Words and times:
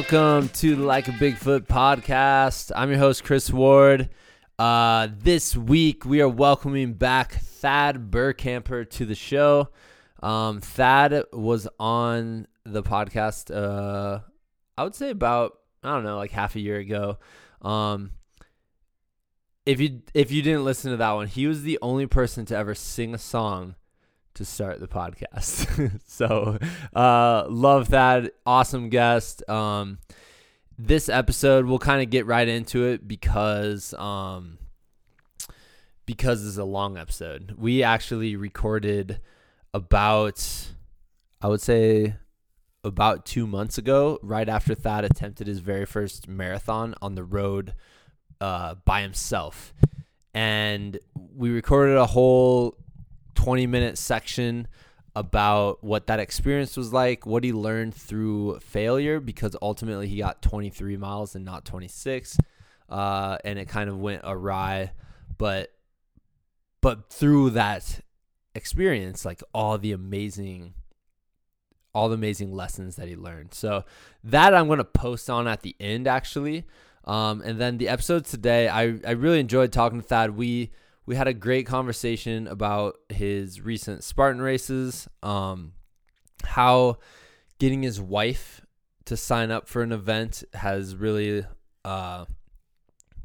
Welcome 0.00 0.48
to 0.48 0.76
the 0.76 0.82
Like 0.82 1.08
a 1.08 1.12
Bigfoot 1.12 1.66
podcast. 1.66 2.72
I'm 2.74 2.88
your 2.88 2.98
host, 2.98 3.22
Chris 3.22 3.50
Ward. 3.50 4.08
Uh, 4.58 5.08
this 5.14 5.54
week, 5.54 6.06
we 6.06 6.22
are 6.22 6.28
welcoming 6.28 6.94
back 6.94 7.34
Thad 7.34 8.10
Burkamper 8.10 8.88
to 8.88 9.04
the 9.04 9.14
show. 9.14 9.68
Um, 10.22 10.62
Thad 10.62 11.24
was 11.34 11.68
on 11.78 12.48
the 12.64 12.82
podcast, 12.82 13.54
uh, 13.54 14.20
I 14.78 14.84
would 14.84 14.94
say 14.94 15.10
about, 15.10 15.58
I 15.82 15.92
don't 15.92 16.04
know, 16.04 16.16
like 16.16 16.30
half 16.30 16.56
a 16.56 16.60
year 16.60 16.78
ago. 16.78 17.18
Um, 17.60 18.12
if 19.66 19.82
you 19.82 20.00
if 20.14 20.32
you 20.32 20.40
didn't 20.40 20.64
listen 20.64 20.92
to 20.92 20.96
that 20.96 21.12
one, 21.12 21.26
he 21.26 21.46
was 21.46 21.62
the 21.62 21.78
only 21.82 22.06
person 22.06 22.46
to 22.46 22.56
ever 22.56 22.74
sing 22.74 23.14
a 23.14 23.18
song 23.18 23.74
to 24.40 24.46
start 24.46 24.80
the 24.80 24.88
podcast. 24.88 26.00
so 26.06 26.58
uh, 26.94 27.44
love 27.48 27.90
that. 27.90 28.32
Awesome 28.46 28.88
guest. 28.88 29.48
Um, 29.48 29.98
this 30.78 31.10
episode 31.10 31.66
we'll 31.66 31.78
kind 31.78 32.02
of 32.02 32.08
get 32.08 32.24
right 32.24 32.48
into 32.48 32.86
it 32.86 33.06
because 33.06 33.92
um, 33.94 34.56
because 36.06 36.40
this 36.40 36.48
is 36.48 36.58
a 36.58 36.64
long 36.64 36.96
episode. 36.96 37.54
We 37.58 37.82
actually 37.82 38.34
recorded 38.34 39.20
about 39.74 40.42
I 41.42 41.48
would 41.48 41.60
say 41.60 42.14
about 42.82 43.26
two 43.26 43.46
months 43.46 43.76
ago, 43.76 44.18
right 44.22 44.48
after 44.48 44.74
Thad 44.74 45.04
attempted 45.04 45.46
his 45.48 45.58
very 45.58 45.84
first 45.84 46.28
marathon 46.28 46.94
on 47.02 47.14
the 47.14 47.24
road 47.24 47.74
uh, 48.40 48.76
by 48.86 49.02
himself. 49.02 49.74
And 50.32 50.98
we 51.14 51.50
recorded 51.50 51.98
a 51.98 52.06
whole 52.06 52.78
20 53.34 53.66
minute 53.66 53.98
section 53.98 54.68
about 55.16 55.82
what 55.82 56.06
that 56.06 56.20
experience 56.20 56.76
was 56.76 56.92
like, 56.92 57.26
what 57.26 57.42
he 57.42 57.52
learned 57.52 57.94
through 57.94 58.60
failure, 58.60 59.20
because 59.20 59.56
ultimately 59.60 60.08
he 60.08 60.18
got 60.18 60.40
23 60.42 60.96
miles 60.96 61.34
and 61.34 61.44
not 61.44 61.64
26. 61.64 62.38
Uh, 62.88 63.36
and 63.44 63.58
it 63.58 63.68
kind 63.68 63.90
of 63.90 63.98
went 63.98 64.22
awry. 64.24 64.92
But 65.38 65.72
but 66.80 67.10
through 67.10 67.50
that 67.50 68.00
experience, 68.54 69.24
like 69.24 69.42
all 69.52 69.78
the 69.78 69.92
amazing 69.92 70.74
all 71.92 72.08
the 72.08 72.14
amazing 72.14 72.54
lessons 72.54 72.96
that 72.96 73.08
he 73.08 73.16
learned. 73.16 73.52
So 73.52 73.84
that 74.22 74.54
I'm 74.54 74.68
to 74.78 74.84
post 74.84 75.28
on 75.28 75.48
at 75.48 75.62
the 75.62 75.74
end 75.80 76.06
actually. 76.06 76.64
Um, 77.04 77.42
and 77.42 77.58
then 77.60 77.78
the 77.78 77.88
episode 77.88 78.26
today, 78.26 78.68
I, 78.68 78.98
I 79.06 79.12
really 79.12 79.40
enjoyed 79.40 79.72
talking 79.72 80.00
to 80.00 80.06
Thad. 80.06 80.36
We 80.36 80.70
we 81.10 81.16
had 81.16 81.26
a 81.26 81.34
great 81.34 81.66
conversation 81.66 82.46
about 82.46 83.00
his 83.08 83.60
recent 83.60 84.04
Spartan 84.04 84.40
races, 84.40 85.08
um, 85.24 85.72
how 86.44 86.98
getting 87.58 87.82
his 87.82 88.00
wife 88.00 88.64
to 89.06 89.16
sign 89.16 89.50
up 89.50 89.66
for 89.66 89.82
an 89.82 89.90
event 89.90 90.44
has 90.54 90.94
really 90.94 91.44
uh, 91.84 92.26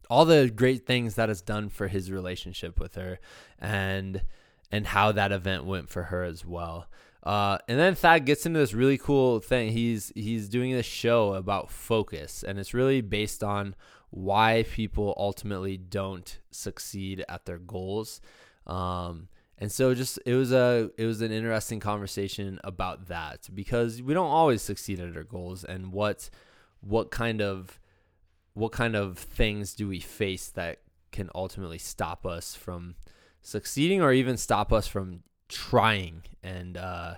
all 0.10 0.26
the 0.26 0.50
great 0.50 0.88
things 0.88 1.14
that 1.14 1.30
has 1.30 1.44
done 1.44 1.70
for 1.70 1.88
his 1.88 2.12
relationship 2.12 2.80
with 2.80 2.96
her, 2.96 3.20
and 3.60 4.24
and 4.72 4.88
how 4.88 5.12
that 5.12 5.32
event 5.32 5.66
went 5.66 5.88
for 5.88 6.06
her 6.06 6.24
as 6.24 6.44
well. 6.44 6.88
Uh, 7.22 7.60
and 7.68 7.78
then 7.78 7.94
Thad 7.94 8.26
gets 8.26 8.48
into 8.48 8.58
this 8.58 8.74
really 8.74 8.98
cool 8.98 9.40
thing. 9.40 9.74
He's 9.74 10.12
he's 10.16 10.50
doing 10.50 10.72
this 10.72 10.88
show 10.88 11.36
about 11.36 11.70
focus, 11.70 12.42
and 12.42 12.58
it's 12.58 12.74
really 12.74 13.02
based 13.02 13.44
on 13.44 13.76
why 14.16 14.64
people 14.72 15.14
ultimately 15.18 15.76
don't 15.76 16.40
succeed 16.50 17.26
at 17.28 17.46
their 17.46 17.58
goals. 17.58 18.22
Um, 18.66 19.28
and 19.58 19.70
so 19.70 19.94
just 19.94 20.20
it 20.26 20.36
was 20.36 20.54
a 20.54 20.90
it 20.98 21.06
was 21.06 21.22
an 21.22 21.32
interesting 21.32 21.82
conversation 21.82 22.60
about 22.64 23.08
that 23.08 23.50
because 23.54 24.02
we 24.02 24.14
don't 24.14 24.32
always 24.32 24.62
succeed 24.62 25.02
at 25.02 25.16
our 25.16 25.24
goals 25.24 25.64
and 25.66 25.92
what 25.92 26.30
what 26.80 27.12
kind 27.12 27.42
of 27.42 27.80
what 28.54 28.72
kind 28.72 28.96
of 28.96 29.18
things 29.18 29.74
do 29.74 29.88
we 29.88 30.00
face 30.00 30.48
that 30.48 30.80
can 31.12 31.30
ultimately 31.36 31.78
stop 31.78 32.26
us 32.26 32.56
from 32.56 32.96
succeeding 33.42 34.02
or 34.02 34.14
even 34.14 34.38
stop 34.38 34.72
us 34.72 34.88
from 34.88 35.24
trying 35.50 36.24
and 36.42 36.78
uh, 36.78 37.16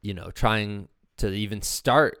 you 0.00 0.14
know 0.14 0.30
trying 0.30 0.88
to 1.18 1.30
even 1.32 1.60
start 1.60 2.18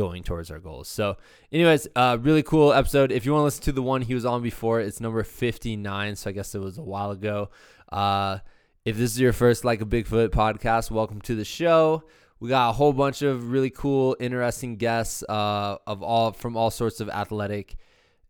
going 0.00 0.22
towards 0.22 0.50
our 0.50 0.58
goals. 0.58 0.88
So, 0.88 1.18
anyways, 1.52 1.86
uh, 1.94 2.16
really 2.18 2.42
cool 2.42 2.72
episode. 2.72 3.12
If 3.12 3.26
you 3.26 3.32
want 3.32 3.42
to 3.42 3.44
listen 3.44 3.64
to 3.64 3.72
the 3.72 3.82
one 3.82 4.00
he 4.00 4.14
was 4.14 4.24
on 4.24 4.42
before, 4.42 4.80
it's 4.80 4.98
number 4.98 5.22
59. 5.22 6.16
So 6.16 6.30
I 6.30 6.32
guess 6.32 6.54
it 6.54 6.58
was 6.58 6.78
a 6.78 6.82
while 6.82 7.10
ago. 7.10 7.50
Uh, 7.92 8.38
if 8.86 8.96
this 8.96 9.10
is 9.10 9.20
your 9.20 9.34
first 9.34 9.62
like 9.62 9.82
a 9.82 9.84
Bigfoot 9.84 10.30
podcast, 10.30 10.90
welcome 10.90 11.20
to 11.20 11.34
the 11.34 11.44
show. 11.44 12.02
We 12.38 12.48
got 12.48 12.70
a 12.70 12.72
whole 12.72 12.94
bunch 12.94 13.20
of 13.20 13.50
really 13.50 13.68
cool, 13.68 14.16
interesting 14.18 14.76
guests 14.76 15.22
uh, 15.28 15.76
of 15.86 16.02
all 16.02 16.32
from 16.32 16.56
all 16.56 16.70
sorts 16.70 17.02
of 17.02 17.10
athletic 17.10 17.76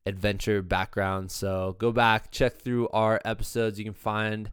adventure 0.07 0.63
backgrounds. 0.63 1.35
So 1.35 1.77
go 1.79 1.93
back, 1.93 2.33
check 2.33 2.57
through 2.57 2.89
our 2.89 3.21
episodes. 3.25 3.79
You 3.79 3.85
can 3.85 3.95
find 3.95 4.51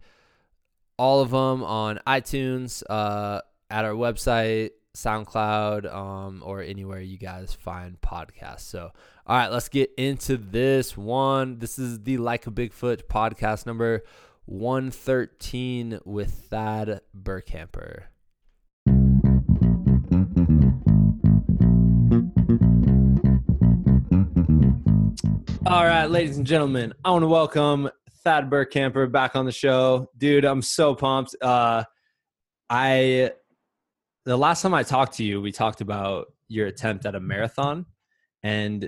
all 1.00 1.22
of 1.22 1.32
them 1.32 1.64
on 1.64 2.00
iTunes, 2.06 2.84
uh, 2.88 3.42
at 3.72 3.86
our 3.86 3.94
website, 3.94 4.70
SoundCloud, 4.98 5.94
um, 5.94 6.42
or 6.44 6.62
anywhere 6.62 7.00
you 7.00 7.20
guys 7.20 7.54
find 7.54 8.02
podcasts. 8.02 8.62
So, 8.62 8.92
all 9.28 9.38
right, 9.38 9.52
let's 9.52 9.70
get 9.70 9.92
into 9.96 10.38
this 10.38 10.98
one. 10.98 11.60
This 11.60 11.78
is 11.78 12.02
the 12.02 12.18
Like 12.18 12.48
a 12.48 12.52
Bigfoot 12.52 13.04
podcast 13.04 13.68
number 13.68 14.04
113 14.46 16.00
with 16.04 16.32
Thad 16.50 17.02
Burkamper. 17.16 18.06
All 25.68 25.86
right, 25.86 26.10
ladies 26.10 26.38
and 26.38 26.48
gentlemen, 26.48 26.94
I 27.06 27.12
want 27.12 27.22
to 27.22 27.28
welcome 27.28 27.90
Thad 28.24 28.50
Burkamper 28.50 29.12
back 29.12 29.36
on 29.36 29.46
the 29.46 29.52
show. 29.52 30.10
Dude, 30.18 30.44
I'm 30.44 30.64
so 30.64 30.96
pumped. 30.96 31.36
Uh, 31.40 31.84
I 32.68 33.32
the 34.28 34.38
last 34.38 34.62
time 34.62 34.74
I 34.74 34.84
talked 34.84 35.16
to 35.16 35.24
you, 35.24 35.42
we 35.42 35.54
talked 35.54 35.80
about 35.80 36.26
your 36.50 36.68
attempt 36.68 37.06
at 37.06 37.16
a 37.16 37.20
marathon, 37.20 37.86
and 38.44 38.88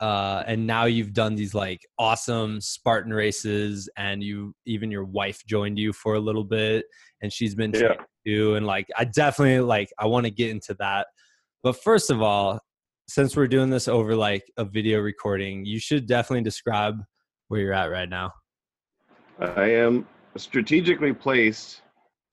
uh, 0.00 0.42
and 0.48 0.66
now 0.66 0.86
you've 0.86 1.12
done 1.12 1.36
these 1.36 1.54
like 1.54 1.86
awesome 2.00 2.60
Spartan 2.60 3.14
races, 3.14 3.88
and 3.96 4.24
you 4.24 4.54
even 4.66 4.90
your 4.90 5.04
wife 5.04 5.40
joined 5.46 5.78
you 5.78 5.92
for 5.92 6.14
a 6.14 6.20
little 6.20 6.42
bit, 6.42 6.84
and 7.22 7.32
she's 7.32 7.54
been 7.54 7.70
Yeah. 7.72 7.94
too. 8.26 8.56
And 8.56 8.66
like, 8.66 8.88
I 8.98 9.04
definitely 9.04 9.60
like 9.60 9.88
I 10.00 10.06
want 10.06 10.26
to 10.26 10.32
get 10.32 10.50
into 10.50 10.74
that, 10.80 11.06
but 11.62 11.80
first 11.80 12.10
of 12.10 12.20
all, 12.20 12.58
since 13.06 13.36
we're 13.36 13.46
doing 13.46 13.70
this 13.70 13.86
over 13.86 14.16
like 14.16 14.42
a 14.56 14.64
video 14.64 14.98
recording, 14.98 15.64
you 15.64 15.78
should 15.78 16.08
definitely 16.08 16.42
describe 16.42 16.96
where 17.46 17.60
you're 17.60 17.72
at 17.72 17.86
right 17.86 18.08
now. 18.08 18.32
I 19.38 19.70
am 19.70 20.08
strategically 20.36 21.12
placed 21.12 21.82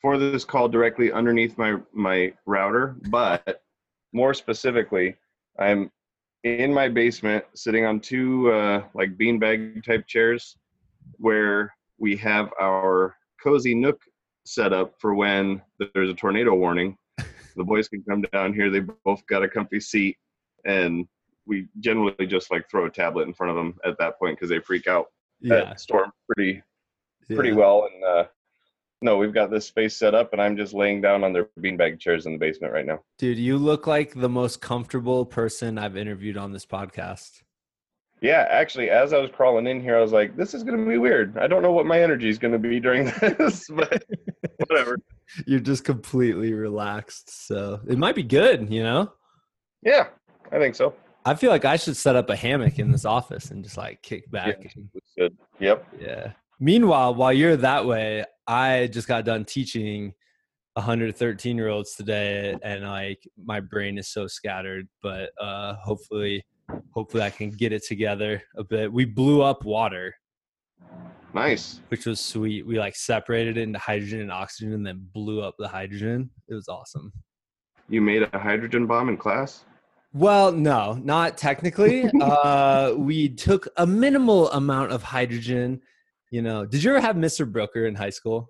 for 0.02 0.18
this 0.18 0.46
call 0.46 0.68
directly 0.68 1.12
underneath 1.12 1.58
my 1.58 1.78
my 1.94 2.34
router, 2.46 2.96
but 3.10 3.64
more 4.14 4.34
specifically, 4.34 5.16
I'm 5.58 5.92
in 6.44 6.74
my 6.74 6.88
basement 6.88 7.44
sitting 7.54 7.86
on 7.86 8.00
two 8.00 8.52
uh, 8.52 8.84
like 8.94 9.18
beanbag 9.18 9.84
type 9.84 10.08
chairs 10.08 10.58
where 11.18 11.74
we 11.98 12.16
have 12.16 12.50
our 12.62 13.16
cozy 13.44 13.76
nook 13.76 14.02
set 14.46 14.74
up 14.74 14.94
for 15.00 15.14
when 15.14 15.62
there's 15.94 16.10
a 16.10 16.14
tornado 16.14 16.56
warning. 16.56 16.98
The 17.56 17.66
boys 17.66 17.90
can 17.90 18.04
come 18.04 18.22
down 18.32 18.54
here. 18.54 18.70
They 18.70 18.80
both 18.80 19.26
got 19.26 19.44
a 19.44 19.50
comfy 19.50 19.82
seat, 19.82 20.16
and 20.66 21.06
we 21.46 21.68
generally 21.82 22.26
just 22.26 22.52
like 22.52 22.70
throw 22.70 22.86
a 22.86 22.90
tablet 22.90 23.28
in 23.28 23.34
front 23.34 23.50
of 23.50 23.58
them 23.58 23.78
at 23.84 23.98
that 23.98 24.18
point 24.18 24.38
because 24.38 24.50
they 24.50 24.60
freak 24.60 24.88
out. 24.88 25.08
Yeah, 25.42 25.76
storm 25.76 26.12
pretty 26.28 26.62
pretty 27.28 27.50
yeah. 27.50 27.56
well. 27.56 27.90
And 27.92 28.04
uh, 28.06 28.24
no, 29.02 29.18
we've 29.18 29.34
got 29.34 29.50
this 29.50 29.66
space 29.66 29.96
set 29.96 30.14
up, 30.14 30.34
and 30.34 30.42
I'm 30.42 30.58
just 30.58 30.74
laying 30.74 31.02
down 31.02 31.24
on 31.24 31.32
their 31.34 31.48
beanbag 31.60 32.00
chairs 32.00 32.26
in 32.26 32.34
the 32.34 32.38
basement 32.40 32.74
right 32.74 32.86
now. 32.86 33.00
Dude, 33.18 33.38
you 33.38 33.58
look 33.58 33.88
like 33.88 34.14
the 34.14 34.30
most 34.30 34.62
comfortable 34.62 35.26
person 35.26 35.78
I've 35.78 35.96
interviewed 35.98 36.38
on 36.38 36.52
this 36.52 36.66
podcast. 36.66 37.42
Yeah, 38.22 38.46
actually, 38.50 38.90
as 38.90 39.14
I 39.14 39.18
was 39.20 39.32
crawling 39.32 39.66
in 39.68 39.82
here, 39.82 39.98
I 39.98 40.02
was 40.02 40.12
like, 40.12 40.36
"This 40.36 40.54
is 40.54 40.64
going 40.64 40.78
to 40.78 40.86
be 40.90 40.98
weird. 40.98 41.38
I 41.38 41.48
don't 41.48 41.62
know 41.64 41.72
what 41.72 41.86
my 41.86 42.02
energy 42.02 42.28
is 42.28 42.38
going 42.38 42.52
to 42.52 42.60
be 42.60 42.80
during 42.82 43.06
this, 43.22 43.68
but 43.70 44.04
whatever." 44.68 44.98
You're 45.48 45.60
just 45.62 45.86
completely 45.86 46.54
relaxed. 46.54 47.48
So 47.48 47.80
it 47.88 47.98
might 47.98 48.16
be 48.16 48.24
good, 48.24 48.74
you 48.74 48.84
know? 48.84 49.14
Yeah, 49.84 50.08
I 50.52 50.58
think 50.58 50.76
so. 50.76 50.94
I 51.24 51.36
feel 51.36 51.52
like 51.52 51.64
I 51.66 51.76
should 51.78 51.96
set 51.96 52.16
up 52.16 52.30
a 52.30 52.36
hammock 52.36 52.80
in 52.80 52.92
this 52.92 53.06
office 53.06 53.52
and 53.52 53.64
just 53.64 53.78
like 53.78 54.02
kick 54.02 54.30
back. 54.32 54.58
and- 54.76 54.90
good. 55.18 55.38
Yep. 55.60 55.88
Yeah. 56.02 56.32
Meanwhile, 56.60 57.16
while 57.16 57.32
you're 57.32 57.56
that 57.58 57.86
way, 57.86 58.26
I 58.50 58.88
just 58.88 59.08
got 59.08 59.26
done 59.26 59.46
teaching 59.46 60.12
113 60.74 61.56
year 61.56 61.68
olds 61.68 61.94
today 61.96 62.58
and 62.64 62.84
like 62.84 63.22
my 63.44 63.60
brain 63.60 64.00
is 64.00 64.08
so 64.08 64.26
scattered, 64.26 64.88
but 65.04 65.30
uh 65.40 65.76
hopefully 65.76 66.44
hopefully 66.92 67.22
I 67.22 67.30
can 67.30 67.52
get 67.52 67.74
it 67.74 67.84
together 67.86 68.42
a 68.58 68.64
bit. 68.64 68.92
We 68.92 69.06
blew 69.06 69.44
up 69.44 69.66
water, 69.66 70.16
Nice. 71.34 71.82
which 71.90 72.08
was 72.08 72.20
sweet. 72.20 72.66
We 72.66 72.80
like 72.80 72.96
separated 72.96 73.58
it 73.58 73.62
into 73.62 73.78
hydrogen 73.78 74.22
and 74.22 74.32
oxygen 74.32 74.74
and 74.74 74.86
then 74.86 75.08
blew 75.14 75.42
up 75.42 75.54
the 75.60 75.68
hydrogen. 75.68 76.32
It 76.48 76.56
was 76.56 76.68
awesome. 76.68 77.14
You 77.88 78.02
made 78.02 78.28
a 78.34 78.40
hydrogen 78.40 78.88
bomb 78.88 79.10
in 79.10 79.18
class. 79.18 79.64
Well, 80.12 80.52
no, 80.52 80.94
not 81.04 81.38
technically. 81.38 82.10
uh, 82.22 82.94
we 82.98 83.30
took 83.30 83.68
a 83.78 83.86
minimal 83.86 84.50
amount 84.52 84.92
of 84.92 85.04
hydrogen. 85.04 85.82
You 86.32 86.42
know, 86.42 86.66
did 86.66 86.84
you 86.84 86.92
ever 86.92 87.02
have 87.02 87.16
Mr. 87.16 87.52
Brooker 87.52 87.86
in 87.86 87.96
high 87.96 88.12
school? 88.12 88.50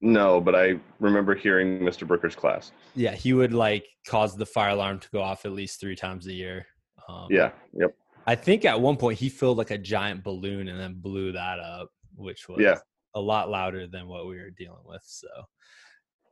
No, 0.00 0.40
but 0.40 0.54
I 0.54 0.78
remember 1.00 1.34
hearing 1.34 1.80
Mr. 1.80 2.06
Brooker's 2.06 2.36
class. 2.36 2.72
Yeah, 2.94 3.12
he 3.12 3.32
would 3.32 3.52
like 3.52 3.86
cause 4.06 4.36
the 4.36 4.46
fire 4.46 4.70
alarm 4.70 5.00
to 5.00 5.08
go 5.10 5.22
off 5.22 5.44
at 5.44 5.52
least 5.52 5.80
three 5.80 5.96
times 5.96 6.26
a 6.26 6.32
year. 6.32 6.66
Um, 7.08 7.28
yeah. 7.30 7.50
Yep. 7.72 7.94
I 8.26 8.34
think 8.34 8.64
at 8.64 8.80
one 8.80 8.96
point 8.96 9.18
he 9.18 9.28
filled 9.28 9.58
like 9.58 9.70
a 9.70 9.78
giant 9.78 10.22
balloon 10.22 10.68
and 10.68 10.78
then 10.78 10.94
blew 10.94 11.32
that 11.32 11.58
up, 11.58 11.88
which 12.14 12.48
was 12.48 12.60
yeah. 12.60 12.78
a 13.14 13.20
lot 13.20 13.48
louder 13.48 13.86
than 13.86 14.08
what 14.08 14.26
we 14.26 14.36
were 14.36 14.50
dealing 14.50 14.84
with. 14.84 15.02
So 15.04 15.28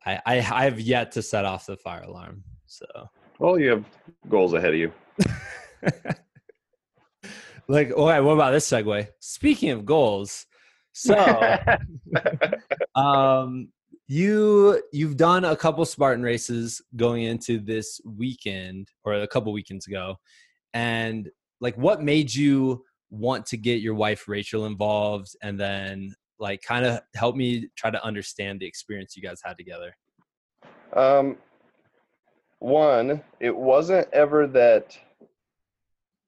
I, 0.05 0.21
I 0.27 0.35
I 0.37 0.65
have 0.65 0.81
yet 0.81 1.13
to 1.13 1.23
set 1.23 1.45
off 1.45 1.67
the 1.67 1.77
fire 1.77 2.03
alarm. 2.03 2.43
So 2.67 2.87
well, 3.39 3.59
you 3.59 3.71
have 3.71 3.85
goals 4.29 4.53
ahead 4.55 4.75
of 4.75 4.81
you. 4.81 4.93
like, 7.69 7.93
all 7.97 8.09
right, 8.09 8.21
what 8.21 8.33
about 8.33 8.51
this 8.51 8.69
segue? 8.69 9.09
Speaking 9.21 9.71
of 9.71 9.85
goals, 9.85 10.47
so 10.95 11.57
um 12.95 13.69
you 14.07 14.81
you've 14.93 15.17
done 15.17 15.45
a 15.45 15.57
couple 15.57 15.85
Spartan 15.85 16.23
races 16.23 16.81
going 16.97 17.25
into 17.25 17.59
this 17.59 18.01
weekend 18.05 18.89
or 19.05 19.15
a 19.15 19.27
couple 19.27 19.53
weekends 19.53 19.87
ago. 19.87 20.17
And 20.73 21.31
like 21.61 21.77
what 21.77 22.03
made 22.03 22.35
you 22.35 22.85
want 23.11 23.47
to 23.47 23.57
get 23.57 23.81
your 23.81 23.95
wife 23.95 24.29
Rachel 24.29 24.67
involved 24.67 25.35
and 25.43 25.59
then 25.59 26.15
like 26.39 26.63
kind 26.63 26.85
of 26.85 27.01
help 27.15 27.37
me 27.37 27.69
try 27.77 27.91
to 27.91 28.05
understand 28.05 28.61
the 28.61 28.67
experience 28.67 29.17
you 29.17 29.23
guys 29.23 29.41
had 29.43 29.57
together? 29.57 29.97
Um 30.93 31.37
one, 32.59 33.23
it 33.41 33.55
wasn't 33.57 34.09
ever 34.13 34.47
that 34.49 34.97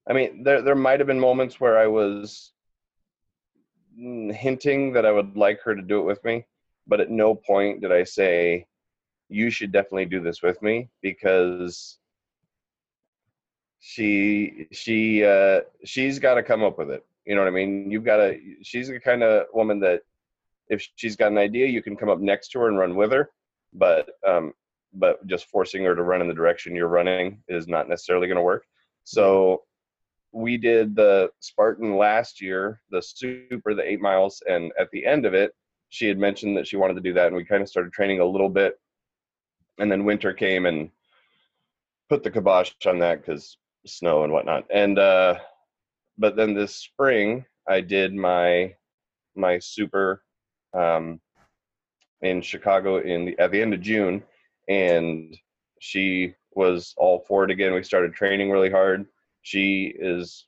I 0.09 0.13
mean, 0.13 0.43
there 0.43 0.61
there 0.61 0.75
might 0.75 0.99
have 0.99 1.07
been 1.07 1.19
moments 1.19 1.59
where 1.59 1.77
I 1.77 1.87
was 1.87 2.53
hinting 3.97 4.93
that 4.93 5.05
I 5.05 5.11
would 5.11 5.35
like 5.35 5.61
her 5.63 5.75
to 5.75 5.81
do 5.81 5.99
it 5.99 6.03
with 6.03 6.23
me, 6.23 6.45
but 6.85 7.01
at 7.01 7.09
no 7.09 7.33
point 7.35 7.81
did 7.81 7.91
I 7.91 8.03
say 8.03 8.67
you 9.29 9.49
should 9.49 9.71
definitely 9.71 10.05
do 10.05 10.21
this 10.21 10.41
with 10.41 10.61
me 10.61 10.89
because 11.01 11.97
she 13.79 14.67
she 14.71 15.23
uh 15.23 15.61
she's 15.83 16.19
got 16.19 16.35
to 16.35 16.43
come 16.43 16.63
up 16.63 16.77
with 16.77 16.91
it. 16.91 17.05
You 17.25 17.35
know 17.35 17.41
what 17.41 17.47
I 17.47 17.51
mean? 17.51 17.91
You've 17.91 18.05
got 18.05 18.17
to 18.17 18.39
she's 18.61 18.87
the 18.87 18.99
kind 18.99 19.23
of 19.23 19.47
woman 19.53 19.79
that 19.81 20.01
if 20.69 20.87
she's 20.95 21.15
got 21.15 21.31
an 21.31 21.37
idea, 21.37 21.67
you 21.67 21.81
can 21.81 21.95
come 21.95 22.09
up 22.09 22.19
next 22.19 22.49
to 22.49 22.59
her 22.59 22.67
and 22.67 22.77
run 22.77 22.95
with 22.95 23.11
her, 23.11 23.31
but 23.73 24.09
um 24.27 24.53
but 24.93 25.25
just 25.27 25.45
forcing 25.49 25.83
her 25.83 25.95
to 25.95 26.03
run 26.03 26.21
in 26.21 26.27
the 26.27 26.33
direction 26.33 26.75
you're 26.75 26.87
running 26.87 27.41
is 27.47 27.67
not 27.67 27.89
necessarily 27.89 28.27
going 28.27 28.37
to 28.37 28.41
work. 28.43 28.65
So 29.03 29.63
we 30.31 30.57
did 30.57 30.95
the 30.95 31.29
Spartan 31.39 31.97
last 31.97 32.41
year, 32.41 32.81
the 32.89 33.01
super, 33.01 33.73
the 33.73 33.89
eight 33.89 34.01
miles, 34.01 34.41
and 34.47 34.71
at 34.79 34.89
the 34.91 35.05
end 35.05 35.25
of 35.25 35.33
it, 35.33 35.51
she 35.89 36.07
had 36.07 36.17
mentioned 36.17 36.57
that 36.57 36.67
she 36.67 36.75
wanted 36.75 36.95
to 36.95 37.01
do 37.01 37.13
that, 37.13 37.27
and 37.27 37.35
we 37.35 37.45
kind 37.45 37.61
of 37.61 37.69
started 37.69 37.93
training 37.93 38.19
a 38.19 38.25
little 38.25 38.49
bit. 38.49 38.79
And 39.79 39.91
then 39.91 40.05
winter 40.05 40.33
came 40.33 40.65
and 40.65 40.89
put 42.09 42.23
the 42.23 42.31
kibosh 42.31 42.71
on 42.85 42.99
that 42.99 43.21
because 43.21 43.57
snow 43.85 44.23
and 44.23 44.33
whatnot. 44.33 44.65
And 44.71 44.99
uh, 44.99 45.35
but 46.17 46.35
then 46.35 46.53
this 46.53 46.75
spring, 46.75 47.45
I 47.67 47.81
did 47.81 48.13
my 48.13 48.75
my 49.35 49.59
super 49.59 50.23
um, 50.73 51.21
in 52.21 52.41
Chicago 52.41 52.97
in 52.97 53.25
the 53.25 53.39
at 53.39 53.51
the 53.51 53.61
end 53.61 53.73
of 53.73 53.81
June, 53.81 54.23
and 54.67 55.35
she 55.79 56.33
was 56.53 56.93
all 56.97 57.23
for 57.27 57.43
it 57.43 57.51
again. 57.51 57.73
We 57.73 57.83
started 57.83 58.13
training 58.13 58.49
really 58.49 58.71
hard. 58.71 59.05
She 59.47 59.93
is 59.97 60.45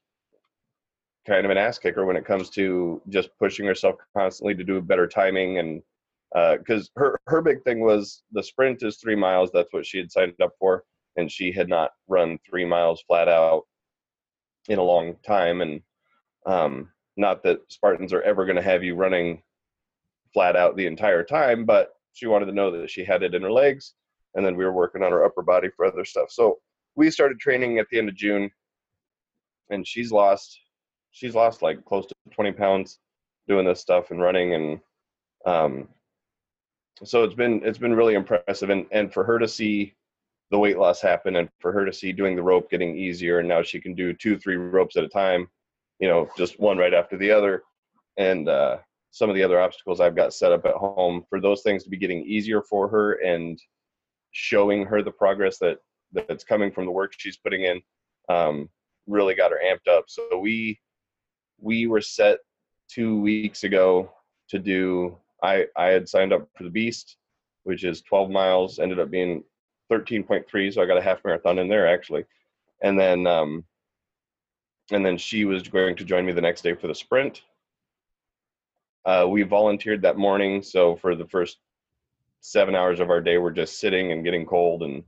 kind 1.26 1.46
of 1.46 1.52
an 1.52 1.58
ass 1.58 1.80
kicker 1.80 2.06
when 2.06 2.18
it 2.18 2.26
comes 2.26 2.50
to 2.50 3.02
just 3.08 3.30
pushing 3.40 3.66
herself 3.66 3.96
constantly 4.14 4.54
to 4.56 4.64
do 4.66 4.82
better 4.82 5.08
timing 5.08 5.60
and 5.60 5.82
because 6.60 6.92
uh, 6.98 7.00
her 7.00 7.20
her 7.28 7.42
big 7.42 7.64
thing 7.64 7.80
was 7.80 8.24
the 8.34 8.44
sprint 8.44 8.84
is 8.84 8.98
three 8.98 9.16
miles. 9.16 9.52
That's 9.54 9.72
what 9.72 9.86
she 9.86 10.00
had 10.00 10.12
signed 10.12 10.34
up 10.44 10.52
for, 10.60 10.84
and 11.16 11.32
she 11.32 11.54
had 11.54 11.70
not 11.70 11.92
run 12.10 12.38
three 12.48 12.66
miles 12.66 13.02
flat 13.08 13.30
out 13.30 13.64
in 14.68 14.80
a 14.80 14.84
long 14.84 15.16
time. 15.26 15.62
And 15.62 15.82
um, 16.46 16.92
not 17.16 17.42
that 17.44 17.60
Spartans 17.70 18.12
are 18.12 18.22
ever 18.24 18.46
going 18.46 18.58
to 18.58 18.62
have 18.62 18.84
you 18.84 18.96
running 18.96 19.42
flat 20.34 20.58
out 20.58 20.76
the 20.76 20.88
entire 20.88 21.24
time, 21.24 21.64
but 21.64 21.94
she 22.12 22.28
wanted 22.28 22.48
to 22.48 22.52
know 22.52 22.70
that 22.70 22.90
she 22.90 23.06
had 23.06 23.24
it 23.24 23.34
in 23.34 23.44
her 23.44 23.52
legs 23.52 23.94
and 24.36 24.46
then 24.46 24.58
we 24.58 24.66
were 24.66 24.74
working 24.74 25.04
on 25.04 25.14
her 25.14 25.26
upper 25.26 25.42
body 25.42 25.70
for 25.76 25.86
other 25.86 26.06
stuff. 26.06 26.32
So 26.32 26.60
we 26.96 27.10
started 27.10 27.40
training 27.40 27.80
at 27.80 27.88
the 27.90 27.98
end 27.98 28.10
of 28.10 28.16
June, 28.16 28.52
and 29.70 29.88
she's 29.88 30.12
lost 30.12 30.60
she's 31.12 31.36
lost 31.36 31.62
like 31.62 31.84
close 31.86 32.06
to 32.06 32.14
20 32.32 32.52
pounds 32.54 33.00
doing 33.48 33.66
this 33.66 33.80
stuff 33.80 34.12
and 34.12 34.22
running 34.22 34.54
and 34.54 34.80
um 35.46 35.88
so 37.04 37.24
it's 37.24 37.34
been 37.34 37.62
it's 37.64 37.78
been 37.78 37.96
really 37.96 38.16
impressive. 38.16 38.70
And 38.70 38.86
and 38.92 39.12
for 39.14 39.24
her 39.24 39.40
to 39.40 39.48
see 39.48 39.94
the 40.52 40.60
weight 40.60 40.78
loss 40.78 41.02
happen 41.02 41.36
and 41.38 41.50
for 41.60 41.72
her 41.72 41.86
to 41.86 41.94
see 41.94 42.12
doing 42.12 42.36
the 42.36 42.44
rope 42.44 42.70
getting 42.70 42.98
easier 42.98 43.40
and 43.40 43.48
now 43.48 43.62
she 43.62 43.80
can 43.80 43.94
do 43.94 44.14
two 44.14 44.38
three 44.38 44.56
ropes 44.56 44.98
at 44.98 45.04
a 45.04 45.08
time 45.10 45.48
you 46.00 46.08
know 46.08 46.28
just 46.38 46.60
one 46.60 46.78
right 46.78 46.94
after 46.94 47.18
the 47.18 47.32
other. 47.32 47.64
And 48.18 48.50
uh 48.50 48.78
some 49.12 49.30
of 49.30 49.36
the 49.36 49.44
other 49.44 49.60
obstacles 49.60 50.00
I've 50.00 50.16
got 50.16 50.34
set 50.34 50.52
up 50.52 50.66
at 50.66 50.76
home 50.76 51.26
for 51.30 51.42
those 51.42 51.62
things 51.64 51.84
to 51.84 51.90
be 51.90 51.98
getting 51.98 52.24
easier 52.26 52.62
for 52.62 52.88
her 52.90 53.14
and 53.14 53.60
showing 54.32 54.86
her 54.86 55.02
the 55.02 55.12
progress 55.12 55.58
that 55.60 55.80
that's 56.14 56.44
coming 56.44 56.72
from 56.72 56.86
the 56.86 56.92
work 56.92 57.14
she's 57.18 57.38
putting 57.38 57.64
in 57.64 57.82
um, 58.30 58.70
really 59.10 59.36
got 59.36 59.52
her 59.52 59.60
amped 59.64 59.92
up. 59.92 60.06
So 60.08 60.38
we 60.40 60.80
we 61.60 61.88
were 61.88 62.02
set 62.02 62.40
two 62.88 63.20
weeks 63.20 63.64
ago 63.64 64.12
to 64.50 64.60
do. 64.60 65.18
I 65.44 65.66
I 65.76 65.88
had 65.88 66.08
signed 66.08 66.34
up 66.34 66.48
for 66.56 66.64
the 66.64 66.70
Beast, 66.70 67.18
which 67.64 67.84
is 67.84 68.02
12 68.02 68.30
miles. 68.30 68.80
Ended 68.80 69.00
up 69.00 69.12
being 69.12 69.44
13.3, 69.92 70.74
so 70.74 70.82
I 70.82 70.86
got 70.86 70.98
a 70.98 71.02
half 71.02 71.24
marathon 71.26 71.60
in 71.60 71.68
there 71.68 71.88
actually, 71.88 72.26
and 72.82 73.00
then 73.00 73.28
um, 73.28 73.66
and 74.92 75.06
then 75.06 75.18
she 75.18 75.46
was 75.46 75.68
going 75.68 75.96
to 75.98 76.06
join 76.06 76.26
me 76.26 76.32
the 76.32 76.42
next 76.42 76.62
day 76.62 76.76
for 76.76 76.88
the 76.88 76.96
sprint. 76.96 77.42
Uh, 79.06 79.26
we 79.28 79.44
volunteered 79.44 80.02
that 80.02 80.18
morning, 80.18 80.62
so 80.62 80.96
for 80.96 81.16
the 81.16 81.28
first 81.28 81.58
seven 82.42 82.76
hours 82.76 83.00
of 83.00 83.10
our 83.10 83.22
day 83.22 83.38
we're 83.38 83.52
just 83.52 83.80
sitting 83.80 84.12
and 84.12 84.24
getting 84.24 84.46
cold 84.46 84.84
and 84.84 85.04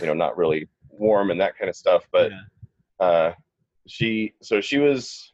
you 0.00 0.06
know 0.06 0.14
not 0.14 0.36
really 0.36 0.68
warm 0.90 1.30
and 1.30 1.40
that 1.40 1.58
kind 1.58 1.68
of 1.68 1.76
stuff 1.76 2.06
but 2.12 2.30
yeah. 2.30 2.38
Uh 3.00 3.32
she 3.86 4.34
so 4.42 4.60
she 4.60 4.78
was 4.78 5.32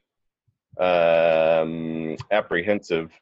um 0.80 2.16
apprehensive 2.30 3.12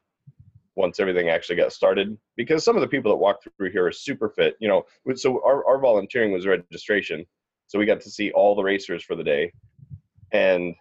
once 0.75 0.99
everything 0.99 1.29
actually 1.29 1.55
got 1.55 1.71
started 1.71 2.17
because 2.35 2.63
some 2.63 2.75
of 2.75 2.81
the 2.81 2.87
people 2.87 3.11
that 3.11 3.17
walk 3.17 3.39
through 3.57 3.71
here 3.71 3.85
are 3.85 3.91
super 3.91 4.29
fit 4.29 4.55
you 4.59 4.67
know 4.67 4.83
so 5.15 5.41
our, 5.45 5.65
our 5.65 5.79
volunteering 5.79 6.31
was 6.31 6.47
registration 6.47 7.25
so 7.67 7.77
we 7.77 7.85
got 7.85 8.01
to 8.01 8.09
see 8.09 8.31
all 8.31 8.55
the 8.55 8.63
racers 8.63 9.03
for 9.03 9.15
the 9.15 9.23
day 9.23 9.51
and 10.31 10.73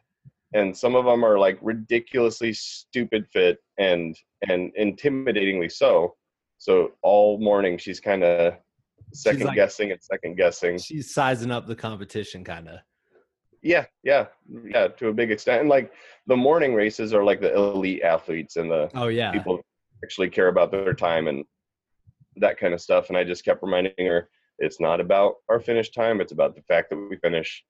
and 0.54 0.76
some 0.76 0.95
of 0.95 1.04
them 1.04 1.25
are 1.25 1.38
like 1.38 1.59
ridiculously 1.62 2.52
stupid 2.52 3.26
fit 3.28 3.59
and 3.78 4.16
and 4.49 4.73
intimidatingly 4.81 5.71
so 5.71 6.14
so 6.57 6.92
all 7.02 7.38
morning 7.38 7.76
she's 7.76 8.00
kind 8.00 8.25
of 8.25 8.54
second 9.14 9.47
like, 9.47 9.54
guessing 9.54 9.92
and 9.92 10.02
second 10.02 10.37
guessing. 10.37 10.78
She's 10.78 11.12
sizing 11.12 11.50
up 11.50 11.66
the 11.66 11.76
competition, 11.76 12.45
kind 12.45 12.69
of. 12.69 12.81
Yeah, 13.62 13.87
yeah, 14.02 14.26
yeah, 14.64 14.88
to 14.88 15.09
a 15.09 15.12
big 15.12 15.31
extent. 15.31 15.61
And 15.61 15.69
like 15.69 15.92
the 16.26 16.37
morning 16.37 16.75
races 16.75 17.14
are 17.14 17.23
like 17.23 17.40
the 17.40 17.54
elite 17.54 18.02
athletes 18.02 18.57
and 18.57 18.71
the 18.71 18.90
oh 18.95 19.09
yeah 19.09 19.31
people 19.31 19.61
actually 20.04 20.31
care 20.31 20.49
about 20.49 20.73
their 20.73 20.95
time 20.95 21.28
and 21.28 21.45
that 22.37 22.59
kind 22.59 22.75
of 22.75 22.81
stuff. 22.81 23.09
And 23.09 23.16
I 23.16 23.25
just 23.25 23.45
kept 23.45 23.62
reminding 23.62 23.95
her 23.99 24.28
it's 24.59 24.81
not 24.81 25.00
about 25.00 25.37
our 25.49 25.61
finish 25.61 25.90
time; 25.90 26.21
it's 26.21 26.33
about 26.33 26.54
the 26.54 26.62
fact 26.62 26.90
that 26.90 26.97
we 26.97 27.16
finish. 27.16 27.64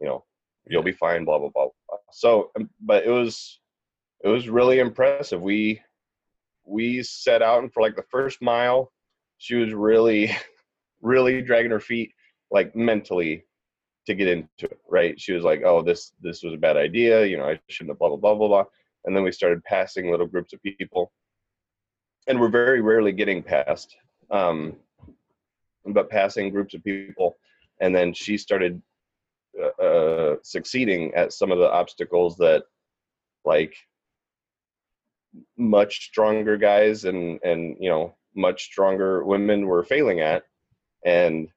You 0.00 0.08
know, 0.08 0.24
you'll 0.66 0.82
be 0.82 0.92
fine. 0.92 1.24
Blah 1.24 1.38
blah 1.38 1.50
blah. 1.50 1.68
blah. 1.88 1.98
So, 2.12 2.50
um, 2.56 2.68
but 2.80 3.04
it 3.04 3.10
was 3.10 3.60
it 4.22 4.28
was 4.28 4.48
really 4.48 4.80
impressive. 4.80 5.42
We 5.42 5.80
we 6.64 7.02
set 7.02 7.42
out 7.42 7.62
and 7.62 7.72
for 7.72 7.82
like 7.82 7.96
the 7.96 8.04
first 8.10 8.42
mile, 8.42 8.92
she 9.38 9.54
was 9.54 9.72
really, 9.72 10.36
really 11.00 11.40
dragging 11.40 11.70
her 11.70 11.80
feet 11.80 12.12
like 12.50 12.74
mentally 12.76 13.44
to 14.08 14.14
get 14.14 14.28
into 14.28 14.64
it, 14.64 14.80
right? 14.88 15.20
She 15.20 15.32
was 15.32 15.44
like, 15.44 15.62
"Oh, 15.64 15.82
this 15.82 16.12
this 16.20 16.42
was 16.42 16.54
a 16.54 16.58
bad 16.58 16.76
idea. 16.76 17.26
You 17.26 17.36
know, 17.36 17.48
I 17.48 17.60
shouldn't 17.68 17.92
have 17.92 17.98
blah 17.98 18.08
blah 18.08 18.16
blah 18.16 18.34
blah 18.34 18.48
blah." 18.48 18.64
And 19.04 19.14
then 19.14 19.22
we 19.22 19.32
started 19.32 19.62
passing 19.64 20.10
little 20.10 20.26
groups 20.26 20.52
of 20.52 20.62
people, 20.62 21.12
and 22.26 22.40
we're 22.40 22.48
very 22.48 22.80
rarely 22.80 23.12
getting 23.12 23.42
past, 23.42 23.94
um, 24.30 24.76
but 25.86 26.10
passing 26.10 26.50
groups 26.50 26.74
of 26.74 26.82
people. 26.82 27.36
And 27.80 27.94
then 27.94 28.12
she 28.14 28.38
started 28.38 28.82
uh, 29.62 29.82
uh, 29.82 30.36
succeeding 30.42 31.12
at 31.14 31.32
some 31.32 31.52
of 31.52 31.58
the 31.58 31.70
obstacles 31.70 32.36
that, 32.38 32.64
like, 33.44 33.74
much 35.58 36.06
stronger 36.06 36.56
guys 36.56 37.04
and 37.04 37.38
and 37.44 37.76
you 37.78 37.90
know 37.90 38.14
much 38.34 38.64
stronger 38.64 39.24
women 39.24 39.66
were 39.66 39.84
failing 39.84 40.20
at 40.20 40.44
and 41.04 41.48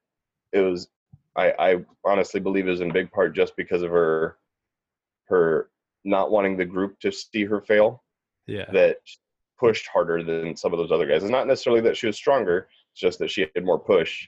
it 0.52 0.60
was 0.60 0.90
I, 1.36 1.52
I 1.60 1.86
honestly 2.04 2.40
believe 2.40 2.68
is 2.68 2.82
in 2.82 2.92
big 2.92 3.12
part 3.12 3.36
just 3.36 3.56
because 3.56 3.84
of 3.84 3.92
her 3.92 4.38
her 5.26 5.70
not 6.04 6.32
wanting 6.32 6.58
the 6.58 6.66
group 6.66 7.00
to 7.00 7.12
see 7.12 7.46
her 7.46 7.62
fail 7.62 8.04
Yeah. 8.48 8.70
that 8.72 8.98
pushed 9.60 9.88
harder 9.88 10.24
than 10.24 10.56
some 10.58 10.74
of 10.74 10.80
those 10.80 10.92
other 10.92 11.06
guys. 11.06 11.24
It's 11.24 11.32
not 11.32 11.48
necessarily 11.48 11.82
that 11.82 11.96
she 11.96 12.08
was 12.08 12.16
stronger, 12.18 12.68
it's 12.92 13.00
just 13.00 13.20
that 13.20 13.30
she 13.30 13.48
had 13.56 13.64
more 13.64 13.80
push 13.80 14.28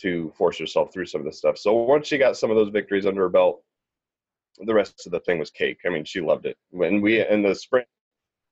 to 0.00 0.32
force 0.36 0.58
herself 0.58 0.92
through 0.92 1.06
some 1.06 1.20
of 1.20 1.26
this 1.26 1.38
stuff. 1.38 1.58
So 1.58 1.74
once 1.74 2.08
she 2.08 2.16
got 2.18 2.36
some 2.36 2.50
of 2.50 2.56
those 2.56 2.70
victories 2.70 3.04
under 3.06 3.20
her 3.22 3.28
belt, 3.28 3.62
the 4.64 4.74
rest 4.74 5.06
of 5.06 5.12
the 5.12 5.20
thing 5.20 5.38
was 5.38 5.50
cake. 5.50 5.80
I 5.86 5.90
mean, 5.90 6.04
she 6.04 6.20
loved 6.20 6.46
it. 6.46 6.56
When 6.70 7.00
we 7.02 7.20
and 7.20 7.44
the 7.44 7.54
sprint 7.54 7.86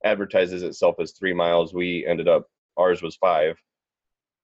advertises 0.05 0.63
itself 0.63 0.97
as 1.01 1.13
three 1.13 1.33
miles, 1.35 1.73
we 1.75 2.07
ended 2.07 2.29
up 2.29 2.47
ours 2.77 3.03
was 3.03 3.17
five. 3.17 3.59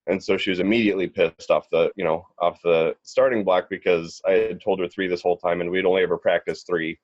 And 0.07 0.23
so 0.23 0.37
she 0.37 0.51
was 0.51 0.61
immediately 0.61 1.09
pissed 1.09 1.51
off 1.51 1.69
the, 1.71 1.91
you 1.97 2.05
know, 2.05 2.27
off 2.41 2.61
the 2.63 2.95
starting 3.03 3.43
block 3.43 3.69
because 3.71 4.21
I 4.27 4.33
had 4.33 4.61
told 4.61 4.81
her 4.81 4.89
three 4.89 5.09
this 5.09 5.23
whole 5.23 5.37
time 5.39 5.61
and 5.61 5.71
we'd 5.71 5.87
only 5.87 6.03
ever 6.03 6.19
practiced 6.19 6.67
three. 6.67 6.99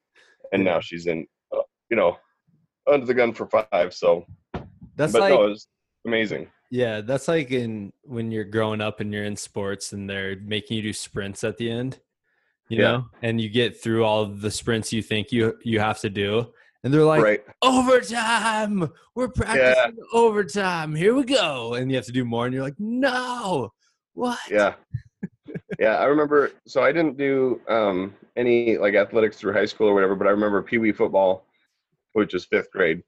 And 0.53 0.63
now 0.65 0.81
she's 0.81 1.07
in, 1.07 1.27
uh, 1.53 1.63
you 1.89 1.97
know, 1.97 2.19
under 2.87 3.07
the 3.07 3.15
gun 3.15 3.33
for 3.33 3.47
five. 3.47 3.95
So, 3.95 4.27
That's 4.97 5.13
but 5.13 5.23
like 5.23 5.31
no, 5.31 5.45
it 5.45 5.49
was 5.49 5.67
amazing. 6.07 6.49
yeah, 6.71 7.01
that's 7.01 7.29
like 7.29 7.51
in 7.51 7.93
when 8.03 8.31
you're 8.31 8.45
growing 8.45 8.81
up 8.81 9.01
and 9.01 9.13
you're 9.13 9.25
in 9.25 9.37
sports 9.37 9.93
and 9.93 10.09
they're 10.09 10.37
making 10.37 10.77
you 10.77 10.83
do 10.83 10.93
sprints 10.93 11.43
at 11.45 11.57
the 11.57 11.71
end. 11.71 12.01
You 12.69 12.79
Yeah. 12.79 12.85
know, 12.93 13.07
and 13.23 13.41
you 13.41 13.49
get 13.49 13.81
through 13.83 14.05
all 14.05 14.27
the 14.27 14.51
sprints 14.51 14.93
you 14.93 15.03
think 15.03 15.33
you 15.33 15.57
you 15.65 15.81
have 15.81 16.01
to 16.01 16.11
do, 16.11 16.53
and 16.83 16.93
they're 16.93 17.05
like, 17.05 17.23
right. 17.23 17.45
overtime. 17.63 18.91
We're 19.15 19.29
practicing 19.29 19.99
overtime. 20.13 20.95
Here 20.95 21.15
we 21.15 21.25
go. 21.25 21.75
And 21.75 21.91
you 21.91 21.97
have 21.97 22.07
to 22.07 22.13
do 22.13 22.25
more. 22.25 22.47
And 22.47 22.55
you're 22.55 22.63
like, 22.63 22.79
no. 22.79 23.73
What? 24.15 24.39
Yeah. 24.51 24.75
yeah, 25.79 25.97
I 25.97 26.05
remember. 26.05 26.53
So 26.67 26.83
I 26.83 26.93
didn't 26.93 27.17
do 27.19 27.61
um, 27.69 28.15
any 28.37 28.79
like 28.79 28.95
athletics 28.95 29.37
through 29.37 29.53
high 29.53 29.67
school 29.67 29.89
or 29.89 29.95
whatever, 29.95 30.15
but 30.15 30.27
I 30.27 30.31
remember 30.31 30.63
Pee 30.63 30.79
Wee 30.79 30.93
football, 30.93 31.45
which 32.13 32.35
is 32.35 32.45
fifth 32.45 32.71
grade. 32.71 33.03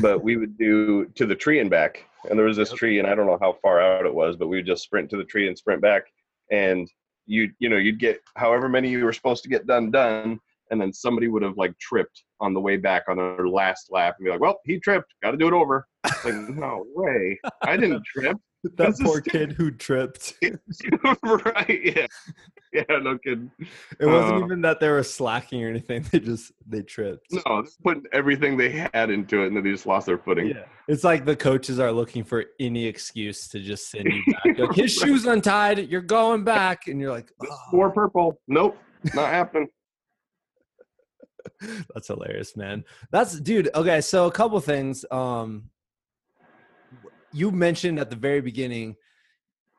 but 0.00 0.22
we 0.22 0.36
would 0.36 0.56
do 0.56 1.06
to 1.16 1.26
the 1.26 1.34
tree 1.34 1.58
and 1.58 1.68
back, 1.68 2.04
and 2.30 2.38
there 2.38 2.46
was 2.46 2.56
this 2.56 2.72
tree, 2.72 3.00
and 3.00 3.08
I 3.08 3.16
don't 3.16 3.26
know 3.26 3.38
how 3.40 3.58
far 3.60 3.80
out 3.80 4.06
it 4.06 4.14
was, 4.14 4.36
but 4.36 4.46
we 4.46 4.58
would 4.58 4.66
just 4.66 4.84
sprint 4.84 5.10
to 5.10 5.16
the 5.16 5.24
tree 5.24 5.48
and 5.48 5.58
sprint 5.58 5.82
back, 5.82 6.04
and 6.52 6.88
you 7.26 7.50
you 7.58 7.68
know 7.68 7.76
you'd 7.76 7.98
get 7.98 8.20
however 8.36 8.68
many 8.68 8.88
you 8.88 9.04
were 9.04 9.12
supposed 9.12 9.42
to 9.42 9.48
get 9.48 9.66
done 9.66 9.90
done, 9.90 10.38
and 10.70 10.80
then 10.80 10.92
somebody 10.92 11.28
would 11.28 11.42
have 11.42 11.56
like 11.56 11.76
tripped 11.78 12.24
on 12.40 12.52
the 12.54 12.60
way 12.60 12.76
back 12.76 13.04
on 13.08 13.16
their 13.16 13.48
last 13.48 13.90
lap 13.90 14.16
and 14.18 14.24
be 14.24 14.30
like, 14.30 14.40
well, 14.40 14.58
he 14.64 14.78
tripped, 14.80 15.14
got 15.22 15.30
to 15.32 15.36
do 15.36 15.46
it 15.48 15.52
over. 15.54 15.86
It's 16.06 16.24
like 16.24 16.34
no 16.50 16.84
way, 16.94 17.38
I 17.64 17.76
didn't 17.76 18.04
trip. 18.12 18.36
that 18.64 18.76
This 18.76 19.00
is 19.00 19.06
poor 19.06 19.20
kid 19.20 19.52
who 19.52 19.70
tripped. 19.70 20.34
Right? 21.22 21.80
Yeah, 21.96 22.06
yeah, 22.72 22.98
no 23.00 23.16
kidding. 23.18 23.50
It 24.00 24.06
wasn't 24.06 24.42
Uh, 24.42 24.44
even 24.44 24.60
that 24.62 24.80
they 24.80 24.88
were 24.88 25.02
slacking 25.02 25.62
or 25.64 25.68
anything. 25.68 26.04
They 26.10 26.20
just 26.20 26.52
they 26.66 26.82
tripped. 26.82 27.26
No, 27.32 27.42
they're 27.62 27.64
putting 27.82 28.02
everything 28.12 28.56
they 28.56 28.70
had 28.92 29.10
into 29.10 29.42
it, 29.42 29.48
and 29.48 29.56
then 29.56 29.64
they 29.64 29.70
just 29.72 29.86
lost 29.86 30.06
their 30.06 30.18
footing. 30.18 30.48
Yeah. 30.48 30.64
It's 30.88 31.04
like 31.04 31.24
the 31.24 31.36
coaches 31.36 31.78
are 31.78 31.90
looking 31.92 32.22
for 32.24 32.44
any 32.60 32.86
excuse 32.86 33.48
to 33.48 33.60
just 33.60 33.90
send 33.90 34.04
you 34.06 34.32
back. 34.32 34.58
Like, 34.58 34.74
His 34.74 34.92
shoes 34.92 35.26
untied. 35.26 35.88
You're 35.88 36.00
going 36.02 36.44
back, 36.44 36.86
and 36.88 37.00
you're 37.00 37.10
like, 37.12 37.30
"Oh, 37.42 37.56
Four 37.70 37.90
purple. 37.90 38.40
Nope, 38.48 38.76
not 39.14 39.30
happening. 39.30 39.68
That's 41.94 42.08
hilarious, 42.08 42.56
man. 42.56 42.84
That's 43.10 43.38
dude. 43.40 43.68
Okay, 43.74 44.00
so 44.00 44.26
a 44.26 44.32
couple 44.32 44.58
things. 44.60 45.04
Um, 45.10 45.70
you 47.32 47.50
mentioned 47.50 47.98
at 47.98 48.10
the 48.10 48.16
very 48.16 48.40
beginning, 48.40 48.96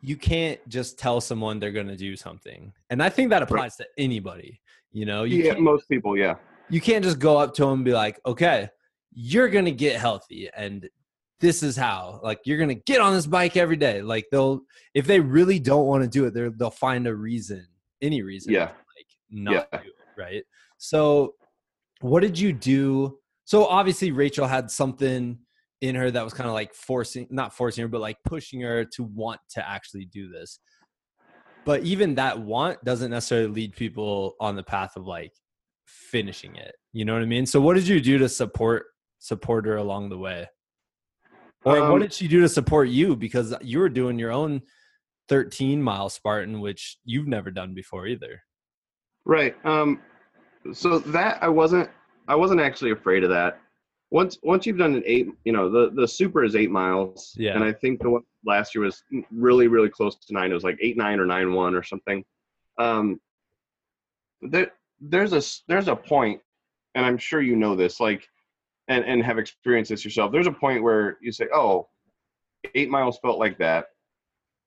you 0.02 0.16
can't 0.16 0.60
just 0.68 1.00
tell 1.00 1.20
someone 1.22 1.60
they're 1.60 1.72
going 1.72 1.88
to 1.88 1.96
do 1.98 2.16
something, 2.16 2.72
and 2.90 3.02
I 3.02 3.10
think 3.10 3.30
that 3.32 3.42
applies 3.44 3.76
to 3.78 3.86
anybody. 3.98 4.62
You 4.92 5.06
know, 5.06 5.24
you 5.24 5.44
yeah, 5.44 5.54
most 5.56 5.88
people. 5.90 6.16
Yeah, 6.18 6.36
you 6.70 6.82
can't 6.82 7.04
just 7.04 7.20
go 7.20 7.38
up 7.38 7.54
to 7.56 7.64
them 7.64 7.74
and 7.74 7.86
be 7.86 7.94
like, 7.94 8.20
"Okay, 8.26 8.70
you're 9.14 9.50
going 9.50 9.66
to 9.66 9.72
get 9.72 10.00
healthy, 10.00 10.50
and 10.56 10.88
this 11.40 11.62
is 11.64 11.76
how. 11.76 12.20
Like, 12.24 12.40
you're 12.46 12.58
going 12.58 12.70
to 12.70 12.84
get 12.86 13.02
on 13.02 13.14
this 13.14 13.26
bike 13.28 13.58
every 13.58 13.76
day." 13.76 14.02
Like, 14.02 14.26
they'll 14.32 14.62
if 14.94 15.06
they 15.08 15.20
really 15.20 15.60
don't 15.60 15.86
want 15.88 16.04
to 16.04 16.10
do 16.10 16.26
it, 16.26 16.58
they'll 16.58 16.70
find 16.72 17.08
a 17.08 17.16
reason, 17.16 17.66
any 18.02 18.22
reason, 18.22 18.54
Yeah. 18.54 18.68
to, 18.68 18.72
like 18.72 19.08
not 19.30 19.68
Yeah. 19.74 19.80
do 19.80 19.88
it, 19.90 20.22
right? 20.22 20.44
So, 20.78 21.34
what 22.02 22.22
did 22.22 22.38
you 22.38 22.54
do? 22.54 23.18
So 23.46 23.66
obviously 23.66 24.12
Rachel 24.12 24.48
had 24.48 24.70
something 24.70 25.40
in 25.82 25.96
her 25.96 26.10
that 26.12 26.24
was 26.24 26.34
kind 26.34 26.48
of 26.48 26.54
like 26.54 26.74
forcing, 26.74 27.28
not 27.30 27.54
forcing 27.54 27.84
her, 27.84 27.88
but 27.88 28.02
like 28.02 28.18
pushing 28.26 28.62
her 28.62 28.86
to 28.86 29.04
want 29.04 29.40
to 29.52 29.68
actually 29.68 30.06
do 30.06 30.30
this. 30.30 30.60
But 31.66 31.84
even 31.84 32.16
that 32.16 32.40
want 32.40 32.84
doesn't 32.84 33.12
necessarily 33.12 33.50
lead 33.50 33.76
people 33.76 34.36
on 34.40 34.56
the 34.56 34.64
path 34.64 34.96
of 34.96 35.06
like 35.06 35.34
finishing 35.86 36.56
it. 36.56 36.74
You 36.94 37.06
know 37.06 37.14
what 37.14 37.22
I 37.22 37.26
mean? 37.26 37.46
So 37.46 37.60
what 37.62 37.76
did 37.76 37.88
you 37.88 38.00
do 38.00 38.18
to 38.20 38.30
support 38.30 38.86
support 39.20 39.66
her 39.66 39.78
along 39.78 40.10
the 40.10 40.18
way? 40.18 40.48
Or 41.66 41.80
Um, 41.80 41.92
what 41.92 42.02
did 42.02 42.14
she 42.14 42.28
do 42.28 42.42
to 42.42 42.50
support 42.50 42.90
you? 42.90 43.16
Because 43.16 43.54
you 43.62 43.80
were 43.80 43.90
doing 43.90 44.18
your 44.18 44.32
own 44.32 44.62
13 45.28 45.82
mile 45.82 46.10
Spartan, 46.10 46.62
which 46.62 46.98
you've 47.04 47.28
never 47.28 47.52
done 47.52 47.74
before 47.74 48.08
either. 48.08 48.44
right. 49.26 49.54
Um, 49.66 50.02
so 50.74 51.00
that 51.00 51.42
I 51.42 51.48
wasn't. 51.48 51.90
I 52.28 52.36
wasn't 52.36 52.60
actually 52.60 52.92
afraid 52.92 53.24
of 53.24 53.30
that. 53.30 53.60
Once 54.12 54.38
once 54.44 54.66
you've 54.66 54.78
done 54.78 54.96
an 54.96 55.04
eight, 55.06 55.28
you 55.46 55.54
know, 55.54 55.70
the 55.70 55.92
the 55.94 56.08
super 56.08 56.44
is 56.44 56.56
eight 56.56 56.72
miles. 56.72 57.34
Yeah. 57.38 57.56
And 57.56 57.64
I 57.64 57.74
think 57.74 58.02
the 58.02 58.10
one 58.10 58.24
last 58.46 58.76
year 58.76 58.84
was 58.84 59.04
really 59.32 59.68
really 59.68 59.90
close 59.90 60.16
to 60.16 60.34
nine. 60.34 60.52
It 60.52 60.54
was 60.54 60.64
like 60.64 60.78
eight 60.82 60.98
nine 60.98 61.20
or 61.20 61.26
nine 61.26 61.54
one 61.54 61.76
or 61.76 61.84
something. 61.84 62.24
Um, 62.78 63.20
there 64.42 64.72
there's 65.00 65.34
a 65.34 65.42
there's 65.68 65.88
a 65.88 65.96
point, 65.96 66.42
and 66.96 67.06
I'm 67.06 67.18
sure 67.18 67.42
you 67.42 67.56
know 67.56 67.76
this, 67.76 68.00
like, 68.00 68.28
and 68.88 69.04
and 69.06 69.24
have 69.24 69.38
experienced 69.38 69.90
this 69.90 70.06
yourself. 70.06 70.32
There's 70.32 70.48
a 70.48 70.52
point 70.52 70.84
where 70.84 71.18
you 71.22 71.32
say, 71.32 71.48
oh, 71.54 71.88
eight 72.76 72.90
miles 72.90 73.20
felt 73.20 73.40
like 73.40 73.58
that. 73.60 73.88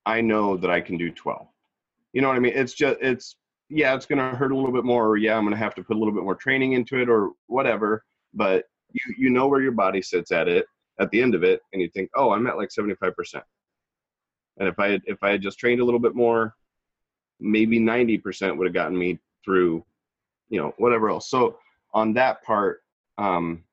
I 0.06 0.20
know 0.20 0.56
that 0.56 0.70
I 0.70 0.80
can 0.80 0.96
do 0.96 1.10
12. 1.10 1.46
You 2.12 2.22
know 2.22 2.28
what 2.28 2.36
I 2.36 2.40
mean? 2.40 2.52
It's 2.54 2.72
just, 2.72 2.96
it's, 3.00 3.36
yeah, 3.70 3.94
it's 3.94 4.06
going 4.06 4.18
to 4.18 4.36
hurt 4.36 4.52
a 4.52 4.56
little 4.56 4.72
bit 4.72 4.84
more, 4.84 5.06
or 5.08 5.16
yeah, 5.16 5.36
I'm 5.36 5.44
going 5.44 5.52
to 5.52 5.58
have 5.58 5.74
to 5.76 5.82
put 5.82 5.96
a 5.96 5.98
little 5.98 6.12
bit 6.14 6.24
more 6.24 6.34
training 6.34 6.72
into 6.72 7.00
it, 7.00 7.08
or 7.08 7.30
whatever. 7.46 8.04
But 8.34 8.64
you, 8.92 9.14
you 9.16 9.30
know 9.30 9.46
where 9.46 9.62
your 9.62 9.72
body 9.72 10.02
sits 10.02 10.32
at 10.32 10.48
it 10.48 10.66
at 10.98 11.10
the 11.10 11.22
end 11.22 11.34
of 11.34 11.44
it, 11.44 11.60
and 11.72 11.80
you 11.80 11.88
think, 11.88 12.10
oh, 12.14 12.30
I'm 12.32 12.46
at 12.46 12.56
like 12.56 12.70
75%. 12.70 13.42
And 14.58 14.68
if 14.68 14.78
I 14.78 14.90
had, 14.90 15.02
if 15.06 15.22
I 15.22 15.30
had 15.30 15.40
just 15.40 15.58
trained 15.58 15.80
a 15.80 15.84
little 15.84 16.00
bit 16.00 16.14
more, 16.14 16.54
maybe 17.38 17.78
90% 17.80 18.56
would 18.56 18.66
have 18.66 18.74
gotten 18.74 18.98
me 18.98 19.18
through, 19.44 19.84
you 20.50 20.60
know, 20.60 20.74
whatever 20.76 21.08
else. 21.08 21.30
So 21.30 21.58
on 21.94 22.12
that 22.14 22.42
part, 22.42 22.82
um, 23.16 23.64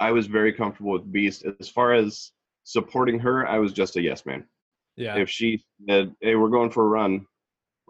I 0.00 0.10
was 0.10 0.26
very 0.26 0.52
comfortable 0.52 0.92
with 0.92 1.10
Beast. 1.10 1.46
As 1.60 1.68
far 1.68 1.94
as 1.94 2.32
supporting 2.64 3.18
her, 3.20 3.46
I 3.46 3.58
was 3.58 3.72
just 3.72 3.96
a 3.96 4.02
yes 4.02 4.26
man 4.26 4.44
Yeah. 4.96 5.16
if 5.16 5.30
she 5.30 5.64
said, 5.88 6.14
"Hey, 6.20 6.34
we're 6.34 6.48
going 6.48 6.70
for 6.70 6.84
a 6.84 6.88
run," 6.88 7.26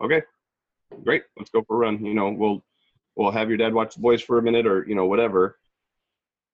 okay, 0.03 0.23
great, 0.95 1.23
let's 1.37 1.51
go 1.51 1.63
for 1.63 1.77
a 1.77 1.79
run. 1.79 2.05
You 2.05 2.15
know, 2.15 2.31
we'll 2.31 2.65
we'll 3.17 3.31
have 3.31 3.49
your 3.49 3.59
dad 3.59 3.75
watch 3.75 3.95
the 3.95 4.01
boys 4.01 4.23
for 4.23 4.39
a 4.39 4.43
minute, 4.43 4.67
or 4.67 4.87
you 4.89 4.95
know, 4.95 5.07
whatever. 5.07 5.59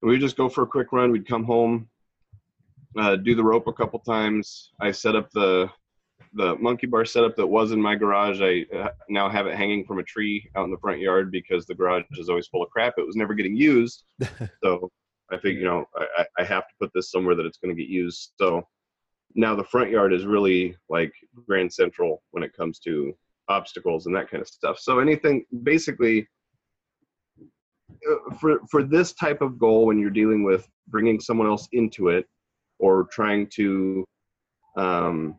We 0.02 0.10
would 0.10 0.20
just 0.20 0.36
go 0.36 0.48
for 0.48 0.62
a 0.62 0.66
quick 0.66 0.92
run. 0.92 1.10
We'd 1.10 1.28
come 1.28 1.44
home, 1.44 1.88
uh, 2.98 3.16
do 3.16 3.34
the 3.34 3.44
rope 3.44 3.66
a 3.66 3.72
couple 3.72 3.98
times. 4.00 4.70
I 4.80 4.92
set 4.92 5.16
up 5.16 5.30
the 5.32 5.70
the 6.34 6.54
monkey 6.56 6.86
bar 6.86 7.04
setup 7.04 7.34
that 7.36 7.46
was 7.46 7.72
in 7.72 7.80
my 7.80 7.96
garage. 7.96 8.40
I 8.40 8.64
uh, 8.76 8.90
now 9.08 9.28
have 9.28 9.46
it 9.46 9.56
hanging 9.56 9.84
from 9.84 9.98
a 9.98 10.02
tree 10.02 10.48
out 10.54 10.64
in 10.64 10.70
the 10.70 10.78
front 10.78 11.00
yard 11.00 11.32
because 11.32 11.66
the 11.66 11.74
garage 11.74 12.04
is 12.12 12.28
always 12.28 12.46
full 12.46 12.62
of 12.62 12.70
crap. 12.70 12.94
It 12.98 13.06
was 13.06 13.16
never 13.16 13.34
getting 13.34 13.56
used, 13.56 14.04
so 14.62 14.90
I 15.30 15.36
think 15.38 15.58
you 15.58 15.64
know 15.64 15.86
I- 15.96 16.26
I 16.38 16.44
have 16.44 16.68
to 16.68 16.74
put 16.80 16.90
this 16.94 17.10
somewhere 17.10 17.34
that 17.34 17.46
it's 17.46 17.58
going 17.58 17.74
to 17.74 17.80
get 17.80 17.90
used. 17.90 18.32
So 18.38 18.66
now 19.34 19.54
the 19.54 19.64
front 19.64 19.90
yard 19.90 20.12
is 20.12 20.24
really 20.26 20.76
like 20.88 21.12
grand 21.46 21.72
central 21.72 22.22
when 22.30 22.42
it 22.42 22.56
comes 22.56 22.78
to 22.80 23.14
obstacles 23.50 24.06
and 24.06 24.14
that 24.14 24.30
kind 24.30 24.40
of 24.40 24.48
stuff. 24.48 24.78
So 24.78 25.00
anything 25.00 25.44
basically 25.62 26.26
uh, 28.08 28.34
for 28.36 28.60
for 28.70 28.82
this 28.82 29.12
type 29.12 29.42
of 29.42 29.58
goal 29.58 29.86
when 29.86 29.98
you're 29.98 30.10
dealing 30.10 30.42
with 30.42 30.66
bringing 30.88 31.20
someone 31.20 31.48
else 31.48 31.68
into 31.72 32.08
it 32.08 32.26
or 32.78 33.06
trying 33.12 33.46
to 33.54 34.04
um, 34.76 35.36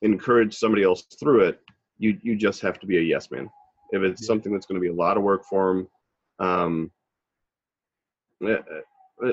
encourage 0.00 0.54
somebody 0.54 0.82
else 0.82 1.04
through 1.20 1.42
it 1.42 1.60
you 1.98 2.18
you 2.22 2.34
just 2.34 2.60
have 2.60 2.80
to 2.80 2.86
be 2.86 2.98
a 2.98 3.00
yes 3.00 3.30
man. 3.30 3.48
If 3.90 4.02
it's 4.02 4.26
something 4.26 4.52
that's 4.52 4.66
going 4.66 4.80
to 4.80 4.86
be 4.86 4.92
a 4.92 4.94
lot 4.94 5.16
of 5.16 5.22
work 5.22 5.44
for 5.44 5.74
them 5.74 5.88
um, 6.48 6.90
uh, 8.44 8.56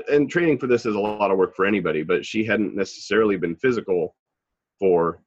and 0.08 0.30
training 0.30 0.58
for 0.58 0.66
this 0.66 0.86
is 0.86 0.94
a 0.94 1.00
lot 1.00 1.30
of 1.30 1.38
work 1.38 1.56
for 1.56 1.66
anybody 1.66 2.02
but 2.02 2.24
she 2.24 2.44
hadn't 2.44 2.76
necessarily 2.76 3.36
been 3.36 3.56
physical 3.56 4.14
for 4.78 5.22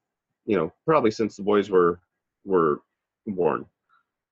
you 0.46 0.56
know 0.56 0.72
probably 0.86 1.12
since 1.12 1.36
the 1.36 1.44
boys 1.44 1.70
were 1.70 2.00
were 2.46 2.82
born 3.28 3.66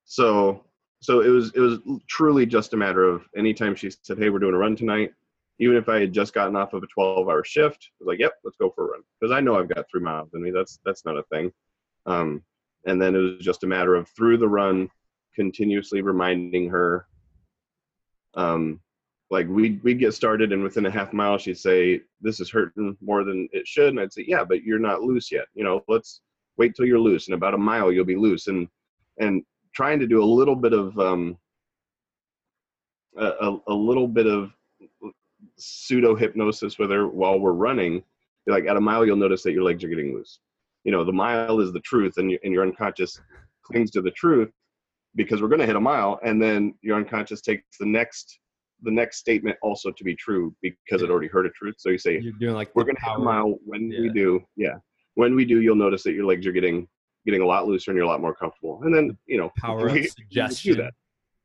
so 0.04 0.64
so 1.00 1.20
it 1.20 1.28
was 1.28 1.52
it 1.54 1.60
was 1.60 1.78
truly 2.08 2.46
just 2.46 2.74
a 2.74 2.76
matter 2.76 3.04
of 3.04 3.26
anytime 3.36 3.74
she 3.74 3.90
said 4.02 4.18
hey 4.18 4.30
we're 4.30 4.38
doing 4.38 4.54
a 4.54 4.58
run 4.58 4.76
tonight 4.76 5.12
even 5.58 5.76
if 5.76 5.88
i 5.88 6.00
had 6.00 6.12
just 6.12 6.34
gotten 6.34 6.56
off 6.56 6.72
of 6.72 6.82
a 6.82 6.86
12 6.86 7.28
hour 7.28 7.44
shift 7.44 7.90
I 7.90 7.94
was 8.00 8.06
like 8.08 8.18
yep 8.18 8.32
let's 8.44 8.56
go 8.56 8.70
for 8.70 8.86
a 8.86 8.90
run 8.92 9.02
because 9.20 9.32
i 9.32 9.40
know 9.40 9.58
i've 9.58 9.68
got 9.68 9.86
three 9.90 10.00
miles 10.00 10.30
in 10.34 10.42
me 10.42 10.50
that's 10.50 10.78
that's 10.84 11.04
not 11.04 11.18
a 11.18 11.22
thing. 11.24 11.52
Um 12.06 12.42
and 12.84 13.00
then 13.00 13.14
it 13.14 13.18
was 13.18 13.38
just 13.40 13.64
a 13.64 13.66
matter 13.66 13.94
of 13.94 14.08
through 14.08 14.38
the 14.38 14.48
run 14.48 14.88
continuously 15.34 16.02
reminding 16.02 16.68
her 16.68 17.06
um 18.34 18.80
like 19.30 19.48
we'd, 19.48 19.82
we'd 19.82 19.98
get 19.98 20.12
started 20.12 20.52
and 20.52 20.62
within 20.62 20.84
a 20.84 20.90
half 20.90 21.12
mile 21.12 21.38
she'd 21.38 21.58
say 21.58 22.00
this 22.20 22.38
is 22.38 22.50
hurting 22.50 22.96
more 23.00 23.24
than 23.24 23.48
it 23.52 23.66
should 23.66 23.88
and 23.88 24.00
i'd 24.00 24.12
say 24.12 24.24
yeah 24.26 24.44
but 24.44 24.62
you're 24.62 24.78
not 24.78 25.02
loose 25.02 25.32
yet 25.32 25.46
you 25.54 25.64
know 25.64 25.82
let's 25.88 26.20
wait 26.58 26.74
till 26.74 26.86
you're 26.86 26.98
loose 26.98 27.28
in 27.28 27.34
about 27.34 27.54
a 27.54 27.58
mile 27.58 27.92
you'll 27.92 28.04
be 28.04 28.16
loose 28.16 28.46
and 28.46 28.68
and 29.18 29.42
trying 29.74 29.98
to 29.98 30.06
do 30.06 30.22
a 30.22 30.24
little 30.24 30.56
bit 30.56 30.72
of 30.72 30.98
um 30.98 31.36
a, 33.18 33.56
a, 33.68 33.74
little 33.74 34.08
bit 34.08 34.26
of 34.26 34.52
pseudo 35.58 36.14
hypnosis 36.14 36.78
with 36.78 36.90
her 36.90 37.08
while 37.08 37.38
we're 37.38 37.52
running 37.52 38.02
like 38.46 38.66
at 38.66 38.76
a 38.76 38.80
mile 38.80 39.04
you'll 39.04 39.16
notice 39.16 39.42
that 39.42 39.52
your 39.52 39.62
legs 39.62 39.84
are 39.84 39.88
getting 39.88 40.14
loose. 40.14 40.40
You 40.84 40.92
know 40.92 41.04
the 41.04 41.12
mile 41.12 41.60
is 41.60 41.72
the 41.72 41.80
truth 41.80 42.14
and, 42.16 42.30
you, 42.30 42.38
and 42.42 42.52
your 42.52 42.62
unconscious 42.62 43.20
clings 43.62 43.90
to 43.92 44.02
the 44.02 44.10
truth 44.12 44.50
because 45.14 45.42
we're 45.42 45.48
going 45.48 45.60
to 45.60 45.66
hit 45.66 45.76
a 45.76 45.80
mile 45.80 46.18
and 46.24 46.42
then 46.42 46.74
your 46.80 46.96
unconscious 46.96 47.40
takes 47.40 47.78
the 47.78 47.86
next 47.86 48.38
the 48.82 48.90
next 48.90 49.18
statement 49.18 49.56
also 49.62 49.92
to 49.92 50.02
be 50.02 50.16
true 50.16 50.54
because 50.60 51.02
it 51.02 51.10
already 51.10 51.28
heard 51.28 51.46
a 51.46 51.50
truth. 51.50 51.76
So 51.78 51.90
you 51.90 51.98
say 51.98 52.18
You're 52.18 52.32
doing 52.40 52.54
like 52.54 52.74
we're 52.74 52.84
going 52.84 52.96
to 52.96 53.02
have 53.02 53.20
a 53.20 53.22
mile 53.22 53.58
when 53.64 53.88
we 53.88 54.08
do 54.08 54.40
yeah 54.56 54.74
when 55.14 55.34
we 55.34 55.44
do 55.44 55.60
you'll 55.60 55.76
notice 55.76 56.02
that 56.02 56.12
your 56.12 56.24
legs 56.24 56.46
are 56.46 56.52
getting 56.52 56.88
getting 57.24 57.42
a 57.42 57.46
lot 57.46 57.66
looser 57.66 57.90
and 57.90 57.96
you're 57.96 58.06
a 58.06 58.08
lot 58.08 58.20
more 58.20 58.34
comfortable 58.34 58.80
and 58.82 58.94
then 58.94 59.16
you 59.26 59.38
know 59.38 59.50
power 59.58 59.86
we- 59.90 60.06
of 60.06 60.14
we 60.34 60.48
do 60.62 60.74
that. 60.74 60.92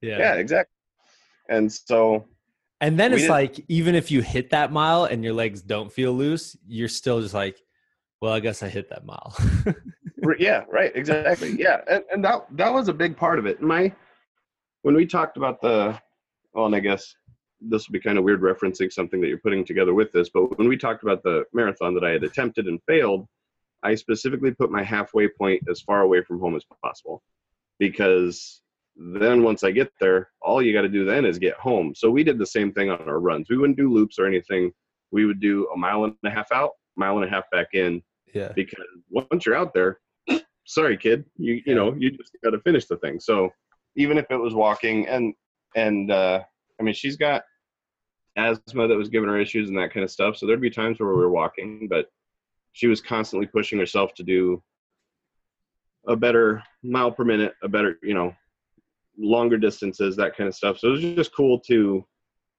Yeah. 0.02 0.18
yeah 0.20 0.34
exactly 0.36 0.74
and 1.50 1.72
so 1.72 2.26
And 2.82 3.00
then 3.00 3.14
it's 3.14 3.28
like 3.30 3.64
even 3.68 3.96
if 3.96 4.12
you 4.12 4.22
hit 4.22 4.52
that 4.52 4.72
mile 4.72 5.06
and 5.06 5.24
your 5.24 5.34
legs 5.34 5.64
don't 5.64 5.92
feel 5.92 6.14
loose, 6.14 6.56
you're 6.68 6.88
still 6.90 7.20
just 7.22 7.34
like, 7.34 7.58
well, 8.22 8.34
I 8.34 8.40
guess 8.40 8.62
I 8.62 8.70
hit 8.70 8.90
that 8.90 9.06
mile. 9.06 9.36
Yeah 10.40 10.66
right 10.70 10.92
exactly 10.96 11.56
yeah 11.58 11.82
and, 11.90 12.04
and 12.12 12.26
that 12.26 12.46
that 12.58 12.74
was 12.74 12.90
a 12.90 12.94
big 12.94 13.16
part 13.16 13.40
of 13.40 13.46
it 13.46 13.62
my 13.62 13.94
when 14.82 14.96
we 14.96 15.06
talked 15.06 15.38
about 15.38 15.62
the 15.62 15.98
well 16.54 16.66
and 16.66 16.76
i 16.76 16.80
guess 16.80 17.16
this 17.62 17.88
will 17.88 17.94
be 17.94 18.00
kind 18.00 18.18
of 18.18 18.24
weird 18.24 18.42
referencing 18.42 18.92
something 18.92 19.22
that 19.22 19.28
you're 19.28 19.38
putting 19.40 19.64
together 19.64 19.94
with 19.94 20.12
this 20.12 20.30
but 20.30 20.58
when 20.58 20.68
we 20.68 20.76
talked 20.76 21.04
about 21.04 21.24
the 21.24 21.46
marathon 21.54 21.94
that 21.94 22.04
i 22.04 22.10
had 22.10 22.24
attempted 22.24 22.68
and 22.68 22.80
failed 22.88 23.26
i 23.88 23.96
specifically 23.96 24.52
put 24.52 24.72
my 24.72 24.84
halfway 24.84 25.28
point 25.28 25.62
as 25.70 25.82
far 25.82 26.02
away 26.02 26.22
from 26.22 26.40
home 26.40 26.56
as 26.56 26.64
possible 26.84 27.24
because 27.80 28.62
then 28.96 29.44
once 29.44 29.64
i 29.64 29.72
get 29.72 29.92
there 30.00 30.30
all 30.42 30.62
you 30.62 30.74
got 30.74 30.82
to 30.82 30.90
do 30.90 31.06
then 31.06 31.26
is 31.26 31.40
get 31.40 31.56
home 31.56 31.94
so 31.96 32.10
we 32.10 32.24
did 32.24 32.38
the 32.38 32.46
same 32.46 32.72
thing 32.72 32.90
on 32.90 33.02
our 33.08 33.20
runs 33.20 33.50
we 33.50 33.58
wouldn't 33.58 33.78
do 33.78 33.92
loops 33.92 34.18
or 34.20 34.26
anything 34.26 34.72
we 35.12 35.26
would 35.26 35.40
do 35.40 35.68
a 35.74 35.78
mile 35.78 36.04
and 36.04 36.14
a 36.26 36.30
half 36.30 36.52
out 36.52 36.72
mile 36.96 37.18
and 37.18 37.26
a 37.26 37.30
half 37.30 37.50
back 37.52 37.68
in 37.74 38.02
yeah. 38.34 38.52
because 38.56 38.86
once 39.10 39.46
you're 39.46 39.56
out 39.56 39.74
there, 39.74 40.00
sorry 40.66 40.98
kid, 40.98 41.26
you 41.38 41.62
you 41.66 41.76
know 41.76 41.96
you 41.98 42.12
just 42.12 42.36
got 42.44 42.52
to 42.52 42.60
finish 42.62 42.86
the 42.86 42.98
thing. 42.98 43.20
So 43.20 43.50
even 43.96 44.18
if 44.18 44.26
it 44.30 44.38
was 44.38 44.54
walking 44.54 45.08
and 45.08 45.34
and 45.76 46.12
uh, 46.12 46.44
I 46.80 46.84
mean 46.84 46.94
she's 46.94 47.18
got 47.18 47.44
asthma 48.36 48.88
that 48.88 48.98
was 48.98 49.10
giving 49.10 49.30
her 49.30 49.40
issues 49.40 49.70
and 49.70 49.78
that 49.78 49.94
kind 49.94 50.04
of 50.04 50.12
stuff. 50.12 50.38
So 50.38 50.46
there'd 50.46 50.62
be 50.62 50.70
times 50.70 51.00
where 51.00 51.10
we 51.10 51.16
were 51.16 51.32
walking, 51.32 51.88
but 51.90 52.08
she 52.78 52.86
was 52.86 53.02
constantly 53.02 53.48
pushing 53.48 53.80
herself 53.80 54.14
to 54.14 54.22
do 54.24 54.62
a 56.08 56.16
better 56.16 56.62
mile 56.84 57.12
per 57.12 57.24
minute, 57.26 57.54
a 57.64 57.68
better 57.68 57.98
you 58.04 58.14
know 58.14 58.32
longer 59.18 59.58
distances, 59.58 60.16
that 60.16 60.38
kind 60.38 60.48
of 60.48 60.54
stuff. 60.54 60.78
So 60.78 60.90
it 60.90 60.92
was 60.92 61.02
just 61.02 61.36
cool 61.36 61.60
to 61.62 62.06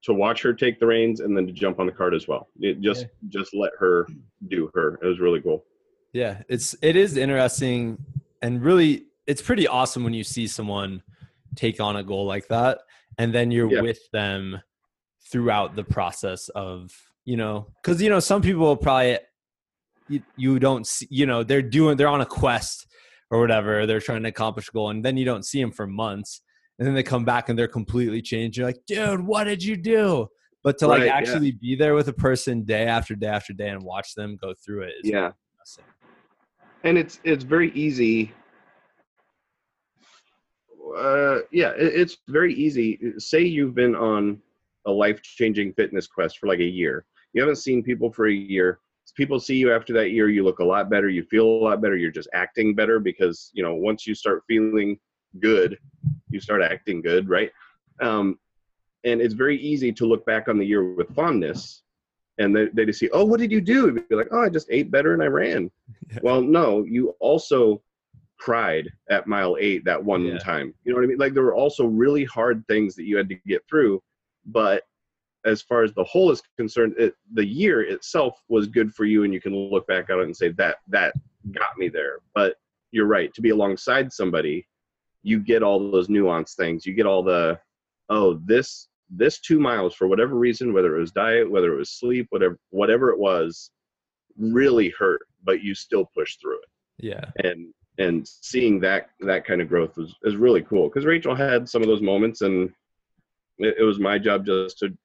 to 0.03 0.13
watch 0.13 0.41
her 0.41 0.53
take 0.53 0.77
the 0.79 0.85
reins 0.85 1.21
and 1.21 1.35
then 1.37 1.47
to 1.47 1.53
jump 1.53 1.79
on 1.79 1.85
the 1.85 1.91
cart 1.93 2.13
as 2.13 2.27
well. 2.27 2.49
It 2.59 2.81
just 2.81 3.05
just 3.29 3.53
let 3.55 3.71
her 3.79 4.07
do 4.49 4.69
her. 4.75 4.99
It 5.01 5.05
was 5.07 5.21
really 5.21 5.39
cool. 5.41 5.63
Yeah, 6.11 6.41
it's 6.49 6.75
it 6.81 6.97
is 6.97 7.15
interesting 7.15 7.97
and 8.41 8.61
really 8.61 9.05
it's 9.25 9.41
pretty 9.41 9.67
awesome 9.69 10.03
when 10.03 10.13
you 10.13 10.25
see 10.25 10.47
someone 10.47 11.01
take 11.55 11.79
on 11.79 11.95
a 11.95 12.03
goal 12.03 12.25
like 12.25 12.47
that 12.49 12.79
and 13.17 13.33
then 13.33 13.51
you're 13.51 13.71
Yeah. 13.71 13.81
with 13.81 13.99
them 14.11 14.59
throughout 15.31 15.75
the 15.75 15.83
process 15.83 16.49
of, 16.49 16.91
you 17.25 17.37
know, 17.37 17.67
cuz 17.83 18.01
you 18.01 18.09
know 18.09 18.19
some 18.19 18.41
people 18.41 18.75
probably 18.75 19.17
you, 20.09 20.21
you 20.35 20.59
don't 20.59 20.85
see, 20.85 21.07
you 21.09 21.25
know, 21.25 21.43
they're 21.43 21.61
doing 21.61 21.97
they're 21.97 22.07
on 22.07 22.21
a 22.21 22.25
quest 22.25 22.87
or 23.31 23.39
whatever, 23.39 23.85
they're 23.85 23.99
trying 23.99 24.23
to 24.23 24.29
accomplish 24.29 24.69
a 24.69 24.71
goal 24.71 24.89
and 24.89 25.03
then 25.05 25.17
you 25.17 25.25
don't 25.25 25.45
see 25.45 25.61
them 25.61 25.71
for 25.71 25.87
months 25.87 26.41
and 26.77 26.87
then 26.87 26.95
they 26.95 27.03
come 27.03 27.25
back 27.25 27.49
and 27.49 27.59
they're 27.59 27.67
completely 27.67 28.21
changed. 28.21 28.57
You're 28.57 28.67
like, 28.67 28.79
"Dude, 28.87 29.21
what 29.25 29.43
did 29.43 29.61
you 29.63 29.75
do?" 29.75 30.27
But 30.63 30.77
to 30.79 30.87
like 30.87 30.99
Right, 30.99 31.05
yeah. 31.07 31.15
actually 31.15 31.51
be 31.51 31.75
there 31.75 31.93
with 31.93 32.07
a 32.07 32.13
person 32.13 32.63
day 32.63 32.85
after 32.85 33.15
day 33.15 33.27
after 33.27 33.53
day 33.53 33.69
and 33.69 33.83
watch 33.83 34.13
them 34.15 34.37
go 34.41 34.53
through 34.65 34.83
it 34.83 34.93
is 35.03 35.09
Yeah. 35.09 35.31
and 36.83 36.97
it's 36.97 37.19
it's 37.23 37.43
very 37.43 37.71
easy 37.73 38.31
uh 40.97 41.39
yeah 41.51 41.69
it, 41.71 41.93
it's 42.01 42.17
very 42.27 42.53
easy 42.53 42.99
say 43.17 43.41
you've 43.41 43.75
been 43.75 43.95
on 43.95 44.41
a 44.85 44.91
life-changing 44.91 45.73
fitness 45.73 46.07
quest 46.07 46.39
for 46.39 46.47
like 46.47 46.59
a 46.59 46.63
year 46.63 47.05
you 47.33 47.41
haven't 47.41 47.57
seen 47.57 47.83
people 47.83 48.11
for 48.11 48.27
a 48.27 48.33
year 48.33 48.79
people 49.15 49.39
see 49.39 49.55
you 49.55 49.71
after 49.73 49.93
that 49.93 50.11
year 50.11 50.29
you 50.29 50.43
look 50.43 50.59
a 50.59 50.63
lot 50.63 50.89
better 50.89 51.09
you 51.09 51.23
feel 51.23 51.45
a 51.45 51.63
lot 51.63 51.81
better 51.81 51.95
you're 51.97 52.11
just 52.11 52.29
acting 52.33 52.73
better 52.75 52.99
because 52.99 53.51
you 53.53 53.63
know 53.63 53.75
once 53.75 54.05
you 54.07 54.13
start 54.15 54.43
feeling 54.47 54.97
good 55.39 55.77
you 56.29 56.39
start 56.39 56.61
acting 56.61 57.01
good 57.01 57.27
right? 57.29 57.51
Um 58.01 58.37
and 59.05 59.21
it's 59.21 59.33
very 59.33 59.57
easy 59.57 59.91
to 59.93 60.05
look 60.05 60.25
back 60.25 60.47
on 60.49 60.57
the 60.57 60.65
year 60.65 60.93
with 60.93 61.13
fondness 61.15 61.83
and 62.37 62.55
they, 62.55 62.67
they 62.73 62.85
just 62.85 62.99
see 62.99 63.09
oh 63.13 63.23
what 63.25 63.39
did 63.39 63.51
you 63.51 63.61
do? 63.61 63.85
You'd 63.87 64.09
be 64.09 64.15
like 64.15 64.29
oh 64.31 64.41
i 64.43 64.49
just 64.49 64.67
ate 64.69 64.91
better 64.91 65.13
and 65.13 65.23
i 65.23 65.27
ran. 65.27 65.69
Yeah. 66.11 66.19
well 66.23 66.41
no 66.41 66.83
you 66.83 67.09
also 67.19 67.81
cried 68.39 68.89
at 69.09 69.27
mile 69.27 69.57
eight 69.59 69.83
that 69.85 70.03
one 70.03 70.25
Yeah. 70.25 70.37
time. 70.37 70.73
You 70.83 70.91
know 70.91 70.97
what 70.97 71.03
i 71.05 71.07
mean? 71.07 71.17
Like 71.17 71.33
there 71.33 71.43
were 71.43 71.55
also 71.55 71.85
really 71.85 72.23
hard 72.25 72.63
things 72.67 72.95
that 72.95 73.03
you 73.05 73.17
had 73.17 73.29
to 73.29 73.35
get 73.47 73.63
through 73.69 74.01
but 74.45 74.83
as 75.45 75.61
far 75.61 75.83
as 75.83 75.93
the 75.93 76.03
whole 76.03 76.31
is 76.31 76.41
concerned 76.57 76.93
it, 76.97 77.13
the 77.33 77.45
year 77.45 77.81
itself 77.81 78.41
was 78.49 78.67
good 78.67 78.93
for 78.93 79.05
you 79.05 79.23
and 79.23 79.33
you 79.33 79.39
can 79.39 79.55
look 79.55 79.87
back 79.87 80.09
at 80.09 80.19
it 80.19 80.25
and 80.25 80.35
say 80.35 80.49
that 80.49 80.77
that 80.87 81.13
got 81.51 81.77
me 81.77 81.89
there. 81.89 82.19
But 82.35 82.55
you're 82.91 83.07
right 83.07 83.33
to 83.33 83.41
be 83.41 83.49
alongside 83.49 84.11
somebody 84.11 84.65
you 85.23 85.39
get 85.39 85.63
all 85.63 85.91
those 85.91 86.07
nuanced 86.07 86.55
things. 86.55 86.85
You 86.85 86.93
get 86.93 87.05
all 87.05 87.23
the 87.23 87.59
oh 88.09 88.39
this 88.45 88.87
this 89.09 89.39
two 89.39 89.59
miles 89.59 89.95
for 89.95 90.07
whatever 90.07 90.35
reason 90.35 90.71
whether 90.71 90.95
it 90.95 90.99
was 90.99 91.11
diet 91.11 91.49
whether 91.49 91.73
it 91.73 91.77
was 91.77 91.89
sleep 91.89 92.27
whatever 92.29 92.59
whatever 92.69 93.09
it 93.09 93.17
was 93.17 93.71
really 94.37 94.93
hurt 94.97 95.21
but 95.43 95.63
you 95.63 95.73
still 95.73 96.05
push 96.15 96.37
through 96.37 96.59
it. 96.59 96.69
Yeah. 96.99 97.25
and 97.43 97.73
and 97.97 98.27
seeing 98.27 98.79
that 98.81 99.09
that 99.21 99.45
kind 99.45 99.61
of 99.61 99.69
growth 99.69 99.97
was 99.97 100.15
is 100.23 100.35
really 100.35 100.61
cool 100.61 100.89
because 100.89 101.05
Rachel 101.05 101.35
had 101.35 101.67
some 101.67 101.81
of 101.81 101.87
those 101.87 102.01
moments 102.01 102.41
and 102.41 102.71
it 103.57 103.83
was 103.83 103.99
my 103.99 104.17
job 104.17 104.45
just 104.45 104.79
to 104.79 104.97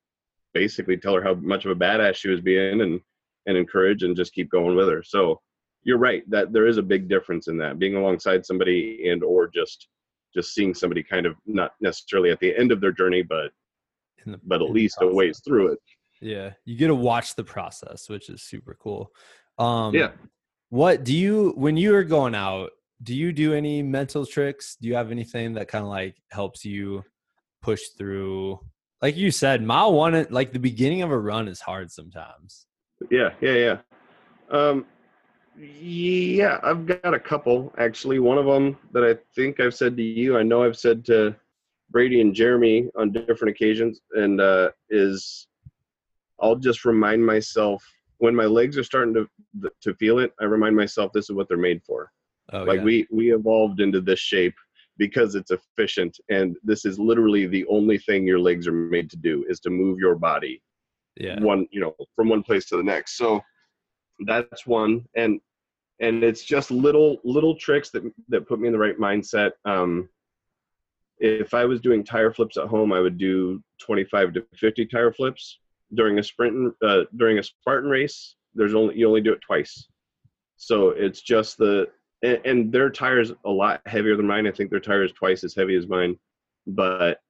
basically 0.55 0.97
tell 0.97 1.15
her 1.15 1.23
how 1.23 1.35
much 1.35 1.65
of 1.65 1.71
a 1.71 1.75
badass 1.75 2.15
she 2.17 2.29
was 2.29 2.41
being 2.41 2.81
and 2.81 3.01
and 3.47 3.57
encourage 3.59 4.03
and 4.05 4.17
just 4.17 4.33
keep 4.33 4.49
going 4.51 4.75
with 4.77 4.89
her 4.89 5.03
so 5.03 5.41
you're 5.83 5.99
right 5.99 6.23
that 6.31 6.53
there 6.53 6.67
is 6.67 6.79
a 6.79 6.83
big 6.83 7.09
difference 7.09 7.49
in 7.49 7.59
that 7.59 7.79
being 7.79 7.95
alongside 7.97 8.47
somebody 8.47 9.07
and 9.11 9.23
or 9.23 9.49
just 9.49 9.89
just 10.35 10.55
seeing 10.55 10.73
somebody 10.75 11.03
kind 11.03 11.27
of 11.27 11.35
not 11.47 11.73
necessarily 11.81 12.31
at 12.31 12.41
the 12.41 12.57
end 12.57 12.73
of 12.73 12.81
their 12.81 12.93
journey 12.93 13.23
but 13.23 13.51
In 14.25 14.33
the- 14.33 14.41
but 14.45 14.63
at 14.63 14.71
least 14.71 14.97
a 15.03 15.07
ways 15.07 15.41
through 15.45 15.73
it 15.73 15.79
Yeah. 16.21 16.53
You 16.65 16.77
get 16.77 16.87
to 16.87 16.95
watch 16.95 17.35
the 17.35 17.45
process, 17.45 18.09
which 18.09 18.31
is 18.31 18.43
super 18.43 18.75
cool. 18.81 19.11
Um 19.59 19.95
yeah 19.95 20.13
what 20.71 21.05
do 21.05 21.15
you 21.15 21.53
when 21.57 21.77
you 21.77 21.95
are 21.95 22.03
going 22.05 22.35
out, 22.35 22.71
do 23.03 23.15
you 23.15 23.31
do 23.33 23.53
any 23.53 23.83
mental 23.83 24.25
tricks? 24.25 24.77
Do 24.81 24.89
you 24.89 24.95
have 24.95 25.11
anything 25.11 25.53
that 25.55 25.69
kind 25.69 25.85
of 25.85 25.91
like 25.91 26.17
helps 26.31 26.65
you 26.65 27.05
push 27.63 27.83
through? 27.99 28.59
Like 29.03 29.17
you 29.17 29.31
said, 29.31 29.63
mile 29.63 29.93
one 29.93 30.27
like 30.31 30.53
the 30.53 30.59
beginning 30.59 31.03
of 31.03 31.11
a 31.11 31.19
run 31.19 31.49
is 31.49 31.61
hard 31.61 31.91
sometimes. 31.91 32.67
Yeah, 33.11 33.31
yeah, 33.41 33.53
yeah. 33.53 33.79
Um, 34.51 34.87
yeah, 35.59 36.59
I've 36.63 36.87
got 36.87 37.15
a 37.15 37.21
couple 37.21 37.73
actually. 37.79 38.19
One 38.19 38.39
of 38.39 38.47
them 38.47 38.77
that 38.93 39.05
I 39.05 39.17
think 39.35 39.61
I've 39.61 39.75
said 39.75 39.97
to 39.97 40.03
you, 40.03 40.39
I 40.39 40.43
know 40.43 40.65
I've 40.65 40.79
said 40.79 41.05
to 41.07 41.37
Brady 41.91 42.21
and 42.21 42.35
Jeremy 42.35 42.91
on 42.97 43.13
different 43.13 43.51
occasions, 43.51 44.01
and 44.13 44.41
uh, 44.41 44.71
is 44.91 45.47
I'll 46.41 46.57
just 46.57 46.85
remind 46.85 47.25
myself 47.25 47.85
when 48.19 48.35
my 48.35 48.47
legs 48.47 48.77
are 48.79 48.85
starting 48.85 49.15
to 49.15 49.29
to 49.83 49.95
feel 49.95 50.19
it. 50.19 50.33
I 50.41 50.45
remind 50.45 50.77
myself 50.77 51.13
this 51.13 51.31
is 51.31 51.37
what 51.37 51.49
they're 51.49 51.57
made 51.57 51.83
for. 51.85 52.11
Oh, 52.53 52.65
like 52.65 52.79
yeah. 52.79 52.85
we 52.85 53.07
we 53.11 53.35
evolved 53.35 53.81
into 53.81 54.01
this 54.01 54.21
shape 54.21 54.55
because 54.97 55.35
it's 55.35 55.51
efficient, 55.51 56.19
and 56.31 56.57
this 56.63 56.85
is 56.85 56.99
literally 56.99 57.47
the 57.47 57.67
only 57.67 57.99
thing 57.99 58.27
your 58.27 58.39
legs 58.39 58.67
are 58.67 58.73
made 58.73 59.11
to 59.11 59.17
do 59.17 59.45
is 59.49 59.61
to 59.61 59.71
move 59.71 59.99
your 59.99 60.15
body 60.15 60.63
yeah. 61.17 61.41
one 61.41 61.67
you 61.71 61.81
know 61.81 61.95
from 62.17 62.29
one 62.29 62.43
place 62.43 62.67
to 62.67 62.77
the 62.77 62.83
next. 62.83 63.17
So 63.17 63.41
that's 64.27 64.67
one 64.67 65.05
and 65.17 65.41
and 66.01 66.23
it's 66.23 66.45
just 66.45 66.71
little 66.71 67.19
little 67.25 67.57
tricks 67.57 67.91
that 67.91 68.03
that 68.29 68.49
put 68.49 68.61
me 68.61 68.69
in 68.69 68.73
the 68.73 68.79
right 68.79 68.99
mindset. 68.99 69.53
Um 69.65 70.09
if 71.19 71.55
i 71.55 71.65
was 71.65 71.81
doing 71.81 72.03
tire 72.03 72.33
flips 72.33 72.57
at 72.57 72.67
home 72.67 72.93
i 72.93 72.99
would 72.99 73.17
do 73.17 73.63
25 73.81 74.33
to 74.33 74.45
50 74.57 74.85
tire 74.87 75.13
flips 75.13 75.61
during 75.95 76.19
a 76.19 76.23
sprint 76.23 76.75
uh, 76.83 77.03
during 77.17 77.39
a 77.39 77.43
spartan 77.43 77.91
race. 77.91 78.37
There's 78.55 78.75
only 78.75 78.97
you 78.99 79.07
only 79.07 79.21
do 79.21 79.33
it 79.33 79.41
twice. 79.41 79.87
So 80.57 80.91
it's 80.91 81.21
just 81.21 81.59
the 81.59 81.89
and, 82.25 82.41
and 82.45 82.73
their 82.73 82.91
tires 82.91 83.33
a 83.45 83.51
lot 83.51 83.83
heavier 83.87 84.17
than 84.17 84.27
mine. 84.27 84.47
I 84.47 84.51
think 84.51 84.71
their 84.71 84.81
tire 84.81 85.05
is 85.05 85.13
twice 85.13 85.45
as 85.45 85.55
heavy 85.55 85.77
as 85.77 85.87
mine, 85.87 86.19
but 86.67 87.21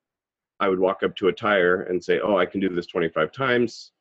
I 0.61 0.69
would 0.69 0.79
walk 0.79 1.03
up 1.03 1.17
to 1.17 1.29
a 1.29 1.33
tire 1.33 1.83
and 1.83 2.03
say, 2.03 2.21
"Oh, 2.21 2.39
I 2.39 2.47
can 2.47 2.61
do 2.61 2.69
this 2.69 2.87
25 2.87 3.33
times. 3.33 3.93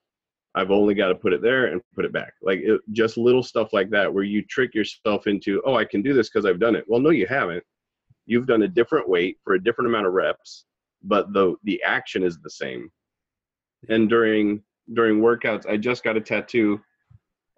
I've 0.56 0.69
only 0.69 0.93
got 0.93 1.08
to 1.08 1.15
put 1.15 1.34
it 1.34 1.41
there 1.41 1.65
and 1.65 1.82
put 1.95 2.06
it 2.06 2.13
back." 2.13 2.34
Like 2.41 2.60
it, 2.60 2.79
just 2.91 3.17
little 3.17 3.43
stuff 3.43 3.73
like 3.73 3.89
that, 3.89 4.13
where 4.13 4.23
you 4.23 4.43
trick 4.43 4.75
yourself 4.75 5.27
into, 5.27 5.62
"Oh, 5.65 5.75
I 5.75 5.86
can 5.86 6.01
do 6.01 6.13
this 6.13 6.29
because 6.29 6.45
I've 6.45 6.60
done 6.60 6.75
it." 6.75 6.86
Well, 6.88 7.01
no, 7.01 7.10
you 7.10 7.27
haven't. 7.27 7.63
You've 8.25 8.47
done 8.47 8.62
a 8.62 8.67
different 8.67 9.10
weight 9.10 9.38
for 9.43 9.56
a 9.56 9.63
different 9.63 9.89
amount 9.89 10.08
of 10.08 10.13
reps, 10.13 10.65
but 11.03 11.34
the 11.34 11.56
the 11.63 11.82
action 11.84 12.23
is 12.23 12.39
the 12.39 12.49
same. 12.49 12.91
And 13.89 14.08
during 14.10 14.63
during 14.93 15.21
workouts, 15.21 15.67
I 15.67 15.77
just 15.77 16.03
got 16.03 16.17
a 16.17 16.21
tattoo, 16.21 16.79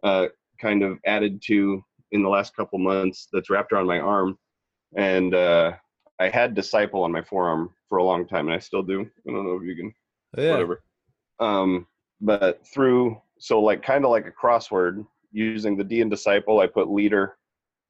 uh, 0.04 0.28
kind 0.62 0.84
of 0.84 1.00
added 1.06 1.42
to 1.48 1.84
in 2.12 2.24
the 2.24 2.30
last 2.30 2.56
couple 2.56 2.80
months 2.80 3.28
that's 3.32 3.50
wrapped 3.50 3.72
around 3.72 3.88
my 3.88 4.00
arm, 4.00 4.38
and 4.96 5.34
uh, 5.34 5.74
I 6.20 6.30
had 6.30 6.56
disciple 6.56 7.04
on 7.04 7.12
my 7.12 7.22
forearm 7.22 7.72
for 7.90 7.98
a 7.98 8.04
long 8.04 8.28
time, 8.28 8.48
and 8.48 8.56
I 8.56 8.60
still 8.60 8.84
do. 8.84 9.02
I 9.02 9.32
don't 9.32 9.46
know 9.46 9.58
if 9.58 9.64
you 9.64 9.76
can 9.76 9.94
yeah. 10.38 10.52
whatever. 10.52 10.84
Um, 11.40 11.88
but 12.22 12.66
through 12.68 13.22
so 13.40 13.60
like 13.62 13.84
kind 13.84 14.06
of 14.06 14.12
like 14.12 14.28
a 14.28 14.32
crossword 14.32 15.06
using 15.32 15.76
the 15.76 15.84
D 15.84 16.02
in 16.02 16.10
disciple, 16.10 16.60
I 16.60 16.68
put 16.68 16.90
leader 16.90 17.38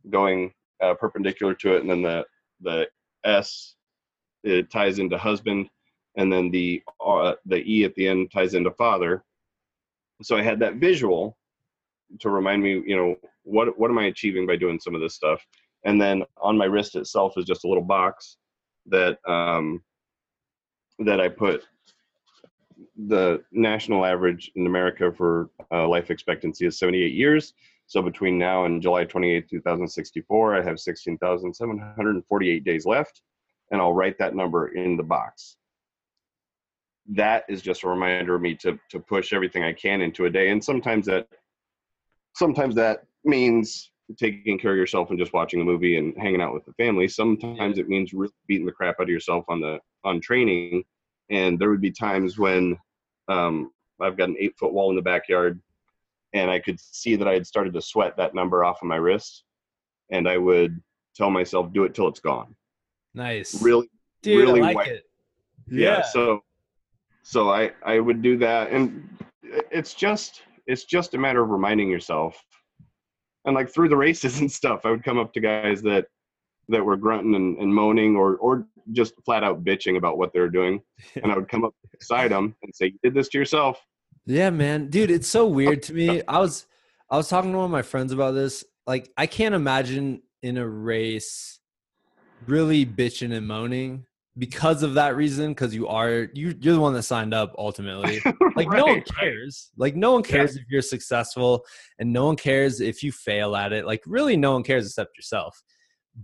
going 0.10 0.52
uh, 0.82 0.96
perpendicular 0.96 1.54
to 1.56 1.76
it, 1.76 1.82
and 1.82 1.90
then 1.90 2.02
the 2.02 2.26
the 2.62 2.88
S 3.24 3.76
it 4.44 4.72
ties 4.72 5.00
into 5.00 5.18
husband, 5.18 5.70
and 6.18 6.32
then 6.32 6.52
the 6.52 6.82
uh, 7.06 7.34
the 7.46 7.64
E 7.72 7.84
at 7.84 7.96
the 7.96 8.08
end 8.08 8.32
ties 8.32 8.54
into 8.54 8.72
father. 8.72 9.24
So 10.22 10.38
I 10.38 10.42
had 10.42 10.60
that 10.60 10.76
visual 10.76 11.38
to 12.20 12.30
remind 12.30 12.64
me, 12.64 12.84
you 12.86 12.96
know, 12.96 13.16
what 13.44 13.78
what 13.78 13.92
am 13.92 13.98
I 13.98 14.06
achieving 14.06 14.48
by 14.48 14.56
doing 14.56 14.80
some 14.80 14.96
of 14.96 15.02
this 15.02 15.16
stuff? 15.16 15.46
And 15.84 16.02
then 16.02 16.24
on 16.42 16.58
my 16.58 16.66
wrist 16.66 16.96
itself 16.96 17.38
is 17.38 17.46
just 17.46 17.64
a 17.64 17.68
little 17.68 17.84
box 17.84 18.38
that 18.88 19.20
um, 19.28 19.84
that 21.00 21.20
I 21.20 21.30
put 21.30 21.64
the 23.08 23.44
national 23.52 24.06
average 24.06 24.52
in 24.56 24.68
America 24.68 25.12
for 25.12 25.50
uh, 25.72 25.88
life 25.88 26.12
expectancy 26.12 26.66
is 26.66 26.80
78 26.80 27.14
years. 27.14 27.54
So 27.88 28.02
between 28.02 28.38
now 28.38 28.66
and 28.66 28.82
July 28.82 29.06
28, 29.06 29.48
2064, 29.50 30.56
I 30.56 30.64
have 30.64 30.80
16,748 30.80 32.64
days 32.64 32.86
left, 32.86 33.22
and 33.72 33.80
I'll 33.80 33.94
write 33.94 34.18
that 34.18 34.36
number 34.36 34.70
in 34.70 34.98
the 34.98 35.04
box. 35.04 35.58
That 37.08 37.44
is 37.48 37.62
just 37.62 37.84
a 37.84 37.88
reminder 37.88 38.36
of 38.36 38.42
me 38.42 38.56
to 38.56 38.80
to 38.90 39.00
push 39.00 39.34
everything 39.34 39.64
I 39.64 39.74
can 39.74 40.02
into 40.02 40.26
a 40.26 40.30
day, 40.30 40.50
and 40.50 40.64
sometimes 40.64 41.06
that 41.06 41.28
sometimes 42.36 42.76
that 42.76 43.04
means 43.24 43.92
taking 44.20 44.60
care 44.60 44.72
of 44.72 44.78
yourself 44.78 45.10
and 45.10 45.18
just 45.18 45.34
watching 45.34 45.62
a 45.62 45.64
movie 45.64 45.98
and 45.98 46.14
hanging 46.18 46.42
out 46.42 46.54
with 46.54 46.66
the 46.66 46.74
family. 46.74 47.08
Sometimes 47.08 47.80
it 47.80 47.90
means 47.90 48.14
really 48.14 48.32
beating 48.48 48.66
the 48.68 48.72
crap 48.72 48.98
out 49.00 49.04
of 49.04 49.10
yourself 49.10 49.46
on 49.48 49.60
the 49.60 49.80
on 50.04 50.22
training. 50.22 50.84
And 51.32 51.58
there 51.58 51.72
would 51.72 51.82
be 51.82 51.90
times 51.92 52.38
when 52.38 52.78
um, 53.28 53.72
I've 54.00 54.18
got 54.18 54.30
an 54.30 54.36
eight 54.40 54.56
foot 54.60 54.74
wall 54.74 54.92
in 54.92 54.96
the 54.96 55.02
backyard, 55.02 55.60
and 56.34 56.52
I 56.52 56.60
could 56.60 56.80
see 56.80 57.16
that 57.16 57.28
I 57.28 57.34
had 57.34 57.48
started 57.48 57.74
to 57.74 57.82
sweat 57.82 58.16
that 58.18 58.36
number 58.36 58.64
off 58.64 58.82
of 58.84 58.88
my 58.88 58.98
wrist, 58.98 59.44
and 60.12 60.30
I 60.30 60.38
would 60.38 60.80
tell 61.16 61.32
myself, 61.32 61.74
"Do 61.74 61.86
it 61.86 61.96
till 61.96 62.08
it's 62.08 62.20
gone." 62.20 62.56
Nice. 63.16 63.60
Really, 63.64 63.90
Dude, 64.22 64.48
really 64.48 64.60
I 64.62 64.64
like 64.66 64.76
white- 64.76 64.88
it. 64.90 65.04
yeah. 65.68 66.04
So, 66.04 66.44
so 67.24 67.50
I 67.50 67.72
I 67.84 68.00
would 68.00 68.22
do 68.22 68.38
that, 68.38 68.70
and 68.70 69.10
it's 69.72 69.96
just 69.96 70.44
it's 70.68 70.86
just 70.86 71.14
a 71.14 71.18
matter 71.18 71.44
of 71.44 71.50
reminding 71.50 71.90
yourself 71.90 72.42
and 73.46 73.56
like 73.56 73.72
through 73.72 73.90
the 73.90 73.98
races 73.98 74.40
and 74.42 74.52
stuff 74.52 74.82
i 74.86 74.90
would 74.90 75.04
come 75.04 75.18
up 75.18 75.34
to 75.34 75.40
guys 75.40 75.82
that 75.82 76.06
that 76.68 76.84
were 76.84 76.98
grunting 76.98 77.36
and, 77.36 77.58
and 77.60 77.74
moaning 77.74 78.16
or 78.16 78.36
or 78.38 78.68
just 78.92 79.14
flat 79.24 79.44
out 79.44 79.64
bitching 79.64 79.98
about 79.98 80.18
what 80.18 80.34
they 80.34 80.40
were 80.40 80.50
doing 80.50 80.82
and 81.24 81.32
i 81.32 81.36
would 81.36 81.50
come 81.50 81.64
up 81.64 81.74
beside 81.98 82.32
them 82.32 82.56
and 82.64 82.74
say 82.76 82.88
you 82.88 83.00
did 83.04 83.14
this 83.14 83.30
to 83.30 83.38
yourself 83.38 83.80
Yeah, 84.26 84.50
man. 84.50 84.90
Dude, 84.90 85.12
it's 85.12 85.28
so 85.28 85.46
weird 85.46 85.84
to 85.84 85.94
me. 85.94 86.22
I 86.28 86.40
was 86.40 86.66
I 87.10 87.18
was 87.18 87.30
talking 87.30 87.52
to 87.52 87.58
one 87.58 87.66
of 87.66 87.72
my 87.72 87.84
friends 87.84 88.12
about 88.12 88.34
this. 88.34 88.64
Like 88.88 89.12
I 89.18 89.28
can't 89.28 89.56
imagine 89.56 90.24
in 90.42 90.58
a 90.58 90.68
race 90.68 91.60
really 92.48 92.86
bitching 92.86 93.34
and 93.34 93.48
moaning 93.48 94.06
because 94.38 94.84
of 94.84 94.96
that 94.96 95.16
reason 95.16 95.52
because 95.52 95.74
you 95.74 95.88
are 95.88 96.28
you 96.34 96.54
you're 96.60 96.74
the 96.74 96.80
one 96.80 96.94
that 96.94 97.04
signed 97.04 97.34
up 97.34 97.54
ultimately. 97.58 98.22
Like 98.58 98.70
no 98.70 98.86
one 98.88 98.96
Right, 99.00 99.08
right. 99.18 99.20
cares. 99.20 99.72
Like 99.76 99.96
no 99.98 100.14
one 100.14 100.24
cares 100.24 100.56
if 100.56 100.64
you're 100.70 100.82
successful 100.82 101.66
and 102.00 102.14
no 102.14 102.26
one 102.28 102.38
cares 102.38 102.80
if 102.80 103.04
you 103.04 103.12
fail 103.12 103.54
at 103.54 103.74
it. 103.74 103.86
Like 103.86 104.02
really 104.06 104.38
no 104.38 104.54
one 104.54 104.64
cares 104.64 104.86
except 104.86 105.18
yourself. 105.18 105.62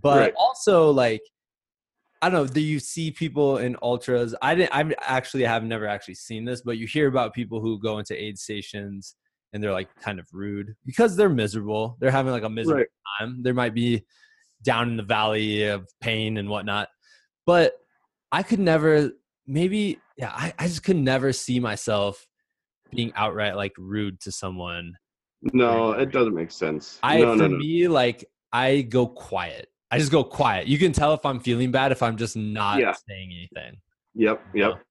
But 0.00 0.16
Right. 0.18 0.34
also 0.38 0.90
like 0.90 1.20
I 2.22 2.30
don't 2.30 2.46
know, 2.46 2.52
do 2.52 2.60
you 2.62 2.78
see 2.78 3.10
people 3.10 3.58
in 3.58 3.76
ultras? 3.82 4.34
I 4.40 4.54
didn't 4.54 4.74
I 4.74 4.94
actually 5.02 5.44
have 5.44 5.62
never 5.64 5.86
actually 5.86 6.14
seen 6.14 6.46
this, 6.46 6.62
but 6.62 6.78
you 6.78 6.86
hear 6.86 7.06
about 7.06 7.34
people 7.34 7.60
who 7.60 7.78
go 7.78 7.98
into 7.98 8.14
aid 8.18 8.38
stations 8.38 9.14
and 9.52 9.62
they're 9.62 9.72
like 9.72 9.94
kind 10.00 10.18
of 10.18 10.26
rude 10.32 10.74
because 10.86 11.14
they're 11.16 11.28
miserable. 11.28 11.98
They're 12.00 12.10
having 12.10 12.32
like 12.32 12.44
a 12.44 12.48
miserable 12.48 12.78
right 12.78 12.88
time. 13.20 13.42
There 13.42 13.52
might 13.52 13.74
be 13.74 14.06
down 14.62 14.88
in 14.88 14.96
the 14.96 15.02
valley 15.02 15.64
of 15.64 15.86
pain 16.00 16.38
and 16.38 16.48
whatnot. 16.48 16.88
But 17.44 17.74
I 18.32 18.42
could 18.42 18.58
never 18.58 19.12
maybe 19.46 19.98
yeah, 20.16 20.30
I, 20.34 20.52
I 20.58 20.66
just 20.66 20.82
could 20.82 20.96
never 20.96 21.32
see 21.32 21.60
myself 21.60 22.26
being 22.90 23.12
outright 23.14 23.56
like 23.56 23.72
rude 23.78 24.20
to 24.22 24.32
someone. 24.32 24.94
no 25.52 25.92
it 25.92 26.10
doesn't 26.10 26.34
make 26.34 26.50
sense 26.50 26.98
I 27.02 27.20
no 27.20 27.34
for 27.34 27.36
no 27.36 27.48
no 27.48 27.58
me 27.58 27.88
like 27.88 28.24
I 28.52 28.82
go 28.82 29.06
quiet. 29.06 29.68
I 29.90 29.98
just 29.98 30.12
go 30.12 30.24
quiet. 30.24 30.66
You 30.66 30.78
can 30.78 30.92
tell 30.92 31.12
if 31.14 31.24
I'm 31.26 31.40
feeling 31.40 31.70
bad 31.70 31.92
if 31.92 32.02
I'm 32.02 32.16
just 32.16 32.36
not 32.36 32.80
Yeah. 32.80 32.94
saying 33.08 33.30
anything. 33.32 33.80
yep 34.14 34.42
yep 34.54 34.82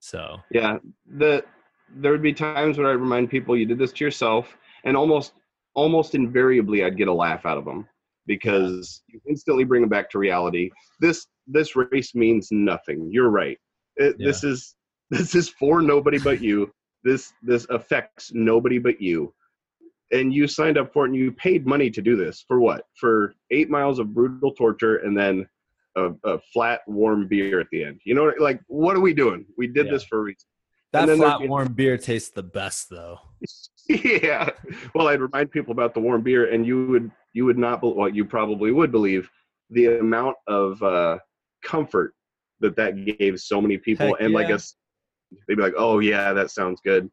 So 0.00 0.38
yeah 0.50 0.76
the 1.16 1.44
there 1.96 2.12
would 2.12 2.22
be 2.22 2.32
times 2.32 2.76
where 2.78 2.88
i 2.88 2.92
remind 2.92 3.28
people 3.30 3.56
you 3.56 3.66
did 3.66 3.78
this 3.78 3.92
to 3.92 4.04
yourself 4.04 4.56
and 4.84 4.96
almost 4.96 5.32
almost 5.74 6.14
invariably 6.14 6.82
i'd 6.82 6.96
get 6.96 7.08
a 7.08 7.12
laugh 7.12 7.44
out 7.46 7.58
of 7.58 7.64
them 7.64 7.86
because 8.26 9.02
you 9.06 9.20
instantly 9.28 9.64
bring 9.64 9.82
them 9.82 9.88
back 9.90 10.08
to 10.10 10.18
reality 10.18 10.70
this 11.00 11.26
this 11.46 11.76
race 11.76 12.14
means 12.14 12.48
nothing. 12.50 13.08
You're 13.10 13.30
right. 13.30 13.58
It, 13.96 14.16
Yeah. 14.18 14.26
this 14.28 14.44
is 14.44 14.74
this 15.10 15.34
is 15.34 15.48
for 15.48 15.82
nobody 15.82 16.18
but 16.18 16.40
you. 16.40 16.72
This 17.02 17.32
this 17.42 17.66
affects 17.70 18.32
nobody 18.32 18.78
but 18.78 19.00
you. 19.00 19.34
And 20.12 20.32
you 20.32 20.46
signed 20.46 20.78
up 20.78 20.92
for 20.92 21.04
it 21.04 21.08
and 21.10 21.16
you 21.16 21.32
paid 21.32 21.66
money 21.66 21.90
to 21.90 22.00
do 22.02 22.16
this. 22.16 22.44
For 22.46 22.60
what? 22.60 22.84
For 23.00 23.34
eight 23.50 23.68
miles 23.70 23.98
of 23.98 24.14
brutal 24.14 24.52
torture 24.52 24.96
and 24.98 25.16
then 25.16 25.46
a, 25.96 26.10
a 26.24 26.38
flat 26.52 26.80
warm 26.86 27.26
beer 27.28 27.60
at 27.60 27.66
the 27.72 27.84
end. 27.84 28.00
You 28.04 28.14
know 28.14 28.32
like 28.38 28.60
what 28.68 28.96
are 28.96 29.00
we 29.00 29.14
doing? 29.14 29.44
We 29.58 29.66
did 29.66 29.86
Yeah. 29.86 29.92
this 29.92 30.04
for 30.04 30.18
a 30.18 30.22
reason. 30.22 30.46
That 30.92 31.06
then 31.06 31.18
flat 31.18 31.46
warm 31.48 31.72
beer 31.72 31.98
tastes 31.98 32.30
the 32.30 32.42
best 32.42 32.88
though. 32.90 33.18
yeah. 33.88 34.48
Well 34.94 35.08
i'd 35.08 35.20
remind 35.20 35.50
people 35.50 35.72
about 35.72 35.92
the 35.94 36.00
warm 36.00 36.22
beer 36.22 36.52
and 36.52 36.66
you 36.66 36.86
would 36.86 37.10
you 37.34 37.44
would 37.44 37.58
not 37.58 37.82
well 37.82 38.08
you 38.08 38.24
probably 38.24 38.70
would 38.72 38.90
believe 38.92 39.28
the 39.70 39.98
amount 39.98 40.36
of 40.46 40.82
uh 40.82 41.18
comfort 41.64 42.14
that 42.60 42.76
that 42.76 42.92
gave 43.18 43.40
so 43.40 43.60
many 43.60 43.76
people 43.78 44.08
Heck 44.08 44.20
and 44.20 44.32
like 44.32 44.50
us 44.50 44.76
they'd 45.48 45.56
be 45.56 45.62
like 45.62 45.74
oh 45.76 45.98
yeah 45.98 46.32
that 46.32 46.50
sounds 46.50 46.80
good 46.84 47.10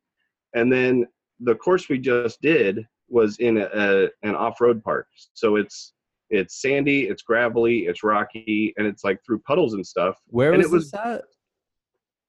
and 0.54 0.72
then 0.72 1.06
the 1.40 1.56
course 1.56 1.90
we 1.90 1.98
just 1.98 2.40
did 2.42 2.86
was 3.10 3.38
in 3.38 3.58
a, 3.58 3.68
a 3.74 4.10
an 4.28 4.36
off-road 4.36 4.84
park 4.84 5.08
so 5.34 5.56
it's 5.56 5.94
it's 6.30 6.62
sandy 6.62 7.08
it's 7.08 7.24
gravelly 7.24 7.80
it's 7.88 8.04
rocky 8.04 8.74
and 8.78 8.86
it's 8.86 9.04
like 9.04 9.20
through 9.26 9.40
puddles 9.40 9.74
and 9.74 9.86
stuff 9.86 10.16
Where 10.28 10.54
And 10.54 10.62
was, 10.64 10.72
it 10.72 10.76
was- 10.76 10.94
at? 10.94 11.22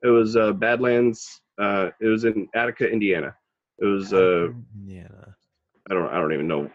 it 0.03 0.09
was 0.09 0.37
uh 0.37 0.53
badlands 0.53 1.41
uh 1.61 1.91
it 2.01 2.07
was 2.09 2.25
in 2.25 2.49
attica 2.55 2.91
indiana 2.91 3.35
it 3.79 3.87
was 3.87 4.13
uh 4.13 4.49
yeah. 4.85 5.09
I 5.91 5.95
don't 5.95 6.09
I 6.09 6.15
don't 6.19 6.33
even 6.33 6.47
know 6.49 6.71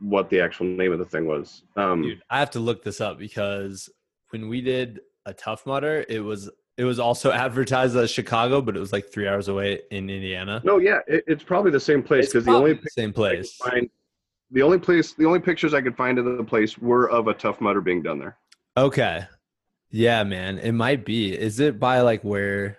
what 0.00 0.28
the 0.28 0.40
actual 0.40 0.66
name 0.66 0.92
of 0.92 0.98
the 0.98 1.04
thing 1.04 1.26
was. 1.26 1.62
Um, 1.76 2.02
Dude, 2.02 2.22
I 2.28 2.40
have 2.40 2.50
to 2.50 2.58
look 2.60 2.82
this 2.82 3.00
up 3.00 3.16
because 3.18 3.88
when 4.34 4.48
we 4.48 4.60
did 4.60 5.00
a 5.26 5.32
tough 5.32 5.64
mudder, 5.64 6.04
it 6.08 6.18
was 6.18 6.50
it 6.76 6.82
was 6.82 6.98
also 6.98 7.30
advertised 7.46 7.96
as 7.96 8.10
Chicago, 8.10 8.60
but 8.60 8.76
it 8.76 8.80
was 8.80 8.92
like 8.92 9.12
three 9.12 9.28
hours 9.28 9.46
away 9.46 9.82
in 9.92 10.10
Indiana. 10.10 10.60
no, 10.64 10.78
yeah, 10.78 10.98
it, 11.06 11.22
it's 11.28 11.44
probably 11.44 11.70
the 11.70 11.78
same 11.78 12.02
place 12.02 12.26
because 12.26 12.44
the 12.44 12.50
only 12.50 12.74
pic- 12.74 12.90
same 12.90 13.12
place. 13.12 13.54
find 13.54 13.88
the 14.50 14.62
only 14.62 14.78
place 14.78 15.14
the 15.14 15.24
only 15.24 15.38
pictures 15.38 15.72
I 15.72 15.80
could 15.80 15.96
find 15.96 16.18
of 16.18 16.24
the 16.24 16.42
place 16.42 16.76
were 16.76 17.08
of 17.08 17.28
a 17.28 17.34
tough 17.34 17.60
mudder 17.60 17.80
being 17.80 18.02
done 18.02 18.18
there. 18.18 18.36
Okay. 18.76 19.24
Yeah, 19.90 20.24
man. 20.24 20.58
It 20.58 20.72
might 20.72 21.04
be. 21.04 21.32
Is 21.32 21.60
it 21.60 21.78
by 21.78 22.00
like 22.00 22.24
where 22.24 22.78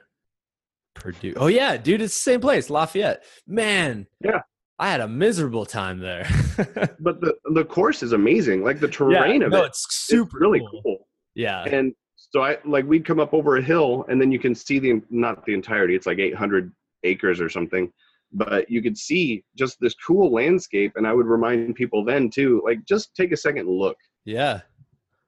Purdue? 0.94 1.36
Oh 1.38 1.48
yeah, 1.48 1.78
dude, 1.78 2.02
it's 2.02 2.14
the 2.14 2.32
same 2.32 2.42
place, 2.42 2.70
Lafayette. 2.70 3.24
Man. 3.48 4.08
Yeah. 4.20 4.42
I 4.78 4.92
had 4.92 5.00
a 5.00 5.08
miserable 5.08 5.66
time 5.66 6.00
there. 6.00 6.28
But 7.00 7.22
the 7.22 7.36
the 7.54 7.64
course 7.64 8.04
is 8.04 8.12
amazing. 8.12 8.64
Like 8.64 8.82
the 8.82 8.90
terrain 8.90 9.42
yeah, 9.42 9.48
of 9.48 9.52
no, 9.54 9.64
it, 9.64 9.68
it's 9.68 9.86
it's 9.86 9.96
super 9.96 10.38
really 10.38 10.60
cool. 10.60 10.82
cool. 10.82 11.05
Yeah. 11.36 11.64
And 11.64 11.94
so 12.16 12.42
I 12.44 12.58
like 12.66 12.86
we'd 12.86 13.06
come 13.06 13.20
up 13.20 13.34
over 13.34 13.58
a 13.58 13.62
hill 13.62 14.06
and 14.10 14.20
then 14.20 14.32
you 14.32 14.40
can 14.40 14.56
see 14.56 14.80
the 14.80 15.02
not 15.10 15.46
the 15.46 15.54
entirety. 15.54 15.96
It's 15.96 16.08
like 16.08 16.20
800 16.20 16.72
acres 17.04 17.40
or 17.40 17.50
something. 17.50 17.92
but 18.32 18.70
you 18.70 18.82
could 18.82 18.98
see 18.98 19.44
just 19.58 19.78
this 19.80 19.96
cool 19.96 20.32
landscape. 20.32 20.94
And 20.96 21.08
I 21.08 21.14
would 21.14 21.26
remind 21.26 21.76
people 21.76 22.04
then 22.04 22.30
too, 22.30 22.62
like 22.66 22.86
just 22.86 23.16
take 23.16 23.32
a 23.32 23.38
second 23.38 23.70
look. 23.70 23.98
Yeah. 24.26 24.62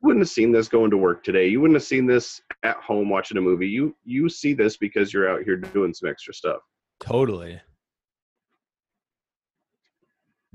wouldn't 0.02 0.22
have 0.22 0.30
seen 0.30 0.52
this 0.52 0.68
going 0.68 0.92
to 0.92 0.98
work 0.98 1.24
today. 1.24 1.48
You 1.48 1.62
wouldn't 1.62 1.76
have 1.76 1.84
seen 1.84 2.06
this 2.06 2.42
at 2.64 2.78
home 2.78 3.10
watching 3.10 3.38
a 3.38 3.42
movie. 3.42 3.68
You 3.68 3.96
you 4.04 4.30
see 4.30 4.54
this 4.54 4.78
because 4.78 5.14
you're 5.14 5.30
out 5.30 5.44
here 5.44 5.56
doing 5.56 5.94
some 5.94 6.10
extra 6.10 6.34
stuff. 6.34 6.62
Totally. 7.00 7.62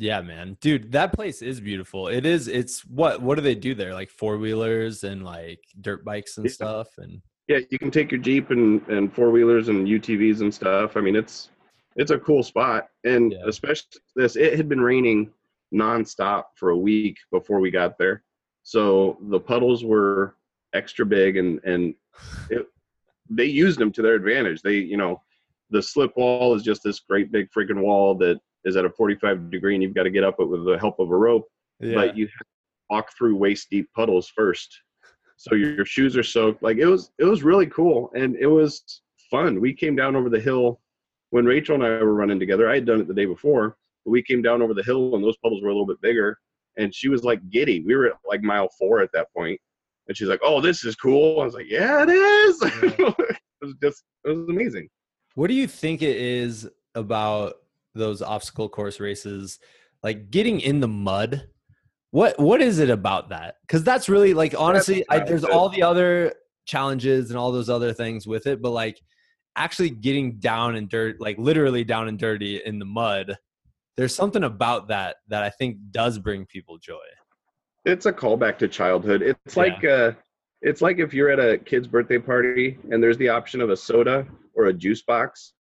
Yeah, 0.02 0.20
man. 0.20 0.56
Dude, 0.60 0.90
that 0.92 1.12
place 1.12 1.42
is 1.42 1.60
beautiful. 1.60 2.08
It 2.08 2.26
is 2.26 2.48
it's 2.48 2.84
what 2.86 3.22
what 3.22 3.36
do 3.36 3.40
they 3.40 3.54
do 3.54 3.72
there? 3.72 3.94
Like 3.94 4.10
four 4.10 4.36
wheelers 4.36 5.04
and 5.04 5.22
like 5.22 5.60
dirt 5.80 6.04
bikes 6.04 6.38
and 6.38 6.46
Yeah. 6.46 6.52
stuff 6.52 6.88
and 6.98 7.22
Yeah, 7.46 7.60
you 7.70 7.78
can 7.78 7.92
take 7.92 8.10
your 8.10 8.20
Jeep 8.20 8.50
and, 8.50 8.84
and 8.88 9.14
four 9.14 9.30
wheelers 9.30 9.68
and 9.68 9.86
UTVs 9.86 10.40
and 10.40 10.52
stuff. 10.52 10.96
I 10.96 11.00
mean, 11.02 11.14
it's 11.14 11.50
it's 11.94 12.10
a 12.10 12.18
cool 12.18 12.42
spot, 12.42 12.88
and 13.04 13.30
Yeah. 13.30 13.44
especially 13.46 14.00
this. 14.16 14.34
It 14.34 14.56
had 14.56 14.68
been 14.68 14.80
raining 14.80 15.30
nonstop 15.72 16.46
for 16.56 16.70
a 16.70 16.76
week 16.76 17.18
before 17.30 17.60
we 17.60 17.70
got 17.70 17.96
there, 17.96 18.24
so 18.64 19.18
the 19.30 19.38
puddles 19.38 19.84
were 19.84 20.34
extra 20.72 21.06
big, 21.06 21.36
and 21.36 21.60
and 21.62 21.94
it, 22.50 22.66
they 23.30 23.44
used 23.44 23.78
them 23.78 23.92
to 23.92 24.02
their 24.02 24.14
advantage. 24.14 24.62
They, 24.62 24.78
you 24.78 24.96
know, 24.96 25.22
the 25.70 25.80
slip 25.80 26.16
wall 26.16 26.56
is 26.56 26.64
just 26.64 26.82
this 26.82 26.98
great 26.98 27.30
big 27.30 27.52
freaking 27.52 27.82
wall 27.82 28.16
that 28.16 28.40
is 28.64 28.76
at 28.76 28.84
a 28.84 28.90
45 28.90 29.50
degree, 29.50 29.74
and 29.74 29.82
you've 29.82 29.94
got 29.94 30.04
to 30.04 30.10
get 30.10 30.24
up 30.24 30.36
it 30.38 30.48
with 30.48 30.64
the 30.64 30.78
help 30.78 30.98
of 30.98 31.10
a 31.10 31.16
rope 31.16 31.48
yeah. 31.82 31.94
but 31.94 32.16
you 32.16 32.26
have 32.26 32.38
to 32.38 32.44
walk 32.90 33.12
through 33.16 33.36
waist 33.36 33.68
deep 33.70 33.88
puddles 33.94 34.30
first. 34.34 34.80
So 35.36 35.54
your, 35.54 35.74
your 35.74 35.84
shoes 35.84 36.16
are 36.16 36.22
soaked 36.22 36.62
like 36.62 36.76
it 36.76 36.86
was 36.86 37.10
it 37.18 37.24
was 37.24 37.42
really 37.42 37.66
cool 37.66 38.10
and 38.14 38.36
it 38.36 38.46
was 38.46 39.02
fun. 39.30 39.60
We 39.60 39.74
came 39.74 39.96
down 39.96 40.16
over 40.16 40.28
the 40.28 40.40
hill 40.40 40.80
when 41.30 41.46
rachel 41.46 41.74
and 41.74 41.82
i 41.82 41.88
were 41.88 42.12
running 42.12 42.38
together 42.38 42.68
i 42.68 42.74
had 42.74 42.84
done 42.84 43.00
it 43.00 43.08
the 43.08 43.14
day 43.14 43.24
before 43.24 43.74
but 44.04 44.10
we 44.10 44.22
came 44.22 44.42
down 44.42 44.60
over 44.60 44.74
the 44.74 44.82
hill 44.82 45.14
and 45.14 45.24
those 45.24 45.36
puddles 45.38 45.62
were 45.62 45.70
a 45.70 45.72
little 45.72 45.86
bit 45.86 46.00
bigger 46.02 46.38
and 46.76 46.94
she 46.94 47.08
was 47.08 47.24
like 47.24 47.40
giddy. 47.50 47.80
We 47.80 47.94
were 47.96 48.06
at 48.06 48.12
like 48.26 48.42
mile 48.42 48.68
four 48.78 49.00
at 49.00 49.10
that 49.14 49.28
point 49.34 49.58
and 50.08 50.16
she's 50.16 50.28
like 50.28 50.40
oh 50.42 50.60
this 50.60 50.84
is 50.84 50.94
cool. 50.94 51.40
I 51.40 51.44
was 51.44 51.54
like 51.54 51.68
yeah 51.68 52.04
it 52.06 52.10
is. 52.10 53.14
It 53.62 53.66
was 53.66 53.74
just 53.80 54.02
it 54.24 54.30
was 54.30 54.48
amazing. 54.48 54.88
What 55.36 55.46
do 55.46 55.54
you 55.54 55.68
think 55.68 56.02
it 56.02 56.16
is 56.16 56.68
about 56.96 57.61
those 57.94 58.22
obstacle 58.22 58.68
course 58.68 59.00
races, 59.00 59.58
like 60.02 60.30
getting 60.30 60.60
in 60.60 60.80
the 60.80 60.88
mud? 60.88 61.48
What 62.10 62.38
what 62.38 62.60
is 62.60 62.78
it 62.78 62.90
about 62.90 63.30
that? 63.30 63.56
Because 63.62 63.84
that's 63.84 64.08
really 64.08 64.34
like 64.34 64.54
honestly, 64.58 65.04
I, 65.08 65.20
there's 65.20 65.44
all 65.44 65.68
the 65.68 65.82
other 65.82 66.34
challenges 66.66 67.30
and 67.30 67.38
all 67.38 67.52
those 67.52 67.70
other 67.70 67.92
things 67.92 68.26
with 68.26 68.46
it, 68.46 68.60
but 68.60 68.70
like 68.70 69.00
actually 69.56 69.90
getting 69.90 70.38
down 70.38 70.76
and 70.76 70.88
dirt, 70.88 71.20
like 71.20 71.38
literally 71.38 71.84
down 71.84 72.08
and 72.08 72.18
dirty 72.18 72.60
in 72.64 72.78
the 72.78 72.84
mud, 72.84 73.36
there's 73.96 74.14
something 74.14 74.44
about 74.44 74.88
that 74.88 75.16
that 75.28 75.42
I 75.42 75.50
think 75.50 75.78
does 75.90 76.18
bring 76.18 76.46
people 76.46 76.78
joy. 76.78 76.98
it's 77.84 78.06
a 78.06 78.12
callback 78.12 78.58
to 78.58 78.68
childhood. 78.68 79.22
It's 79.22 79.56
like 79.56 79.84
uh, 79.84 80.12
it's 80.60 80.80
like 80.80 80.98
if 80.98 81.12
you're 81.12 81.30
at 81.30 81.40
a 81.40 81.58
kid's 81.58 81.88
birthday 81.88 82.18
party 82.18 82.78
and 82.90 83.02
there's 83.02 83.18
the 83.18 83.28
option 83.28 83.60
of 83.60 83.70
a 83.70 83.76
soda 83.76 84.26
or 84.54 84.66
a 84.66 84.72
juice 84.72 85.02
box, 85.02 85.54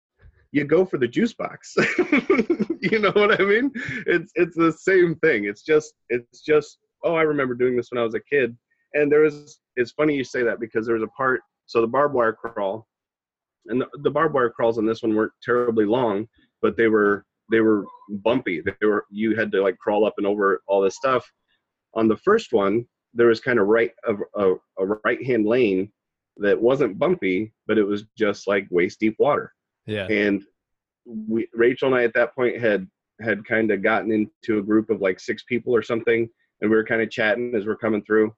you 0.52 0.64
go 0.64 0.84
for 0.84 0.98
the 0.98 1.08
juice 1.08 1.32
box. 1.32 1.74
you 2.80 2.98
know 2.98 3.10
what 3.12 3.40
I 3.40 3.44
mean? 3.44 3.72
It's 4.06 4.30
it's 4.34 4.56
the 4.56 4.72
same 4.72 5.16
thing. 5.16 5.44
It's 5.44 5.62
just 5.62 5.94
it's 6.10 6.42
just 6.42 6.78
oh 7.04 7.14
I 7.14 7.22
remember 7.22 7.54
doing 7.54 7.76
this 7.76 7.90
when 7.90 7.98
I 7.98 8.04
was 8.04 8.14
a 8.14 8.20
kid. 8.20 8.56
And 8.94 9.10
there 9.10 9.20
was 9.20 9.60
it's 9.76 9.92
funny 9.92 10.14
you 10.14 10.24
say 10.24 10.42
that 10.42 10.60
because 10.60 10.86
there 10.86 10.94
was 10.94 11.02
a 11.02 11.16
part 11.16 11.40
so 11.66 11.80
the 11.80 11.86
barbed 11.86 12.14
wire 12.14 12.34
crawl 12.34 12.86
and 13.66 13.80
the, 13.80 13.88
the 14.02 14.10
barbed 14.10 14.34
wire 14.34 14.50
crawls 14.50 14.78
on 14.78 14.86
this 14.86 15.02
one 15.02 15.14
weren't 15.14 15.32
terribly 15.42 15.86
long, 15.86 16.28
but 16.60 16.76
they 16.76 16.88
were 16.88 17.24
they 17.50 17.60
were 17.60 17.86
bumpy. 18.10 18.60
They 18.60 18.86
were 18.86 19.06
you 19.10 19.34
had 19.34 19.50
to 19.52 19.62
like 19.62 19.78
crawl 19.78 20.04
up 20.04 20.14
and 20.18 20.26
over 20.26 20.62
all 20.66 20.82
this 20.82 20.96
stuff. 20.96 21.30
On 21.94 22.08
the 22.08 22.16
first 22.16 22.52
one, 22.52 22.86
there 23.14 23.26
was 23.26 23.40
kind 23.40 23.58
of 23.58 23.68
right 23.68 23.92
a, 24.06 24.14
a, 24.40 24.54
a 24.78 24.86
right 25.04 25.24
hand 25.24 25.46
lane 25.46 25.90
that 26.38 26.60
wasn't 26.60 26.98
bumpy, 26.98 27.52
but 27.66 27.78
it 27.78 27.84
was 27.84 28.04
just 28.16 28.46
like 28.46 28.66
waist 28.70 29.00
deep 29.00 29.16
water. 29.18 29.52
Yeah. 29.86 30.06
And 30.06 30.42
we 31.04 31.48
Rachel 31.52 31.88
and 31.88 31.96
I 31.96 32.04
at 32.04 32.14
that 32.14 32.34
point 32.34 32.60
had 32.60 32.88
had 33.20 33.44
kind 33.44 33.70
of 33.70 33.82
gotten 33.82 34.12
into 34.12 34.58
a 34.58 34.62
group 34.62 34.90
of 34.90 35.00
like 35.00 35.20
six 35.20 35.42
people 35.44 35.74
or 35.74 35.82
something, 35.82 36.28
and 36.60 36.70
we 36.70 36.76
were 36.76 36.84
kind 36.84 37.02
of 37.02 37.10
chatting 37.10 37.54
as 37.54 37.66
we're 37.66 37.76
coming 37.76 38.02
through, 38.02 38.34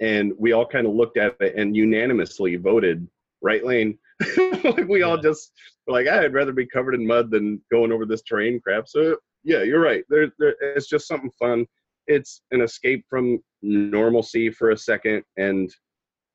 and 0.00 0.32
we 0.38 0.52
all 0.52 0.66
kind 0.66 0.86
of 0.86 0.94
looked 0.94 1.16
at 1.16 1.36
it 1.40 1.54
and 1.56 1.76
unanimously 1.76 2.56
voted 2.56 3.06
right 3.42 3.64
lane. 3.64 3.98
like 4.64 4.88
we 4.88 5.02
all 5.02 5.18
just 5.18 5.52
were 5.86 5.92
like, 5.92 6.06
ah, 6.10 6.20
I'd 6.20 6.34
rather 6.34 6.52
be 6.52 6.66
covered 6.66 6.94
in 6.94 7.06
mud 7.06 7.30
than 7.30 7.60
going 7.70 7.92
over 7.92 8.04
this 8.04 8.22
terrain 8.22 8.60
crap. 8.60 8.88
So 8.88 9.16
yeah, 9.44 9.62
you're 9.62 9.80
right. 9.80 10.04
There, 10.08 10.32
there 10.38 10.54
it's 10.60 10.88
just 10.88 11.06
something 11.06 11.30
fun. 11.38 11.66
It's 12.06 12.42
an 12.50 12.62
escape 12.62 13.04
from 13.08 13.40
normalcy 13.62 14.50
for 14.50 14.70
a 14.70 14.76
second, 14.76 15.22
and 15.36 15.72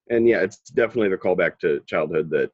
and 0.09 0.27
yeah, 0.27 0.41
it's 0.41 0.59
definitely 0.71 1.09
the 1.09 1.17
callback 1.17 1.59
to 1.59 1.81
childhood 1.88 2.29
that 2.31 2.51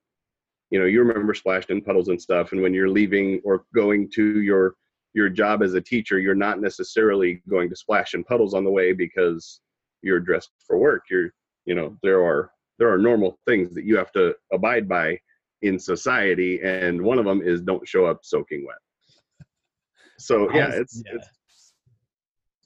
you 0.70 0.80
know 0.80 0.86
you 0.86 1.02
remember 1.02 1.34
splashed 1.34 1.70
in 1.70 1.82
puddles 1.82 2.10
and 2.10 2.22
stuff 2.22 2.52
and 2.52 2.62
when 2.62 2.74
you're 2.74 2.90
leaving 2.90 3.42
or 3.44 3.66
going 3.74 4.10
to 4.10 4.42
your 4.42 4.76
your 5.14 5.30
job 5.30 5.64
as 5.64 5.74
a 5.74 5.82
teacher 5.82 6.20
you're 6.20 6.36
not 6.36 6.62
necessarily 6.62 7.42
going 7.50 7.70
to 7.70 7.76
splash 7.76 8.14
in 8.14 8.24
puddles 8.24 8.54
on 8.54 8.64
the 8.64 8.72
way 8.72 8.94
because 8.94 9.62
you're 10.02 10.20
dressed 10.20 10.52
for 10.66 10.78
work. 10.78 11.04
You're 11.10 11.34
you 11.66 11.76
know 11.76 11.98
there 12.04 12.24
are 12.24 12.52
there 12.78 12.92
are 12.92 12.98
normal 12.98 13.38
things 13.46 13.74
that 13.76 13.84
you 13.84 13.98
have 13.98 14.12
to 14.14 14.36
abide 14.54 14.88
by 14.88 15.20
in 15.62 15.78
society 15.78 16.62
and 16.64 17.02
one 17.02 17.20
of 17.20 17.26
them 17.26 17.42
is 17.42 17.62
don't 17.62 17.88
show 17.88 18.06
up 18.06 18.20
soaking 18.24 18.66
wet. 18.66 19.48
So 20.18 20.52
yeah 20.54 20.70
it's 20.72 21.04
Yeah. 21.06 21.16
it's 21.16 21.28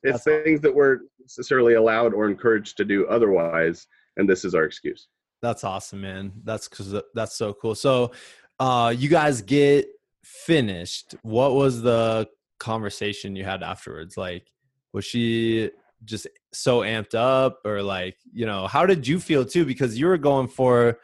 it's 0.04 0.24
That's 0.24 0.24
things 0.24 0.62
that 0.62 0.76
we're 0.76 1.00
necessarily 1.20 1.76
allowed 1.76 2.14
or 2.14 2.30
encouraged 2.30 2.78
to 2.78 2.86
do 2.86 3.08
otherwise 3.08 3.88
and 4.18 4.30
this 4.30 4.46
is 4.46 4.54
our 4.54 4.66
excuse 4.66 5.08
That's 5.44 5.66
awesome, 5.66 6.00
man. 6.00 6.32
That's 6.46 6.70
cause 6.70 6.96
that's 7.14 7.36
so 7.36 7.54
cool. 7.54 7.76
So, 7.76 8.14
uh, 8.62 8.96
you 8.98 9.10
guys 9.10 9.42
get 9.42 9.88
finished. 10.24 11.16
What 11.22 11.54
was 11.54 11.82
the 11.82 12.30
conversation 12.60 13.36
you 13.36 13.44
had 13.44 13.62
afterwards? 13.62 14.16
Like, 14.16 14.48
was 14.94 15.04
she 15.04 15.70
just 16.06 16.28
so 16.54 16.80
amped 16.80 17.14
up, 17.14 17.60
or 17.66 17.84
like, 17.84 18.16
you 18.32 18.46
know, 18.46 18.68
how 18.68 18.86
did 18.86 19.06
you 19.06 19.20
feel 19.20 19.44
too? 19.44 19.66
Because 19.66 20.00
you 20.00 20.08
were 20.08 20.18
going 20.18 20.48
for, 20.48 21.00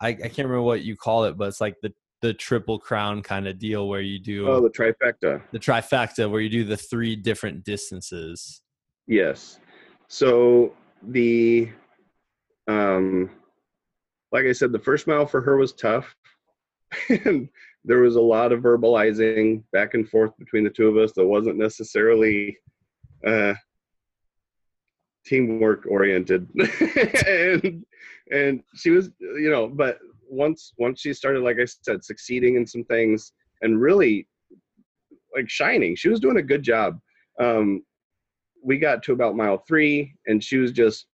I, 0.00 0.10
I 0.10 0.14
can't 0.14 0.46
remember 0.46 0.62
what 0.62 0.82
you 0.82 0.94
call 0.96 1.24
it, 1.24 1.36
but 1.36 1.48
it's 1.48 1.60
like 1.60 1.74
the 1.82 1.92
the 2.20 2.32
triple 2.32 2.78
crown 2.78 3.20
kind 3.20 3.48
of 3.48 3.58
deal 3.58 3.88
where 3.88 4.00
you 4.00 4.20
do 4.20 4.48
oh 4.48 4.60
the 4.60 4.70
trifecta 4.70 5.42
the 5.50 5.58
trifecta, 5.58 6.30
where 6.30 6.40
you 6.40 6.48
do 6.48 6.62
the 6.62 6.76
three 6.76 7.16
different 7.16 7.64
distances. 7.64 8.62
Yes. 9.08 9.58
So 10.06 10.72
the 11.02 11.68
um 12.68 13.28
like 14.32 14.46
I 14.46 14.52
said, 14.52 14.72
the 14.72 14.78
first 14.78 15.06
mile 15.06 15.26
for 15.26 15.40
her 15.42 15.56
was 15.56 15.72
tough. 15.74 16.14
and 17.08 17.48
there 17.84 17.98
was 17.98 18.16
a 18.16 18.20
lot 18.20 18.52
of 18.52 18.60
verbalizing 18.60 19.62
back 19.72 19.94
and 19.94 20.08
forth 20.08 20.36
between 20.38 20.64
the 20.64 20.70
two 20.70 20.88
of 20.88 20.96
us 20.96 21.12
that 21.12 21.26
wasn't 21.26 21.56
necessarily 21.56 22.56
uh 23.26 23.54
teamwork 25.24 25.86
oriented. 25.88 26.48
and 27.26 27.84
and 28.30 28.62
she 28.74 28.90
was 28.90 29.10
you 29.20 29.50
know, 29.50 29.68
but 29.68 29.98
once 30.28 30.72
once 30.78 31.00
she 31.00 31.12
started, 31.12 31.42
like 31.42 31.58
I 31.60 31.66
said, 31.66 32.04
succeeding 32.04 32.56
in 32.56 32.66
some 32.66 32.84
things 32.84 33.32
and 33.60 33.80
really 33.80 34.26
like 35.34 35.48
shining, 35.48 35.94
she 35.94 36.08
was 36.08 36.20
doing 36.20 36.38
a 36.38 36.42
good 36.42 36.62
job. 36.62 36.98
Um 37.38 37.84
we 38.64 38.78
got 38.78 39.02
to 39.02 39.12
about 39.12 39.36
mile 39.36 39.58
three 39.66 40.14
and 40.26 40.42
she 40.42 40.56
was 40.56 40.72
just 40.72 41.06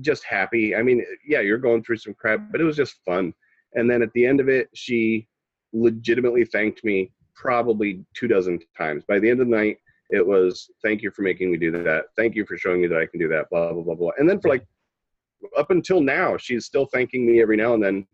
just 0.00 0.24
happy. 0.24 0.74
I 0.74 0.82
mean 0.82 1.04
yeah 1.26 1.40
you're 1.40 1.58
going 1.58 1.82
through 1.82 1.98
some 1.98 2.14
crap 2.14 2.40
but 2.50 2.60
it 2.60 2.64
was 2.64 2.76
just 2.76 3.04
fun. 3.04 3.34
And 3.74 3.88
then 3.90 4.02
at 4.02 4.12
the 4.12 4.26
end 4.26 4.40
of 4.40 4.48
it 4.48 4.68
she 4.74 5.28
legitimately 5.72 6.44
thanked 6.44 6.84
me 6.84 7.12
probably 7.34 8.04
two 8.14 8.28
dozen 8.28 8.58
times. 8.76 9.04
By 9.06 9.18
the 9.18 9.30
end 9.30 9.40
of 9.40 9.48
the 9.48 9.56
night 9.56 9.78
it 10.10 10.26
was 10.26 10.70
thank 10.82 11.02
you 11.02 11.10
for 11.10 11.22
making 11.22 11.50
me 11.50 11.58
do 11.58 11.70
that. 11.70 12.06
Thank 12.16 12.34
you 12.34 12.44
for 12.46 12.56
showing 12.56 12.82
me 12.82 12.88
that 12.88 13.00
i 13.00 13.06
can 13.06 13.20
do 13.20 13.28
that 13.28 13.50
blah 13.50 13.72
blah 13.72 13.82
blah 13.82 13.94
blah. 13.94 14.10
And 14.18 14.28
then 14.28 14.40
for 14.40 14.48
like 14.48 14.66
up 15.56 15.70
until 15.70 16.00
now 16.00 16.36
she's 16.36 16.66
still 16.66 16.86
thanking 16.86 17.26
me 17.26 17.40
every 17.40 17.56
now 17.56 17.74
and 17.74 17.82
then 17.82 18.06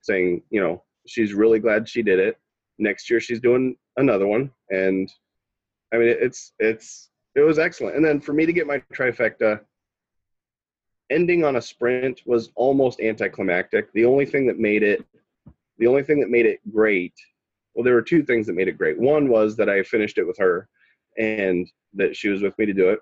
saying 0.00 0.42
you 0.50 0.60
know 0.60 0.82
she's 1.06 1.34
really 1.34 1.58
glad 1.58 1.88
she 1.88 2.02
did 2.02 2.18
it. 2.18 2.36
Next 2.78 3.08
year 3.10 3.20
she's 3.20 3.40
doing 3.40 3.76
another 3.96 4.26
one. 4.26 4.50
And 4.70 5.10
i 5.92 5.98
mean 5.98 6.08
it's 6.08 6.52
it's 6.58 7.10
it 7.34 7.40
was 7.40 7.58
excellent. 7.58 7.96
And 7.96 8.04
then 8.04 8.20
for 8.20 8.32
me 8.32 8.46
to 8.46 8.52
get 8.52 8.66
my 8.66 8.82
trifecta, 8.92 9.60
ending 11.12 11.44
on 11.44 11.56
a 11.56 11.62
sprint 11.62 12.22
was 12.26 12.50
almost 12.54 13.00
anticlimactic. 13.00 13.92
The 13.92 14.04
only 14.04 14.26
thing 14.26 14.46
that 14.46 14.58
made 14.58 14.82
it, 14.82 15.04
the 15.78 15.86
only 15.86 16.02
thing 16.02 16.20
that 16.20 16.30
made 16.30 16.46
it 16.46 16.60
great, 16.72 17.14
well, 17.74 17.84
there 17.84 17.94
were 17.94 18.02
two 18.02 18.22
things 18.22 18.46
that 18.46 18.54
made 18.54 18.68
it 18.68 18.78
great. 18.78 18.98
One 18.98 19.28
was 19.28 19.56
that 19.56 19.68
I 19.68 19.82
finished 19.82 20.18
it 20.18 20.26
with 20.26 20.38
her, 20.38 20.68
and 21.18 21.70
that 21.94 22.16
she 22.16 22.28
was 22.28 22.42
with 22.42 22.56
me 22.58 22.66
to 22.66 22.72
do 22.72 22.90
it. 22.90 23.00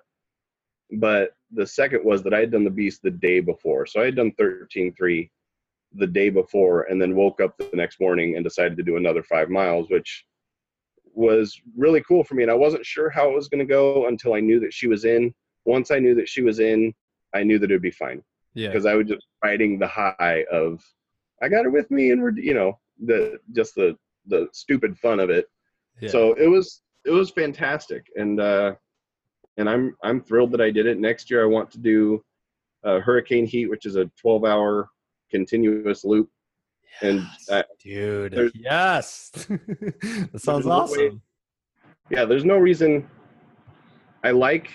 But 0.93 1.31
the 1.51 1.65
second 1.65 2.03
was 2.03 2.23
that 2.23 2.33
I 2.33 2.39
had 2.39 2.51
done 2.51 2.63
the 2.63 2.69
beast 2.69 3.01
the 3.01 3.11
day 3.11 3.39
before. 3.39 3.85
So 3.85 4.01
I 4.01 4.05
had 4.05 4.15
done 4.15 4.31
13.3 4.39 5.29
the 5.93 6.07
day 6.07 6.29
before, 6.29 6.83
and 6.83 7.01
then 7.01 7.15
woke 7.15 7.41
up 7.41 7.57
the 7.57 7.69
next 7.73 7.99
morning 7.99 8.35
and 8.35 8.43
decided 8.43 8.77
to 8.77 8.83
do 8.83 8.97
another 8.97 9.23
five 9.23 9.49
miles, 9.49 9.89
which 9.89 10.25
was 11.13 11.59
really 11.77 12.01
cool 12.01 12.23
for 12.23 12.35
me. 12.35 12.43
And 12.43 12.51
I 12.51 12.55
wasn't 12.55 12.85
sure 12.85 13.09
how 13.09 13.29
it 13.29 13.35
was 13.35 13.49
going 13.49 13.59
to 13.59 13.65
go 13.65 14.07
until 14.07 14.33
I 14.33 14.39
knew 14.39 14.59
that 14.61 14.73
she 14.73 14.87
was 14.87 15.05
in. 15.05 15.33
Once 15.65 15.91
I 15.91 15.99
knew 15.99 16.15
that 16.15 16.29
she 16.29 16.41
was 16.41 16.59
in, 16.59 16.93
I 17.33 17.43
knew 17.43 17.59
that 17.59 17.71
it 17.71 17.73
would 17.73 17.81
be 17.81 17.91
fine 17.91 18.21
Yeah. 18.53 18.67
because 18.69 18.85
I 18.85 18.93
was 18.95 19.07
just 19.07 19.25
riding 19.43 19.79
the 19.79 19.87
high 19.87 20.45
of 20.51 20.83
I 21.41 21.49
got 21.49 21.65
her 21.65 21.71
with 21.71 21.89
me, 21.91 22.11
and 22.11 22.21
we're 22.21 22.37
you 22.37 22.53
know 22.53 22.79
the 23.03 23.39
just 23.55 23.75
the 23.75 23.97
the 24.27 24.47
stupid 24.53 24.97
fun 24.97 25.19
of 25.19 25.29
it. 25.29 25.45
yeah. 25.99 26.09
So 26.09 26.33
it 26.33 26.47
was 26.47 26.81
it 27.05 27.11
was 27.11 27.31
fantastic, 27.31 28.05
and 28.15 28.39
uh, 28.39 28.73
and 29.57 29.69
I'm 29.69 29.95
I'm 30.03 30.21
thrilled 30.21 30.51
that 30.51 30.61
I 30.61 30.69
did 30.71 30.85
it. 30.85 30.99
Next 30.99 31.29
year 31.31 31.41
I 31.43 31.47
want 31.47 31.71
to 31.71 31.79
do 31.79 32.23
uh, 32.83 32.99
Hurricane 32.99 33.45
Heat, 33.47 33.67
which 33.69 33.85
is 33.85 33.95
a 33.95 34.05
12 34.21 34.45
hour 34.45 34.89
continuous 35.31 36.03
loop, 36.03 36.29
and 37.01 37.19
Yes, 37.19 37.49
uh, 37.49 37.63
dude. 37.83 38.51
Yes. 38.55 39.29
that 39.49 40.29
sounds 40.37 40.65
no 40.65 40.71
way- 40.71 41.07
awesome. 41.07 41.21
yeah, 42.11 42.25
there's 42.25 42.45
no 42.45 42.57
reason. 42.57 43.07
I 44.23 44.29
like. 44.31 44.69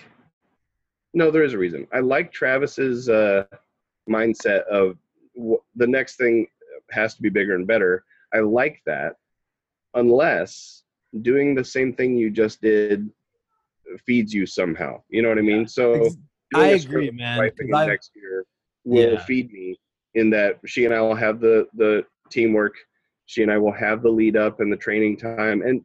No, 1.16 1.30
there 1.30 1.44
is 1.44 1.54
a 1.54 1.58
reason. 1.58 1.86
I 1.94 2.00
like 2.00 2.30
Travis's 2.30 3.08
uh, 3.08 3.44
mindset 4.08 4.64
of 4.64 4.98
w- 5.34 5.62
the 5.74 5.86
next 5.86 6.16
thing 6.16 6.46
has 6.90 7.14
to 7.14 7.22
be 7.22 7.30
bigger 7.30 7.54
and 7.54 7.66
better. 7.66 8.04
I 8.34 8.40
like 8.40 8.82
that, 8.84 9.16
unless 9.94 10.82
doing 11.22 11.54
the 11.54 11.64
same 11.64 11.94
thing 11.94 12.16
you 12.18 12.28
just 12.28 12.60
did 12.60 13.08
feeds 14.04 14.34
you 14.34 14.44
somehow. 14.44 15.02
You 15.08 15.22
know 15.22 15.30
what 15.30 15.38
I 15.38 15.42
mean? 15.42 15.66
So 15.66 15.94
Ex- 15.94 16.16
doing 16.50 16.66
I 16.66 16.68
agree, 16.72 17.10
man. 17.10 17.38
wife 17.38 17.52
'cause 17.56 17.64
again 17.64 17.74
I've- 17.76 17.90
next 17.90 18.10
year 18.14 18.44
will 18.84 19.12
Yeah. 19.14 19.24
feed 19.24 19.50
me 19.50 19.80
in 20.16 20.28
that 20.30 20.60
she 20.66 20.84
and 20.84 20.92
I 20.94 21.00
will 21.00 21.14
have 21.14 21.40
the 21.40 21.66
the 21.74 22.04
teamwork. 22.30 22.74
She 23.24 23.42
and 23.42 23.50
I 23.50 23.56
will 23.56 23.72
have 23.72 24.02
the 24.02 24.10
lead 24.10 24.36
up 24.36 24.60
and 24.60 24.70
the 24.70 24.76
training 24.76 25.16
time. 25.16 25.62
And 25.62 25.82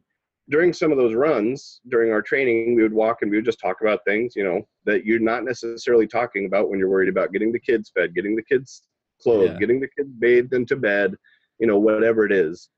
during 0.52 0.72
some 0.72 0.92
of 0.92 0.98
those 0.98 1.14
runs, 1.14 1.80
during 1.88 2.12
our 2.12 2.20
training, 2.20 2.74
we 2.76 2.82
would 2.82 2.92
walk 2.92 3.22
and 3.22 3.30
we 3.30 3.38
would 3.38 3.44
just 3.44 3.58
talk 3.58 3.80
about 3.80 4.00
things, 4.04 4.34
you 4.36 4.44
know, 4.44 4.60
that 4.84 5.06
you're 5.06 5.18
not 5.18 5.44
necessarily 5.44 6.06
talking 6.06 6.44
about 6.44 6.68
when 6.68 6.78
you're 6.78 6.90
worried 6.90 7.08
about 7.08 7.32
getting 7.32 7.50
the 7.50 7.58
kids 7.58 7.90
fed, 7.94 8.14
getting 8.14 8.36
the 8.36 8.42
kids 8.42 8.82
clothed, 9.20 9.54
Yeah. 9.54 9.58
getting 9.58 9.80
the 9.80 9.88
kids 9.88 10.10
bathed 10.18 10.52
into 10.52 10.76
bed, 10.76 11.16
you 11.58 11.66
know, 11.66 11.78
whatever 11.78 12.26
it 12.26 12.32
is. 12.32 12.68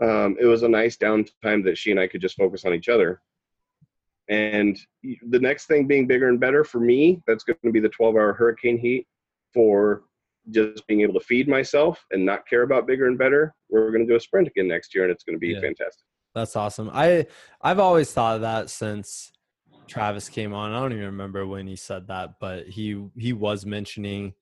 Um, 0.00 0.36
it 0.40 0.46
was 0.46 0.62
a 0.62 0.68
nice 0.68 0.96
downtime 0.96 1.64
that 1.64 1.76
she 1.76 1.90
and 1.90 1.98
I 1.98 2.06
could 2.06 2.20
just 2.20 2.36
focus 2.36 2.64
on 2.64 2.72
each 2.74 2.88
other. 2.88 3.20
And 4.28 4.78
the 5.30 5.40
next 5.40 5.66
thing 5.66 5.88
being 5.88 6.06
bigger 6.06 6.28
and 6.28 6.38
better 6.38 6.62
for 6.62 6.78
me, 6.80 7.20
that's 7.26 7.42
going 7.44 7.58
to 7.64 7.72
be 7.72 7.80
the 7.80 7.88
12 7.88 8.14
hour 8.14 8.32
hurricane 8.34 8.78
heat 8.78 9.06
for 9.52 10.04
just 10.50 10.86
being 10.86 11.00
able 11.00 11.14
to 11.14 11.26
feed 11.26 11.48
myself 11.48 12.04
and 12.12 12.24
not 12.24 12.46
care 12.46 12.62
about 12.62 12.86
bigger 12.86 13.06
and 13.06 13.18
better. 13.18 13.52
We're 13.68 13.90
going 13.90 14.06
to 14.06 14.12
do 14.12 14.16
a 14.16 14.20
sprint 14.20 14.46
again 14.46 14.68
next 14.68 14.94
year 14.94 15.02
and 15.04 15.12
it's 15.12 15.24
going 15.24 15.34
to 15.36 15.40
be 15.40 15.48
Yeah. 15.48 15.60
fantastic. 15.60 16.04
That's 16.38 16.56
awesome. 16.56 16.90
I 16.92 17.26
I've 17.62 17.78
always 17.80 18.12
thought 18.12 18.36
of 18.36 18.42
that 18.42 18.70
since 18.70 19.32
Travis 19.88 20.28
came 20.28 20.54
on. 20.54 20.72
I 20.72 20.80
don't 20.80 20.92
even 20.92 21.04
remember 21.06 21.46
when 21.46 21.66
he 21.66 21.76
said 21.76 22.08
that, 22.08 22.34
but 22.40 22.66
he 22.68 23.04
he 23.16 23.32
was 23.32 23.66
mentioning 23.66 24.34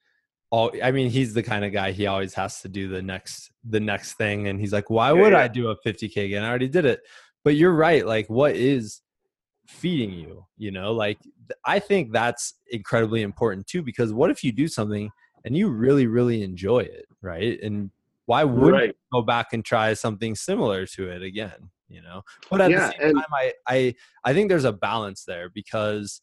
all 0.50 0.72
I 0.82 0.90
mean, 0.92 1.10
he's 1.10 1.34
the 1.34 1.42
kind 1.42 1.64
of 1.64 1.72
guy 1.72 1.92
he 1.92 2.06
always 2.06 2.34
has 2.34 2.60
to 2.62 2.68
do 2.68 2.88
the 2.88 3.02
next 3.02 3.50
the 3.64 3.80
next 3.80 4.14
thing 4.14 4.48
and 4.48 4.60
he's 4.60 4.72
like, 4.72 4.90
"Why 4.90 5.12
would 5.12 5.32
yeah. 5.32 5.38
I 5.40 5.48
do 5.48 5.70
a 5.70 5.76
50k 5.86 6.26
again? 6.26 6.44
I 6.44 6.48
already 6.48 6.68
did 6.68 6.84
it." 6.84 7.00
But 7.44 7.56
you're 7.56 7.74
right, 7.74 8.06
like 8.06 8.28
what 8.28 8.56
is 8.56 9.02
feeding 9.66 10.12
you, 10.12 10.46
you 10.56 10.70
know? 10.70 10.92
Like 10.92 11.18
I 11.64 11.78
think 11.78 12.12
that's 12.12 12.54
incredibly 12.70 13.22
important 13.22 13.66
too 13.66 13.82
because 13.82 14.12
what 14.12 14.30
if 14.30 14.44
you 14.44 14.52
do 14.52 14.68
something 14.68 15.10
and 15.44 15.56
you 15.56 15.68
really 15.70 16.06
really 16.06 16.42
enjoy 16.42 16.80
it, 16.80 17.06
right? 17.22 17.60
And 17.62 17.90
why 18.26 18.44
wouldn't 18.44 18.74
Right. 18.74 18.96
go 19.12 19.22
back 19.22 19.52
and 19.52 19.64
try 19.64 19.94
something 19.94 20.34
similar 20.34 20.86
to 20.86 21.08
it 21.10 21.22
again 21.22 21.70
you 21.88 22.02
know 22.02 22.22
but 22.50 22.60
at 22.60 22.70
Yeah, 22.70 22.86
the 22.86 22.92
same 22.92 23.00
and- 23.02 23.14
time 23.16 23.32
I, 23.32 23.52
I 23.68 23.94
i 24.24 24.32
think 24.34 24.48
there's 24.48 24.64
a 24.64 24.72
balance 24.72 25.24
there 25.24 25.48
because 25.50 26.20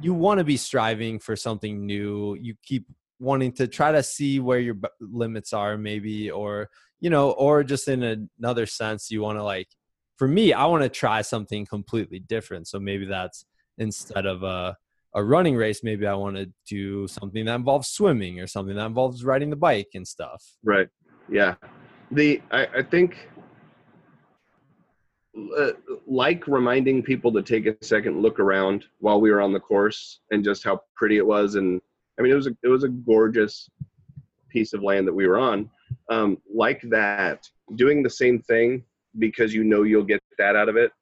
you 0.00 0.14
want 0.14 0.38
to 0.38 0.44
be 0.44 0.56
striving 0.56 1.18
for 1.18 1.36
something 1.36 1.86
new 1.86 2.34
you 2.40 2.54
keep 2.62 2.86
wanting 3.20 3.52
to 3.52 3.68
try 3.68 3.92
to 3.92 4.02
see 4.02 4.40
where 4.40 4.58
your 4.58 4.74
b- 4.74 4.88
limits 5.00 5.52
are 5.52 5.76
maybe 5.78 6.30
or 6.30 6.68
you 7.00 7.10
know 7.10 7.30
or 7.32 7.62
just 7.62 7.86
in 7.88 8.26
another 8.38 8.66
sense 8.66 9.10
you 9.10 9.20
want 9.22 9.38
to 9.38 9.44
like 9.44 9.68
for 10.16 10.26
me 10.26 10.52
i 10.52 10.64
want 10.64 10.82
to 10.82 10.88
try 10.88 11.22
something 11.22 11.64
completely 11.66 12.18
different 12.18 12.66
so 12.66 12.80
maybe 12.80 13.04
that's 13.06 13.44
instead 13.78 14.26
of 14.26 14.42
a 14.42 14.76
a 15.14 15.22
running 15.22 15.54
race 15.54 15.84
maybe 15.84 16.06
i 16.06 16.14
want 16.14 16.36
to 16.36 16.50
do 16.66 17.06
something 17.06 17.44
that 17.44 17.54
involves 17.54 17.88
swimming 17.88 18.40
or 18.40 18.46
something 18.46 18.74
that 18.76 18.86
involves 18.86 19.24
riding 19.24 19.50
the 19.50 19.56
bike 19.56 19.88
and 19.94 20.06
stuff 20.08 20.42
Right. 20.64 20.88
Yeah. 21.30 21.54
The 22.10 22.42
I, 22.50 22.66
I 22.78 22.82
think 22.82 23.28
uh, 25.56 25.72
like 26.06 26.46
reminding 26.46 27.02
people 27.02 27.32
to 27.32 27.42
take 27.42 27.66
a 27.66 27.76
second 27.84 28.20
look 28.20 28.38
around 28.38 28.84
while 28.98 29.20
we 29.20 29.30
were 29.30 29.40
on 29.40 29.52
the 29.52 29.60
course 29.60 30.20
and 30.30 30.44
just 30.44 30.62
how 30.62 30.80
pretty 30.94 31.16
it 31.16 31.26
was 31.26 31.54
and 31.54 31.80
I 32.18 32.22
mean 32.22 32.32
it 32.32 32.36
was 32.36 32.46
a, 32.46 32.56
it 32.62 32.68
was 32.68 32.84
a 32.84 32.88
gorgeous 32.88 33.68
piece 34.50 34.74
of 34.74 34.82
land 34.82 35.08
that 35.08 35.14
we 35.14 35.26
were 35.26 35.38
on. 35.38 35.70
Um, 36.10 36.38
like 36.54 36.82
that, 36.90 37.48
doing 37.76 38.02
the 38.02 38.10
same 38.10 38.40
thing 38.40 38.84
because 39.18 39.54
you 39.54 39.64
know 39.64 39.82
you'll 39.82 40.04
get 40.04 40.20
that 40.38 40.56
out 40.56 40.68
of 40.68 40.76
it 40.76 40.92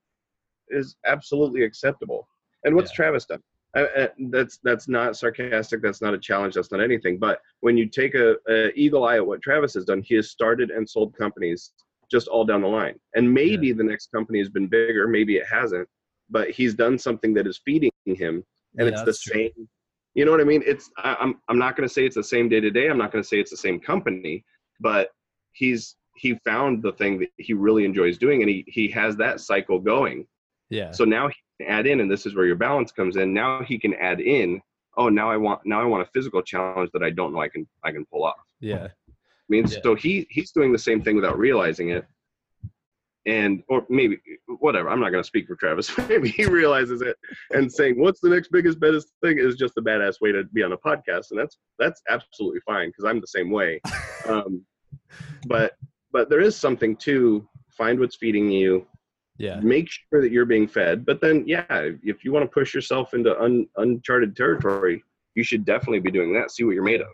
is 0.68 0.96
absolutely 1.06 1.64
acceptable. 1.64 2.28
And 2.64 2.74
what's 2.74 2.92
Yeah. 2.92 2.96
Travis 2.96 3.26
done? 3.26 3.42
I, 3.76 3.82
I, 3.82 4.08
that's 4.30 4.58
that's 4.64 4.88
not 4.88 5.16
sarcastic. 5.16 5.80
That's 5.80 6.02
not 6.02 6.14
a 6.14 6.18
challenge. 6.18 6.54
That's 6.54 6.72
not 6.72 6.80
anything. 6.80 7.18
But 7.18 7.40
when 7.60 7.76
you 7.76 7.86
take 7.88 8.14
a, 8.14 8.36
a 8.48 8.72
eagle 8.74 9.04
eye 9.04 9.16
at 9.16 9.26
what 9.26 9.42
Travis 9.42 9.74
has 9.74 9.84
done, 9.84 10.02
he 10.02 10.16
has 10.16 10.30
started 10.30 10.70
and 10.70 10.88
sold 10.88 11.16
companies 11.16 11.72
just 12.10 12.28
all 12.28 12.44
down 12.44 12.62
the 12.62 12.68
line. 12.68 12.94
And 13.14 13.32
maybe 13.32 13.72
the 13.72 13.84
next 13.84 14.10
company 14.12 14.38
has 14.38 14.48
been 14.48 14.66
bigger. 14.66 15.06
Maybe 15.06 15.36
it 15.36 15.46
hasn't. 15.46 15.88
But 16.28 16.50
he's 16.50 16.74
done 16.74 16.98
something 16.98 17.34
that 17.34 17.46
is 17.46 17.60
feeding 17.64 17.90
him, 18.04 18.44
and 18.78 18.88
Yeah, 18.88 18.92
it's 18.92 19.02
the 19.02 19.12
true. 19.32 19.42
same. 19.56 19.68
You 20.14 20.24
know 20.24 20.30
what 20.32 20.40
I 20.40 20.44
mean? 20.44 20.62
It's 20.66 20.90
I, 20.98 21.16
I'm 21.20 21.36
I'm 21.48 21.58
not 21.58 21.76
going 21.76 21.88
to 21.88 21.92
say 21.92 22.04
it's 22.06 22.16
the 22.16 22.24
same 22.24 22.48
day 22.48 22.60
to 22.60 22.70
day. 22.70 22.88
I'm 22.88 22.98
not 22.98 23.12
going 23.12 23.22
to 23.22 23.28
say 23.28 23.38
it's 23.40 23.50
the 23.50 23.56
same 23.56 23.80
company, 23.80 24.44
but 24.80 25.10
he's 25.52 25.96
he 26.16 26.34
found 26.44 26.82
the 26.82 26.92
thing 26.92 27.18
that 27.20 27.28
he 27.38 27.52
really 27.54 27.84
enjoys 27.84 28.18
doing, 28.18 28.42
and 28.42 28.50
he 28.50 28.64
he 28.68 28.88
has 28.90 29.16
that 29.16 29.40
cycle 29.40 29.78
going. 29.80 30.26
yeah 30.68 30.90
So 30.92 31.04
now 31.04 31.28
he 31.28 31.34
can 31.60 31.68
add 31.72 31.86
in, 31.86 32.00
and 32.00 32.10
this 32.10 32.26
is 32.26 32.34
where 32.36 32.46
your 32.46 32.56
balance 32.56 32.92
comes 32.92 33.16
in. 33.16 33.32
Now 33.34 33.62
he 33.62 33.78
can 33.78 33.94
add 33.94 34.20
in. 34.20 34.60
Oh, 34.96 35.08
now 35.08 35.30
I 35.30 35.36
want 35.36 35.60
now 35.64 35.80
I 35.80 35.84
want 35.84 36.02
a 36.06 36.10
physical 36.12 36.42
challenge 36.42 36.90
that 36.92 37.02
I 37.02 37.10
don't 37.10 37.32
know 37.32 37.40
I 37.40 37.48
can 37.48 37.66
I 37.84 37.90
can 37.92 38.04
pull 38.06 38.24
off. 38.24 38.44
yeah 38.60 38.88
I 39.50 39.52
mean, 39.52 39.66
Yeah. 39.66 39.78
so 39.82 39.94
he 39.94 40.26
he's 40.30 40.52
doing 40.52 40.72
the 40.72 40.78
same 40.78 41.02
thing 41.02 41.16
without 41.16 41.38
realizing 41.38 41.90
it, 41.90 42.06
and 43.26 43.62
or 43.68 43.84
maybe 43.88 44.18
whatever. 44.60 44.88
I'm 44.88 45.00
not 45.00 45.10
going 45.10 45.22
to 45.22 45.26
speak 45.26 45.46
for 45.48 45.56
Travis. 45.56 45.96
maybe 46.08 46.28
he 46.28 46.46
realizes 46.46 47.02
it 47.02 47.16
and 47.52 47.70
saying, 47.70 47.98
"What's 47.98 48.20
the 48.20 48.28
next 48.30 48.48
biggest, 48.52 48.78
baddest 48.78 49.08
thing?" 49.22 49.38
is 49.38 49.56
just 49.56 49.76
a 49.76 49.82
badass 49.82 50.20
way 50.20 50.30
to 50.32 50.44
be 50.44 50.62
on 50.62 50.72
a 50.72 50.78
podcast, 50.78 51.32
and 51.32 51.40
that's 51.40 51.58
that's 51.78 52.00
absolutely 52.08 52.60
fine 52.60 52.90
because 52.90 53.04
I'm 53.04 53.20
the 53.20 53.26
same 53.26 53.50
way. 53.50 53.80
Um, 54.28 54.64
but 55.48 55.72
but 56.12 56.28
there 56.28 56.42
is 56.42 56.54
something 56.54 56.94
to 56.96 57.48
find 57.70 57.98
what's 57.98 58.16
feeding 58.16 58.50
you, 58.50 58.86
yeah 59.38 59.58
make 59.60 59.88
sure 59.90 60.20
that 60.20 60.30
you're 60.30 60.44
being 60.44 60.68
fed. 60.68 61.06
But 61.06 61.22
then, 61.22 61.44
yeah, 61.48 61.64
if 62.04 62.22
you 62.22 62.30
want 62.30 62.44
to 62.44 62.48
push 62.54 62.74
yourself 62.74 63.14
into 63.14 63.36
un, 63.42 63.66
uncharted 63.78 64.36
territory, 64.36 65.02
you 65.34 65.42
should 65.42 65.64
definitely 65.64 66.00
be 66.00 66.10
doing 66.10 66.34
that. 66.34 66.50
See 66.50 66.64
what 66.64 66.74
you're 66.74 66.84
made 66.84 67.00
of. 67.00 67.08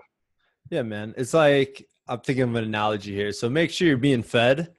Yeah, 0.68 0.82
man. 0.82 1.14
It's 1.16 1.32
like 1.32 1.86
I'm 2.08 2.20
thinking 2.20 2.44
of 2.44 2.54
an 2.54 2.64
analogy 2.64 3.14
here. 3.14 3.32
So 3.32 3.48
make 3.48 3.70
sure 3.70 3.88
you're 3.88 3.96
being 3.96 4.22
fed. 4.22 4.72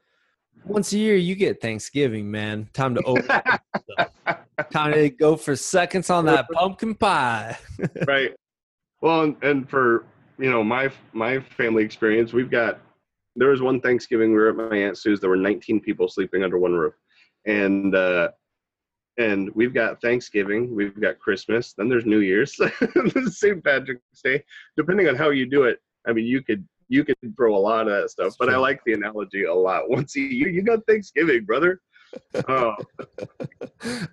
Once 0.65 0.93
a 0.93 0.97
year, 0.97 1.15
you 1.15 1.35
get 1.35 1.61
Thanksgiving, 1.61 2.29
man. 2.29 2.69
Time 2.73 2.95
to 2.95 3.01
open. 3.03 3.25
Time 4.71 4.93
to 4.93 5.09
go 5.09 5.35
for 5.35 5.55
seconds 5.55 6.09
on 6.09 6.25
that 6.25 6.47
pumpkin 6.51 6.95
pie. 6.95 7.57
right. 8.07 8.33
Well, 9.01 9.21
and, 9.21 9.43
and 9.43 9.69
for 9.69 10.05
you 10.39 10.49
know 10.49 10.63
my 10.63 10.89
my 11.13 11.39
family 11.39 11.83
experience, 11.83 12.33
we've 12.33 12.49
got 12.49 12.79
there 13.35 13.49
was 13.49 13.61
one 13.61 13.79
Thanksgiving 13.79 14.31
we 14.31 14.37
were 14.37 14.49
at 14.49 14.55
my 14.55 14.75
aunt 14.75 14.97
Sue's. 14.97 15.19
There 15.19 15.29
were 15.29 15.37
19 15.37 15.79
people 15.79 16.07
sleeping 16.07 16.43
under 16.43 16.57
one 16.57 16.73
roof, 16.73 16.95
and 17.45 17.95
uh, 17.95 18.29
and 19.17 19.49
we've 19.55 19.73
got 19.73 20.01
Thanksgiving, 20.01 20.75
we've 20.75 20.99
got 20.99 21.19
Christmas, 21.19 21.73
then 21.73 21.89
there's 21.89 22.05
New 22.05 22.19
Year's, 22.19 22.55
St. 23.31 23.63
Patrick's 23.63 24.21
Day. 24.23 24.43
Depending 24.75 25.07
on 25.07 25.15
how 25.15 25.31
you 25.31 25.47
do 25.47 25.63
it, 25.63 25.79
I 26.07 26.13
mean, 26.13 26.25
you 26.25 26.43
could 26.43 26.67
you 26.89 27.03
can 27.03 27.15
throw 27.35 27.55
a 27.55 27.57
lot 27.57 27.87
of 27.87 28.01
that 28.01 28.09
stuff. 28.09 28.35
But 28.39 28.49
I 28.49 28.57
like 28.57 28.81
the 28.85 28.93
analogy 28.93 29.43
a 29.43 29.53
lot. 29.53 29.83
Once 29.89 30.15
year, 30.15 30.49
you 30.49 30.61
got 30.61 30.79
Thanksgiving, 30.87 31.45
brother. 31.45 31.81
Oh, 32.47 32.73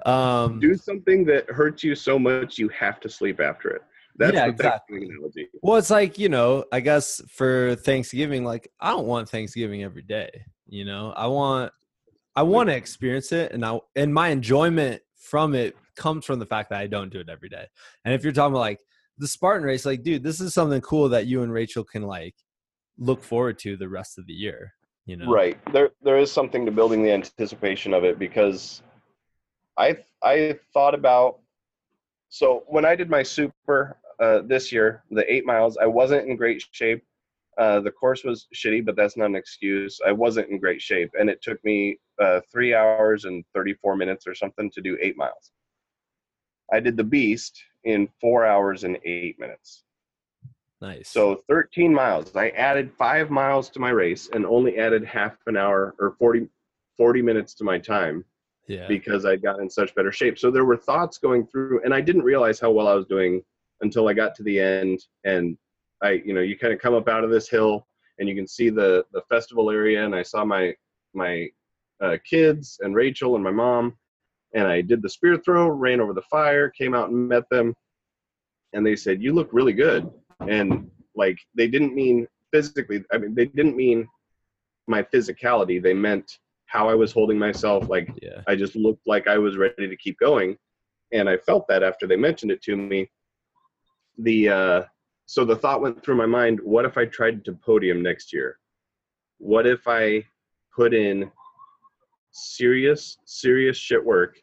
um, 0.11 0.59
do 0.59 0.75
something 0.77 1.25
that 1.27 1.49
hurts 1.49 1.85
you 1.85 1.95
so 1.95 2.19
much 2.19 2.59
you 2.59 2.69
have 2.71 3.01
to 3.01 3.09
sleep 3.09 3.41
after 3.41 3.71
it. 3.71 3.83
That's 4.17 4.35
Yeah, 4.35 4.47
the 4.47 4.53
exactly. 4.53 5.09
Analogy. 5.09 5.49
well, 5.63 5.77
it's 5.77 5.91
like 5.91 6.19
you 6.19 6.29
know, 6.29 6.65
I 6.73 6.81
guess 6.81 7.21
for 7.29 7.77
Thanksgiving, 7.77 8.45
like 8.45 8.71
I 8.81 8.91
don't 8.91 9.07
want 9.07 9.29
Thanksgiving 9.29 9.83
every 9.83 10.03
day. 10.03 10.31
You 10.67 10.85
know, 10.85 11.13
I 11.17 11.27
want 11.27 11.73
I 12.37 12.43
want 12.43 12.69
to 12.69 12.77
experience 12.77 13.33
it, 13.33 13.53
and 13.53 13.65
I 13.65 13.79
and 13.97 14.13
my 14.13 14.29
enjoyment 14.29 15.03
from 15.17 15.55
it 15.55 15.77
comes 15.97 16.25
from 16.25 16.39
the 16.39 16.47
fact 16.47 16.71
that 16.71 16.81
I 16.81 16.87
don't 16.87 17.13
do 17.13 17.21
it 17.21 17.29
every 17.29 17.49
day. 17.49 17.67
And 18.05 18.13
if 18.15 18.25
you're 18.25 18.33
talking 18.33 18.53
about 18.53 18.61
like 18.61 18.81
the 19.19 19.29
Spartan 19.29 19.65
race, 19.65 19.87
like 19.87 20.03
dude, 20.03 20.23
this 20.25 20.41
is 20.41 20.53
something 20.55 20.81
cool 20.81 21.09
that 21.11 21.27
you 21.27 21.43
and 21.43 21.53
Rachel 21.53 21.85
can 21.85 22.03
like 22.03 22.35
look 22.99 23.23
forward 23.23 23.59
to 23.61 23.77
the 23.77 23.89
rest 23.89 24.19
of 24.19 24.27
the 24.27 24.33
year. 24.33 24.75
you 25.07 25.17
know 25.17 25.31
Right. 25.31 25.59
There 25.73 25.91
there 26.03 26.19
is 26.19 26.31
something 26.31 26.65
to 26.67 26.73
building 26.73 27.03
the 27.03 27.13
anticipation 27.13 27.95
of 27.95 28.05
it 28.05 28.19
because 28.19 28.83
I 29.77 29.99
I 30.23 30.59
thought 30.73 30.95
about 30.95 31.41
so 32.29 32.65
when 32.67 32.85
I 32.85 32.97
did 32.97 33.11
my 33.11 33.23
super 33.23 33.97
uh, 34.21 34.41
this 34.45 34.73
year, 34.73 35.03
the 35.11 35.31
eight 35.33 35.47
miles, 35.47 35.77
I 35.77 35.87
wasn't 35.87 36.29
in 36.29 36.37
great 36.37 36.65
shape. 36.73 37.03
Uh, 37.59 37.81
the 37.81 37.91
course 37.91 38.25
was 38.25 38.49
shitty, 38.55 38.85
but 38.85 38.97
that's 38.97 39.17
not 39.17 39.27
an 39.27 39.37
excuse. 39.37 40.01
I 40.05 40.13
wasn't 40.13 40.51
in 40.51 40.59
great 40.59 40.83
shape, 40.83 41.13
and 41.19 41.31
it 41.31 41.41
took 41.43 41.65
me 41.65 41.99
uh, 42.21 42.41
three 42.51 42.75
hours 42.75 43.25
and 43.25 43.45
34 43.55 43.97
minutes 43.97 44.27
or 44.27 44.35
something 44.35 44.71
to 44.73 44.81
do 44.81 44.99
eight 45.01 45.17
miles. 45.17 45.53
I 46.73 46.81
did 46.81 46.97
the 46.97 47.05
beast 47.05 47.63
in 47.85 48.09
four 48.21 48.45
hours 48.45 48.83
and 48.85 48.99
eight 49.05 49.39
minutes. 49.39 49.84
Nice 50.85 51.09
So 51.09 51.43
13 51.49 51.93
miles. 51.93 52.35
I 52.37 52.51
added 52.51 52.93
five 52.97 53.31
miles 53.31 53.71
to 53.71 53.81
my 53.81 53.91
race 53.91 54.29
and 54.33 54.45
only 54.45 54.79
added 54.79 55.05
half 55.05 55.37
an 55.47 55.57
hour 55.57 55.95
or 55.99 56.15
40, 56.19 56.47
40 56.97 57.23
minutes 57.23 57.55
to 57.55 57.65
my 57.65 57.79
time 57.79 58.25
yeah 58.67 58.87
because 58.89 59.25
I 59.25 59.37
got 59.37 59.61
in 59.61 59.69
such 59.69 59.95
better 59.95 60.13
shape. 60.13 60.39
So 60.39 60.51
there 60.51 60.65
were 60.65 60.77
thoughts 60.77 61.19
going 61.19 61.47
through, 61.47 61.83
and 61.85 61.93
I 61.95 62.01
didn't 62.01 62.23
realize 62.23 62.61
how 62.61 62.71
well 62.71 62.89
I 62.89 62.95
was 62.95 63.07
doing 63.07 63.43
until 63.81 64.09
I 64.09 64.15
got 64.15 64.35
to 64.37 64.43
the 64.43 64.59
end. 64.59 65.05
And 65.25 65.57
I, 66.03 66.23
you 66.25 66.35
know, 66.35 66.41
you 66.41 66.57
kind 66.59 66.73
of 66.73 66.81
come 66.81 66.95
up 66.95 67.09
out 67.09 67.25
of 67.25 67.31
this 67.31 67.49
hill 67.49 67.87
and 68.19 68.29
you 68.29 68.35
can 68.35 68.47
see 68.47 68.71
the 68.71 69.05
the 69.13 69.23
festival 69.29 69.71
area, 69.71 70.05
and 70.05 70.15
I 70.15 70.23
saw 70.23 70.45
my 70.45 70.75
my 71.15 71.49
uh, 72.01 72.17
kids 72.29 72.79
and 72.83 72.95
Rachel 72.95 73.35
and 73.35 73.45
my 73.45 73.51
mom, 73.51 73.97
and 74.55 74.67
I 74.67 74.81
did 74.81 75.03
the 75.03 75.09
spear 75.09 75.37
throw, 75.39 75.69
ran 75.69 76.01
over 76.01 76.13
the 76.13 76.23
fire, 76.23 76.71
came 76.71 76.95
out 76.95 77.11
and 77.11 77.29
met 77.29 77.49
them, 77.51 77.75
and 78.73 78.87
they 78.87 78.97
said, 78.97 79.23
"You 79.23 79.33
look 79.33 79.49
really 79.53 79.73
good," 79.73 80.11
and 80.41 80.91
like 81.15 81.39
they 81.55 81.69
didn't 81.69 81.95
mean 81.95 82.27
physically. 82.53 83.05
I 83.13 83.19
mean, 83.19 83.35
they 83.35 83.47
didn't 83.47 83.77
mean 83.77 84.09
my 84.87 85.03
physicality. 85.03 85.83
They 85.83 85.95
meant 85.95 86.39
how 86.67 86.89
I 86.89 86.95
was 86.95 87.13
holding 87.13 87.39
myself, 87.39 87.89
like 87.89 88.09
yeah 88.21 88.43
I 88.47 88.57
just 88.57 88.75
looked 88.77 89.07
like 89.07 89.29
I 89.29 89.39
was 89.39 89.57
ready 89.57 89.89
to 89.89 89.97
keep 89.97 90.19
going. 90.19 90.57
And 91.13 91.29
I 91.29 91.37
felt 91.37 91.69
that 91.69 91.83
after 91.83 92.07
they 92.07 92.17
mentioned 92.17 92.51
it 92.51 92.63
to 92.63 92.77
me. 92.77 93.11
The 94.19 94.49
uh, 94.49 94.83
so 95.27 95.45
the 95.45 95.57
thought 95.57 95.81
went 95.81 96.03
through 96.03 96.17
my 96.17 96.27
mind, 96.27 96.61
what 96.61 96.85
if 96.85 96.99
I 96.99 97.07
tried 97.07 97.45
to 97.45 97.53
podium 97.53 98.03
next 98.03 98.33
year? 98.33 98.59
What 99.39 99.67
if 99.67 99.87
I 99.87 100.25
put 100.75 100.93
in 100.95 101.31
serious, 102.33 103.19
serious 103.25 103.77
shit 103.77 104.05
work 104.05 104.39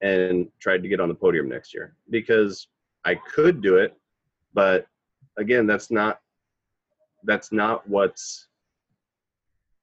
and 0.00 0.48
tried 0.60 0.82
to 0.82 0.88
get 0.88 1.00
on 1.00 1.08
the 1.08 1.14
podium 1.14 1.48
next 1.48 1.74
year? 1.74 1.94
Because 2.10 2.68
I 3.04 3.14
could 3.14 3.60
do 3.60 3.76
it, 3.76 3.96
but 4.54 4.86
again, 5.38 5.66
that's 5.66 5.90
not 5.90 6.20
that's 7.24 7.52
not 7.52 7.88
what's 7.88 8.46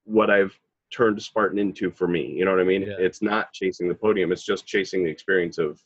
what 0.05 0.29
I've 0.29 0.57
turned 0.91 1.21
Spartan 1.21 1.59
into 1.59 1.91
for 1.91 2.07
me. 2.07 2.27
You 2.27 2.45
know 2.45 2.51
what 2.51 2.59
I 2.59 2.65
mean? 2.65 2.83
Yeah. 2.83 2.95
It's 2.99 3.21
not 3.21 3.51
chasing 3.51 3.87
the 3.87 3.95
podium. 3.95 4.31
It's 4.31 4.43
just 4.43 4.65
chasing 4.65 5.03
the 5.03 5.09
experience 5.09 5.57
of 5.57 5.81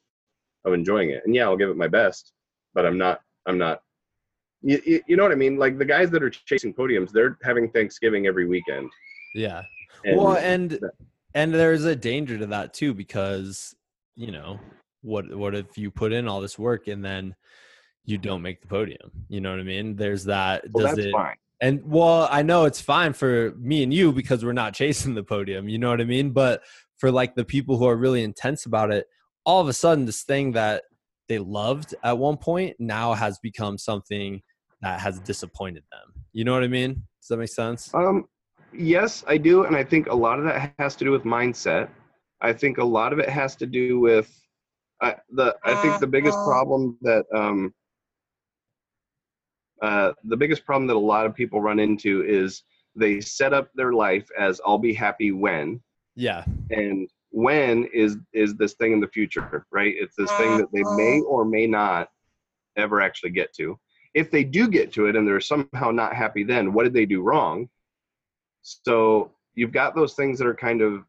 of 0.65 0.73
enjoying 0.73 1.11
it. 1.11 1.23
And 1.25 1.33
yeah, 1.33 1.43
I'll 1.43 1.57
give 1.57 1.69
it 1.69 1.77
my 1.77 1.87
best, 1.87 2.33
but 2.73 2.85
I'm 2.85 2.97
not. 2.97 3.21
I'm 3.45 3.57
not. 3.57 3.81
You, 4.61 4.81
you, 4.85 5.01
you 5.07 5.15
know 5.15 5.23
what 5.23 5.31
I 5.31 5.35
mean? 5.35 5.57
Like 5.57 5.77
the 5.77 5.85
guys 5.85 6.09
that 6.11 6.23
are 6.23 6.29
chasing 6.29 6.73
podiums, 6.73 7.11
they're 7.11 7.37
having 7.43 7.69
Thanksgiving 7.69 8.27
every 8.27 8.47
weekend. 8.47 8.89
yeah 9.35 9.61
And 10.03 10.17
well 10.17 10.37
and 10.37 10.79
and 11.33 11.53
there's 11.53 11.85
a 11.85 11.95
danger 11.95 12.37
to 12.37 12.47
that 12.47 12.73
too 12.73 12.93
because 12.93 13.75
you 14.15 14.31
know 14.31 14.59
what 15.01 15.33
what 15.35 15.55
if 15.55 15.77
you 15.77 15.91
put 15.91 16.11
in 16.11 16.27
all 16.27 16.41
this 16.41 16.57
work 16.57 16.87
and 16.87 17.05
then 17.05 17.35
you 18.07 18.17
don't 18.17 18.41
make 18.41 18.61
the 18.61 18.67
podium 18.67 19.11
you 19.29 19.39
know 19.39 19.51
what 19.51 19.59
i 19.59 19.63
mean 19.63 19.95
there's 19.95 20.23
that 20.23 20.63
well, 20.71 20.87
does 20.87 20.95
that's 20.95 21.07
it 21.07 21.11
fine. 21.11 21.35
and 21.61 21.81
well 21.85 22.27
i 22.31 22.41
know 22.41 22.65
it's 22.65 22.81
fine 22.81 23.13
for 23.13 23.53
me 23.57 23.83
and 23.83 23.93
you 23.93 24.11
because 24.11 24.43
we're 24.43 24.53
not 24.53 24.73
chasing 24.81 25.13
the 25.13 25.23
podium 25.23 25.69
you 25.69 25.77
know 25.77 25.89
what 25.89 26.01
i 26.01 26.05
mean 26.05 26.31
but 26.31 26.63
for 26.97 27.11
like 27.11 27.35
the 27.35 27.45
people 27.45 27.77
who 27.77 27.87
are 27.87 27.95
really 27.95 28.23
intense 28.23 28.65
about 28.65 28.91
it 28.91 29.05
all 29.45 29.61
of 29.61 29.67
a 29.67 29.73
sudden 29.73 30.05
this 30.05 30.23
thing 30.23 30.53
that 30.53 30.83
they 31.29 31.37
loved 31.37 31.93
at 32.03 32.17
one 32.17 32.37
point 32.37 32.75
now 32.79 33.13
has 33.13 33.37
become 33.39 33.77
something 33.77 34.41
that 34.81 34.99
has 34.99 35.19
disappointed 35.19 35.83
them 35.91 36.23
you 36.31 36.43
know 36.43 36.53
what 36.53 36.63
i 36.63 36.67
mean 36.67 37.03
does 37.21 37.27
that 37.29 37.37
make 37.37 37.49
sense 37.49 37.93
Um, 37.93 38.25
yes, 38.73 39.23
I 39.27 39.37
do, 39.37 39.65
and 39.65 39.75
I 39.75 39.83
think 39.83 40.07
a 40.07 40.15
lot 40.15 40.39
of 40.39 40.45
that 40.45 40.73
has 40.79 40.95
to 40.97 41.05
do 41.05 41.11
with 41.11 41.23
mindset. 41.23 41.89
I 42.41 42.53
think 42.53 42.77
a 42.77 42.83
lot 42.83 43.13
of 43.13 43.19
it 43.19 43.29
has 43.29 43.55
to 43.57 43.65
do 43.65 43.99
with 43.99 44.29
uh, 45.01 45.13
the. 45.31 45.55
I 45.63 45.75
think 45.81 45.99
the 45.99 46.07
biggest 46.07 46.37
problem 46.45 46.97
that 47.01 47.25
um, 47.35 47.73
uh, 49.81 50.13
the 50.25 50.37
biggest 50.37 50.65
problem 50.65 50.87
that 50.87 50.95
a 50.95 50.99
lot 50.99 51.25
of 51.25 51.35
people 51.35 51.61
run 51.61 51.79
into 51.79 52.23
is 52.23 52.63
they 52.95 53.21
set 53.21 53.53
up 53.53 53.69
their 53.75 53.93
life 53.93 54.27
as 54.37 54.59
"I'll 54.65 54.77
be 54.79 54.93
happy 54.93 55.31
when," 55.31 55.81
yeah 56.15 56.43
and 56.71 57.07
when 57.29 57.85
is 57.93 58.17
is 58.33 58.55
this 58.55 58.73
thing 58.73 58.93
in 58.93 58.99
the 58.99 59.07
future, 59.07 59.65
right? 59.71 59.93
It's 59.97 60.15
this 60.15 60.31
thing 60.33 60.57
that 60.57 60.71
they 60.73 60.83
may 60.83 61.21
or 61.21 61.45
may 61.45 61.67
not 61.67 62.09
ever 62.77 63.01
actually 63.01 63.31
get 63.31 63.53
to. 63.55 63.77
If 64.13 64.31
they 64.31 64.43
do 64.43 64.67
get 64.67 64.91
to 64.93 65.05
it 65.07 65.15
and 65.15 65.27
they're 65.27 65.39
somehow 65.41 65.91
not 65.91 66.15
happy, 66.15 66.43
then 66.43 66.73
what 66.73 66.83
did 66.83 66.93
they 66.93 67.05
do 67.05 67.21
wrong? 67.21 67.69
So 68.61 69.31
you've 69.55 69.71
got 69.71 69.95
those 69.95 70.13
things 70.13 70.39
that 70.39 70.47
are 70.47 70.55
kind 70.55 70.81
of 70.81 71.05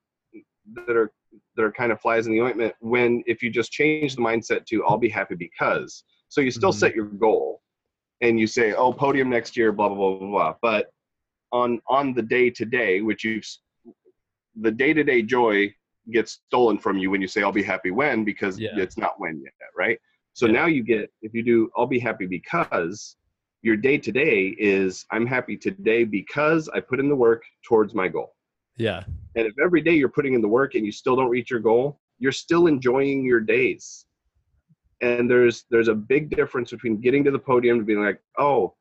that 0.75 0.97
are 0.97 1.11
that 1.57 1.63
are 1.65 1.73
kind 1.73 1.93
of 1.93 2.01
flies 2.01 2.27
in 2.27 2.33
the 2.33 2.41
ointment. 2.43 2.75
When 2.81 3.23
if 3.27 3.43
you 3.43 3.51
just 3.51 3.73
change 3.73 4.15
the 4.17 4.23
mindset 4.23 4.67
to 4.67 4.85
"I'll 4.85 4.99
be 4.99 5.09
happy 5.09 5.35
because," 5.35 6.05
so 6.29 6.41
you 6.41 6.51
still 6.51 6.73
Mhm. 6.73 6.75
set 6.75 6.95
your 6.95 7.07
goal, 7.07 7.63
and 8.21 8.39
you 8.39 8.47
say, 8.47 8.73
"Oh, 8.75 8.93
podium 8.93 9.31
next 9.31 9.57
year," 9.57 9.73
blah 9.73 9.89
blah 9.89 9.97
blah 9.97 10.19
blah 10.19 10.29
blah. 10.29 10.55
But 10.63 10.93
on 11.53 11.81
on 11.89 12.15
the 12.15 12.23
day 12.23 12.51
to 12.51 12.65
day, 12.65 13.01
which 13.01 13.25
you've 13.25 13.45
the 14.61 14.71
day 14.71 14.93
to 14.93 15.05
day 15.05 15.23
joy 15.23 15.73
gets 16.11 16.41
stolen 16.47 16.79
from 16.79 16.99
you 16.99 17.11
when 17.11 17.21
you 17.21 17.29
say 17.29 17.43
I'll 17.43 17.53
be 17.53 17.63
happy 17.63 17.91
when 17.91 18.25
because 18.25 18.59
Yeah. 18.59 18.77
it's 18.79 18.97
not 18.99 19.21
when 19.21 19.41
yet, 19.41 19.53
right? 19.77 19.99
So 20.33 20.47
Yeah. 20.47 20.53
now 20.53 20.67
you 20.67 20.83
get 20.83 21.13
if 21.23 21.35
you 21.35 21.43
do 21.43 21.71
I'll 21.77 21.87
be 21.87 21.99
happy 21.99 22.27
because 22.27 23.17
your 23.63 23.77
day 23.77 23.99
to 23.99 24.11
day 24.13 24.57
is 24.59 25.05
I'm 25.11 25.27
happy 25.27 25.57
today 25.57 26.05
because 26.05 26.69
I 26.71 26.81
put 26.81 26.99
in 27.01 27.09
the 27.09 27.17
work 27.17 27.43
towards 27.63 27.95
my 27.95 28.09
goal. 28.09 28.35
yeah 28.77 29.05
And 29.37 29.47
if 29.47 29.55
every 29.63 29.81
day 29.81 29.95
you're 29.95 30.09
putting 30.09 30.35
in 30.35 30.41
the 30.41 30.49
work 30.49 30.75
and 30.75 30.85
you 30.85 30.93
still 30.93 31.15
don't 31.17 31.29
reach 31.29 31.51
your 31.51 31.61
goal, 31.61 32.01
you're 32.19 32.33
still 32.33 32.67
enjoying 32.67 33.25
your 33.25 33.41
days. 33.41 34.07
And 35.01 35.31
there's 35.31 35.65
there's 35.71 35.89
a 35.89 35.95
big 35.95 36.31
difference 36.31 36.71
between 36.71 37.01
getting 37.01 37.23
to 37.25 37.31
the 37.31 37.39
podium 37.39 37.79
and 37.79 37.87
being 37.87 38.03
like, 38.03 38.21
oh, 38.39 38.75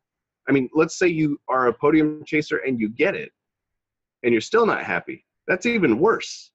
I 0.49 0.51
mean, 0.51 0.69
let's 0.73 0.97
say 0.97 1.07
you 1.07 1.39
are 1.47 1.67
a 1.67 1.73
podium 1.73 2.23
chaser 2.25 2.57
and 2.57 2.79
you 2.79 2.89
get 2.89 3.15
it, 3.15 3.31
and 4.23 4.31
you're 4.31 4.41
still 4.41 4.65
not 4.65 4.83
happy. 4.83 5.25
That's 5.47 5.65
even 5.65 5.99
worse. 5.99 6.51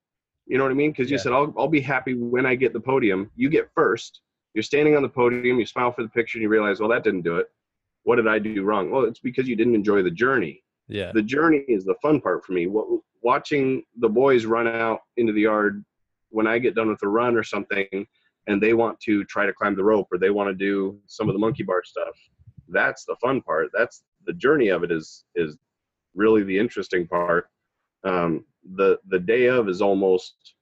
You 0.47 0.59
know 0.59 0.65
what 0.65 0.71
I 0.73 0.75
mean? 0.75 0.91
Because 0.91 1.11
you 1.11 1.17
Yeah. 1.17 1.23
said 1.23 1.33
I'll 1.33 1.55
I'll 1.57 1.69
be 1.69 1.81
happy 1.81 2.15
when 2.15 2.45
I 2.47 2.55
get 2.57 2.73
the 2.73 2.81
podium. 2.81 3.31
You 3.37 3.49
get 3.49 3.71
first. 3.75 4.21
You're 4.55 4.63
standing 4.65 4.97
on 4.97 5.03
the 5.03 5.09
podium. 5.09 5.59
You 5.61 5.67
smile 5.67 5.93
for 5.93 6.03
the 6.03 6.09
picture, 6.09 6.39
and 6.39 6.43
you 6.43 6.49
realize, 6.49 6.81
well, 6.81 6.89
that 6.91 7.05
didn't 7.05 7.23
do 7.23 7.37
it. 7.37 7.47
What 8.03 8.17
did 8.17 8.27
I 8.27 8.39
do 8.41 8.65
wrong? 8.65 8.91
Well, 8.91 9.05
it's 9.05 9.21
because 9.21 9.47
you 9.49 9.55
didn't 9.57 9.75
enjoy 9.77 10.03
the 10.03 10.11
journey 10.11 10.63
yeah 10.89 11.13
the 11.15 11.23
journey 11.23 11.65
is 11.69 11.85
the 11.85 11.95
fun 12.03 12.21
part 12.21 12.45
for 12.45 12.53
me. 12.53 12.67
Wa- 12.67 12.99
Watching 13.23 13.85
the 14.01 14.09
boys 14.09 14.45
run 14.47 14.67
out 14.67 15.03
into 15.17 15.33
the 15.33 15.43
yard 15.43 15.85
when 16.31 16.49
I 16.49 16.59
get 16.59 16.75
done 16.75 16.89
with 16.89 17.01
a 17.05 17.09
run 17.09 17.37
or 17.37 17.45
something, 17.45 17.87
and 18.47 18.63
they 18.63 18.75
want 18.75 18.99
to 19.01 19.25
try 19.25 19.47
to 19.47 19.53
climb 19.53 19.77
the 19.77 19.85
rope 19.85 20.09
or 20.13 20.19
they 20.19 20.31
want 20.31 20.49
to 20.49 20.55
do 20.55 20.99
some 21.07 21.29
of 21.29 21.35
the 21.35 21.39
monkey 21.39 21.63
bar 21.63 21.83
stuff. 21.85 22.17
That's 22.69 23.05
the 23.05 23.17
fun 23.21 23.41
part. 23.43 23.69
That's 23.73 24.03
the 24.27 24.33
journey 24.33 24.69
of 24.69 24.83
it 24.85 24.93
is 24.93 25.25
is 25.35 25.57
really 26.15 26.43
the 26.43 26.59
interesting 26.59 27.07
part. 27.07 27.49
Um, 28.05 28.45
the 28.77 28.99
the 29.09 29.19
day 29.19 29.47
of 29.47 29.69
is 29.69 29.83
almost 29.83 30.55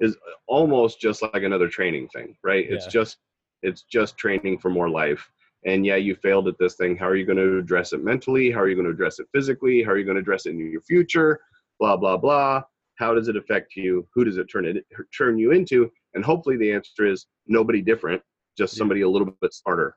is 0.00 0.16
almost 0.46 1.00
just 1.00 1.22
like 1.22 1.42
another 1.42 1.68
training 1.68 2.08
thing, 2.08 2.36
right? 2.42 2.66
It's 2.68 2.86
just 2.86 3.18
it's 3.62 3.82
just 3.82 4.16
training 4.16 4.58
for 4.58 4.70
more 4.70 4.88
life 4.88 5.30
and 5.64 5.84
yeah 5.84 5.96
you 5.96 6.14
failed 6.14 6.48
at 6.48 6.58
this 6.58 6.74
thing 6.74 6.96
how 6.96 7.06
are 7.06 7.16
you 7.16 7.26
going 7.26 7.38
to 7.38 7.58
address 7.58 7.92
it 7.92 8.02
mentally 8.02 8.50
how 8.50 8.60
are 8.60 8.68
you 8.68 8.74
going 8.74 8.86
to 8.86 8.92
address 8.92 9.18
it 9.18 9.26
physically 9.34 9.82
how 9.82 9.90
are 9.90 9.98
you 9.98 10.04
going 10.04 10.14
to 10.14 10.20
address 10.20 10.46
it 10.46 10.50
in 10.50 10.70
your 10.70 10.80
future 10.82 11.40
blah 11.78 11.96
blah 11.96 12.16
blah 12.16 12.62
how 12.96 13.14
does 13.14 13.28
it 13.28 13.36
affect 13.36 13.76
you 13.76 14.06
who 14.14 14.24
does 14.24 14.38
it 14.38 14.44
turn 14.44 14.64
it 14.64 14.84
turn 15.16 15.38
you 15.38 15.52
into 15.52 15.90
and 16.16 16.24
hopefully 16.24 16.56
the 16.56 16.72
answer 16.72 17.06
is 17.06 17.26
nobody 17.46 17.80
different 17.80 18.20
just 18.58 18.74
Yeah. 18.74 18.78
somebody 18.78 19.02
a 19.02 19.08
little 19.08 19.28
bit 19.40 19.54
smarter 19.54 19.94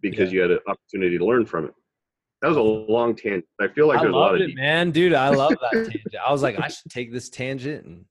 because 0.00 0.32
Yeah. 0.32 0.36
you 0.36 0.40
had 0.42 0.50
an 0.52 0.58
opportunity 0.68 1.18
to 1.18 1.24
learn 1.26 1.44
from 1.44 1.66
it 1.66 1.74
that 2.40 2.48
was 2.48 2.56
a 2.56 2.62
long 2.62 3.14
tangent 3.14 3.44
i 3.60 3.68
feel 3.68 3.86
like 3.88 3.98
I 3.98 4.02
there's 4.02 4.14
a 4.14 4.16
lot 4.18 4.34
of 4.34 4.40
it, 4.40 4.54
man, 4.54 4.90
dude. 4.92 5.12
I 5.12 5.28
love 5.30 5.54
that 5.60 5.72
tangent. 5.84 6.16
I 6.26 6.30
was 6.32 6.42
like, 6.42 6.58
I 6.58 6.68
should 6.68 6.90
take 6.90 7.12
this 7.12 7.28
tangent 7.28 7.84
and 7.84 8.04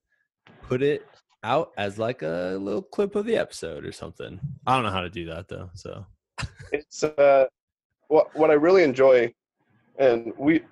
put 0.62 0.82
it 0.82 1.02
out 1.44 1.72
as 1.78 1.98
like 1.98 2.22
a 2.22 2.58
little 2.60 2.82
clip 2.82 3.14
of 3.14 3.24
the 3.24 3.36
episode 3.36 3.84
or 3.86 3.92
something. 3.92 4.40
I 4.66 4.74
don't 4.74 4.84
know 4.84 4.90
how 4.90 5.00
to 5.02 5.08
do 5.10 5.26
that 5.26 5.48
though. 5.48 5.70
So 5.74 6.04
it's 6.72 7.02
uh 7.04 7.46
what 8.08 8.34
what 8.36 8.50
I 8.50 8.54
really 8.54 8.82
enjoy 8.82 9.32
and 9.98 10.32
we 10.36 10.62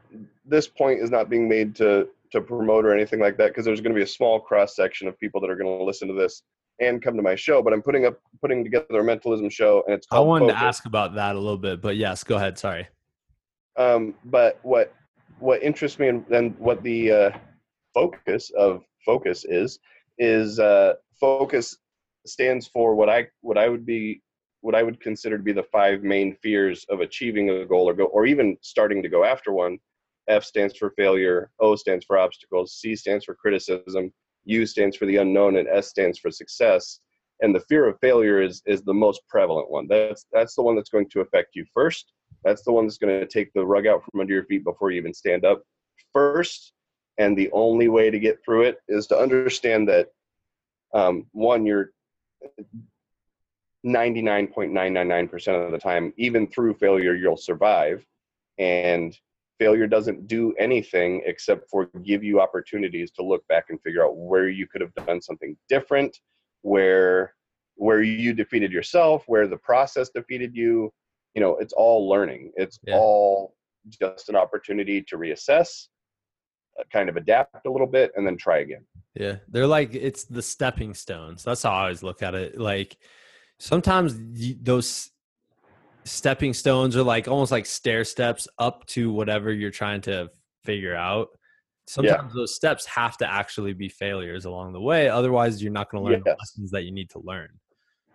this 0.45 0.67
point 0.67 1.01
is 1.01 1.11
not 1.11 1.31
being 1.31 1.49
made 1.49 1.75
to 1.77 2.09
to 2.33 2.41
promote 2.41 2.85
or 2.85 2.93
anything 2.93 3.21
like 3.21 3.37
that 3.37 3.49
because 3.49 3.65
there's 3.65 3.81
going 3.81 3.95
to 3.95 3.99
be 3.99 4.03
a 4.03 4.07
small 4.07 4.41
cross 4.41 4.75
section 4.75 5.07
of 5.07 5.17
people 5.21 5.41
that 5.41 5.49
are 5.49 5.57
going 5.57 5.79
to 5.79 5.85
listen 5.85 6.09
to 6.09 6.15
this 6.15 6.43
and 6.81 7.03
come 7.03 7.17
to 7.17 7.23
my 7.23 7.35
show 7.35 7.63
but 7.63 7.73
I'm 7.73 7.83
putting 7.83 8.07
up 8.07 8.19
putting 8.41 8.65
together 8.65 9.01
a 9.01 9.05
mentalism 9.05 9.49
show 9.49 9.83
and 9.87 9.95
it's 9.95 10.07
I 10.11 10.21
wanted 10.21 10.49
to 10.49 10.59
ask 10.59 10.87
about 10.87 11.15
that 11.15 11.37
a 11.37 11.39
little 11.39 11.59
bit, 11.59 11.81
but 11.81 11.97
yes, 11.97 12.25
go 12.25 12.37
ahead. 12.37 12.59
Sorry. 12.59 12.89
um 13.77 14.15
but 14.25 14.59
what 14.63 14.93
what 15.39 15.63
interests 15.63 15.99
me 15.99 16.09
and, 16.09 16.27
and 16.31 16.57
what 16.59 16.83
the 16.83 17.13
uh, 17.13 17.31
focus 17.93 18.51
of 18.57 18.83
focus 19.05 19.45
is 19.45 19.79
is 20.19 20.59
uh, 20.59 20.95
focus 21.21 21.77
stands 22.27 22.67
for 22.67 22.95
what 22.95 23.09
I 23.09 23.27
what 23.41 23.59
I 23.59 23.69
would 23.69 23.85
be 23.87 24.23
what 24.61 24.75
I 24.75 24.83
would 24.83 25.01
consider 25.01 25.37
to 25.37 25.43
be 25.43 25.53
the 25.53 25.65
five 25.65 26.03
main 26.03 26.37
fears 26.43 26.87
of 26.89 27.01
achieving 27.01 27.51
a 27.51 27.67
goal 27.67 27.89
or 27.89 27.95
go 27.95 28.07
or 28.07 28.27
even 28.27 28.57
starting 28.63 29.03
to 29.03 29.09
go 29.09 29.25
after 29.25 29.53
one. 29.53 29.79
F 30.27 30.43
stands 30.43 30.75
for 30.75 30.91
failure, 30.97 31.51
O 31.61 31.77
stands 31.77 32.07
for 32.07 32.17
obstacles, 32.17 32.79
C 32.81 32.97
stands 32.97 33.27
for 33.27 33.35
criticism, 33.35 34.11
U 34.45 34.67
stands 34.67 34.97
for 34.97 35.07
the 35.07 35.17
unknown, 35.17 35.57
and 35.57 35.69
S 35.69 35.89
stands 35.89 36.19
for 36.19 36.31
success. 36.31 37.01
And 37.41 37.55
the 37.55 37.61
fear 37.61 37.87
of 37.87 37.99
failure 38.01 38.41
is 38.41 38.63
is 38.67 38.83
the 38.83 38.95
most 38.95 39.23
prevalent 39.29 39.71
one. 39.71 39.87
That's 39.89 40.27
that's 40.33 40.55
the 40.55 40.63
one 40.63 40.77
that's 40.77 40.91
going 40.91 41.09
to 41.11 41.21
affect 41.21 41.51
you 41.55 41.65
first. 41.73 42.13
That's 42.45 42.63
the 42.63 42.73
one 42.73 42.87
that's 42.87 42.99
going 42.99 43.21
to 43.21 43.27
take 43.27 43.53
the 43.53 43.65
rug 43.65 43.87
out 43.87 44.05
from 44.05 44.21
under 44.21 44.35
your 44.35 44.45
feet 44.45 44.65
before 44.65 44.91
you 44.91 44.99
even 44.99 45.15
stand 45.15 45.45
up 45.45 45.63
first. 46.13 46.73
And 47.19 47.37
the 47.37 47.51
only 47.53 47.89
way 47.89 48.11
to 48.11 48.19
get 48.19 48.45
through 48.45 48.63
it 48.63 48.79
is 48.89 49.07
to 49.09 49.19
understand 49.19 49.89
that 49.89 50.09
um, 50.95 51.27
one, 51.33 51.65
you're 51.65 51.91
99.999% 53.87 55.67
of 55.67 55.73
the 55.73 55.79
time, 55.79 56.13
even 56.17 56.47
through 56.47 56.75
failure, 56.75 57.15
you'll 57.15 57.37
survive. 57.37 58.05
And 58.59 59.17
failure 59.59 59.87
doesn't 59.87 60.27
do 60.27 60.53
anything 60.59 61.23
except 61.27 61.69
for 61.71 61.87
give 62.05 62.25
you 62.25 62.41
opportunities 62.41 63.11
to 63.13 63.23
look 63.23 63.47
back 63.49 63.67
and 63.69 63.81
figure 63.83 64.05
out 64.05 64.17
where 64.17 64.49
you 64.49 64.67
could 64.67 64.81
have 64.81 64.95
done 65.07 65.21
something 65.21 65.57
different, 65.69 66.19
where 66.63 67.35
where 67.77 68.03
you 68.03 68.33
defeated 68.33 68.71
yourself, 68.71 69.25
where 69.27 69.49
the 69.49 69.57
process 69.57 70.09
defeated 70.11 70.55
you. 70.55 70.93
You 71.35 71.41
know, 71.43 71.57
it's 71.57 71.73
all 71.73 72.09
learning. 72.09 72.53
It's 72.57 72.79
Yeah. 72.87 72.95
all 72.97 73.57
just 74.01 74.29
an 74.29 74.37
opportunity 74.37 75.03
to 75.03 75.17
reassess, 75.19 75.89
uh, 76.79 76.85
kind 76.93 77.09
of 77.09 77.17
adapt 77.17 77.67
a 77.67 77.71
little 77.71 77.87
bit, 77.89 78.13
and 78.17 78.25
then 78.27 78.37
try 78.37 78.59
again. 78.59 78.87
Yeah, 79.15 79.37
they're 79.49 79.67
like 79.67 79.95
it's 79.95 80.25
the 80.25 80.43
stepping 80.43 80.95
stones. 80.95 81.43
That's 81.45 81.63
how 81.65 81.73
I 81.73 81.83
always 81.83 82.03
look 82.03 82.23
at 82.23 82.35
it. 82.35 82.59
Like 82.59 82.97
sometimes 83.59 84.17
those 84.63 85.11
stepping 86.05 86.55
stones 86.55 86.97
are 86.97 87.03
like 87.03 87.29
almost 87.29 87.53
like 87.53 87.67
stair 87.67 88.05
steps 88.05 88.47
up 88.59 88.87
to 88.87 89.13
whatever 89.13 89.53
you're 89.53 89.71
trying 89.71 90.01
to 90.03 90.31
figure 90.65 90.95
out. 90.95 91.29
Sometimes 91.87 92.33
those 92.33 92.55
steps 92.55 92.87
have 92.87 93.19
to 93.19 93.31
actually 93.31 93.75
be 93.75 93.89
failures 93.89 94.47
along 94.47 94.73
the 94.73 94.81
way. 94.81 95.09
Otherwise, 95.09 95.63
you're 95.63 95.73
not 95.73 95.91
going 95.91 96.03
to 96.03 96.11
learn 96.11 96.23
the 96.25 96.37
lessons 96.39 96.71
that 96.71 96.85
you 96.85 96.93
need 96.93 97.11
to 97.11 97.21
learn. 97.21 97.49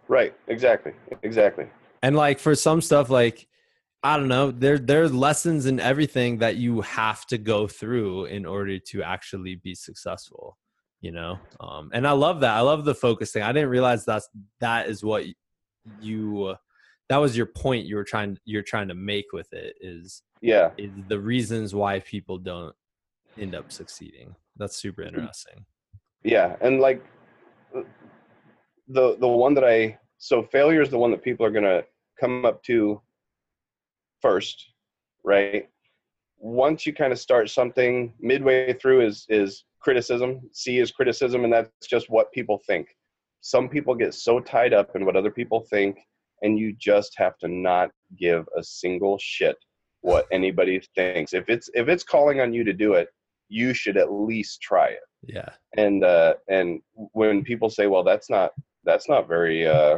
Right. 0.07 0.33
Exactly. 0.47 0.93
Exactly. 1.21 1.67
And 2.01 2.15
like 2.15 2.39
for 2.39 2.55
some 2.55 2.81
stuff, 2.81 3.09
like 3.09 3.47
I 4.01 4.17
don't 4.17 4.27
know, 4.27 4.51
there 4.51 4.79
there's 4.79 5.13
lessons 5.13 5.65
in 5.65 5.79
everything 5.79 6.37
that 6.39 6.55
you 6.55 6.81
have 6.81 7.25
to 7.27 7.37
go 7.37 7.67
through 7.67 8.25
in 8.25 8.45
order 8.45 8.79
to 8.79 9.03
actually 9.03 9.55
be 9.55 9.75
successful. 9.75 10.57
You 11.01 11.11
know, 11.11 11.39
um, 11.59 11.91
and 11.93 12.07
I 12.07 12.11
love 12.11 12.41
that. 12.41 12.55
I 12.55 12.61
love 12.61 12.85
the 12.85 12.95
focus 12.95 13.31
thing. 13.31 13.43
I 13.43 13.51
didn't 13.53 13.69
realize 13.69 14.03
that's 14.03 14.27
that 14.59 14.89
is 14.89 15.03
what 15.03 15.25
you 16.01 16.55
that 17.09 17.17
was 17.17 17.35
your 17.35 17.45
point 17.47 17.85
you 17.85 17.95
were 17.95 18.03
trying 18.03 18.37
you're 18.45 18.61
trying 18.63 18.87
to 18.87 18.93
make 18.95 19.33
with 19.33 19.51
it 19.53 19.75
is 19.81 20.21
Yeah. 20.41 20.71
is 20.77 20.91
the 21.07 21.19
reasons 21.19 21.73
why 21.75 21.99
people 21.99 22.37
don't 22.37 22.75
end 23.37 23.55
up 23.55 23.71
succeeding. 23.71 24.35
That's 24.57 24.75
super 24.77 25.01
Mm-hmm. 25.03 25.15
interesting. 25.19 25.65
Yeah. 26.23 26.55
And 26.61 26.79
like 26.79 27.03
the 28.87 29.17
the 29.17 29.27
one 29.27 29.53
that 29.55 29.63
I 29.63 29.97
so 30.17 30.43
failure 30.43 30.81
is 30.81 30.89
the 30.89 30.97
one 30.97 31.11
that 31.11 31.23
people 31.23 31.45
are 31.45 31.51
gonna 31.51 31.83
come 32.19 32.45
up 32.45 32.61
to 32.63 33.01
first, 34.21 34.71
right? 35.23 35.69
Once 36.37 36.85
you 36.85 36.93
kind 36.93 37.11
of 37.13 37.19
start 37.19 37.49
something 37.49 38.13
midway 38.19 38.73
through 38.73 39.01
is 39.05 39.25
is 39.29 39.63
criticism. 39.79 40.41
C 40.51 40.79
is 40.79 40.91
criticism, 40.91 41.43
and 41.43 41.53
that's 41.53 41.87
just 41.87 42.09
what 42.09 42.31
people 42.33 42.61
think. 42.67 42.87
Some 43.41 43.69
people 43.69 43.95
get 43.95 44.13
so 44.13 44.39
tied 44.41 44.73
up 44.73 44.95
in 44.95 45.05
what 45.05 45.15
other 45.15 45.31
people 45.31 45.61
think, 45.61 45.99
and 46.41 46.57
you 46.59 46.73
just 46.73 47.13
have 47.17 47.37
to 47.39 47.47
not 47.47 47.91
give 48.17 48.47
a 48.57 48.63
single 48.63 49.17
shit 49.19 49.57
what 50.01 50.27
anybody 50.31 50.81
thinks. 50.95 51.33
If 51.33 51.49
it's 51.49 51.69
if 51.73 51.87
it's 51.87 52.03
calling 52.03 52.39
on 52.41 52.53
you 52.53 52.63
to 52.63 52.73
do 52.73 52.93
it, 52.93 53.09
you 53.49 53.73
should 53.73 53.97
at 53.97 54.11
least 54.11 54.61
try 54.61 54.87
it 54.89 54.99
Yeah. 55.23 55.49
and 55.75 56.03
uh 56.03 56.35
and 56.49 56.81
when 57.13 57.43
people 57.43 57.69
say 57.69 57.87
well 57.87 58.03
that's 58.03 58.29
not 58.29 58.51
that's 58.83 59.09
not 59.09 59.27
very 59.27 59.67
uh 59.67 59.97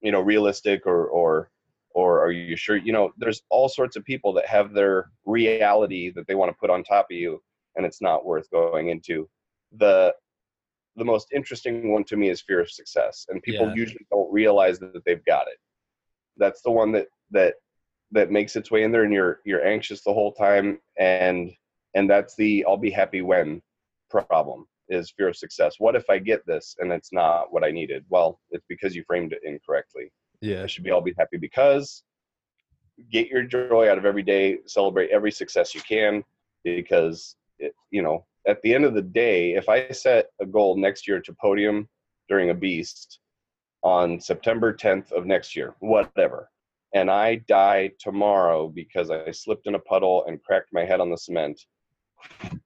you 0.00 0.10
know 0.12 0.20
realistic 0.20 0.84
or 0.84 1.06
or 1.06 1.50
or 1.94 2.20
are 2.24 2.32
you 2.32 2.56
sure 2.56 2.76
you 2.76 2.92
know 2.92 3.12
there's 3.18 3.42
all 3.50 3.68
sorts 3.68 3.94
of 3.96 4.04
people 4.04 4.32
that 4.32 4.46
have 4.46 4.72
their 4.74 5.10
reality 5.24 6.10
that 6.10 6.26
they 6.26 6.34
want 6.34 6.50
to 6.50 6.56
put 6.60 6.70
on 6.70 6.82
top 6.82 7.06
of 7.10 7.16
you 7.16 7.40
and 7.76 7.86
it's 7.86 8.02
not 8.02 8.26
worth 8.26 8.50
going 8.50 8.88
into 8.88 9.28
the 9.78 10.12
the 10.96 11.04
most 11.04 11.28
interesting 11.32 11.90
one 11.92 12.04
to 12.04 12.16
me 12.16 12.28
is 12.30 12.40
fear 12.40 12.60
of 12.60 12.70
success 12.70 13.26
and 13.28 13.42
people 13.42 13.66
Yeah. 13.68 13.74
usually 13.74 14.06
don't 14.10 14.32
realize 14.32 14.78
that, 14.78 15.02
they've 15.04 15.24
got 15.24 15.46
it 15.48 15.58
that's 16.36 16.62
the 16.62 16.70
one 16.70 16.92
that 16.92 17.08
that 17.30 17.54
that 18.12 18.30
makes 18.30 18.54
its 18.56 18.70
way 18.70 18.82
in 18.84 18.92
there 18.92 19.04
and 19.04 19.12
you're 19.12 19.40
you're 19.44 19.64
anxious 19.66 20.02
the 20.02 20.12
whole 20.12 20.32
time 20.32 20.78
and 20.98 21.50
and 21.94 22.08
that's 22.08 22.34
the 22.36 22.64
i'll 22.68 22.76
be 22.76 22.90
happy 22.90 23.22
when 23.22 23.60
problem 24.08 24.66
is 24.88 25.10
fear 25.16 25.28
of 25.28 25.36
success. 25.36 25.76
What 25.78 25.96
if 25.96 26.08
I 26.08 26.18
get 26.18 26.46
this 26.46 26.76
and 26.78 26.92
it's 26.92 27.12
not 27.12 27.52
what 27.52 27.64
I 27.64 27.70
needed? 27.70 28.04
Well, 28.10 28.38
it's 28.50 28.66
because 28.68 28.94
you 28.94 29.02
framed 29.06 29.32
it 29.32 29.40
incorrectly. 29.42 30.12
Yeah. 30.40 30.62
I 30.62 30.66
should 30.66 30.84
be 30.84 30.90
all 30.90 31.00
be 31.00 31.14
happy 31.18 31.36
because 31.36 32.04
get 33.10 33.28
your 33.28 33.42
joy 33.42 33.90
out 33.90 33.98
of 33.98 34.04
every 34.04 34.22
day, 34.22 34.58
celebrate 34.66 35.10
every 35.10 35.32
success 35.32 35.74
you 35.74 35.80
can 35.80 36.22
because 36.62 37.36
it, 37.58 37.74
you 37.90 38.02
know, 38.02 38.24
at 38.46 38.60
the 38.62 38.74
end 38.74 38.84
of 38.84 38.94
the 38.94 39.02
day, 39.02 39.54
if 39.54 39.68
I 39.68 39.88
set 39.90 40.26
a 40.40 40.46
goal 40.46 40.76
next 40.76 41.08
year 41.08 41.20
to 41.20 41.36
podium 41.40 41.88
during 42.28 42.50
a 42.50 42.54
beast 42.54 43.20
on 43.82 44.20
September 44.20 44.72
10th 44.72 45.12
of 45.12 45.26
next 45.26 45.56
year, 45.56 45.74
whatever, 45.80 46.50
and 46.94 47.10
I 47.10 47.36
die 47.48 47.90
tomorrow 47.98 48.68
because 48.68 49.10
I 49.10 49.30
slipped 49.30 49.66
in 49.66 49.74
a 49.74 49.80
puddle 49.80 50.24
and 50.26 50.42
cracked 50.42 50.68
my 50.72 50.84
head 50.84 51.00
on 51.00 51.10
the 51.10 51.16
cement, 51.16 51.60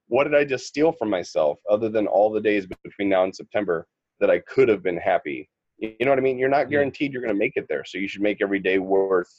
what 0.08 0.24
did 0.24 0.34
I 0.34 0.44
just 0.44 0.66
steal 0.66 0.92
from 0.92 1.10
myself 1.10 1.58
other 1.68 1.88
than 1.88 2.06
all 2.06 2.30
the 2.30 2.40
days 2.40 2.66
between 2.84 3.08
now 3.08 3.24
and 3.24 3.34
September 3.34 3.86
that 4.20 4.30
I 4.30 4.40
could 4.40 4.68
have 4.68 4.82
been 4.82 4.98
happy? 4.98 5.48
You 5.78 5.94
know 6.00 6.10
what 6.10 6.18
I 6.18 6.22
mean? 6.22 6.38
You're 6.38 6.48
not 6.48 6.66
mm. 6.66 6.70
guaranteed 6.70 7.12
you're 7.12 7.22
going 7.22 7.34
to 7.34 7.38
make 7.38 7.56
it 7.56 7.66
there. 7.68 7.84
So 7.84 7.98
you 7.98 8.08
should 8.08 8.22
make 8.22 8.42
every 8.42 8.58
day 8.58 8.78
worth 8.78 9.32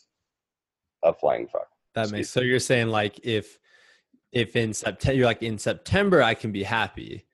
a 1.03 1.13
flying 1.13 1.47
fuck. 1.47 1.67
That 1.95 2.11
makes 2.11 2.29
so 2.29 2.41
you're 2.41 2.59
saying 2.59 2.87
like 2.89 3.19
if 3.23 3.59
if 4.31 4.55
in 4.55 4.73
September 4.73 5.15
you're 5.15 5.25
like 5.25 5.43
in 5.43 5.57
September 5.57 6.21
I 6.21 6.33
can 6.33 6.51
be 6.51 6.63
happy. 6.63 7.25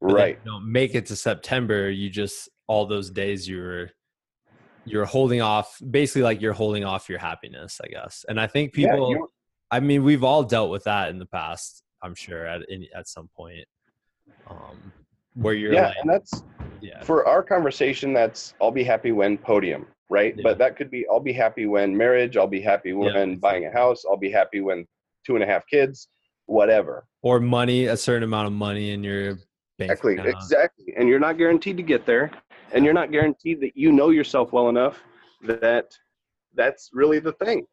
Right. 0.00 0.42
don't 0.44 0.70
make 0.70 0.94
it 0.94 1.06
to 1.06 1.16
September, 1.16 1.90
you 1.90 2.10
just 2.10 2.48
all 2.66 2.86
those 2.86 3.10
days 3.10 3.48
you're 3.48 3.90
you're 4.84 5.06
holding 5.06 5.40
off 5.40 5.78
basically 5.90 6.22
like 6.22 6.42
you're 6.42 6.52
holding 6.52 6.84
off 6.84 7.08
your 7.08 7.18
happiness, 7.18 7.80
I 7.82 7.88
guess. 7.88 8.24
And 8.28 8.38
I 8.38 8.46
think 8.46 8.72
people 8.72 9.10
you- 9.10 9.28
I 9.70 9.80
mean 9.80 10.04
we've 10.04 10.24
all 10.24 10.42
dealt 10.42 10.70
with 10.70 10.84
that 10.84 11.08
in 11.10 11.18
the 11.18 11.26
past, 11.26 11.82
I'm 12.02 12.14
sure 12.14 12.46
at 12.46 12.62
any, 12.70 12.90
at 12.94 13.08
some 13.08 13.28
point. 13.34 13.66
Um 14.48 14.92
where 15.34 15.54
you're 15.54 15.72
yeah, 15.72 15.88
like 15.88 15.96
and 16.02 16.10
that's 16.10 16.42
yeah. 16.80 17.02
for 17.02 17.26
our 17.26 17.42
conversation. 17.42 18.12
That's 18.12 18.54
I'll 18.60 18.70
be 18.70 18.84
happy 18.84 19.10
when 19.10 19.36
podium, 19.36 19.86
right? 20.10 20.34
Yeah. 20.36 20.42
But 20.44 20.58
that 20.58 20.76
could 20.76 20.90
be 20.90 21.06
I'll 21.10 21.18
be 21.18 21.32
happy 21.32 21.66
when 21.66 21.96
marriage. 21.96 22.36
I'll 22.36 22.46
be 22.46 22.60
happy 22.60 22.92
when 22.92 23.08
exactly. 23.08 23.36
buying 23.36 23.66
a 23.66 23.72
house. 23.72 24.04
I'll 24.08 24.16
be 24.16 24.30
happy 24.30 24.60
when 24.60 24.86
two 25.26 25.34
and 25.34 25.42
a 25.42 25.46
half 25.46 25.66
kids, 25.66 26.08
whatever. 26.46 27.06
Or 27.22 27.40
money, 27.40 27.86
a 27.86 27.96
certain 27.96 28.22
amount 28.22 28.46
of 28.46 28.52
money 28.52 28.90
in 28.90 29.02
your 29.02 29.34
bank 29.78 29.90
Exactly, 29.92 30.14
account. 30.14 30.28
exactly. 30.28 30.94
And 30.96 31.08
you're 31.08 31.20
not 31.20 31.38
guaranteed 31.38 31.76
to 31.76 31.82
get 31.82 32.06
there, 32.06 32.30
and 32.72 32.84
you're 32.84 32.94
not 32.94 33.10
guaranteed 33.10 33.60
that 33.60 33.76
you 33.76 33.92
know 33.92 34.10
yourself 34.10 34.52
well 34.52 34.68
enough 34.68 35.00
that 35.42 35.92
that's 36.54 36.90
really 36.92 37.18
the 37.18 37.32
thing. 37.32 37.66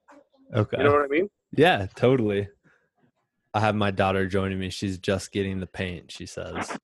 Okay. 0.56 0.78
You 0.78 0.84
know 0.84 0.92
what 0.92 1.04
I 1.04 1.08
mean? 1.08 1.30
Yeah, 1.56 1.88
totally. 1.96 2.48
I 3.54 3.60
have 3.60 3.76
my 3.76 3.92
daughter 3.92 4.28
joining 4.28 4.60
me. 4.60 4.70
She's 4.70 4.98
just 4.98 5.32
getting 5.32 5.60
the 5.60 5.68
paint, 5.68 6.12
she 6.12 6.26
says. 6.26 6.78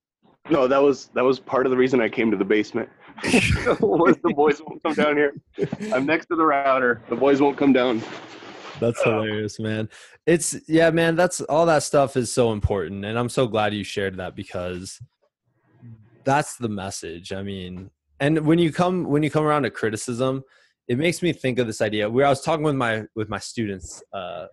No, 0.49 0.67
that 0.67 0.81
was 0.81 1.07
that 1.13 1.23
was 1.23 1.39
part 1.39 1.65
of 1.65 1.71
the 1.71 1.77
reason 1.77 2.01
I 2.01 2.09
came 2.09 2.31
to 2.31 2.37
the 2.37 2.45
basement. 2.45 2.89
was 3.23 4.17
the 4.23 4.33
boys 4.35 4.61
won't 4.65 4.81
come 4.83 4.93
down 4.93 5.17
here. 5.17 5.33
I'm 5.93 6.05
next 6.05 6.27
to 6.27 6.35
the 6.35 6.45
router. 6.45 7.01
The 7.09 7.15
boys 7.15 7.41
won't 7.41 7.57
come 7.57 7.73
down. 7.73 8.01
That's 8.79 9.01
hilarious, 9.03 9.59
man. 9.59 9.89
It's 10.25 10.55
yeah, 10.67 10.89
man, 10.91 11.15
that's 11.15 11.41
all 11.41 11.65
that 11.67 11.83
stuff 11.83 12.15
is 12.17 12.33
so 12.33 12.51
important 12.51 13.05
and 13.05 13.17
I'm 13.17 13.29
so 13.29 13.47
glad 13.47 13.73
you 13.73 13.83
shared 13.83 14.17
that 14.17 14.35
because 14.35 14.99
that's 16.25 16.57
the 16.57 16.69
message. 16.69 17.31
I 17.31 17.41
mean, 17.43 17.89
and 18.19 18.45
when 18.45 18.59
you 18.59 18.71
come 18.71 19.05
when 19.05 19.23
you 19.23 19.31
come 19.31 19.45
around 19.45 19.63
to 19.63 19.71
criticism, 19.71 20.43
it 20.87 20.97
makes 20.97 21.21
me 21.21 21.33
think 21.33 21.59
of 21.59 21.67
this 21.67 21.81
idea. 21.81 22.09
Where 22.09 22.25
I 22.25 22.29
was 22.29 22.41
talking 22.41 22.63
with 22.65 22.75
my 22.75 23.03
with 23.15 23.29
my 23.29 23.39
students 23.39 24.01
uh 24.13 24.47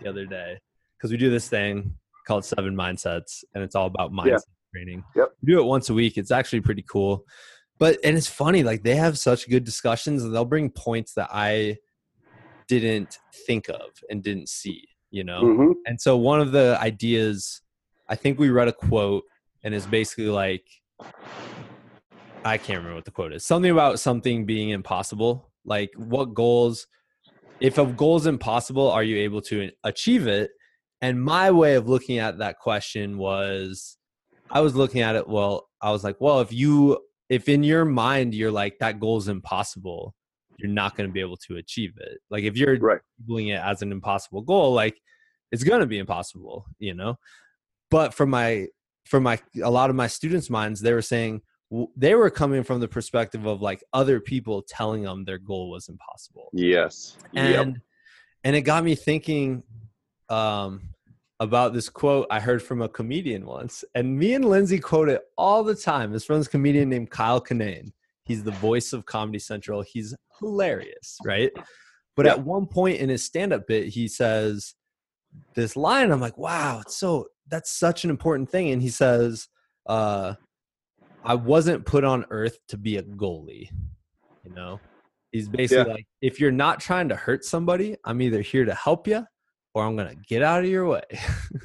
the 0.00 0.08
other 0.08 0.26
day 0.26 0.58
because 0.98 1.10
we 1.10 1.16
do 1.16 1.30
this 1.30 1.48
thing 1.48 1.94
called 2.26 2.44
Seven 2.44 2.74
Mindsets 2.74 3.44
and 3.54 3.62
it's 3.64 3.74
all 3.74 3.86
about 3.86 4.12
mindset 4.12 4.26
Yeah. 4.26 4.38
training. 4.74 5.04
Yep. 5.14 5.28
We 5.42 5.52
do 5.52 5.60
it 5.60 5.64
once 5.64 5.88
a 5.90 5.94
week. 5.94 6.18
It's 6.18 6.30
actually 6.30 6.60
pretty 6.60 6.84
cool. 6.88 7.24
But 7.78 7.98
and 8.04 8.16
it's 8.16 8.26
funny, 8.28 8.62
like 8.62 8.82
they 8.82 8.96
have 8.96 9.18
such 9.18 9.48
good 9.48 9.64
discussions 9.64 10.22
and 10.24 10.34
they'll 10.34 10.44
bring 10.44 10.70
points 10.70 11.14
that 11.14 11.28
I 11.32 11.76
didn't 12.68 13.18
think 13.46 13.68
of 13.68 13.90
and 14.10 14.22
didn't 14.22 14.48
see. 14.48 14.88
you 15.12 15.22
know 15.22 15.42
Mhm. 15.44 15.74
and 15.86 16.00
so 16.00 16.16
one 16.16 16.40
of 16.40 16.50
the 16.50 16.76
ideas 16.80 17.62
i 18.08 18.16
think 18.16 18.38
we 18.40 18.50
read 18.50 18.66
a 18.66 18.72
quote 18.72 19.22
and 19.62 19.72
it's 19.72 19.86
basically 19.86 20.28
like 20.28 20.64
i 22.44 22.58
can't 22.58 22.78
remember 22.78 22.96
what 22.96 23.04
the 23.04 23.10
quote 23.12 23.32
is 23.32 23.44
something 23.44 23.70
about 23.70 24.00
something 24.00 24.44
being 24.46 24.70
impossible 24.70 25.50
like 25.64 25.90
what 25.96 26.34
goals 26.34 26.86
if 27.60 27.78
a 27.78 27.86
goal 27.86 28.16
is 28.16 28.26
impossible 28.26 28.90
are 28.90 29.02
you 29.04 29.16
able 29.16 29.40
to 29.40 29.70
achieve 29.84 30.26
it 30.26 30.50
and 31.00 31.22
my 31.22 31.50
way 31.50 31.74
of 31.76 31.88
looking 31.88 32.18
at 32.18 32.38
that 32.38 32.58
question 32.58 33.16
was 33.16 33.96
i 34.50 34.60
was 34.60 34.74
looking 34.74 35.02
at 35.02 35.14
it 35.16 35.28
well 35.28 35.68
i 35.80 35.90
was 35.90 36.02
like 36.04 36.16
well 36.20 36.40
if 36.40 36.52
you 36.52 36.98
if 37.28 37.48
in 37.48 37.62
your 37.62 37.84
mind 37.84 38.34
you're 38.34 38.50
like 38.52 38.78
that 38.80 38.98
goal 39.00 39.18
is 39.18 39.28
impossible 39.28 40.14
you're 40.58 40.70
not 40.70 40.96
going 40.96 41.08
to 41.08 41.12
be 41.12 41.20
able 41.20 41.36
to 41.36 41.56
achieve 41.56 41.94
it 41.98 42.18
like 42.30 42.44
if 42.44 42.56
you're 42.56 42.78
Right. 42.78 43.00
labeling 43.20 43.48
it 43.48 43.60
as 43.62 43.82
an 43.82 43.92
impossible 43.92 44.42
goal 44.42 44.72
like 44.72 45.00
it's 45.52 45.64
going 45.64 45.80
to 45.80 45.86
be 45.86 45.98
impossible 45.98 46.66
you 46.78 46.94
know 46.94 47.16
but 47.90 48.14
from 48.14 48.30
my 48.30 48.66
from 49.04 49.22
my 49.22 49.38
a 49.62 49.70
lot 49.70 49.90
of 49.90 49.96
my 49.96 50.06
students 50.06 50.50
minds 50.50 50.80
they 50.80 50.92
were 50.92 51.02
saying 51.02 51.40
they 51.96 52.14
were 52.14 52.30
coming 52.30 52.62
from 52.62 52.80
the 52.80 52.88
perspective 52.88 53.44
of 53.46 53.60
like 53.60 53.82
other 53.92 54.20
people 54.20 54.62
telling 54.68 55.02
them 55.02 55.24
their 55.24 55.38
goal 55.38 55.70
was 55.70 55.88
impossible 55.88 56.48
Yes. 56.52 57.16
Yep. 57.32 57.66
and 57.66 57.80
and 58.44 58.56
it 58.56 58.62
got 58.62 58.84
me 58.84 58.94
thinking 58.94 59.62
um 60.28 60.82
about 61.38 61.74
this 61.74 61.88
quote 61.90 62.26
I 62.30 62.40
heard 62.40 62.62
from 62.62 62.80
a 62.80 62.88
comedian 62.88 63.44
once, 63.44 63.84
and 63.94 64.18
me 64.18 64.32
and 64.32 64.44
Lindsay 64.44 64.78
quote 64.78 65.10
it 65.10 65.20
all 65.36 65.62
the 65.62 65.74
time. 65.74 66.10
This 66.10 66.24
from 66.24 66.38
this 66.38 66.48
comedian 66.48 66.88
named 66.88 67.10
Kyle 67.10 67.42
Kinane. 67.42 67.92
He's 68.26 68.42
the 68.42 68.50
voice 68.50 68.92
of 68.92 69.06
Comedy 69.06 69.38
Central. 69.38 69.82
He's 69.82 70.14
hilarious, 70.40 71.16
right? 71.24 71.52
But 72.16 72.26
Yeah. 72.26 72.32
at 72.32 72.44
one 72.44 72.66
point 72.66 72.98
in 72.98 73.08
his 73.08 73.24
stand-up 73.24 73.66
bit, 73.66 73.88
he 73.88 74.08
says 74.08 74.74
this 75.54 75.76
line. 75.76 76.10
I'm 76.10 76.20
like, 76.20 76.36
wow, 76.36 76.80
it's 76.80 76.96
so 76.96 77.28
that's 77.48 77.70
such 77.70 78.02
an 78.04 78.10
important 78.10 78.50
thing. 78.50 78.70
And 78.70 78.82
he 78.82 78.88
says, 78.88 79.48
uh, 79.86 80.34
I 81.24 81.34
wasn't 81.34 81.86
put 81.86 82.02
on 82.04 82.26
earth 82.30 82.58
to 82.68 82.76
be 82.76 82.96
a 82.96 83.02
goalie. 83.02 83.70
You 84.44 84.52
know, 84.54 84.80
he's 85.30 85.48
basically 85.48 85.92
like, 85.92 86.06
if 86.20 86.40
you're 86.40 86.50
not 86.50 86.80
trying 86.80 87.08
to 87.10 87.16
hurt 87.16 87.44
somebody, 87.44 87.96
I'm 88.04 88.20
either 88.22 88.40
here 88.40 88.64
to 88.64 88.74
help 88.74 89.06
you 89.06 89.24
or 89.74 89.84
I'm 89.84 89.94
gonna 89.96 90.14
get 90.28 90.42
out 90.42 90.64
of 90.64 90.70
your 90.70 90.86
way. 90.86 91.02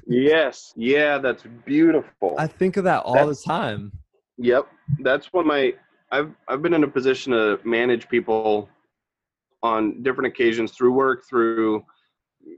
Yes. 0.07 0.73
Yeah, 0.75 1.17
that's 1.19 1.43
beautiful. 1.65 2.35
I 2.37 2.45
think 2.45 2.75
of 2.75 2.83
that 2.83 3.03
all 3.03 3.13
That's- 3.13 3.41
the 3.43 3.47
time. 3.49 3.93
Yep, 4.37 4.67
that's 4.99 5.27
what 5.31 5.45
my 5.45 5.73
I've 6.11 6.33
I've 6.47 6.61
been 6.61 6.73
in 6.73 6.83
a 6.83 6.87
position 6.87 7.31
to 7.33 7.59
manage 7.63 8.07
people 8.09 8.69
on 9.63 10.01
different 10.03 10.27
occasions 10.27 10.71
through 10.71 10.93
work, 10.93 11.23
through 11.27 11.85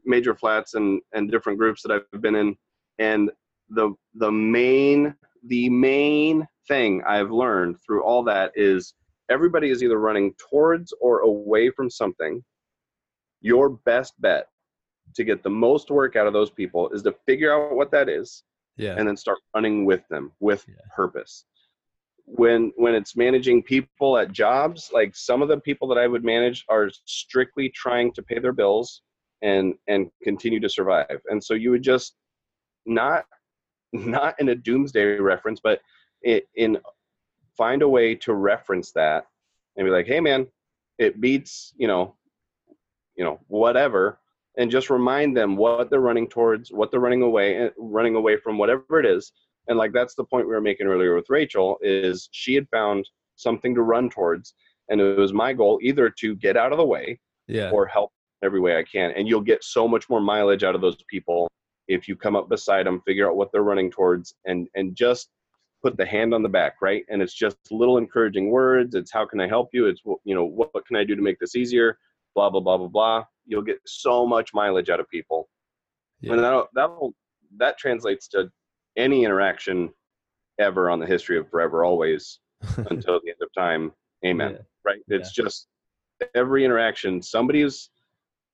major 0.06 0.34
flats 0.36 0.74
and 0.74 1.02
and 1.14 1.30
different 1.32 1.60
groups 1.60 1.82
that 1.84 1.92
I've 1.92 2.22
been 2.22 2.36
in, 2.36 2.56
and 3.00 3.32
the 3.70 3.94
the 4.16 4.32
main 4.32 5.16
the 5.48 5.70
main 5.70 6.48
thing 6.68 7.04
I've 7.06 7.32
learned 7.32 7.78
through 7.86 8.04
all 8.04 8.24
that 8.24 8.52
is 8.56 8.94
everybody 9.30 9.70
is 9.70 9.84
either 9.84 10.00
running 10.00 10.34
towards 10.36 10.94
or 11.02 11.20
away 11.22 11.70
from 11.70 11.90
something. 11.90 12.44
Your 13.42 13.70
best 13.70 14.14
bet 14.22 14.48
to 15.16 15.24
get 15.24 15.44
the 15.44 15.50
most 15.50 15.92
work 15.92 16.16
out 16.16 16.28
of 16.28 16.34
those 16.34 16.50
people 16.50 16.90
is 16.90 17.04
to 17.04 17.14
figure 17.26 17.54
out 17.54 17.76
what 17.76 17.92
that 17.92 18.08
is 18.10 18.44
Yeah. 18.78 18.96
and 18.98 19.08
then 19.08 19.18
start 19.18 19.38
running 19.54 19.86
with 19.86 20.08
them 20.08 20.32
with 20.40 20.66
Yeah. 20.68 20.76
purpose 20.96 21.46
when 22.26 22.72
when 22.78 22.96
it's 22.96 23.16
managing 23.16 23.62
people 23.62 24.18
at 24.18 24.32
jobs 24.32 24.90
like 24.94 25.14
some 25.16 25.42
of 25.42 25.50
the 25.50 25.60
people 25.60 25.88
that 25.88 25.98
i 25.98 26.08
would 26.08 26.24
manage 26.24 26.66
are 26.70 26.90
strictly 27.06 27.68
trying 27.70 28.14
to 28.14 28.24
pay 28.24 28.40
their 28.40 28.54
bills 28.54 29.02
and 29.44 29.76
and 29.88 30.10
continue 30.24 30.60
to 30.62 30.70
survive. 30.70 31.22
And 31.30 31.44
so 31.44 31.54
you 31.54 31.70
would 31.70 31.84
just 31.84 32.16
not 32.86 33.26
not 33.92 34.34
in 34.40 34.50
a 34.50 34.56
doomsday 34.56 35.20
reference 35.20 35.60
but 35.64 35.82
it, 36.24 36.48
in 36.56 36.80
find 37.56 37.84
a 37.84 37.88
way 37.88 38.16
to 38.16 38.34
reference 38.34 38.92
that 38.94 39.26
and 39.78 39.86
be 39.86 39.92
like 39.92 40.08
hey 40.08 40.20
man 40.20 40.48
it 40.98 41.22
beats 41.22 41.74
you 41.78 41.88
know 41.88 42.16
you 43.16 43.24
know 43.24 43.40
whatever 43.48 44.20
and 44.58 44.72
just 44.72 44.90
remind 44.90 45.38
them 45.38 45.56
what 45.56 45.90
they're 45.92 46.00
running 46.00 46.28
towards 46.28 46.72
what 46.72 46.90
they're 46.90 47.00
running 47.00 47.22
away 47.22 47.58
eh, 47.58 47.70
running 47.78 48.16
away 48.16 48.36
from 48.36 48.58
whatever 48.58 49.00
it 49.00 49.06
is 49.06 49.32
and 49.68 49.78
like 49.78 49.94
that's 49.94 50.16
the 50.16 50.24
point 50.24 50.48
we 50.48 50.54
were 50.54 50.62
making 50.62 50.88
earlier 50.88 51.16
with 51.16 51.26
rachel 51.30 51.78
is 51.82 52.30
she 52.32 52.54
had 52.56 52.68
found 52.70 53.08
something 53.36 53.74
to 53.76 53.82
run 53.82 54.10
towards 54.10 54.54
and 54.90 55.00
it 55.00 55.18
was 55.18 55.34
my 55.34 55.54
goal 55.54 55.80
either 55.82 56.10
to 56.10 56.36
get 56.36 56.58
out 56.58 56.72
of 56.72 56.78
the 56.78 56.86
way 56.86 57.20
Yeah. 57.48 57.70
or 57.72 57.86
help 57.86 58.12
every 58.44 58.60
way 58.60 58.78
i 58.78 58.84
can. 58.84 59.12
And 59.12 59.28
you'll 59.28 59.42
get 59.42 59.64
so 59.64 59.88
much 59.88 60.10
more 60.10 60.20
mileage 60.22 60.64
out 60.64 60.76
of 60.76 60.82
those 60.82 60.98
people 61.10 61.50
if 61.88 62.08
you 62.08 62.16
come 62.16 62.36
up 62.36 62.50
beside 62.50 62.86
them 62.86 63.02
figure 63.06 63.28
out 63.30 63.36
what 63.38 63.52
they're 63.52 63.64
running 63.64 63.90
towards 63.90 64.36
and 64.46 64.68
and 64.76 64.96
just 64.96 65.30
put 65.82 65.98
the 65.98 66.06
hand 66.06 66.34
on 66.34 66.44
the 66.44 66.50
back 66.50 66.76
right? 66.82 67.04
And 67.10 67.22
it's 67.22 67.34
just 67.34 67.58
little 67.72 67.98
encouraging 67.98 68.50
words. 68.52 68.96
It's 68.96 69.12
how 69.12 69.26
can 69.26 69.40
i 69.42 69.48
help 69.48 69.70
you? 69.74 69.88
It's 69.88 70.02
you 70.26 70.36
know 70.36 70.46
what, 70.46 70.74
what 70.74 70.86
can 70.86 70.96
i 70.98 71.04
do 71.04 71.16
to 71.16 71.22
make 71.22 71.40
this 71.40 71.56
easier? 71.56 71.98
Blah 72.36 72.50
blah 72.50 72.62
blah 72.62 72.78
blah 72.78 72.88
blah. 72.88 73.24
You'll 73.46 73.62
get 73.62 73.80
so 73.86 74.26
much 74.26 74.54
mileage 74.54 74.90
out 74.90 75.00
of 75.00 75.10
people. 75.10 75.50
Yeah. 76.22 76.34
and 76.34 76.44
that'll, 76.44 76.68
that'll 76.74 77.14
that 77.58 77.78
translates 77.78 78.28
to 78.30 78.50
any 78.98 79.26
interaction 79.26 79.90
ever 80.60 80.90
on 80.90 81.00
the 81.00 81.06
history 81.06 81.38
of 81.38 81.50
forever 81.50 81.84
always 81.84 82.40
until 82.90 83.20
the 83.24 83.30
end 83.30 83.42
of 83.42 83.50
time. 83.58 83.92
Amen. 84.26 84.52
Yeah. 84.52 84.58
right? 84.86 85.00
It's 85.08 85.32
just 85.32 85.68
every 86.36 86.64
interaction 86.64 87.22
somebody's 87.22 87.90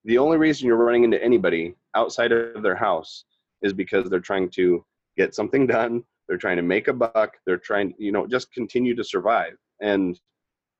the 0.05 0.17
only 0.17 0.37
reason 0.37 0.65
you're 0.65 0.77
running 0.77 1.03
into 1.03 1.21
anybody 1.23 1.75
outside 1.95 2.31
of 2.31 2.63
their 2.63 2.75
house 2.75 3.25
is 3.61 3.73
because 3.73 4.09
they're 4.09 4.19
trying 4.19 4.49
to 4.49 4.83
get 5.17 5.35
something 5.35 5.67
done 5.67 6.03
they're 6.27 6.37
trying 6.37 6.57
to 6.57 6.63
make 6.63 6.87
a 6.87 6.93
buck 6.93 7.37
they're 7.45 7.57
trying 7.57 7.93
you 7.97 8.11
know 8.11 8.25
just 8.25 8.51
continue 8.53 8.95
to 8.95 9.03
survive. 9.03 9.53
And 9.81 10.19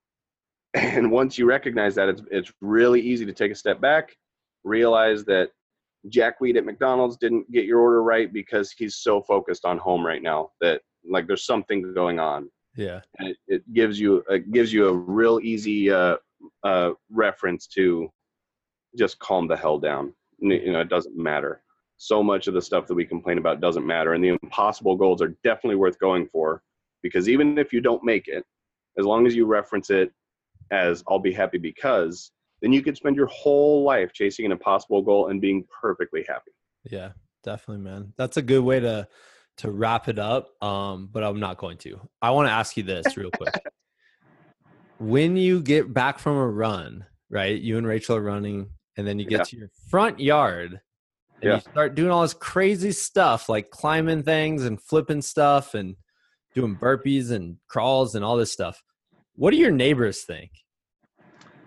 and 0.73 1.11
once 1.11 1.37
you 1.37 1.45
recognize 1.45 1.95
that 1.95 2.09
it's 2.09 2.21
it's 2.31 2.53
really 2.61 3.01
easy 3.01 3.25
to 3.25 3.33
take 3.33 3.51
a 3.51 3.55
step 3.55 3.81
back 3.81 4.15
realize 4.63 5.25
that 5.25 5.49
Jack 6.07 6.39
Weed 6.39 6.55
at 6.57 6.65
McDonald's 6.65 7.17
didn't 7.17 7.51
get 7.51 7.65
your 7.65 7.79
order 7.79 8.01
right 8.01 8.31
because 8.31 8.71
he's 8.71 8.95
so 8.97 9.21
focused 9.21 9.65
on 9.65 9.77
home 9.77 10.05
right 10.05 10.23
now 10.23 10.51
that 10.61 10.81
like 11.09 11.27
there's 11.27 11.45
something 11.45 11.93
going 11.93 12.19
on 12.19 12.49
Yeah. 12.75 13.01
and 13.17 13.29
it, 13.29 13.37
it 13.47 13.73
gives 13.73 13.99
you 13.99 14.23
it 14.29 14.51
gives 14.51 14.71
you 14.71 14.87
a 14.87 14.93
real 14.93 15.39
easy 15.43 15.91
uh, 15.91 16.17
uh, 16.63 16.91
reference 17.09 17.67
to 17.67 18.09
just 18.97 19.19
calm 19.19 19.47
the 19.47 19.57
hell 19.57 19.77
down. 19.77 20.13
You 20.39 20.71
know, 20.71 20.79
it 20.79 20.89
doesn't 20.89 21.17
matter. 21.17 21.61
So 21.97 22.23
much 22.23 22.47
of 22.47 22.53
the 22.53 22.61
stuff 22.61 22.87
that 22.87 22.95
we 22.95 23.03
complain 23.05 23.37
about 23.37 23.59
doesn't 23.59 23.85
matter, 23.85 24.13
and 24.13 24.23
the 24.23 24.37
impossible 24.41 24.95
goals 24.95 25.21
are 25.21 25.35
definitely 25.43 25.75
worth 25.75 25.99
going 25.99 26.27
for 26.27 26.63
because 27.03 27.27
even 27.27 27.57
if 27.57 27.73
you 27.73 27.81
don't 27.81 28.03
make 28.05 28.29
it, 28.29 28.45
as 28.97 29.05
long 29.05 29.27
as 29.27 29.35
you 29.35 29.45
reference 29.45 29.89
it 29.89 30.11
as 30.71 31.03
"I'll 31.09 31.19
be 31.19 31.33
happy 31.33 31.57
because," 31.57 32.31
then 32.61 32.73
you 32.73 32.81
could 32.81 32.97
spend 32.97 33.15
your 33.15 33.27
whole 33.27 33.83
life 33.83 34.11
chasing 34.13 34.45
an 34.45 34.51
impossible 34.51 35.01
goal 35.01 35.27
and 35.27 35.39
being 35.41 35.65
perfectly 35.81 36.25
happy. 36.27 36.51
Yeah, 36.89 37.11
definitely, 37.43 37.83
man. 37.83 38.13
That's 38.17 38.37
a 38.37 38.41
good 38.41 38.63
way 38.63 38.79
to 38.79 39.07
to 39.57 39.71
wrap 39.71 40.07
it 40.07 40.19
up. 40.19 40.51
Um, 40.63 41.09
but 41.11 41.23
I'm 41.23 41.39
not 41.39 41.57
going 41.57 41.77
to. 41.79 41.99
I 42.21 42.31
want 42.31 42.47
to 42.47 42.51
ask 42.53 42.77
you 42.77 42.83
this 42.83 43.17
real 43.17 43.31
quick. 43.31 43.53
when 44.99 45.37
you 45.37 45.61
get 45.61 45.93
back 45.93 46.19
from 46.19 46.37
a 46.37 46.47
run, 46.47 47.05
right? 47.29 47.59
You 47.59 47.77
and 47.77 47.87
Rachel 47.87 48.15
are 48.15 48.21
running, 48.21 48.69
and 48.97 49.07
then 49.07 49.19
you 49.19 49.25
get 49.25 49.39
Yeah. 49.39 49.43
to 49.43 49.57
your 49.57 49.69
front 49.89 50.19
yard 50.19 50.81
and 51.41 51.49
Yeah. 51.49 51.55
you 51.55 51.61
start 51.61 51.95
doing 51.95 52.11
all 52.11 52.21
this 52.21 52.33
crazy 52.33 52.91
stuff 52.91 53.47
like 53.47 53.69
climbing 53.69 54.23
things 54.23 54.65
and 54.65 54.81
flipping 54.81 55.21
stuff 55.21 55.73
and 55.73 55.95
doing 56.53 56.75
burpees 56.77 57.31
and 57.31 57.57
crawls 57.67 58.15
and 58.15 58.25
all 58.25 58.35
this 58.35 58.51
stuff. 58.51 58.83
What 59.35 59.51
do 59.51 59.57
your 59.57 59.71
neighbors 59.71 60.23
think? 60.23 60.51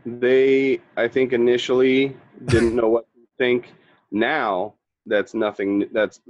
They, 0.05 0.81
I 0.97 1.09
think, 1.09 1.33
initially 1.33 2.17
didn't 2.47 2.75
know 2.75 2.89
what 2.89 3.07
to 3.15 3.21
think. 3.39 3.73
Now, 4.11 4.75
that's 5.07 5.35
nothing. 5.35 5.89
That's 5.93 6.21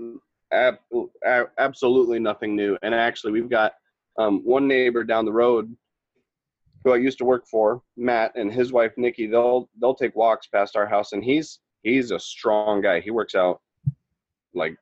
ab- 0.52 0.78
ab- 1.24 1.50
absolutely 1.58 2.18
nothing 2.18 2.54
new. 2.54 2.76
And 2.82 2.94
actually, 2.94 3.32
we've 3.32 3.48
got 3.50 3.72
um, 4.18 4.40
one 4.44 4.68
neighbor 4.68 5.04
down 5.04 5.24
the 5.24 5.32
road 5.32 5.74
who 6.84 6.92
I 6.92 6.96
used 6.96 7.18
to 7.18 7.24
work 7.24 7.46
for, 7.46 7.82
Matt, 7.96 8.32
and 8.34 8.52
his 8.52 8.72
wife 8.72 8.92
Nikki. 8.96 9.26
They'll 9.26 9.68
they'll 9.80 9.94
take 9.94 10.16
walks 10.16 10.46
past 10.46 10.76
our 10.76 10.86
house, 10.86 11.12
and 11.12 11.22
he's 11.24 11.60
he's 11.82 12.10
a 12.10 12.18
strong 12.18 12.80
guy. 12.80 13.00
He 13.00 13.10
works 13.10 13.34
out 13.34 13.60
like 14.54 14.76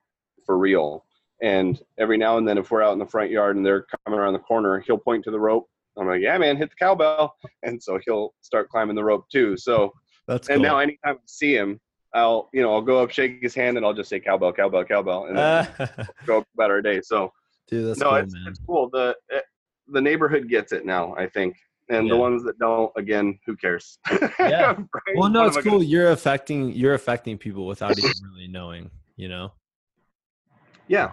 for 0.44 0.58
real. 0.58 1.04
And 1.42 1.80
every 1.98 2.18
now 2.18 2.36
and 2.36 2.46
then, 2.46 2.58
if 2.58 2.70
we're 2.70 2.82
out 2.82 2.92
in 2.92 2.98
the 2.98 3.06
front 3.06 3.30
yard 3.30 3.56
and 3.56 3.64
they're 3.64 3.86
coming 4.04 4.18
around 4.18 4.34
the 4.34 4.40
corner, 4.40 4.80
he'll 4.80 4.98
point 4.98 5.24
to 5.24 5.30
the 5.30 5.40
rope. 5.40 5.68
I'm 5.98 6.06
like, 6.06 6.20
"Yeah, 6.22 6.38
man, 6.38 6.56
hit 6.56 6.70
the 6.70 6.76
cowbell." 6.76 7.34
and 7.62 7.82
so 7.82 7.98
he'll 8.04 8.34
start 8.40 8.68
climbing 8.68 8.96
the 8.96 9.04
rope 9.04 9.26
too. 9.30 9.56
So 9.56 9.92
That's 10.26 10.48
and 10.48 10.56
cool. 10.58 10.64
now 10.64 10.78
anytime 10.78 11.16
I 11.16 11.20
see 11.26 11.54
him, 11.54 11.80
I'll 12.14 12.48
you 12.52 12.62
know 12.62 12.72
I'll 12.72 12.82
go 12.82 13.02
up, 13.02 13.10
shake 13.10 13.42
his 13.42 13.54
hand, 13.54 13.76
and 13.76 13.84
I'll 13.86 13.94
just 13.94 14.08
say 14.08 14.20
cowbell, 14.20 14.52
cowbell, 14.52 14.84
cowbell, 14.84 15.26
and 15.26 15.36
then 15.38 15.68
go 16.26 16.44
about 16.54 16.70
our 16.70 16.82
day. 16.82 17.00
So 17.02 17.32
Dude, 17.68 17.86
that's 17.88 18.00
no, 18.00 18.10
cool, 18.10 18.16
it's, 18.18 18.34
man. 18.34 18.44
it's 18.48 18.60
cool. 18.66 18.90
The 18.90 19.16
eh, 19.32 19.40
the 19.88 20.00
neighborhood 20.00 20.48
gets 20.48 20.72
it 20.72 20.84
now. 20.86 21.14
I 21.16 21.26
think 21.28 21.56
and 21.88 22.06
Yeah. 22.06 22.14
the 22.14 22.18
ones 22.20 22.44
that 22.44 22.56
don't, 22.60 22.92
again, 22.96 23.36
who 23.46 23.56
cares? 23.56 23.98
Yeah. 24.38 24.74
Right? 24.94 25.16
Well, 25.16 25.28
no, 25.28 25.46
it's 25.46 25.56
I 25.56 25.60
gonna- 25.62 25.70
cool. 25.78 25.82
You're 25.82 26.10
affecting 26.12 26.72
you're 26.72 26.94
affecting 26.94 27.36
people 27.38 27.66
without 27.66 27.98
even 27.98 28.10
really 28.32 28.46
knowing. 28.48 28.90
You 29.16 29.28
know, 29.28 29.52
Yeah, 30.88 31.12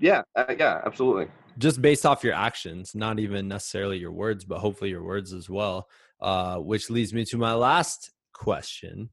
yeah, 0.00 0.22
uh, 0.34 0.54
yeah, 0.58 0.80
absolutely. 0.84 1.28
Just 1.58 1.80
based 1.82 2.04
off 2.06 2.24
your 2.24 2.34
actions, 2.34 2.94
not 2.94 3.18
even 3.18 3.48
necessarily 3.48 3.98
your 3.98 4.12
words, 4.12 4.44
but 4.44 4.58
hopefully 4.58 4.90
your 4.90 5.04
words 5.04 5.32
as 5.32 5.48
well. 5.48 5.88
Uh, 6.20 6.56
which 6.58 6.88
leads 6.90 7.12
me 7.12 7.24
to 7.26 7.36
my 7.36 7.52
last 7.54 8.10
question. 8.32 9.10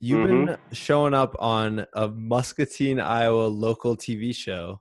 You've 0.00 0.26
been 0.26 0.56
showing 0.72 1.14
up 1.14 1.36
on 1.38 1.86
a 1.94 2.08
Muscatine, 2.08 2.98
Iowa 3.00 3.44
local 3.46 3.96
TV 3.96 4.34
show 4.34 4.80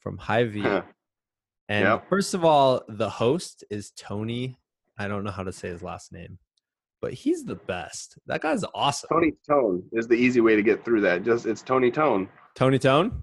from 0.00 0.16
Hy-Vee. 0.18 0.60
Huh. 0.62 0.82
And 1.70 1.84
Yep. 1.84 2.08
first 2.10 2.34
of 2.34 2.44
all, 2.44 2.82
the 2.88 3.08
host 3.08 3.64
is 3.70 3.90
Tony. 3.96 4.58
I 4.98 5.08
don't 5.08 5.24
know 5.24 5.30
how 5.30 5.44
to 5.44 5.50
say 5.52 5.68
his 5.68 5.82
last 5.82 6.12
name, 6.12 6.38
but 7.00 7.14
he's 7.14 7.42
the 7.42 7.54
best. 7.54 8.18
That 8.26 8.42
guy's 8.42 8.62
awesome. 8.74 9.08
Tony 9.10 9.32
Tone 9.48 9.82
is 9.92 10.06
the 10.06 10.14
easy 10.14 10.42
way 10.42 10.56
to 10.56 10.62
get 10.62 10.84
through 10.84 11.00
that. 11.00 11.22
Just 11.24 11.46
it's 11.46 11.62
Tony 11.62 11.90
Tone. 11.90 12.28
Tony 12.54 12.78
Tone? 12.78 13.22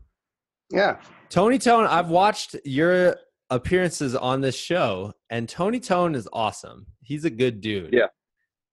Yeah, 0.71 0.97
Tony 1.29 1.57
Tone, 1.57 1.85
I've 1.85 2.09
watched 2.09 2.55
your 2.65 3.15
appearances 3.49 4.15
on 4.15 4.41
this 4.41 4.55
show, 4.55 5.13
and 5.29 5.47
Tony 5.47 5.79
Tone 5.79 6.15
is 6.15 6.27
awesome. 6.33 6.87
He's 7.01 7.25
a 7.25 7.29
good 7.29 7.61
dude. 7.61 7.93
Yeah. 7.93 8.07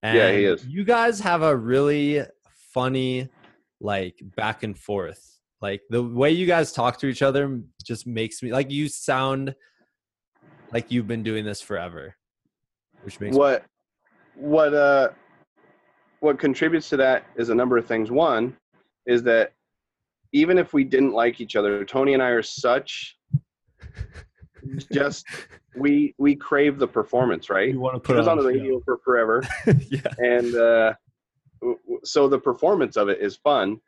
And 0.03 0.17
Yeah, 0.17 0.33
he 0.33 0.45
is. 0.45 0.67
You 0.67 0.85
guys 0.85 1.21
have 1.21 1.43
a 1.43 1.57
really 1.57 2.25
funny, 2.73 3.29
like, 3.81 4.17
back 4.37 4.63
and 4.63 4.79
forth. 4.79 5.41
Like, 5.61 5.83
the 5.91 6.03
way 6.03 6.31
you 6.31 6.47
guys 6.47 6.73
talk 6.73 6.99
to 6.99 7.07
each 7.07 7.23
other 7.23 7.61
just 7.85 8.07
makes 8.07 8.43
me, 8.43 8.53
like, 8.53 8.71
you 8.71 8.89
sound 8.89 9.55
like 10.73 10.91
you've 10.91 11.09
been 11.09 11.23
doing 11.23 11.45
this 11.45 11.61
forever, 11.61 12.15
which 13.03 13.21
makes 13.21 13.37
what 13.37 13.65
what 14.35 14.75
uh 14.75 15.09
what 16.21 16.39
contributes 16.39 16.89
to 16.91 16.97
that 16.97 17.25
is 17.37 17.49
a 17.49 17.55
number 17.55 17.77
of 17.77 17.87
things 17.87 18.11
one 18.11 18.57
is 19.07 19.23
that 19.23 19.53
even 20.33 20.59
if 20.59 20.73
we 20.73 20.85
didn't 20.85 21.13
like 21.13 21.41
each 21.41 21.57
other 21.57 21.85
tony 21.85 22.15
and 22.15 22.23
i 22.23 22.29
are 22.29 22.43
such 22.43 23.17
just 24.93 25.27
we 25.77 26.15
we 26.19 26.35
crave 26.35 26.79
the 26.79 26.87
performance 26.89 27.51
right 27.51 27.71
you 27.71 27.81
want 27.81 27.95
to 27.95 28.01
put 28.01 28.17
was 28.17 28.27
on 28.29 28.39
on 28.39 28.45
the 28.45 28.53
show. 28.53 28.59
radio 28.59 28.81
for 28.85 28.99
forever 29.05 29.43
yeah. 29.91 30.01
and 30.19 30.55
uh 30.55 30.93
w- 31.61 31.79
w- 31.85 32.01
so 32.05 32.29
the 32.29 32.39
performance 32.39 32.97
of 32.97 33.09
it 33.09 33.21
is 33.21 33.37
fun 33.37 33.79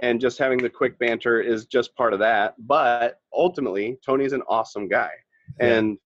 and 0.00 0.20
just 0.20 0.38
having 0.38 0.58
the 0.58 0.70
quick 0.70 0.98
banter 0.98 1.40
is 1.40 1.66
just 1.66 1.94
part 1.96 2.12
of 2.12 2.18
that 2.18 2.54
but 2.58 3.20
ultimately 3.32 3.98
tony's 4.04 4.32
an 4.32 4.42
awesome 4.48 4.88
guy 4.88 5.10
Yeah. 5.60 5.66
and 5.76 5.98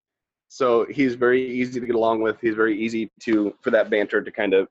so 0.49 0.85
he's 0.91 1.15
very 1.15 1.43
easy 1.51 1.81
to 1.81 1.87
get 1.87 1.95
along 1.95 2.21
with 2.21 2.39
he's 2.41 2.55
very 2.55 2.79
easy 2.79 3.11
to 3.23 3.55
for 3.63 3.71
that 3.71 3.89
banter 3.91 4.21
to 4.23 4.31
kind 4.31 4.53
of 4.55 4.69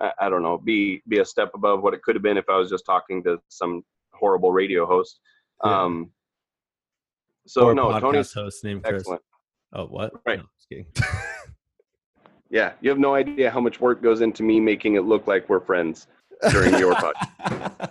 I, 0.00 0.12
I 0.20 0.28
don't 0.30 0.42
know 0.42 0.56
be 0.58 1.02
be 1.08 1.18
a 1.18 1.24
step 1.24 1.50
above 1.54 1.82
what 1.82 1.92
it 1.92 2.02
could 2.02 2.14
have 2.16 2.22
been 2.22 2.38
if 2.38 2.48
i 2.48 2.56
was 2.56 2.70
just 2.70 2.86
talking 2.86 3.22
to 3.24 3.38
some 3.48 3.84
horrible 4.22 4.52
radio 4.52 4.86
host 4.86 5.18
Yeah. 5.64 5.82
um 5.82 6.10
so 7.46 7.60
Or 7.66 7.74
no 7.74 7.98
tony's 7.98 8.32
host 8.32 8.62
named 8.64 8.84
Chris. 8.84 9.00
excellent 9.00 9.22
Oh, 9.74 9.86
what? 9.86 10.12
Right. 10.26 10.38
No, 10.38 10.44
yeah 12.50 12.72
you 12.82 12.90
have 12.90 12.98
no 12.98 13.14
idea 13.14 13.50
how 13.50 13.60
much 13.60 13.80
work 13.80 14.02
goes 14.02 14.20
into 14.20 14.42
me 14.42 14.60
making 14.60 14.94
it 14.94 15.04
look 15.12 15.26
like 15.26 15.48
we're 15.48 15.60
friends 15.60 16.06
during 16.50 16.74
your 16.78 16.94
podcast 16.94 17.88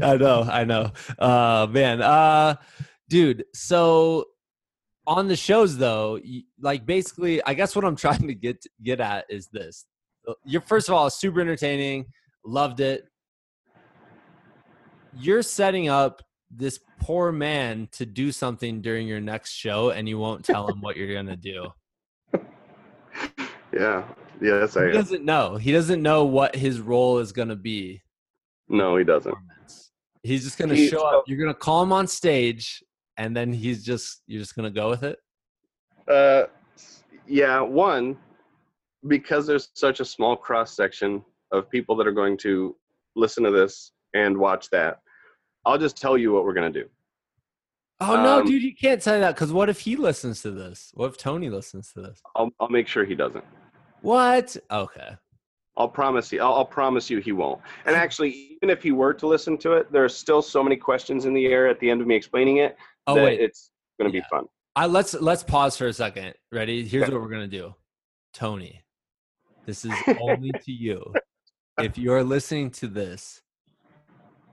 I 0.02 0.16
know, 0.16 0.42
I 0.60 0.64
know. 0.64 0.92
Uh 1.18 1.66
man, 1.70 2.02
uh 2.02 2.56
dude, 3.08 3.44
so 3.54 4.24
on 5.06 5.28
the 5.28 5.36
shows 5.36 5.76
though, 5.78 6.18
like 6.60 6.84
basically 6.86 7.42
I 7.44 7.54
guess 7.54 7.74
what 7.76 7.84
I'm 7.84 7.96
trying 8.04 8.26
to 8.26 8.34
get 8.34 8.64
get 8.82 9.00
at 9.00 9.24
is 9.28 9.48
this. 9.52 9.86
Uh, 10.28 10.34
You're 10.44 10.60
first 10.62 10.88
of 10.88 10.94
all 10.94 11.08
super 11.10 11.40
entertaining, 11.40 12.06
loved 12.44 12.80
it. 12.80 13.08
You're 15.16 15.42
setting 15.42 15.88
up 15.88 16.22
this 16.50 16.80
poor 17.00 17.32
man 17.32 17.88
to 17.92 18.04
do 18.06 18.32
something 18.32 18.80
during 18.82 19.06
your 19.06 19.20
next 19.20 19.52
show 19.52 19.90
and 19.90 20.08
you 20.08 20.18
won't 20.18 20.44
tell 20.44 20.68
him 20.68 20.80
what 20.80 20.96
you're 20.96 21.12
going 21.12 21.26
to 21.26 21.36
do. 21.36 21.68
yeah 23.72 24.04
yes 24.40 24.76
i 24.76 24.82
He 24.82 24.88
am. 24.88 24.94
doesn't 24.94 25.24
know. 25.24 25.56
He 25.56 25.72
doesn't 25.72 26.02
know 26.02 26.24
what 26.24 26.56
his 26.56 26.80
role 26.80 27.18
is 27.18 27.32
going 27.32 27.48
to 27.48 27.56
be. 27.56 28.02
no 28.68 28.96
he 28.96 29.04
doesn't. 29.04 29.34
He's 30.22 30.44
just 30.44 30.58
gonna 30.58 30.74
He- 30.74 30.88
show 30.88 31.02
up. 31.06 31.24
You're 31.26 31.38
gonna 31.38 31.54
call 31.54 31.82
him 31.82 31.92
on 31.94 32.06
stage, 32.06 32.82
and 33.16 33.34
then 33.34 33.54
he's 33.54 33.82
just 33.82 34.20
you're 34.26 34.40
just 34.40 34.54
gonna 34.54 34.70
go 34.70 34.90
with 34.90 35.02
it. 35.02 35.18
Uh, 36.06 36.44
yeah, 37.26 37.60
one 37.60 38.18
because 39.08 39.46
there's 39.46 39.70
such 39.72 40.00
a 40.00 40.04
small 40.04 40.36
cross 40.36 40.76
section 40.76 41.24
of 41.52 41.70
people 41.70 41.96
that 41.96 42.06
are 42.06 42.12
going 42.12 42.36
to 42.38 42.76
listen 43.16 43.42
to 43.44 43.50
this 43.50 43.92
and 44.14 44.36
watch 44.36 44.70
that. 44.70 45.00
I'll 45.64 45.78
just 45.78 45.96
tell 45.96 46.16
you 46.16 46.32
what 46.32 46.44
we're 46.44 46.54
gonna 46.54 46.70
do. 46.70 46.88
Oh 48.00 48.16
no, 48.16 48.38
Um, 48.40 48.46
dude, 48.46 48.62
you 48.62 48.74
can't 48.74 49.02
say 49.02 49.20
that 49.20 49.34
because 49.34 49.52
what 49.52 49.68
if 49.68 49.80
he 49.80 49.96
listens 49.96 50.40
to 50.42 50.50
this? 50.50 50.90
What 50.94 51.06
if 51.08 51.18
Tony 51.18 51.50
listens 51.50 51.92
to 51.92 52.00
this? 52.02 52.20
I'll 52.34 52.50
I'll 52.58 52.70
make 52.70 52.88
sure 52.88 53.04
he 53.04 53.14
doesn't. 53.14 53.44
What? 54.02 54.56
Okay. 54.70 55.10
I'll 55.76 55.88
promise 55.88 56.32
you. 56.32 56.40
I'll, 56.42 56.54
I'll 56.54 56.64
promise 56.64 57.08
you 57.10 57.20
he 57.20 57.32
won't. 57.32 57.60
And 57.86 57.94
actually, 57.94 58.30
even 58.30 58.70
if 58.70 58.82
he 58.82 58.92
were 58.92 59.14
to 59.14 59.26
listen 59.26 59.56
to 59.58 59.72
it, 59.74 59.90
there 59.92 60.04
are 60.04 60.08
still 60.10 60.42
so 60.42 60.62
many 60.62 60.76
questions 60.76 61.24
in 61.26 61.32
the 61.34 61.46
air 61.46 61.68
at 61.68 61.78
the 61.80 61.88
end 61.90 62.00
of 62.00 62.06
me 62.06 62.16
explaining 62.16 62.58
it 62.58 62.76
Oh 63.06 63.14
that 63.14 63.24
wait, 63.24 63.40
it's 63.40 63.70
gonna 63.98 64.10
Yeah. 64.12 64.20
be 64.20 64.26
fun. 64.30 64.46
I 64.76 64.86
let's 64.86 65.14
let's 65.14 65.42
pause 65.42 65.76
for 65.76 65.86
a 65.86 65.92
second. 65.92 66.34
Ready? 66.50 66.86
Here's 66.86 67.04
Okay. 67.04 67.12
what 67.12 67.20
we're 67.22 67.28
gonna 67.28 67.46
do. 67.48 67.74
Tony, 68.32 68.82
this 69.66 69.84
is 69.84 69.92
only 70.20 70.52
to 70.64 70.72
you. 70.72 71.14
If 71.78 71.98
you're 71.98 72.24
listening 72.24 72.70
to 72.72 72.88
this, 72.88 73.42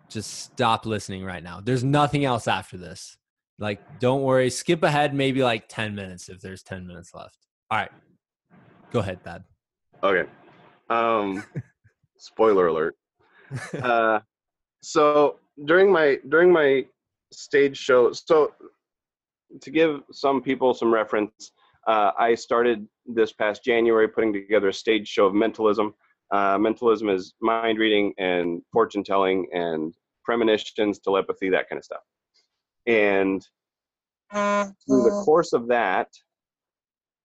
just 0.10 0.32
stop 0.44 0.86
listening 0.86 1.24
right 1.24 1.44
now. 1.44 1.62
There's 1.62 1.84
nothing 1.84 2.26
else 2.26 2.48
after 2.48 2.78
this. 2.78 3.18
Like, 3.60 3.82
don't 4.00 4.22
worry. 4.22 4.50
Skip 4.50 4.84
ahead 4.84 5.14
maybe 5.14 5.44
like 5.44 5.68
10 5.68 5.96
minutes 5.96 6.30
if 6.30 6.40
there's 6.40 6.64
10 6.64 6.86
minutes 6.86 7.14
left. 7.14 7.38
All 7.72 7.78
right. 7.78 7.92
Go 8.92 9.00
ahead, 9.00 9.24
Thad. 9.24 9.44
Okay. 10.04 10.30
Um, 10.90 11.44
spoiler 12.18 12.68
alert. 12.68 12.96
uh, 13.82 14.20
so 14.82 15.40
during 15.66 15.92
my 15.92 16.18
during 16.30 16.52
my 16.52 16.86
stage 17.32 17.78
show, 17.78 18.12
so 18.12 18.54
to 19.62 19.72
give 19.72 20.02
some 20.12 20.42
people 20.42 20.74
some 20.74 20.94
reference, 20.94 21.52
uh, 21.88 22.12
I 22.18 22.36
started 22.36 22.88
this 23.06 23.32
past 23.34 23.64
January 23.64 24.08
putting 24.08 24.34
together 24.34 24.70
a 24.70 24.74
stage 24.74 25.08
show 25.08 25.26
of 25.26 25.34
mentalism. 25.34 25.94
Uh, 26.32 26.58
mentalism 26.58 27.10
is 27.10 27.34
mind 27.42 27.80
reading 27.80 28.14
and 28.18 28.62
fortune 28.74 29.04
telling 29.04 29.48
and 29.54 29.94
premonitions, 30.24 31.00
telepathy, 31.00 31.50
that 31.50 31.70
kind 31.70 31.78
of 31.78 31.86
stuff. 31.86 32.02
And 32.86 33.46
through 34.32 35.04
the 35.04 35.22
course 35.26 35.54
of 35.54 35.68
that, 35.68 36.10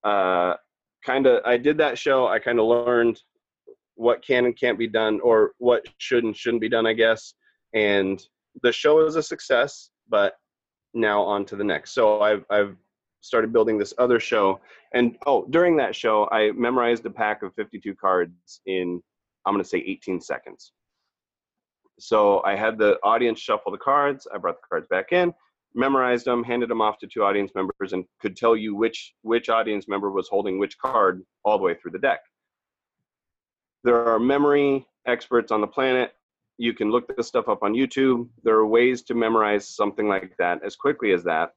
uh, 0.05 0.55
kind 1.05 1.27
of, 1.27 1.43
I 1.45 1.57
did 1.57 1.79
that 1.79 1.99
show. 1.99 2.29
I 2.29 2.39
kind 2.39 2.61
of 2.61 2.67
learned 2.67 3.21
what 3.97 4.25
can 4.25 4.47
and 4.47 4.59
can't 4.59 4.79
be 4.79 4.87
done, 4.87 5.21
or 5.21 5.53
what 5.59 5.85
should 5.99 6.25
and 6.25 6.37
shouldn't 6.37 6.61
be 6.61 6.69
done, 6.69 6.87
I 6.87 6.93
guess. 6.93 7.35
And 7.75 8.23
the 8.63 8.73
show 8.73 9.05
is 9.05 9.17
a 9.17 9.23
success, 9.23 9.91
but 10.09 10.35
now 10.95 11.23
on 11.23 11.45
to 11.47 11.57
the 11.57 11.65
next. 11.65 11.93
So 11.93 12.21
I've 12.21 12.45
I've 12.51 12.77
started 13.23 13.53
building 13.53 13.79
this 13.79 13.95
other 13.97 14.21
show, 14.21 14.61
and 14.93 15.17
oh, 15.27 15.47
during 15.49 15.77
that 15.79 15.97
show, 15.97 16.29
I 16.31 16.53
memorized 16.53 17.07
a 17.07 17.11
pack 17.11 17.43
of 17.43 17.55
52 17.55 17.95
cards 17.95 18.61
in 18.67 19.03
I'm 19.47 19.55
going 19.55 19.63
to 19.63 19.69
say 19.69 19.79
18 19.79 20.21
seconds. 20.21 20.73
So 21.99 22.43
I 22.45 22.57
had 22.57 22.79
the 22.79 22.99
audience 23.03 23.41
shuffle 23.41 23.73
the 23.73 23.79
cards. 23.79 24.27
I 24.33 24.39
brought 24.39 24.61
the 24.61 24.67
cards 24.69 24.87
back 24.89 25.13
in, 25.13 25.33
memorized 25.75 26.25
them, 26.25 26.43
handed 26.43 26.71
them 26.71 26.81
off 26.81 26.99
to 26.99 27.07
two 27.07 27.23
audience 27.23 27.53
members, 27.55 27.93
and 27.93 28.05
could 28.21 28.37
tell 28.37 28.57
you 28.57 28.75
which 28.75 29.15
which 29.23 29.49
audience 29.49 29.89
member 29.89 30.11
was 30.11 30.29
holding 30.29 30.59
which 30.59 30.79
card 30.79 31.23
all 31.45 31.59
the 31.59 31.65
way 31.65 31.75
through 31.75 31.93
the 31.93 31.99
deck. 31.99 32.21
There 33.85 34.05
are 34.07 34.19
memory 34.19 34.87
experts 35.07 35.53
on 35.53 35.61
the 35.61 35.67
planet. 35.67 36.13
You 36.59 36.73
can 36.73 36.91
look 36.91 37.15
this 37.17 37.29
stuff 37.29 37.49
up 37.49 37.63
on 37.63 37.75
YouTube. 37.75 38.29
There 38.45 38.57
are 38.57 38.67
ways 38.67 39.03
to 39.03 39.15
memorize 39.15 39.69
something 39.69 40.09
like 40.09 40.35
that 40.39 40.63
as 40.65 40.77
quickly 40.77 41.13
as 41.13 41.25
that, 41.25 41.53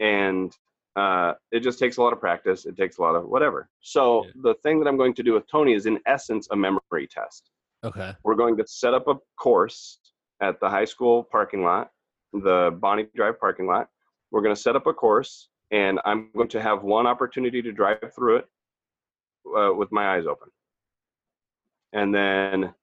and 0.00 0.56
uh, 0.96 1.34
it 1.52 1.60
just 1.60 1.78
takes 1.78 1.96
a 1.98 2.02
lot 2.02 2.12
of 2.12 2.18
practice. 2.20 2.66
It 2.66 2.76
takes 2.76 2.98
a 2.98 3.02
lot 3.02 3.14
of 3.14 3.24
whatever. 3.28 3.68
So 3.80 4.24
Yeah. 4.24 4.30
the 4.42 4.54
thing 4.62 4.80
that 4.80 4.88
I'm 4.88 4.96
going 4.96 5.14
to 5.14 5.22
do 5.22 5.32
with 5.34 5.46
Tony 5.50 5.74
is, 5.74 5.86
in 5.86 6.00
essence, 6.06 6.48
a 6.50 6.56
memory 6.56 7.06
test 7.08 7.50
Okay. 7.84 8.12
we're 8.24 8.34
going 8.34 8.56
to 8.56 8.66
set 8.66 8.92
up 8.94 9.06
a 9.06 9.14
course 9.36 10.00
at 10.40 10.58
the 10.58 10.68
high 10.68 10.84
school 10.84 11.22
parking 11.22 11.62
lot, 11.62 11.92
the 12.32 12.76
Bonnie 12.80 13.06
Drive 13.14 13.38
parking 13.38 13.66
lot. 13.66 13.88
We're 14.32 14.42
going 14.42 14.54
to 14.54 14.60
set 14.60 14.74
up 14.74 14.86
a 14.88 14.92
course, 14.92 15.48
and 15.70 16.00
I'm 16.04 16.30
going 16.34 16.48
to 16.48 16.60
have 16.60 16.82
one 16.82 17.06
opportunity 17.06 17.62
to 17.62 17.70
drive 17.72 18.12
through 18.14 18.36
it 18.38 18.48
uh, 19.56 19.72
with 19.74 19.92
my 19.92 20.16
eyes 20.16 20.26
open. 20.26 20.48
And 21.92 22.12
then 22.14 22.74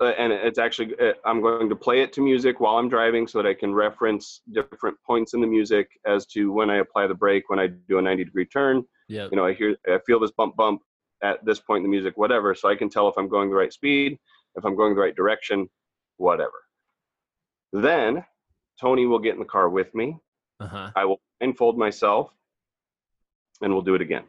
uh, 0.00 0.12
and 0.18 0.32
it's 0.32 0.58
actually 0.58 0.94
uh, 1.00 1.12
I'm 1.24 1.40
going 1.40 1.68
to 1.68 1.76
play 1.76 2.02
it 2.02 2.12
to 2.14 2.20
music 2.20 2.60
while 2.60 2.76
I'm 2.76 2.88
driving 2.88 3.26
so 3.26 3.40
that 3.40 3.48
I 3.48 3.54
can 3.54 3.72
reference 3.74 4.40
different 4.52 4.96
points 5.06 5.34
in 5.34 5.40
the 5.40 5.46
music 5.46 5.88
as 6.06 6.26
to 6.26 6.52
when 6.52 6.70
I 6.70 6.76
apply 6.76 7.06
the 7.06 7.14
brake, 7.14 7.48
when 7.48 7.58
I 7.58 7.68
do 7.68 7.98
a 7.98 8.02
90 8.02 8.24
degree 8.24 8.46
turn. 8.46 8.84
Yeah. 9.08 9.28
You 9.30 9.36
know, 9.36 9.46
I 9.46 9.54
hear 9.54 9.76
I 9.86 9.98
feel 10.06 10.18
this 10.18 10.32
bump 10.32 10.56
bump 10.56 10.82
at 11.22 11.44
this 11.44 11.60
point 11.60 11.78
in 11.78 11.82
the 11.84 11.88
music, 11.96 12.16
whatever, 12.16 12.54
so 12.54 12.68
I 12.68 12.74
can 12.74 12.90
tell 12.90 13.08
if 13.08 13.14
I'm 13.16 13.28
going 13.28 13.50
the 13.50 13.56
right 13.56 13.72
speed, 13.72 14.18
if 14.56 14.64
I'm 14.64 14.76
going 14.76 14.94
the 14.94 15.00
right 15.00 15.14
direction, 15.14 15.68
whatever. 16.16 16.64
Then 17.72 18.24
Tony 18.80 19.06
will 19.06 19.18
get 19.18 19.34
in 19.34 19.38
the 19.38 19.44
car 19.44 19.68
with 19.68 19.94
me. 19.94 20.18
Uh 20.60 20.66
huh. 20.66 20.90
I 20.96 21.04
will 21.04 21.20
blindfold 21.40 21.78
myself, 21.78 22.30
and 23.62 23.72
we'll 23.72 23.82
do 23.82 23.94
it 23.94 24.02
again. 24.02 24.24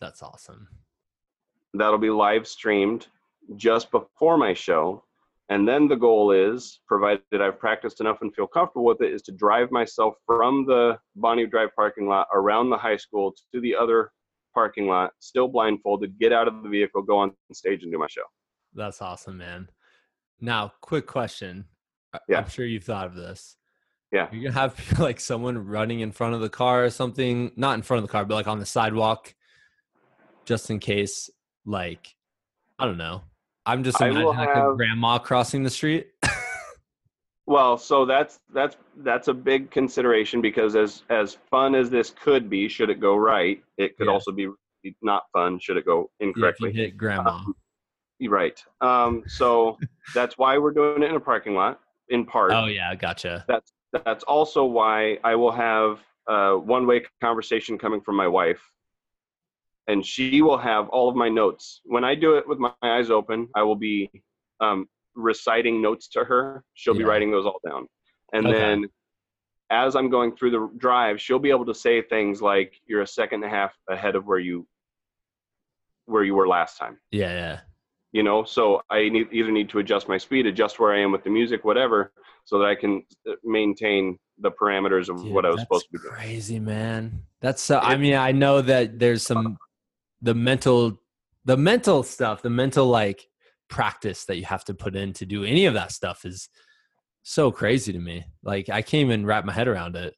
That's 0.00 0.22
awesome. 0.22 0.68
that'll 1.74 1.98
be 1.98 2.10
live 2.10 2.46
streamed 2.46 3.06
just 3.56 3.90
before 3.90 4.36
my 4.36 4.54
show 4.54 5.04
and 5.48 5.66
then 5.66 5.88
the 5.88 5.96
goal 5.96 6.30
is 6.30 6.80
provided 6.86 7.22
i've 7.40 7.58
practiced 7.58 8.00
enough 8.00 8.18
and 8.22 8.34
feel 8.34 8.46
comfortable 8.46 8.84
with 8.84 9.00
it 9.02 9.12
is 9.12 9.22
to 9.22 9.32
drive 9.32 9.70
myself 9.70 10.14
from 10.26 10.64
the 10.66 10.96
bonnie 11.16 11.46
drive 11.46 11.70
parking 11.74 12.06
lot 12.06 12.26
around 12.32 12.70
the 12.70 12.76
high 12.76 12.96
school 12.96 13.34
to 13.52 13.60
the 13.60 13.74
other 13.74 14.10
parking 14.54 14.86
lot 14.86 15.10
still 15.18 15.48
blindfolded 15.48 16.18
get 16.18 16.32
out 16.32 16.46
of 16.46 16.62
the 16.62 16.68
vehicle 16.68 17.02
go 17.02 17.18
on 17.18 17.32
stage 17.52 17.82
and 17.82 17.92
do 17.92 17.98
my 17.98 18.06
show 18.08 18.22
That's 18.74 19.02
awesome, 19.02 19.38
man. 19.38 19.68
Now, 20.40 20.72
quick 20.80 21.06
question. 21.06 21.66
Yeah. 22.28 22.38
I'm 22.38 22.48
sure 22.48 22.66
you've 22.66 22.84
thought 22.84 23.06
of 23.06 23.14
this. 23.14 23.56
Yeah. 24.10 24.28
You're 24.32 24.50
gonna 24.50 24.60
have 24.60 24.98
like 24.98 25.20
someone 25.20 25.66
running 25.66 26.00
in 26.00 26.12
front 26.12 26.34
of 26.34 26.40
the 26.40 26.48
car 26.48 26.84
or 26.84 26.90
something, 26.90 27.52
not 27.56 27.74
in 27.74 27.82
front 27.82 28.02
of 28.02 28.08
the 28.08 28.12
car, 28.12 28.24
but 28.24 28.34
like 28.34 28.48
on 28.48 28.58
the 28.58 28.66
sidewalk, 28.66 29.34
just 30.44 30.70
in 30.70 30.78
case. 30.78 31.30
Like, 31.64 32.14
I 32.78 32.86
don't 32.86 32.98
know. 32.98 33.22
I'm 33.66 33.84
just 33.84 34.00
imagining 34.00 34.26
like 34.36 34.48
a 34.56 34.74
grandma 34.76 35.18
crossing 35.18 35.62
the 35.62 35.70
street. 35.70 36.08
well 37.46 37.76
so 37.76 38.04
that's 38.04 38.38
that's 38.54 38.76
that's 38.98 39.28
a 39.28 39.34
big 39.34 39.70
consideration 39.70 40.40
because 40.40 40.76
as 40.76 41.02
as 41.10 41.36
fun 41.50 41.74
as 41.74 41.90
this 41.90 42.10
could 42.10 42.48
be 42.48 42.68
should 42.68 42.88
it 42.88 43.00
go 43.00 43.16
right 43.16 43.62
it 43.78 43.96
could 43.96 44.06
Yeah. 44.06 44.12
also 44.12 44.30
be 44.30 44.48
not 45.02 45.24
fun 45.32 45.58
should 45.58 45.76
it 45.76 45.84
go 45.84 46.08
Yeah, 46.20 46.26
incorrectly 46.28 46.72
hit 46.72 46.96
grandma. 46.96 47.30
Um, 47.30 47.54
right 48.28 48.62
um 48.80 49.24
so 49.26 49.76
that's 50.14 50.38
why 50.38 50.56
we're 50.56 50.70
doing 50.70 51.02
it 51.02 51.10
in 51.10 51.16
a 51.16 51.20
parking 51.20 51.54
lot 51.54 51.80
in 52.10 52.24
part 52.24 52.52
oh 52.52 52.66
yeah, 52.66 52.94
gotcha. 52.94 53.44
that's 53.48 53.72
that's 54.04 54.22
also 54.24 54.64
why 54.64 55.18
I 55.24 55.34
will 55.34 55.50
have 55.52 55.98
a 56.28 56.56
one-way 56.56 57.02
conversation 57.20 57.76
coming 57.76 58.00
from 58.00 58.16
my 58.16 58.26
wife, 58.28 58.62
and 59.88 60.04
she 60.04 60.42
will 60.42 60.58
have 60.58 60.88
all 60.88 61.08
of 61.08 61.16
my 61.16 61.28
notes. 61.28 61.80
When 61.84 62.04
I 62.04 62.14
do 62.14 62.36
it 62.36 62.46
with 62.46 62.58
my 62.58 62.72
eyes 62.82 63.10
open, 63.10 63.48
I 63.54 63.62
will 63.62 63.76
be 63.76 64.10
um, 64.60 64.88
reciting 65.14 65.82
notes 65.82 66.08
to 66.08 66.24
her. 66.24 66.64
She'll 66.74 66.94
be 66.94 67.04
writing 67.04 67.30
those 67.30 67.46
all 67.46 67.60
down, 67.66 67.86
and 68.32 68.46
Okay. 68.46 68.58
then 68.58 68.88
as 69.70 69.96
I'm 69.96 70.10
going 70.10 70.36
through 70.36 70.50
the 70.50 70.70
drive, 70.76 71.18
she'll 71.20 71.38
be 71.38 71.48
able 71.50 71.64
to 71.66 71.74
say 71.74 72.02
things 72.02 72.42
like, 72.42 72.74
"You're 72.86 73.02
a 73.02 73.06
second 73.06 73.42
and 73.42 73.52
a 73.52 73.56
half 73.56 73.74
ahead 73.88 74.16
of 74.16 74.26
where 74.26 74.38
you 74.38 74.66
where 76.06 76.24
you 76.24 76.34
were 76.34 76.46
last 76.48 76.78
time." 76.78 76.98
Yeah, 77.10 77.32
yeah. 77.32 77.60
you 78.12 78.22
know 78.22 78.44
so 78.44 78.82
i 78.90 79.08
need, 79.08 79.26
either 79.32 79.50
need 79.50 79.70
to 79.70 79.78
adjust 79.78 80.06
my 80.06 80.18
speed 80.18 80.44
adjust 80.46 80.78
where 80.78 80.92
i 80.92 81.00
am 81.00 81.10
with 81.12 81.24
the 81.24 81.30
music 81.30 81.64
whatever 81.64 82.12
so 82.44 82.58
that 82.58 82.66
i 82.66 82.74
can 82.74 83.02
uh, 83.26 83.32
maintain 83.42 84.18
the 84.38 84.50
parameters 84.50 85.08
of 85.08 85.16
Dude, 85.22 85.32
what 85.32 85.46
i 85.46 85.48
was 85.48 85.62
supposed 85.62 85.86
to 85.86 85.92
be 85.92 85.98
doing 85.98 86.12
Crazy 86.14 86.58
man. 86.60 87.22
That's 87.40 87.60
so. 87.60 87.78
I 87.78 87.96
mean, 87.96 88.14
I 88.14 88.30
know 88.30 88.60
that 88.62 88.98
there's 89.00 89.24
some 89.24 89.58
the 90.22 90.34
mental, 90.34 91.00
the 91.44 91.56
mental 91.56 92.02
stuff, 92.02 92.42
the 92.42 92.50
mental 92.50 92.86
like 92.86 93.26
practice 93.68 94.24
that 94.26 94.36
you 94.36 94.44
have 94.44 94.64
to 94.64 94.74
put 94.74 94.96
in 94.96 95.12
to 95.14 95.26
do 95.26 95.44
any 95.44 95.66
of 95.66 95.74
that 95.74 95.92
stuff 95.92 96.24
is 96.24 96.48
so 97.22 97.50
crazy 97.50 97.92
to 97.92 97.98
me. 97.98 98.24
Like 98.42 98.68
I 98.68 98.82
can't 98.82 99.06
even 99.06 99.26
wrap 99.26 99.44
my 99.44 99.52
head 99.52 99.68
around 99.68 99.96
it. 99.96 100.14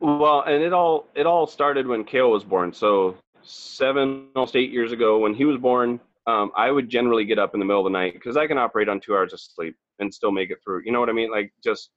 well 0.00 0.42
and 0.42 0.62
it 0.62 0.72
all 0.72 1.08
it 1.14 1.26
all 1.26 1.46
started 1.46 1.86
when 1.86 2.04
kale 2.04 2.30
was 2.30 2.44
born. 2.44 2.72
So 2.72 3.16
seven 3.42 4.28
almost 4.34 4.56
eight 4.56 4.70
years 4.70 4.92
ago 4.92 5.18
when 5.18 5.34
he 5.34 5.44
was 5.44 5.58
born 5.58 6.00
um, 6.26 6.50
i 6.56 6.70
would 6.70 6.88
generally 6.88 7.26
get 7.26 7.38
up 7.38 7.52
in 7.52 7.60
the 7.60 7.66
middle 7.66 7.86
of 7.86 7.92
the 7.92 7.98
night 7.98 8.14
because 8.14 8.38
i 8.38 8.46
can 8.46 8.56
operate 8.56 8.88
on 8.88 8.98
two 8.98 9.14
hours 9.14 9.34
of 9.34 9.40
sleep 9.40 9.76
and 9.98 10.12
still 10.12 10.32
make 10.32 10.50
it 10.50 10.58
through. 10.64 10.82
You 10.84 10.92
know 10.92 11.00
what 11.00 11.08
i 11.08 11.12
mean? 11.12 11.30
Like 11.30 11.52
just 11.62 11.90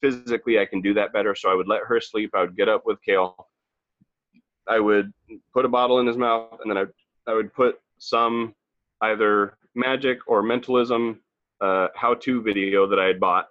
physically 0.00 0.58
i 0.58 0.64
can 0.64 0.80
do 0.80 0.94
that 0.94 1.12
better. 1.12 1.34
So 1.34 1.50
i 1.50 1.54
would 1.54 1.68
let 1.68 1.82
her 1.86 2.00
sleep. 2.00 2.30
I 2.34 2.40
would 2.42 2.56
get 2.56 2.68
up 2.68 2.82
with 2.86 2.98
kale. 3.02 3.48
I 4.68 4.78
would 4.78 5.12
put 5.52 5.64
a 5.64 5.68
bottle 5.68 5.98
in 5.98 6.06
his 6.06 6.16
mouth 6.16 6.58
and 6.62 6.70
then 6.70 6.78
i, 6.78 6.84
I 7.26 7.34
would 7.34 7.52
put 7.52 7.80
some 7.98 8.54
either 9.00 9.56
magic 9.74 10.18
or 10.26 10.42
mentalism 10.42 11.20
uh, 11.60 11.88
how-to 11.94 12.42
video 12.42 12.86
that 12.88 12.98
i 12.98 13.06
had 13.06 13.20
bought 13.20 13.48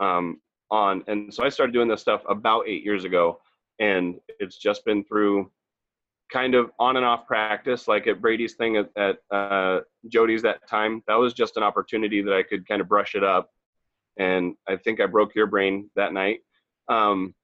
um, 0.00 0.40
on 0.70 1.04
and 1.06 1.32
so 1.32 1.44
i 1.44 1.48
started 1.48 1.72
doing 1.72 1.88
this 1.88 2.00
stuff 2.00 2.22
about 2.28 2.66
eight 2.66 2.82
years 2.82 3.04
ago 3.04 3.40
and 3.78 4.20
it's 4.40 4.56
just 4.56 4.84
been 4.84 5.04
through 5.04 5.50
kind 6.32 6.54
of 6.54 6.70
on 6.78 6.96
and 6.96 7.04
off 7.04 7.26
practice 7.26 7.86
like 7.86 8.06
at 8.06 8.20
brady's 8.20 8.54
thing 8.54 8.76
at, 8.76 8.90
at 8.96 9.18
uh, 9.30 9.80
jody's 10.08 10.42
that 10.42 10.66
time. 10.68 11.02
That 11.06 11.16
was 11.16 11.34
just 11.34 11.56
an 11.56 11.62
opportunity 11.62 12.22
that 12.22 12.34
i 12.34 12.42
could 12.42 12.66
kind 12.66 12.80
of 12.80 12.88
brush 12.88 13.14
it 13.14 13.24
up 13.24 13.50
and 14.18 14.54
i 14.68 14.76
think 14.76 15.00
i 15.00 15.06
broke 15.06 15.34
your 15.34 15.46
brain 15.46 15.90
that 15.96 16.12
night. 16.12 16.40
Um, 16.88 17.34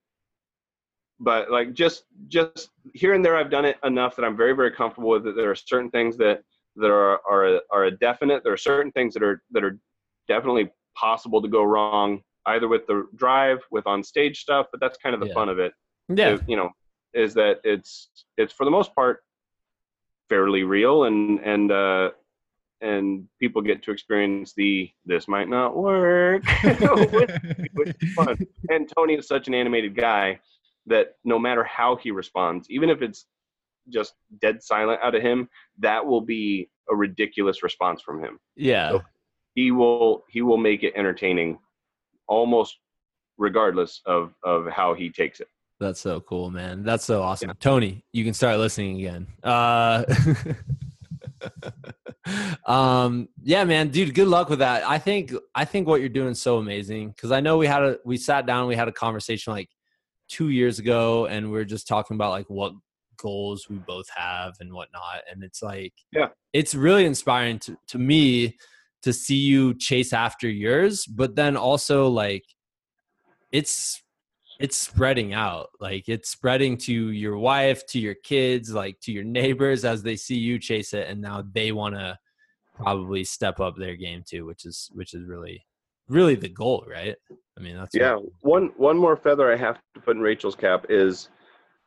but 1.20 1.50
like 1.50 1.74
just 1.74 2.04
just 2.28 2.70
here 2.94 3.14
and 3.14 3.24
there 3.24 3.36
i've 3.36 3.50
done 3.50 3.64
it 3.64 3.76
enough 3.84 4.16
that 4.16 4.24
i'm 4.24 4.36
very 4.36 4.54
very 4.54 4.70
comfortable 4.72 5.10
with 5.10 5.26
it 5.26 5.36
there 5.36 5.50
are 5.50 5.54
certain 5.54 5.90
things 5.90 6.16
that 6.16 6.42
that 6.76 6.90
are 6.90 7.20
are 7.30 7.56
a, 7.56 7.60
are 7.70 7.84
a 7.84 7.90
definite 7.90 8.42
there 8.42 8.52
are 8.52 8.56
certain 8.56 8.90
things 8.92 9.14
that 9.14 9.22
are 9.22 9.42
that 9.50 9.62
are 9.62 9.78
definitely 10.26 10.70
possible 10.96 11.40
to 11.40 11.48
go 11.48 11.62
wrong 11.62 12.22
either 12.46 12.68
with 12.68 12.86
the 12.86 13.06
drive 13.16 13.58
with 13.70 13.86
on 13.86 14.02
stage 14.02 14.40
stuff 14.40 14.66
but 14.72 14.80
that's 14.80 14.98
kind 14.98 15.14
of 15.14 15.20
the 15.20 15.26
Yeah. 15.26 15.34
fun 15.34 15.48
of 15.48 15.58
it 15.58 15.72
Yeah. 16.08 16.34
is, 16.34 16.40
you 16.46 16.56
know 16.56 16.70
is 17.12 17.34
that 17.34 17.60
it's 17.64 18.08
it's 18.36 18.52
for 18.52 18.64
the 18.64 18.70
most 18.70 18.94
part 18.94 19.22
fairly 20.28 20.62
real 20.62 21.04
and 21.04 21.40
and 21.40 21.70
uh 21.72 22.10
and 22.82 23.26
people 23.38 23.60
get 23.60 23.82
to 23.82 23.90
experience 23.90 24.54
the 24.54 24.90
this 25.04 25.28
might 25.28 25.48
not 25.50 25.76
work 25.76 26.42
which, 27.12 27.30
which 27.74 27.88
is 27.88 28.08
fun 28.14 28.38
and 28.70 28.90
tony 28.96 29.14
is 29.14 29.26
such 29.26 29.48
an 29.48 29.54
animated 29.54 29.94
guy 29.94 30.38
that 30.86 31.14
no 31.24 31.38
matter 31.38 31.64
how 31.64 31.96
he 31.96 32.10
responds 32.10 32.68
even 32.70 32.90
if 32.90 33.02
it's 33.02 33.26
just 33.88 34.14
dead 34.40 34.62
silent 34.62 35.00
out 35.02 35.14
of 35.14 35.22
him 35.22 35.48
that 35.78 36.04
will 36.04 36.20
be 36.20 36.68
a 36.90 36.94
ridiculous 36.94 37.62
response 37.62 38.02
from 38.02 38.22
him 38.22 38.38
Yeah. 38.56 38.98
he 39.54 39.70
will 39.70 40.24
he 40.28 40.42
will 40.42 40.58
make 40.58 40.82
it 40.82 40.92
entertaining 40.96 41.58
almost 42.28 42.78
regardless 43.38 44.00
of 44.06 44.34
of 44.44 44.66
how 44.68 44.94
he 44.94 45.10
takes 45.10 45.40
it 45.40 45.48
That's 45.80 46.00
so 46.00 46.20
cool, 46.20 46.50
man. 46.50 46.82
That's 46.84 47.06
so 47.06 47.22
awesome. 47.22 47.52
Tony, 47.58 48.04
you 48.12 48.22
can 48.22 48.34
start 48.34 48.58
listening 48.58 48.98
again. 48.98 49.26
Uh 49.42 50.04
um 52.66 53.28
yeah, 53.42 53.64
man, 53.64 53.88
dude, 53.88 54.14
good 54.14 54.28
luck 54.28 54.50
with 54.50 54.58
that. 54.60 54.86
I 54.88 54.98
think 54.98 55.32
I 55.54 55.64
think 55.64 55.88
what 55.88 56.00
you're 56.00 56.08
doing 56.10 56.30
is 56.32 56.40
so 56.42 56.58
amazing 56.58 57.14
cuz 57.18 57.32
I 57.32 57.40
know 57.40 57.56
we 57.56 57.66
had 57.66 57.82
a 57.82 57.98
we 58.04 58.16
sat 58.18 58.46
down, 58.46 58.68
we 58.68 58.76
had 58.76 58.88
a 58.88 58.92
conversation 58.92 59.52
like 59.52 59.68
2 60.30 60.48
years 60.50 60.78
ago 60.78 61.26
and 61.26 61.50
we 61.50 61.58
are 61.58 61.64
just 61.64 61.86
talking 61.86 62.14
about 62.14 62.30
like 62.30 62.48
what 62.48 62.72
goals 63.16 63.68
we 63.68 63.76
both 63.76 64.08
have 64.14 64.54
and 64.60 64.72
whatnot 64.72 65.20
and 65.30 65.42
it's 65.44 65.62
like 65.62 65.92
Yeah. 66.12 66.28
it's 66.52 66.74
really 66.74 67.04
inspiring 67.04 67.58
to 67.60 67.76
to 67.88 67.98
me 67.98 68.56
to 69.02 69.12
see 69.12 69.36
you 69.36 69.74
chase 69.74 70.12
after 70.12 70.48
yours, 70.48 71.06
but 71.06 71.34
then 71.34 71.56
also 71.56 72.08
like 72.08 72.44
it's 73.52 74.02
it's 74.58 74.76
spreading 74.76 75.32
out 75.32 75.68
like 75.80 76.08
it's 76.08 76.28
spreading 76.28 76.76
to 76.76 76.92
your 76.92 77.38
wife 77.38 77.86
to 77.86 77.98
your 77.98 78.14
kids 78.14 78.72
like 78.74 79.00
to 79.00 79.10
your 79.10 79.24
neighbors 79.24 79.84
as 79.84 80.02
they 80.02 80.16
see 80.16 80.36
you 80.36 80.58
chase 80.58 80.92
it 80.92 81.08
and 81.08 81.20
now 81.20 81.42
they 81.54 81.72
want 81.72 81.94
to 81.94 82.16
probably 82.74 83.24
step 83.24 83.58
up 83.58 83.74
their 83.76 83.96
game 83.96 84.22
too 84.28 84.44
which 84.46 84.66
is 84.66 84.90
which 84.92 85.14
is 85.14 85.26
really 85.26 85.64
really 86.10 86.34
the 86.34 86.48
goal 86.48 86.84
right? 86.90 87.16
I 87.58 87.62
mean 87.62 87.76
that's 87.76 87.94
yeah 87.94 88.16
one 88.40 88.70
one 88.76 88.96
more 88.96 89.16
feather 89.16 89.52
i 89.52 89.56
have 89.56 89.78
to 89.94 90.00
put 90.00 90.16
in 90.16 90.22
rachel's 90.22 90.54
cap 90.54 90.86
is 90.88 91.28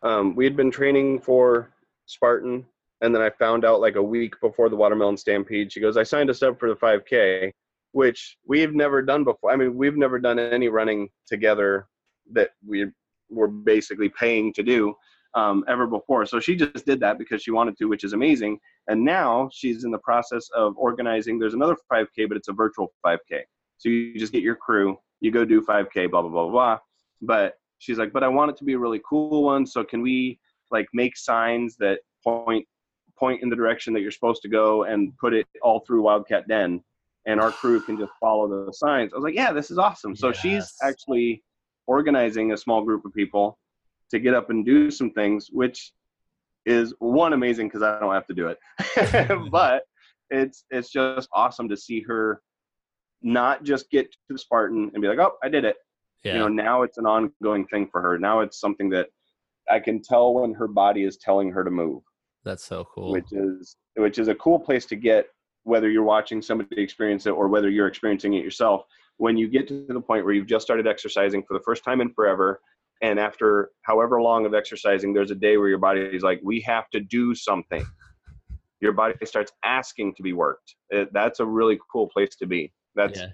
um, 0.04 0.36
we 0.36 0.44
had 0.44 0.56
been 0.56 0.70
training 0.70 1.20
for 1.20 1.72
spartan 2.06 2.66
and 3.02 3.14
then 3.14 3.22
i 3.22 3.30
found 3.30 3.66
out 3.66 3.82
like 3.82 3.96
a 3.96 4.04
week 4.04 4.40
before 4.40 4.70
the 4.70 4.76
watermelon 4.76 5.18
stampede 5.18 5.72
she 5.72 5.80
goes 5.80 5.98
i 5.98 6.04
signed 6.04 6.30
us 6.30 6.44
up 6.44 6.60
for 6.60 6.70
the 6.70 6.76
5k 6.76 7.52
which 7.94 8.38
we've 8.48 8.76
never 8.76 9.02
done 9.02 9.24
before 9.24 9.52
i 9.52 9.56
mean 9.56 9.76
we've 9.76 9.98
never 9.98 10.20
done 10.20 10.38
any 10.38 10.68
running 10.68 11.10
together 11.28 11.88
that 12.32 12.52
we 12.66 12.86
were 13.30 13.48
basically 13.48 14.10
paying 14.10 14.54
to 14.54 14.64
do 14.64 14.94
um, 15.36 15.64
ever 15.68 15.88
before. 15.88 16.26
So 16.26 16.40
she 16.40 16.56
just 16.56 16.86
did 16.86 17.00
that 17.00 17.18
because 17.18 17.42
she 17.42 17.52
wanted 17.52 17.78
to 17.78 17.86
which 17.86 18.04
is 18.04 18.14
amazing. 18.14 18.60
And 18.88 19.04
now 19.04 19.50
she's 19.52 19.84
in 19.84 19.92
the 19.92 20.00
process 20.00 20.48
of 20.56 20.78
organizing 20.78 21.40
there's 21.40 21.54
another 21.54 21.76
5k 21.92 22.28
but 22.28 22.38
it's 22.38 22.50
a 22.50 22.54
virtual 22.54 22.94
5k 23.06 23.42
so 23.84 23.90
you 23.90 24.18
just 24.18 24.32
get 24.32 24.44
your 24.44 24.56
crew 24.56 24.98
you 25.20 25.32
go 25.32 25.44
do 25.44 25.62
5k 25.62 26.10
blah 26.10 26.22
blah 26.22 26.30
blah 26.30 26.50
blah 26.50 26.80
but 27.22 27.56
she's 27.80 27.98
like 27.98 28.14
but 28.14 28.24
i 28.24 28.28
want 28.28 28.50
it 28.50 28.58
to 28.58 28.64
be 28.64 28.74
a 28.74 28.80
really 28.80 29.02
cool 29.08 29.44
one 29.44 29.66
so 29.66 29.84
can 29.84 30.02
we 30.02 30.40
like 30.72 30.88
make 30.94 31.18
signs 31.18 31.76
that 31.78 32.00
point 32.24 32.66
point 33.18 33.44
in 33.44 33.50
the 33.50 33.56
direction 33.56 33.94
that 33.94 34.02
you're 34.02 34.12
supposed 34.12 34.42
to 34.42 34.50
go 34.50 34.84
and 34.84 35.16
put 35.18 35.34
it 35.34 35.46
all 35.62 35.82
through 35.82 36.02
wildcat 36.02 36.48
den 36.48 36.82
and 37.26 37.40
our 37.40 37.52
crew 37.52 37.82
can 37.82 37.98
just 37.98 38.12
follow 38.20 38.48
the 38.48 38.74
signs. 38.74 39.14
I 39.14 39.18
was 39.18 39.24
like, 39.24 39.36
yeah, 39.36 39.54
this 39.54 39.72
is 39.72 39.78
awesome. 39.78 40.16
So 40.16 40.32
she's 40.32 40.74
actually 40.82 41.44
organizing 41.88 42.52
a 42.52 42.58
small 42.58 42.84
group 42.84 43.06
of 43.06 43.14
people 43.14 43.58
to 44.12 44.20
get 44.20 44.34
up 44.34 44.50
and 44.50 44.66
do 44.66 44.92
some 44.92 45.12
things, 45.12 45.50
which 45.52 45.94
is 46.66 46.94
one 47.00 47.34
amazing 47.34 47.68
because 47.68 47.82
I 47.82 48.00
don't 48.00 48.14
have 48.14 48.28
to 48.28 48.34
do 48.34 48.48
it. 48.48 49.50
but 49.52 49.84
it's 50.30 50.66
it's 50.70 50.90
just 50.90 51.30
awesome 51.34 51.70
to 51.70 51.78
see 51.78 52.02
her 52.02 52.42
not 53.24 53.64
just 53.64 53.90
get 53.90 54.12
to 54.12 54.18
the 54.30 54.38
Spartan 54.38 54.92
and 54.94 55.02
be 55.02 55.08
like, 55.08 55.20
oh, 55.20 55.34
I 55.44 55.50
did 55.50 55.66
it. 55.66 55.78
Yeah. 56.24 56.34
You 56.34 56.40
know, 56.40 56.48
now 56.48 56.84
it's 56.84 56.98
an 56.98 57.06
ongoing 57.06 57.66
thing 57.68 57.88
for 57.92 58.02
her. 58.02 58.18
Now 58.18 58.42
it's 58.42 58.60
something 58.60 58.90
that 58.92 59.08
I 59.70 59.80
can 59.80 60.02
tell 60.02 60.34
when 60.34 60.54
her 60.54 60.68
body 60.68 61.04
is 61.04 61.18
telling 61.18 61.50
her 61.52 61.64
to 61.64 61.72
move 61.72 62.04
That's 62.44 62.64
so 62.64 62.86
cool. 62.94 63.12
which 63.12 63.32
is 63.32 63.78
which 63.96 64.20
is 64.20 64.28
a 64.28 64.36
cool 64.36 64.60
place 64.60 64.86
to 64.88 64.96
get 64.96 65.28
whether 65.64 65.90
you're 65.90 66.04
watching 66.04 66.42
somebody 66.42 66.82
experience 66.82 67.26
it 67.26 67.30
or 67.32 67.48
whether 67.48 67.70
you're 67.70 67.88
experiencing 67.88 68.34
it 68.34 68.44
yourself 68.44 68.84
when 69.18 69.38
you 69.38 69.48
get 69.48 69.68
to 69.70 69.86
the 69.88 70.02
point 70.02 70.26
where 70.26 70.34
you've 70.34 70.48
just 70.48 70.66
started 70.66 70.86
exercising 70.88 71.44
for 71.44 71.54
the 71.54 71.64
first 71.64 71.84
time 71.86 72.02
in 72.02 72.12
forever 72.14 72.60
and 73.02 73.20
after 73.20 73.70
however 73.84 74.22
long 74.22 74.46
of 74.46 74.54
exercising 74.54 75.14
there's 75.14 75.32
a 75.32 75.36
day 75.36 75.56
where 75.56 75.70
your 75.70 75.78
body 75.78 76.02
is 76.02 76.24
like 76.24 76.42
we 76.44 76.60
have 76.60 76.90
to 76.90 77.00
do 77.00 77.34
something 77.34 77.86
your 78.82 78.92
body 78.92 79.14
starts 79.24 79.54
asking 79.64 80.14
to 80.16 80.24
be 80.24 80.34
worked 80.34 80.76
It- 80.90 81.14
that's 81.14 81.40
a 81.40 81.46
really 81.46 81.80
cool 81.92 82.10
place 82.10 82.36
to 82.38 82.46
be 82.46 82.74
that's 82.96 83.20
yeah. 83.20 83.28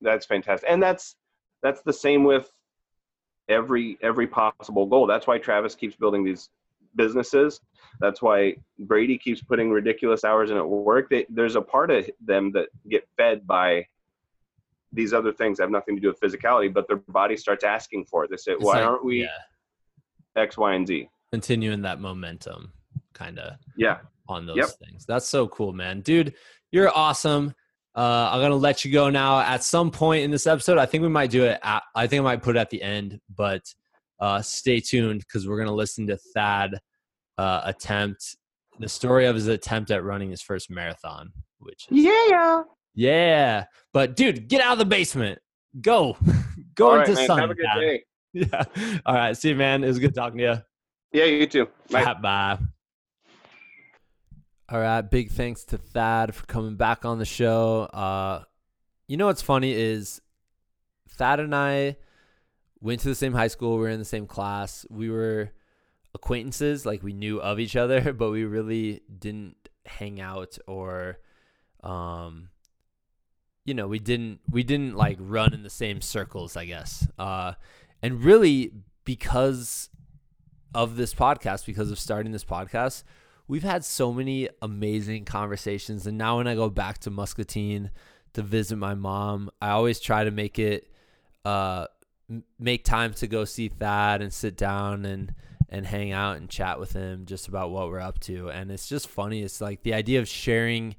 that's 0.00 0.26
fantastic 0.26 0.68
and 0.70 0.82
that's 0.82 1.16
that's 1.62 1.82
the 1.82 1.92
same 1.92 2.24
with 2.24 2.50
every 3.48 3.96
every 4.02 4.26
possible 4.26 4.86
goal 4.86 5.06
that's 5.06 5.26
why 5.26 5.38
travis 5.38 5.74
keeps 5.74 5.94
building 5.96 6.24
these 6.24 6.48
businesses 6.96 7.60
that's 8.00 8.20
why 8.22 8.54
brady 8.80 9.16
keeps 9.18 9.42
putting 9.42 9.70
ridiculous 9.70 10.24
hours 10.24 10.50
in 10.50 10.56
at 10.56 10.66
work 10.68 11.08
they, 11.10 11.26
there's 11.28 11.54
a 11.56 11.60
part 11.62 11.90
of 11.90 12.08
them 12.24 12.50
that 12.52 12.68
get 12.88 13.06
fed 13.16 13.46
by 13.46 13.86
these 14.92 15.12
other 15.12 15.32
things 15.32 15.58
that 15.58 15.64
have 15.64 15.70
nothing 15.70 15.94
to 15.94 16.00
do 16.00 16.08
with 16.08 16.20
physicality 16.20 16.72
but 16.72 16.88
their 16.88 16.96
body 17.08 17.36
starts 17.36 17.64
asking 17.64 18.04
for 18.04 18.24
it 18.24 18.30
they 18.30 18.36
say 18.36 18.52
It's 18.52 18.64
why 18.64 18.76
like- 18.80 18.84
aren't 18.86 19.04
we 19.04 19.22
yeah, 19.22 19.28
x 20.36 20.56
y 20.56 20.74
and 20.74 20.86
z 20.86 21.08
continuing 21.32 21.82
that 21.82 22.00
momentum 22.00 22.72
kind 23.12 23.38
of 23.38 23.54
yeah 23.76 23.98
on 24.28 24.44
those 24.44 24.56
Yep. 24.56 24.68
things. 24.84 25.06
That's 25.06 25.28
so 25.28 25.46
cool, 25.46 25.72
man. 25.72 26.00
Dude, 26.00 26.34
you're 26.72 26.90
awesome. 26.90 27.54
Uh, 27.96 28.28
I'm 28.30 28.40
gonna 28.40 28.56
let 28.56 28.84
you 28.84 28.92
go 28.92 29.08
now. 29.08 29.40
At 29.40 29.64
some 29.64 29.90
point 29.90 30.22
in 30.24 30.30
this 30.30 30.46
episode, 30.46 30.78
I 30.78 30.86
think 30.86 31.02
we 31.02 31.08
might 31.08 31.30
do 31.30 31.44
it. 31.44 31.58
At, 31.62 31.82
I 31.94 32.06
think 32.06 32.20
I 32.20 32.24
might 32.24 32.42
put 32.42 32.56
it 32.56 32.58
at 32.58 32.70
the 32.70 32.82
end, 32.82 33.20
but 33.34 33.62
uh, 34.20 34.42
stay 34.42 34.80
tuned 34.80 35.20
because 35.20 35.48
we're 35.48 35.58
gonna 35.58 35.74
listen 35.74 36.06
to 36.08 36.18
Thad 36.34 36.78
uh, 37.38 37.62
attempt 37.64 38.36
the 38.78 38.88
story 38.88 39.24
of 39.24 39.34
his 39.34 39.46
attempt 39.46 39.90
at 39.90 40.04
running 40.04 40.30
his 40.30 40.42
first 40.42 40.70
marathon. 40.70 41.32
Which 41.58 41.86
is, 41.90 42.04
yeah 42.04 42.62
yeah, 42.96 43.66
but 43.92 44.16
dude, 44.16 44.48
get 44.48 44.62
out 44.62 44.72
of 44.72 44.78
the 44.78 44.84
basement. 44.86 45.38
Go, 45.80 46.16
go 46.74 46.90
all 46.90 46.96
right 46.96 47.08
into 47.08 47.20
man 47.20 47.26
sun. 47.26 47.38
have 47.38 47.50
a 47.50 47.54
good 47.54 47.66
Thad. 47.66 47.80
day 47.80 48.02
Yeah. 48.32 48.64
All 49.06 49.14
right. 49.14 49.36
See 49.36 49.50
you, 49.50 49.54
man. 49.54 49.84
It 49.84 49.88
was 49.88 49.98
good 49.98 50.14
talking 50.14 50.38
to 50.38 50.44
you. 50.44 51.20
yeah 51.20 51.24
you 51.26 51.46
too 51.46 51.68
Bye. 51.90 52.14
Bye. 52.22 52.58
All 54.68 54.80
right. 54.80 55.00
Big 55.02 55.30
thanks 55.30 55.62
to 55.66 55.78
Thad 55.78 56.34
for 56.34 56.44
coming 56.46 56.74
back 56.74 57.04
on 57.04 57.20
the 57.20 57.24
show. 57.24 57.82
Uh, 57.82 58.42
you 59.06 59.16
know 59.16 59.26
what's 59.26 59.42
funny 59.42 59.72
is 59.72 60.20
Thad 61.08 61.38
and 61.38 61.54
I 61.54 61.98
went 62.80 63.00
to 63.02 63.08
the 63.08 63.14
same 63.14 63.32
high 63.32 63.46
school. 63.46 63.76
We 63.76 63.82
were 63.82 63.88
in 63.90 64.00
the 64.00 64.04
same 64.04 64.26
class. 64.26 64.84
We 64.90 65.08
were 65.08 65.52
acquaintances, 66.14 66.84
like 66.84 67.04
we 67.04 67.12
knew 67.12 67.40
of 67.40 67.60
each 67.60 67.76
other, 67.76 68.12
but 68.12 68.32
we 68.32 68.44
really 68.44 69.02
didn't 69.16 69.68
hang 69.84 70.20
out 70.20 70.58
or, 70.66 71.18
um, 71.84 72.48
you 73.64 73.72
know, 73.72 73.86
we 73.86 74.00
didn't 74.00 74.40
we 74.50 74.64
didn't 74.64 74.96
like 74.96 75.18
run 75.20 75.54
in 75.54 75.62
the 75.62 75.70
same 75.70 76.00
circles, 76.00 76.56
I 76.56 76.64
guess. 76.64 77.06
Uh, 77.16 77.52
and 78.02 78.24
really 78.24 78.72
because 79.04 79.90
of 80.74 80.96
this 80.96 81.14
podcast, 81.14 81.66
because 81.66 81.92
of 81.92 82.00
starting 82.00 82.32
this 82.32 82.44
podcast, 82.44 83.04
we've 83.48 83.62
had 83.62 83.84
so 83.84 84.12
many 84.12 84.48
amazing 84.62 85.24
conversations. 85.24 86.06
And 86.06 86.18
now 86.18 86.38
when 86.38 86.46
I 86.46 86.54
go 86.54 86.68
back 86.68 86.98
to 86.98 87.10
Muscatine 87.10 87.90
to 88.34 88.42
visit 88.42 88.76
my 88.76 88.94
mom, 88.94 89.50
I 89.60 89.70
always 89.70 90.00
try 90.00 90.24
to 90.24 90.30
make 90.30 90.58
it 90.58 90.90
uh 91.44 91.86
make 92.58 92.84
time 92.84 93.14
to 93.14 93.26
go 93.28 93.44
see 93.44 93.68
Thad 93.68 94.20
and 94.20 94.32
sit 94.32 94.56
down 94.56 95.04
and 95.04 95.32
and 95.68 95.86
hang 95.86 96.12
out 96.12 96.36
and 96.36 96.48
chat 96.48 96.78
with 96.78 96.92
him 96.92 97.26
just 97.26 97.48
about 97.48 97.70
what 97.70 97.88
we're 97.88 98.00
up 98.00 98.20
to. 98.20 98.48
And 98.50 98.70
it's 98.70 98.88
just 98.88 99.08
funny. 99.08 99.42
It's 99.42 99.60
like 99.60 99.82
the 99.82 99.94
idea 99.94 100.20
of 100.20 100.28
sharing 100.28 100.96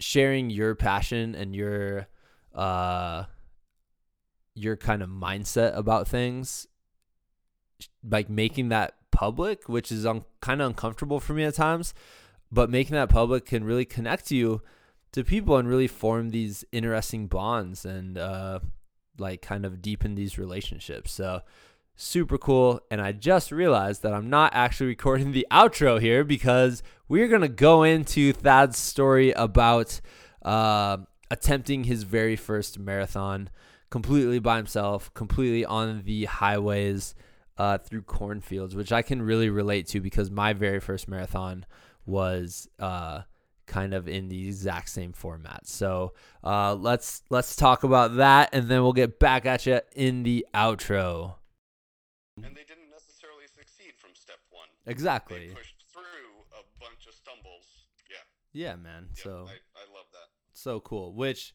sharing 0.00 0.50
your 0.50 0.74
passion 0.74 1.34
and 1.34 1.54
your 1.54 2.06
uh 2.54 3.24
your 4.54 4.76
kind 4.76 5.02
of 5.02 5.08
mindset 5.08 5.76
about 5.76 6.08
things 6.08 6.66
like 8.08 8.28
making 8.28 8.70
that 8.70 8.94
public 9.18 9.68
which 9.68 9.90
is 9.90 10.06
un- 10.06 10.24
kind 10.40 10.60
of 10.60 10.68
uncomfortable 10.68 11.18
for 11.20 11.34
me 11.34 11.44
at 11.44 11.54
times 11.54 11.92
but 12.50 12.70
making 12.70 12.94
that 12.94 13.08
public 13.08 13.44
can 13.44 13.64
really 13.64 13.84
connect 13.84 14.30
you 14.30 14.62
to 15.12 15.24
people 15.24 15.56
and 15.56 15.68
really 15.68 15.88
form 15.88 16.30
these 16.30 16.64
interesting 16.72 17.26
bonds 17.26 17.84
and 17.84 18.16
uh 18.16 18.58
like 19.18 19.42
kind 19.42 19.64
of 19.64 19.82
deepen 19.82 20.14
these 20.14 20.38
relationships. 20.38 21.12
So 21.12 21.42
super 22.00 22.38
cool 22.38 22.80
and 22.92 23.00
i 23.00 23.10
just 23.10 23.50
realized 23.50 24.04
that 24.04 24.14
i'm 24.14 24.30
not 24.30 24.52
actually 24.54 24.86
recording 24.96 25.32
the 25.32 25.44
outro 25.50 26.00
here 26.00 26.22
because 26.22 26.80
we're 27.08 27.26
going 27.26 27.40
to 27.40 27.48
go 27.48 27.82
into 27.82 28.32
thad's 28.32 28.78
story 28.78 29.32
about 29.32 30.00
uh, 30.44 30.96
attempting 31.28 31.82
his 31.82 32.04
very 32.04 32.36
first 32.36 32.78
marathon 32.78 33.50
completely 33.90 34.38
by 34.38 34.56
himself 34.58 35.12
completely 35.12 35.64
on 35.64 36.02
the 36.04 36.26
highways 36.26 37.16
uh, 37.58 37.76
through 37.78 38.02
cornfields, 38.02 38.74
which 38.74 38.92
I 38.92 39.02
can 39.02 39.20
really 39.20 39.50
relate 39.50 39.86
to 39.88 40.00
because 40.00 40.30
my 40.30 40.52
very 40.52 40.80
first 40.80 41.08
marathon 41.08 41.66
was 42.06 42.68
uh, 42.78 43.22
kind 43.66 43.92
of 43.92 44.08
in 44.08 44.28
the 44.28 44.46
exact 44.46 44.88
same 44.88 45.12
format. 45.12 45.66
So 45.66 46.14
uh, 46.44 46.74
let's 46.74 47.22
let's 47.30 47.54
talk 47.56 47.82
about 47.84 48.16
that, 48.16 48.50
and 48.52 48.68
then 48.68 48.82
we'll 48.82 48.92
get 48.92 49.18
back 49.18 49.44
at 49.44 49.66
you 49.66 49.80
in 49.94 50.22
the 50.22 50.46
outro. 50.54 51.34
and 52.36 52.44
they 52.56 52.64
didn't 52.64 52.90
necessarily 52.90 53.44
succeed 53.54 53.92
from 53.98 54.10
step 54.14 54.38
one. 54.50 54.68
Exactly. 54.86 55.48
They 55.48 55.54
pushed 55.54 55.84
through 55.92 56.02
a 56.52 56.62
bunch 56.80 57.06
of 57.06 57.14
stumbles. 57.14 57.66
Yeah, 58.10 58.68
Yeah, 58.68 58.76
man. 58.76 59.08
yeah 59.16 59.22
So 59.24 59.30
I, 59.48 59.52
I 59.76 59.84
love 59.94 60.06
that. 60.12 60.28
so 60.52 60.80
cool. 60.80 61.12
Which 61.12 61.54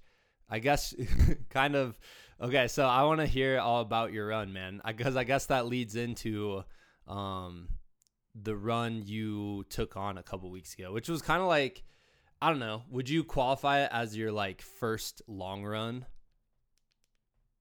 I 0.50 0.60
guess 0.60 0.94
kind 1.50 1.76
of 1.76 1.98
okay. 2.42 2.68
So 2.68 2.86
I 2.86 3.04
want 3.04 3.20
to 3.20 3.26
hear 3.26 3.60
all 3.60 3.82
about 3.82 4.14
your 4.14 4.28
run, 4.28 4.54
man, 4.54 4.82
because 4.86 5.16
I 5.16 5.24
guess 5.24 5.48
that 5.48 5.68
leads 5.68 5.96
into 5.96 6.64
um 7.08 7.70
the 8.36 8.56
run 8.56 9.04
you 9.06 9.64
took 9.70 9.96
on 9.96 10.18
a 10.18 10.24
couple 10.24 10.50
weeks 10.50 10.74
ago, 10.74 10.92
which 10.92 11.10
was 11.10 11.22
kind 11.22 11.42
of 11.42 11.48
like 11.48 11.84
I 12.42 12.50
don't 12.50 12.60
know. 12.60 12.84
Would 12.92 13.08
you 13.08 13.24
qualify 13.24 13.84
it 13.84 13.90
as 13.94 14.18
your 14.18 14.32
like 14.32 14.62
first 14.62 15.22
long 15.28 15.64
run? 15.64 16.06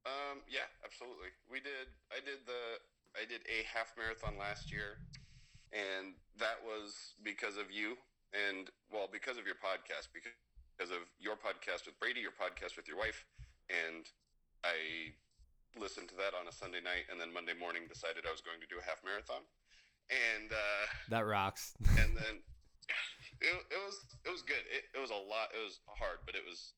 Um, 0.03 0.43
yeah, 0.51 0.67
absolutely. 0.83 1.31
We 1.47 1.63
did. 1.63 1.87
I 2.11 2.19
did 2.19 2.43
the. 2.47 2.83
I 3.15 3.23
did 3.23 3.47
a 3.47 3.63
half 3.69 3.93
marathon 3.95 4.35
last 4.41 4.73
year, 4.73 4.99
and 5.71 6.19
that 6.41 6.59
was 6.65 7.15
because 7.23 7.61
of 7.61 7.71
you, 7.71 7.95
and 8.35 8.75
well, 8.91 9.07
because 9.07 9.39
of 9.39 9.47
your 9.47 9.55
podcast, 9.63 10.11
because 10.11 10.91
of 10.91 11.07
your 11.21 11.37
podcast 11.37 11.87
with 11.87 11.95
Brady, 12.01 12.19
your 12.19 12.35
podcast 12.35 12.75
with 12.75 12.89
your 12.89 12.99
wife, 12.99 13.23
and 13.71 14.09
I 14.65 15.13
listened 15.79 16.09
to 16.11 16.17
that 16.23 16.35
on 16.39 16.47
a 16.49 16.53
Sunday 16.55 16.81
night, 16.85 17.09
and 17.11 17.21
then 17.21 17.33
Monday 17.33 17.55
morning 17.57 17.89
decided 17.89 18.25
I 18.27 18.33
was 18.33 18.41
going 18.45 18.61
to 18.61 18.69
do 18.71 18.79
a 18.79 18.85
half 18.85 19.03
marathon, 19.05 19.43
and 20.11 20.53
uh, 20.53 20.85
That 21.11 21.27
rocks. 21.27 21.75
and 21.99 22.15
then 22.17 22.35
it, 23.41 23.55
it 23.71 23.81
was 23.83 23.97
it 24.27 24.31
was 24.31 24.43
good. 24.43 24.63
It, 24.71 24.91
it 24.95 25.01
was 25.01 25.11
a 25.11 25.19
lot. 25.19 25.51
It 25.57 25.63
was 25.63 25.81
hard, 25.89 26.23
but 26.27 26.35
it 26.35 26.45
was 26.47 26.75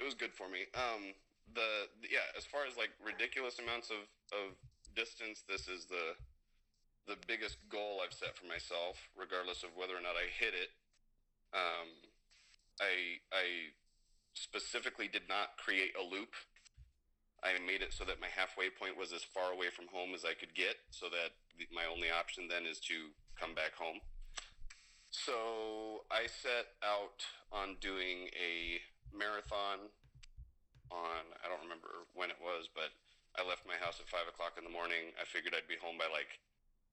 it 0.00 0.04
was 0.04 0.14
good 0.14 0.32
for 0.32 0.48
me. 0.48 0.66
Um, 0.74 1.14
the 1.54 1.90
yeah, 2.08 2.26
as 2.38 2.46
far 2.46 2.64
as 2.66 2.76
like 2.78 2.90
ridiculous 3.04 3.58
amounts 3.58 3.90
of 3.90 4.08
of 4.32 4.56
distance, 4.96 5.42
this 5.46 5.68
is 5.68 5.86
the 5.86 6.16
the 7.06 7.16
biggest 7.26 7.58
goal 7.68 8.00
I've 8.04 8.14
set 8.14 8.36
for 8.38 8.46
myself, 8.46 9.10
regardless 9.18 9.62
of 9.62 9.70
whether 9.74 9.94
or 9.94 10.02
not 10.02 10.14
I 10.14 10.30
hit 10.30 10.54
it. 10.54 10.70
Um, 11.52 11.88
I 12.80 13.18
I 13.34 13.46
specifically 14.34 15.08
did 15.08 15.28
not 15.28 15.58
create 15.58 15.92
a 15.98 16.02
loop. 16.02 16.32
I 17.42 17.56
made 17.64 17.80
it 17.80 17.92
so 17.92 18.04
that 18.04 18.20
my 18.20 18.28
halfway 18.28 18.68
point 18.68 19.00
was 19.00 19.12
as 19.12 19.24
far 19.24 19.52
away 19.52 19.72
from 19.72 19.88
home 19.88 20.12
as 20.12 20.24
I 20.24 20.34
could 20.36 20.52
get, 20.54 20.76
so 20.90 21.08
that 21.08 21.32
my 21.72 21.88
only 21.88 22.12
option 22.12 22.48
then 22.48 22.68
is 22.68 22.80
to 22.92 23.12
come 23.38 23.54
back 23.54 23.72
home. 23.74 24.00
So 25.10 26.04
I 26.12 26.28
set 26.28 26.76
out 26.84 27.24
on 27.50 27.80
doing 27.80 28.30
a 28.36 28.78
marathon 29.10 29.90
on 30.92 31.22
I 31.42 31.48
don't 31.48 31.62
remember 31.62 32.06
when 32.14 32.30
it 32.30 32.38
was, 32.38 32.68
but 32.70 32.94
I 33.38 33.46
left 33.46 33.66
my 33.66 33.78
house 33.78 33.98
at 34.02 34.10
five 34.10 34.26
o'clock 34.26 34.58
in 34.58 34.64
the 34.66 34.70
morning. 34.70 35.14
I 35.16 35.24
figured 35.24 35.54
I'd 35.54 35.70
be 35.70 35.80
home 35.80 35.98
by 35.98 36.10
like 36.10 36.38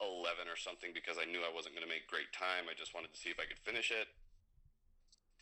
eleven 0.01 0.45
or 0.45 0.57
something 0.57 0.93
because 0.93 1.17
I 1.17 1.25
knew 1.25 1.41
I 1.41 1.53
wasn't 1.53 1.73
going 1.73 1.85
to 1.85 1.89
make 1.89 2.05
great 2.07 2.29
time. 2.31 2.69
I 2.69 2.77
just 2.77 2.93
wanted 2.93 3.11
to 3.13 3.19
see 3.19 3.33
if 3.33 3.41
I 3.41 3.49
could 3.49 3.61
finish 3.61 3.89
it, 3.89 4.09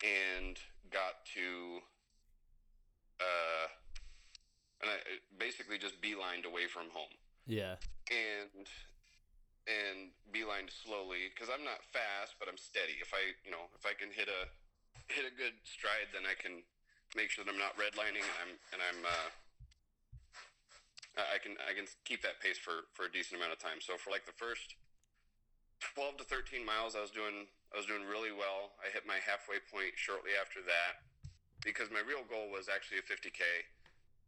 and 0.04 0.56
got 0.92 1.28
to, 1.36 1.84
uh, 3.20 3.68
and 4.82 4.92
I 4.92 4.98
basically 5.40 5.78
just 5.78 6.02
beelined 6.02 6.46
away 6.46 6.68
from 6.68 6.90
home 6.92 7.14
Yeah. 7.48 7.76
and 8.12 8.68
and 9.66 10.14
beelined 10.30 10.70
slowly 10.70 11.34
because 11.34 11.50
I'm 11.50 11.66
not 11.66 11.82
fast, 11.90 12.38
but 12.38 12.46
I'm 12.46 12.58
steady. 12.58 13.02
If 13.02 13.14
I 13.14 13.34
you 13.44 13.52
know 13.52 13.66
if 13.74 13.86
I 13.86 13.94
can 13.98 14.12
hit 14.14 14.30
a 14.30 14.46
hit 15.10 15.26
a 15.26 15.34
good 15.34 15.54
stride, 15.66 16.10
then 16.14 16.26
I 16.30 16.34
can 16.38 16.62
make 17.16 17.30
sure 17.34 17.46
that 17.46 17.50
I'm 17.52 17.58
not 17.62 17.74
redlining. 17.78 18.22
And 18.26 18.38
I'm 18.42 18.54
and 18.74 18.80
I'm 18.82 19.00
uh, 19.06 19.30
I 21.18 21.40
can 21.40 21.56
I 21.66 21.74
can 21.74 21.88
keep 22.04 22.22
that 22.22 22.38
pace 22.44 22.58
for 22.60 22.86
for 22.94 23.08
a 23.08 23.12
decent 23.12 23.40
amount 23.40 23.54
of 23.56 23.60
time. 23.60 23.80
So 23.82 23.98
for 23.98 24.12
like 24.12 24.26
the 24.30 24.36
first 24.38 24.76
12 25.96 26.18
to 26.22 26.26
13 26.28 26.66
miles, 26.66 26.94
I 26.96 27.02
was 27.02 27.12
doing 27.12 27.48
I 27.74 27.78
was 27.80 27.88
doing 27.88 28.04
really 28.06 28.32
well. 28.36 28.76
I 28.84 28.92
hit 28.92 29.08
my 29.08 29.18
halfway 29.24 29.58
point 29.72 29.96
shortly 29.98 30.36
after 30.38 30.62
that 30.68 31.02
because 31.66 31.90
my 31.90 32.04
real 32.06 32.22
goal 32.28 32.52
was 32.54 32.70
actually 32.70 33.02
a 33.02 33.06
50k, 33.08 33.42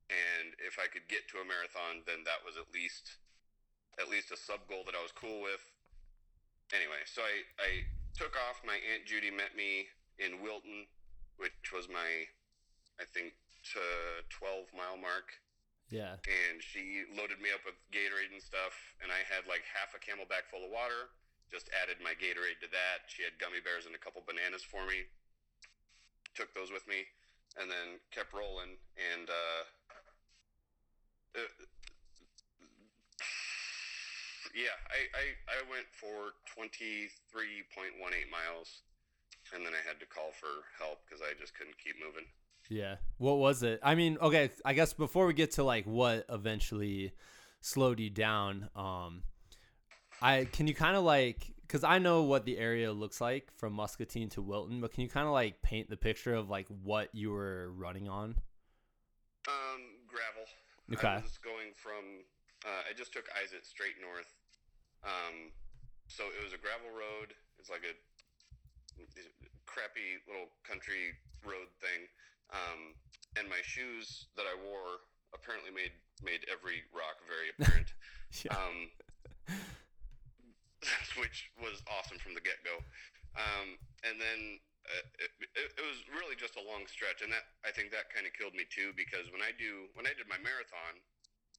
and 0.09 0.55
if 0.63 0.79
I 0.79 0.87
could 0.87 1.07
get 1.11 1.27
to 1.35 1.43
a 1.43 1.45
marathon, 1.47 2.03
then 2.07 2.23
that 2.23 2.43
was 2.45 2.55
at 2.55 2.71
least 2.73 3.19
at 3.99 4.07
least 4.13 4.29
a 4.29 4.37
sub 4.37 4.61
goal 4.69 4.85
that 4.85 4.93
I 4.93 5.01
was 5.01 5.11
cool 5.11 5.41
with. 5.41 5.63
Anyway, 6.75 7.01
so 7.07 7.23
I 7.23 7.43
I 7.59 7.71
took 8.15 8.35
off. 8.47 8.61
My 8.65 8.77
aunt 8.91 9.05
Judy 9.07 9.31
met 9.31 9.55
me 9.55 9.87
in 10.19 10.41
Wilton, 10.41 10.87
which 11.37 11.71
was 11.73 11.87
my 11.89 12.27
I 12.99 13.05
think 13.05 13.33
to 13.75 13.83
12 14.31 14.71
mile 14.71 14.95
mark 14.95 15.27
Yeah. 15.91 16.15
and 16.23 16.63
she 16.63 17.03
loaded 17.11 17.43
me 17.43 17.51
up 17.51 17.61
with 17.67 17.75
Gatorade 17.91 18.31
and 18.31 18.39
stuff, 18.41 18.73
and 19.03 19.11
I 19.11 19.21
had 19.27 19.43
like 19.45 19.63
half 19.67 19.91
a 19.91 19.99
CamelBak 19.99 20.47
full 20.47 20.63
of 20.63 20.71
water. 20.71 21.11
Just 21.51 21.67
added 21.75 21.99
my 22.03 22.11
Gatorade 22.15 22.59
to 22.63 22.69
that. 22.71 23.07
She 23.07 23.23
had 23.23 23.35
gummy 23.39 23.59
bears 23.63 23.87
and 23.87 23.95
a 23.95 23.99
couple 23.99 24.19
bananas 24.23 24.63
for 24.63 24.83
me. 24.87 25.07
Took 26.35 26.51
those 26.53 26.71
with 26.71 26.83
me, 26.87 27.07
and 27.59 27.71
then 27.71 27.99
kept 28.11 28.31
rolling. 28.35 28.75
And 28.99 29.27
uh, 29.31 29.61
yeah, 34.55 34.73
I, 34.89 34.99
I 35.13 35.25
I 35.53 35.59
went 35.69 35.85
for 35.93 36.33
twenty 36.49 37.09
three 37.31 37.63
point 37.75 37.93
one 38.01 38.13
eight 38.13 38.29
miles, 38.31 38.81
and 39.53 39.65
then 39.65 39.73
I 39.73 39.87
had 39.87 39.99
to 39.99 40.05
call 40.05 40.31
for 40.33 40.65
help 40.77 40.99
because 41.05 41.21
I 41.21 41.33
just 41.39 41.53
couldn't 41.55 41.77
keep 41.77 41.95
moving. 42.03 42.25
Yeah. 42.69 42.97
What 43.17 43.37
was 43.37 43.63
it? 43.63 43.79
I 43.83 43.95
mean, 43.95 44.17
okay, 44.21 44.51
I 44.65 44.73
guess 44.73 44.93
before 44.93 45.25
we 45.25 45.33
get 45.33 45.51
to 45.53 45.63
like 45.63 45.85
what 45.85 46.25
eventually 46.29 47.13
slowed 47.61 47.99
you 47.99 48.09
down, 48.09 48.69
um 48.75 49.23
I 50.21 50.45
can 50.45 50.67
you 50.67 50.73
kind 50.73 50.97
of 50.97 51.03
like 51.03 51.53
cuz 51.67 51.83
I 51.83 51.99
know 51.99 52.23
what 52.23 52.45
the 52.45 52.57
area 52.57 52.91
looks 52.91 53.21
like 53.21 53.51
from 53.51 53.73
Muscatine 53.73 54.29
to 54.29 54.41
Wilton, 54.41 54.81
but 54.81 54.91
can 54.91 55.03
you 55.03 55.09
kind 55.09 55.27
of 55.27 55.33
like 55.33 55.61
paint 55.61 55.89
the 55.89 55.97
picture 55.97 56.33
of 56.33 56.49
like 56.49 56.67
what 56.67 57.13
you 57.13 57.31
were 57.31 57.71
running 57.71 58.09
on? 58.09 58.35
Okay. 60.93 61.19
I 61.19 61.23
was 61.23 61.37
going 61.39 61.75
from. 61.75 62.23
Uh, 62.65 62.87
I 62.89 62.95
just 62.95 63.11
took 63.13 63.27
Isaac 63.37 63.67
straight 63.67 63.99
north. 63.99 64.31
Um, 65.03 65.51
so 66.07 66.25
it 66.31 66.41
was 66.41 66.55
a 66.55 66.61
gravel 66.61 66.89
road. 66.89 67.35
It's 67.59 67.69
like 67.69 67.83
a 67.83 67.93
crappy 69.67 70.17
little 70.25 70.49
country 70.63 71.13
road 71.45 71.69
thing. 71.83 72.07
Um, 72.49 72.95
and 73.35 73.45
my 73.51 73.59
shoes 73.61 74.31
that 74.39 74.47
I 74.47 74.55
wore 74.57 75.03
apparently 75.35 75.69
made 75.69 75.93
made 76.23 76.47
every 76.49 76.87
rock 76.95 77.19
very 77.27 77.51
apparent. 77.53 77.93
Yeah. 78.41 78.55
um, 78.55 78.89
which 81.21 81.51
was 81.61 81.83
awesome 81.85 82.17
from 82.17 82.33
the 82.33 82.41
get 82.41 82.63
go. 82.63 82.79
Um, 83.37 83.77
and 84.01 84.17
then 84.17 84.57
Uh, 84.87 85.03
it, 85.19 85.31
it, 85.59 85.67
it 85.75 85.83
was 85.83 85.99
really 86.15 86.35
just 86.39 86.55
a 86.55 86.63
long 86.63 86.87
stretch, 86.87 87.19
and 87.19 87.27
that 87.35 87.43
I 87.67 87.75
think 87.75 87.91
that 87.91 88.07
kind 88.07 88.23
of 88.23 88.31
killed 88.31 88.55
me 88.55 88.63
too 88.71 88.95
because 88.95 89.27
when 89.35 89.43
I 89.43 89.51
do 89.59 89.91
when 89.99 90.07
I 90.07 90.15
did 90.15 90.31
my 90.31 90.39
marathon, 90.39 90.95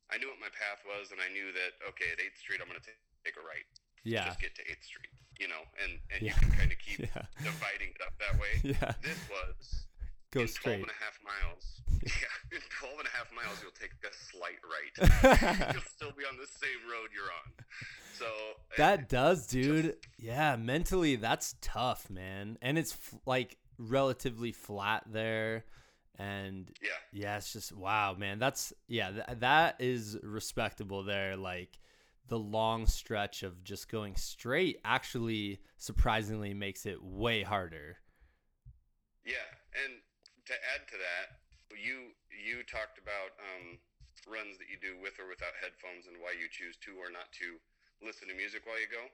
I 0.09 0.17
knew 0.17 0.33
what 0.33 0.41
my 0.41 0.49
path 0.57 0.81
was, 0.89 1.13
and 1.13 1.21
I 1.21 1.29
knew 1.29 1.53
that 1.53 1.77
okay 1.93 2.09
at 2.09 2.19
Eighth 2.25 2.41
Street 2.41 2.65
I'm 2.65 2.73
going 2.73 2.81
to 2.81 2.89
take 3.25 3.37
a 3.37 3.45
right, 3.45 3.69
Yeah. 4.09 4.25
just 4.33 4.41
get 4.41 4.57
to 4.57 4.65
Eighth 4.65 4.81
Street, 4.89 5.13
you 5.37 5.45
know, 5.53 5.61
and 5.85 6.01
and 6.09 6.25
Yeah. 6.25 6.33
you 6.41 6.49
can 6.49 6.53
kind 6.57 6.73
of 6.73 6.79
keep 6.81 7.05
Yeah. 7.05 7.29
dividing 7.45 7.93
it 7.93 8.01
up 8.01 8.17
that 8.17 8.35
way. 8.41 8.55
Yeah. 8.73 8.97
This 9.05 9.21
was 9.29 9.85
Go 10.33 10.45
in 10.45 10.49
12 10.49 10.57
straight. 10.57 10.81
and 10.85 10.93
a 10.93 11.01
half 11.05 11.17
miles. 11.25 11.65
yeah, 12.05 12.57
in 12.57 12.61
12 12.81 13.01
and 13.05 13.09
a 13.09 13.15
half 13.17 13.29
miles, 13.37 13.61
you'll 13.61 13.77
take 13.77 13.93
a 14.05 14.13
slight 14.13 14.61
right. 14.65 14.93
you'll 15.77 15.89
still 15.93 16.13
be 16.17 16.25
on 16.25 16.37
the 16.41 16.49
same 16.49 16.81
road 16.89 17.13
you're 17.13 17.29
on. 17.33 17.49
So 18.19 18.27
That 18.77 19.09
does, 19.09 19.47
dude. 19.47 19.97
Yeah, 20.19 20.57
mentally 20.57 21.17
that's 21.17 21.55
tough, 21.61 22.11
man. 22.11 22.59
And 22.63 22.79
it's 22.79 22.93
f- 22.93 23.21
like 23.27 23.57
relatively 23.79 24.53
flat 24.53 25.05
there 25.07 25.65
and 26.17 26.71
yeah, 26.83 26.91
yeah, 27.13 27.37
it's 27.37 27.53
just 27.53 27.73
wow, 27.73 28.15
man. 28.19 28.39
That's 28.39 28.73
yeah, 28.89 29.11
th- 29.13 29.39
that 29.41 29.77
is 29.79 30.19
respectable 30.23 31.03
there 31.05 31.37
like 31.37 31.79
the 32.29 32.39
long 32.39 32.87
stretch 32.87 33.43
of 33.43 33.63
just 33.65 33.89
going 33.91 34.17
straight 34.17 34.81
actually 34.85 35.61
surprisingly 35.79 36.55
makes 36.55 36.87
it 36.87 37.03
way 37.03 37.43
harder. 37.43 37.99
yeah, 39.25 39.49
and 39.85 40.01
to 40.47 40.55
add 40.75 40.89
to 40.89 40.97
that, 40.97 41.27
you 41.77 42.15
you 42.33 42.65
talked 42.65 42.99
about 42.99 43.37
um, 43.39 43.79
runs 44.27 44.57
that 44.59 44.69
you 44.73 44.79
do 44.81 44.97
with 45.01 45.19
or 45.21 45.29
without 45.29 45.55
headphones 45.61 46.07
and 46.09 46.17
why 46.21 46.33
you 46.33 46.49
choose 46.51 46.77
to 46.85 46.97
or 46.97 47.11
not 47.13 47.31
to 47.39 47.59
listen 48.05 48.29
to 48.31 48.37
music 48.37 48.65
while 48.65 48.79
you 48.79 48.91
go. 48.91 49.05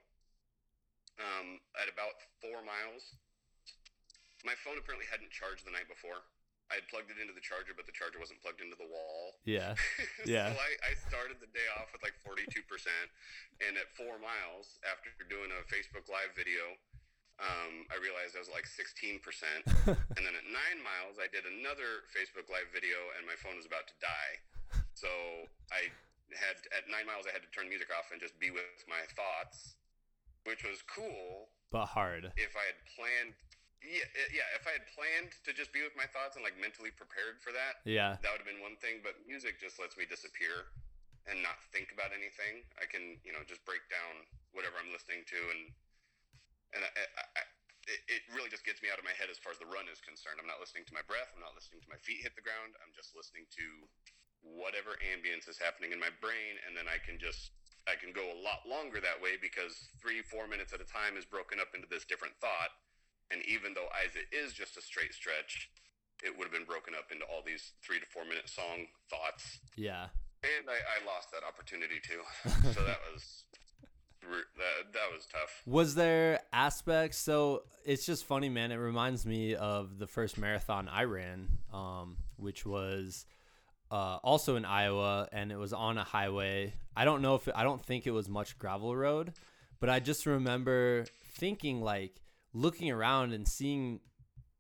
Um, 1.21 1.63
at 1.79 1.87
about 1.87 2.19
four 2.43 2.59
miles, 2.67 3.15
my 4.43 4.59
phone 4.67 4.77
apparently 4.77 5.07
hadn't 5.07 5.31
charged 5.31 5.63
the 5.63 5.73
night 5.73 5.87
before. 5.87 6.27
I 6.73 6.81
had 6.81 6.89
plugged 6.89 7.13
it 7.13 7.21
into 7.21 7.37
the 7.37 7.45
charger, 7.45 7.77
but 7.77 7.85
the 7.85 7.93
charger 7.93 8.17
wasn't 8.17 8.41
plugged 8.41 8.65
into 8.65 8.77
the 8.77 8.89
wall. 8.89 9.37
Yeah. 9.45 9.77
Yeah. 10.25 10.49
so 10.49 10.57
I, 10.57 10.71
I 10.89 10.93
started 10.97 11.37
the 11.37 11.53
day 11.53 11.69
off 11.77 11.93
with 11.93 12.01
like 12.01 12.17
42%. 12.25 12.49
and 13.61 13.77
at 13.77 13.93
four 13.93 14.17
miles, 14.17 14.81
after 14.89 15.13
doing 15.29 15.53
a 15.53 15.61
Facebook 15.69 16.09
Live 16.09 16.33
video, 16.33 16.73
um, 17.37 17.85
I 17.93 18.01
realized 18.01 18.33
I 18.33 18.41
was 18.41 18.49
like 18.49 18.65
16%. 18.65 19.21
and 20.17 20.23
then 20.25 20.33
at 20.33 20.47
nine 20.49 20.81
miles, 20.81 21.21
I 21.21 21.29
did 21.29 21.45
another 21.45 22.09
Facebook 22.09 22.49
Live 22.49 22.73
video, 22.73 22.97
and 23.21 23.29
my 23.29 23.37
phone 23.37 23.61
was 23.61 23.69
about 23.69 23.85
to 23.93 23.97
die. 24.01 24.35
So 24.97 25.11
I 25.69 25.93
had, 26.33 26.57
at 26.73 26.89
nine 26.89 27.05
miles, 27.05 27.29
I 27.29 27.33
had 27.37 27.45
to 27.45 27.51
turn 27.53 27.69
music 27.69 27.93
off 27.93 28.09
and 28.15 28.19
just 28.23 28.39
be 28.41 28.49
with 28.49 28.65
my 28.89 29.05
thoughts, 29.13 29.77
which 30.49 30.65
was 30.65 30.81
cool 30.89 31.53
but 31.69 31.91
hard. 31.93 32.33
if 32.41 32.53
I 32.57 32.65
had 32.73 32.79
planned. 32.97 33.35
Yeah, 33.85 34.09
eh, 34.17 34.31
yeah. 34.33 34.49
If 34.57 34.65
I 34.65 34.73
had 34.81 34.89
planned 34.97 35.37
to 35.45 35.53
just 35.53 35.69
be 35.77 35.85
with 35.85 35.93
my 35.93 36.09
thoughts 36.09 36.41
and 36.41 36.45
like 36.47 36.57
mentally 36.57 36.89
prepared 36.89 37.45
for 37.45 37.53
that, 37.53 37.85
Yeah. 37.85 38.17
that 38.25 38.33
would 38.33 38.41
have 38.41 38.49
been 38.49 38.65
one 38.65 38.81
thing. 38.81 39.05
But 39.05 39.21
music 39.29 39.61
just 39.61 39.77
lets 39.77 39.93
me 40.01 40.09
disappear 40.09 40.73
and 41.29 41.45
not 41.45 41.61
think 41.73 41.93
about 41.93 42.13
anything. 42.17 42.65
I 42.81 42.89
can, 42.89 43.21
you 43.25 43.33
know, 43.37 43.45
just 43.45 43.61
break 43.69 43.85
down 43.93 44.25
whatever 44.57 44.81
I'm 44.81 44.89
listening 44.89 45.25
to, 45.29 45.39
and 45.53 45.63
and 46.75 46.81
I, 46.85 46.91
I, 47.37 47.45
it 47.87 48.25
really 48.33 48.49
just 48.49 48.65
gets 48.65 48.81
me 48.81 48.89
out 48.89 48.97
of 48.97 49.05
my 49.05 49.13
head 49.21 49.29
as 49.29 49.37
far 49.37 49.53
as 49.53 49.61
the 49.61 49.69
run 49.69 49.85
is 49.93 50.01
concerned. 50.01 50.41
I'm 50.41 50.49
not 50.49 50.59
listening 50.59 50.89
to 50.89 50.95
my 50.97 51.05
breath. 51.05 51.29
I'm 51.37 51.45
not 51.45 51.53
listening 51.55 51.85
to 51.85 51.91
my 51.93 52.01
feet 52.01 52.25
hit 52.25 52.33
the 52.35 52.43
ground. 52.43 52.73
I'm 52.81 52.91
just 52.97 53.13
listening 53.13 53.45
to 53.61 53.65
whatever 54.45 55.01
ambience 55.01 55.49
is 55.49 55.57
happening 55.57 55.91
in 55.91 55.99
my 55.99 56.13
brain, 56.21 56.61
and 56.69 56.77
then 56.77 56.85
I 56.87 57.01
can 57.01 57.17
just 57.19 57.51
I 57.89 57.97
can 57.97 58.13
go 58.13 58.25
a 58.25 58.39
lot 58.41 58.65
longer 58.65 59.01
that 59.01 59.21
way 59.21 59.37
because 59.41 59.93
three, 60.01 60.25
four 60.25 60.49
minutes 60.49 60.73
at 60.73 60.81
a 60.81 60.89
time 60.89 61.21
is 61.21 61.25
broken 61.25 61.61
up 61.61 61.77
into 61.77 61.89
this 61.89 62.05
different 62.05 62.33
thought. 62.41 62.73
And 63.31 63.45
even 63.45 63.77
though 63.77 63.89
Isaac 63.93 64.29
is 64.33 64.53
just 64.53 64.77
a 64.77 64.83
straight 64.83 65.13
stretch, 65.13 65.69
it 66.25 66.33
would 66.33 66.49
have 66.49 66.53
been 66.53 66.65
broken 66.65 66.95
up 66.97 67.13
into 67.13 67.25
all 67.29 67.45
these 67.45 67.73
three 67.85 68.01
to 68.01 68.07
four 68.07 68.25
minute 68.25 68.49
song 68.49 68.89
thoughts. 69.11 69.61
Yeah. 69.77 70.09
And 70.45 70.69
I, 70.69 70.81
I 70.81 70.99
lost 71.05 71.29
that 71.33 71.45
opportunity 71.45 72.01
too. 72.01 72.21
so 72.73 72.85
that 72.85 73.01
was 73.13 73.45
that, 74.57 74.93
that 74.93 75.13
was 75.13 75.27
tough. 75.27 75.63
Was 75.67 75.95
there 75.95 76.41
aspects? 76.53 77.19
So 77.19 77.65
it's 77.85 78.07
just 78.07 78.25
funny, 78.25 78.49
man. 78.49 78.73
It 78.73 78.77
reminds 78.77 79.27
me 79.27 79.55
of 79.55 79.99
the 79.99 80.07
first 80.07 80.39
marathon 80.39 80.89
I 80.89 81.05
ran, 81.05 81.49
um, 81.73 82.17
which 82.37 82.65
was 82.65 83.27
uh, 83.91 84.19
also 84.23 84.57
in 84.57 84.65
Iowa, 84.65 85.29
and 85.33 85.53
it 85.53 85.57
was 85.57 85.73
on 85.73 85.99
a 85.99 86.05
highway. 86.05 86.75
I 86.97 87.05
don't 87.05 87.23
know 87.23 87.35
if 87.35 87.49
it, 87.49 87.55
I 87.57 87.63
don't 87.65 87.85
think 87.85 88.07
it 88.07 88.11
was 88.13 88.29
much 88.29 88.59
gravel 88.59 88.95
road, 88.97 89.35
but 89.81 89.91
I 89.91 90.01
just 90.01 90.27
remember 90.27 91.05
thinking 91.37 91.81
like 91.81 92.21
looking 92.53 92.91
around 92.91 93.33
and 93.33 93.47
seeing 93.49 94.01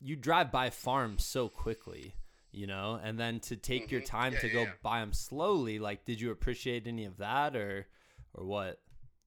you 0.00 0.16
drive 0.16 0.50
by 0.52 0.70
farms 0.70 1.24
so 1.24 1.48
quickly, 1.48 2.14
you 2.52 2.66
know, 2.66 3.00
and 3.02 3.18
then 3.18 3.40
to 3.40 3.56
take 3.56 3.90
your 3.90 4.02
Mhm. 4.02 4.06
time 4.06 4.32
Yeah, 4.34 4.40
to 4.40 4.46
yeah, 4.48 4.52
go 4.52 4.62
yeah. 4.64 4.72
by 4.82 5.00
them 5.00 5.12
slowly. 5.12 5.78
Like, 5.78 6.04
did 6.04 6.20
you 6.20 6.30
appreciate 6.30 6.86
any 6.86 7.04
of 7.04 7.16
that, 7.18 7.56
or 7.56 7.86
or 8.34 8.44
what? 8.44 8.82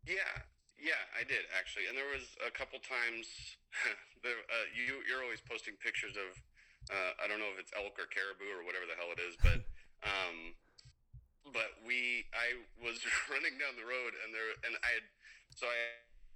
Yeah, 0.05 0.15
yeah, 0.77 0.99
I 1.17 1.23
did 1.23 1.45
actually, 1.57 1.87
and 1.87 1.97
there 1.97 2.07
was 2.07 2.35
a 2.45 2.51
couple 2.51 2.79
times. 2.79 3.27
there, 4.23 4.37
uh, 4.37 4.65
you 4.75 5.01
you're 5.07 5.23
always 5.23 5.41
posting 5.41 5.75
pictures 5.77 6.15
of. 6.15 6.41
Uh, 6.89 7.11
I 7.23 7.27
don't 7.27 7.39
know 7.39 7.51
if 7.51 7.59
it's 7.59 7.71
elk 7.75 7.99
or 7.99 8.05
caribou 8.07 8.47
or 8.55 8.63
whatever 8.63 8.85
the 8.87 8.95
hell 8.95 9.11
it 9.11 9.19
is, 9.19 9.35
but 9.43 9.59
um, 10.03 10.53
but 11.53 11.79
we 11.85 12.27
I 12.35 12.59
was 12.83 12.99
running 13.31 13.55
down 13.57 13.79
the 13.79 13.87
road 13.87 14.13
and 14.25 14.33
there 14.35 14.51
and 14.65 14.75
I 14.83 15.01
had 15.01 15.05
so 15.55 15.65
I 15.65 15.77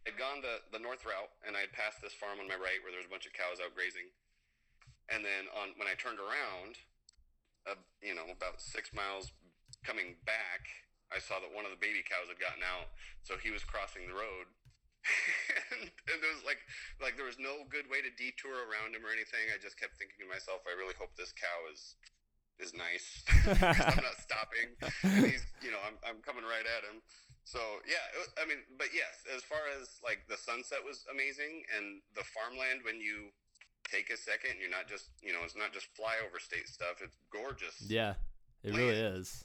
had 0.08 0.18
gone 0.18 0.42
the 0.42 0.64
the 0.74 0.82
north 0.82 1.06
route 1.06 1.32
and 1.46 1.54
I 1.54 1.68
had 1.68 1.74
passed 1.76 2.02
this 2.02 2.16
farm 2.16 2.42
on 2.42 2.48
my 2.50 2.58
right 2.58 2.82
where 2.82 2.90
there 2.90 3.02
was 3.02 3.10
a 3.10 3.14
bunch 3.14 3.28
of 3.30 3.34
cows 3.36 3.62
out 3.62 3.76
grazing, 3.78 4.10
And 5.12 5.22
then 5.22 5.52
on 5.54 5.78
when 5.78 5.86
I 5.86 5.96
turned 6.00 6.18
around, 6.18 6.82
uh, 7.70 7.78
you 8.02 8.18
know, 8.18 8.26
about 8.32 8.62
six 8.62 8.90
miles 8.96 9.30
coming 9.86 10.18
back, 10.26 10.66
I 11.12 11.20
saw 11.20 11.38
that 11.44 11.52
one 11.52 11.68
of 11.68 11.74
the 11.74 11.82
baby 11.82 12.02
cows 12.02 12.32
had 12.32 12.40
gotten 12.40 12.64
out, 12.64 12.90
so 13.22 13.36
he 13.36 13.52
was 13.52 13.68
crossing 13.68 14.08
the 14.08 14.16
road. 14.16 14.48
and, 15.74 15.90
and 15.90 16.18
there 16.22 16.30
was 16.30 16.46
like, 16.46 16.62
like 17.02 17.18
there 17.18 17.26
was 17.26 17.42
no 17.42 17.66
good 17.68 17.90
way 17.90 18.06
to 18.06 18.12
detour 18.14 18.70
around 18.70 18.94
him 18.94 19.02
or 19.02 19.10
anything. 19.10 19.50
I 19.50 19.58
just 19.58 19.76
kept 19.76 19.98
thinking 19.98 20.22
to 20.22 20.30
myself, 20.30 20.62
I 20.70 20.78
really 20.78 20.96
hope 20.96 21.14
this 21.18 21.34
cow 21.34 21.60
is 21.74 21.98
is 22.62 22.74
nice. 22.74 23.24
I'm 23.62 24.04
not 24.06 24.18
stopping. 24.28 24.78
And 25.04 25.26
he's, 25.28 25.46
you 25.62 25.72
know, 25.72 25.82
I'm, 25.86 25.98
I'm 26.08 26.22
coming 26.22 26.44
right 26.46 26.66
at 26.66 26.86
him. 26.88 27.02
So 27.44 27.60
yeah, 27.90 28.02
it, 28.16 28.30
I 28.42 28.46
mean, 28.48 28.62
but 28.78 28.94
yes, 28.94 29.26
as 29.36 29.42
far 29.44 29.60
as 29.82 29.98
like 30.06 30.24
the 30.30 30.38
sunset 30.38 30.80
was 30.86 31.04
amazing, 31.12 31.64
and 31.76 32.00
the 32.16 32.24
farmland 32.24 32.82
when 32.86 33.02
you 33.02 33.34
take 33.90 34.10
a 34.14 34.18
second, 34.18 34.62
you're 34.62 34.70
not 34.72 34.88
just, 34.88 35.10
you 35.22 35.34
know, 35.34 35.42
it's 35.44 35.58
not 35.58 35.74
just 35.74 35.90
flyover 35.98 36.40
state 36.40 36.68
stuff. 36.70 37.02
It's 37.04 37.18
gorgeous 37.34 37.82
Yeah, 37.90 38.14
it 38.64 38.78
really 38.78 38.96
is. 38.96 39.44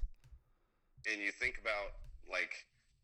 and 1.11 1.21
you 1.23 1.33
think 1.33 1.59
about 1.59 1.97
like 2.31 2.53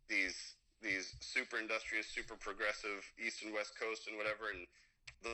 these 0.09 0.55
these 0.83 1.15
super 1.21 1.59
industrious, 1.59 2.07
super 2.11 2.35
progressive 2.37 3.01
East 3.19 3.43
and 3.45 3.55
West 3.55 3.73
Coast 3.79 4.09
and 4.09 4.17
whatever, 4.19 4.51
and 4.53 4.67
the, 5.23 5.31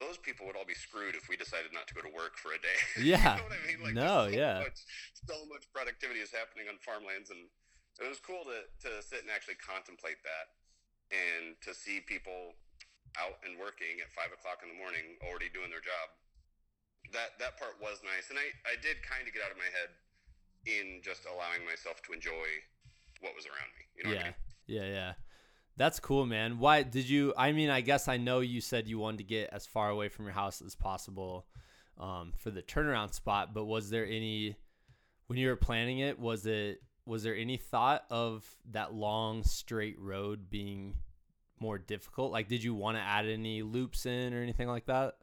those 0.00 0.20
people 0.20 0.44
would 0.44 0.56
all 0.56 0.68
be 0.68 0.76
screwed 0.76 1.16
if 1.16 1.28
we 1.28 1.40
decided 1.40 1.72
not 1.72 1.88
to 1.88 1.94
go 1.96 2.04
to 2.04 2.12
work 2.12 2.36
for 2.36 2.52
a 2.52 2.60
day. 2.60 2.80
Yeah. 3.00 3.16
you 3.16 3.40
know 3.40 3.48
what 3.48 3.56
I 3.56 3.62
mean? 3.64 3.80
Like, 3.80 3.96
No, 3.96 4.28
so 4.28 4.36
yeah. 4.36 4.60
Much, 4.68 4.80
so 5.24 5.36
much 5.48 5.64
productivity 5.72 6.20
is 6.20 6.28
happening 6.32 6.68
on 6.68 6.76
farmlands, 6.84 7.32
and 7.32 7.48
it 8.00 8.08
was 8.08 8.20
cool 8.20 8.44
to 8.44 8.68
to 8.88 9.00
sit 9.00 9.24
and 9.24 9.32
actually 9.32 9.56
contemplate 9.56 10.20
that, 10.20 10.46
and 11.12 11.56
to 11.64 11.72
see 11.72 12.04
people 12.04 12.56
out 13.16 13.40
and 13.48 13.56
working 13.56 14.04
at 14.04 14.12
five 14.12 14.28
o'clock 14.36 14.60
in 14.60 14.68
the 14.68 14.76
morning, 14.76 15.16
already 15.24 15.48
doing 15.48 15.72
their 15.72 15.80
job. 15.84 16.12
That 17.16 17.40
that 17.40 17.56
part 17.56 17.80
was 17.80 18.04
nice, 18.04 18.28
and 18.28 18.36
I 18.36 18.52
I 18.68 18.76
did 18.76 19.00
kind 19.00 19.24
of 19.24 19.32
get 19.32 19.40
out 19.40 19.52
of 19.54 19.56
my 19.56 19.70
head 19.72 19.96
in 20.68 21.00
just 21.00 21.24
allowing 21.24 21.64
myself 21.64 22.02
to 22.04 22.12
enjoy 22.12 22.48
what 23.24 23.32
was 23.32 23.46
around 23.48 23.70
me. 23.78 23.84
You 23.96 24.00
know 24.04 24.10
what 24.12 24.20
I 24.20 24.20
yeah, 24.20 24.28
mean? 24.28 24.36
yeah, 24.66 24.86
yeah. 24.92 25.12
That's 25.76 26.00
cool, 26.00 26.24
man. 26.24 26.58
Why 26.58 26.82
did 26.82 27.08
you? 27.08 27.34
I 27.36 27.52
mean, 27.52 27.68
I 27.68 27.82
guess 27.82 28.08
I 28.08 28.16
know 28.16 28.40
you 28.40 28.60
said 28.60 28.88
you 28.88 28.98
wanted 28.98 29.18
to 29.18 29.24
get 29.24 29.50
as 29.52 29.66
far 29.66 29.90
away 29.90 30.08
from 30.08 30.24
your 30.24 30.34
house 30.34 30.62
as 30.62 30.74
possible 30.74 31.46
um, 31.98 32.32
for 32.36 32.50
the 32.50 32.62
turnaround 32.62 33.12
spot. 33.12 33.52
But 33.52 33.66
was 33.66 33.90
there 33.90 34.06
any 34.06 34.56
when 35.26 35.38
you 35.38 35.48
were 35.48 35.56
planning 35.56 35.98
it? 35.98 36.18
Was 36.18 36.46
it 36.46 36.82
was 37.04 37.22
there 37.22 37.36
any 37.36 37.56
thought 37.56 38.04
of 38.10 38.44
that 38.72 38.94
long 38.94 39.42
straight 39.44 39.98
road 39.98 40.50
being 40.50 40.94
more 41.60 41.78
difficult? 41.78 42.32
Like, 42.32 42.48
did 42.48 42.64
you 42.64 42.74
want 42.74 42.96
to 42.96 43.02
add 43.02 43.26
any 43.26 43.62
loops 43.62 44.06
in 44.06 44.34
or 44.34 44.42
anything 44.42 44.68
like 44.68 44.86
that? 44.86 45.14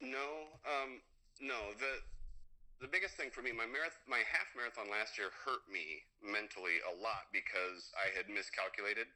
No, 0.00 0.48
um, 0.64 1.00
no. 1.40 1.54
The 1.78 2.00
the 2.80 2.88
biggest 2.88 3.14
thing 3.16 3.30
for 3.30 3.40
me, 3.40 3.52
my 3.52 3.64
marath- 3.64 4.04
my 4.06 4.20
half 4.28 4.52
marathon 4.56 4.90
last 4.90 5.16
year 5.16 5.30
hurt 5.44 5.64
me 5.72 6.04
mentally 6.20 6.84
a 6.84 6.94
lot 7.02 7.32
because 7.32 7.92
I 7.96 8.14
had 8.16 8.28
miscalculated, 8.28 9.06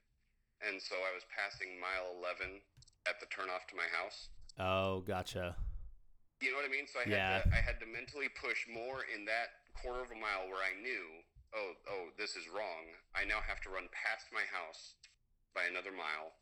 and 0.66 0.80
so 0.82 0.94
I 0.98 1.14
was 1.14 1.22
passing 1.30 1.78
mile 1.78 2.14
eleven 2.18 2.60
at 3.06 3.20
the 3.22 3.26
turnoff 3.30 3.64
to 3.70 3.76
my 3.78 3.86
house. 3.94 4.28
Oh, 4.58 5.00
gotcha. 5.06 5.54
You 6.42 6.50
know 6.54 6.58
what 6.62 6.66
I 6.66 6.72
mean? 6.72 6.86
So 6.86 7.00
I 7.02 7.06
had 7.06 7.14
Yeah. 7.14 7.42
to, 7.42 7.50
I 7.54 7.60
had 7.62 7.78
to 7.82 7.86
mentally 7.86 8.28
push 8.30 8.66
more 8.70 9.02
in 9.10 9.24
that 9.26 9.58
quarter 9.74 10.02
of 10.02 10.10
a 10.10 10.18
mile 10.18 10.46
where 10.50 10.62
I 10.62 10.74
knew, 10.82 11.22
oh, 11.54 11.72
oh, 11.90 12.04
this 12.18 12.34
is 12.38 12.46
wrong. 12.50 12.90
I 13.14 13.24
now 13.26 13.40
have 13.42 13.58
to 13.66 13.70
run 13.70 13.86
past 13.90 14.30
my 14.34 14.46
house 14.50 14.94
by 15.54 15.66
another 15.70 15.90
mile, 15.90 16.34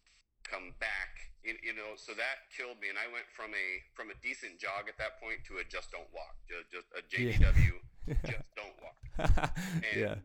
come 0.44 0.72
back. 0.80 1.16
You, 1.44 1.56
you 1.62 1.72
know, 1.72 1.94
so 1.96 2.12
that 2.12 2.48
killed 2.52 2.80
me, 2.80 2.88
and 2.92 2.98
I 2.98 3.06
went 3.12 3.24
from 3.32 3.54
a 3.54 3.66
from 3.94 4.10
a 4.10 4.16
decent 4.20 4.58
jog 4.58 4.88
at 4.90 4.98
that 4.98 5.20
point 5.22 5.44
to 5.48 5.62
a 5.62 5.64
just 5.64 5.92
don't 5.94 6.08
walk, 6.12 6.34
just, 6.50 6.68
just 6.74 6.88
a 6.96 7.00
JDW, 7.06 7.76
just 8.26 8.48
don't 8.58 8.76
walk. 8.82 8.98
yeah, 9.96 10.18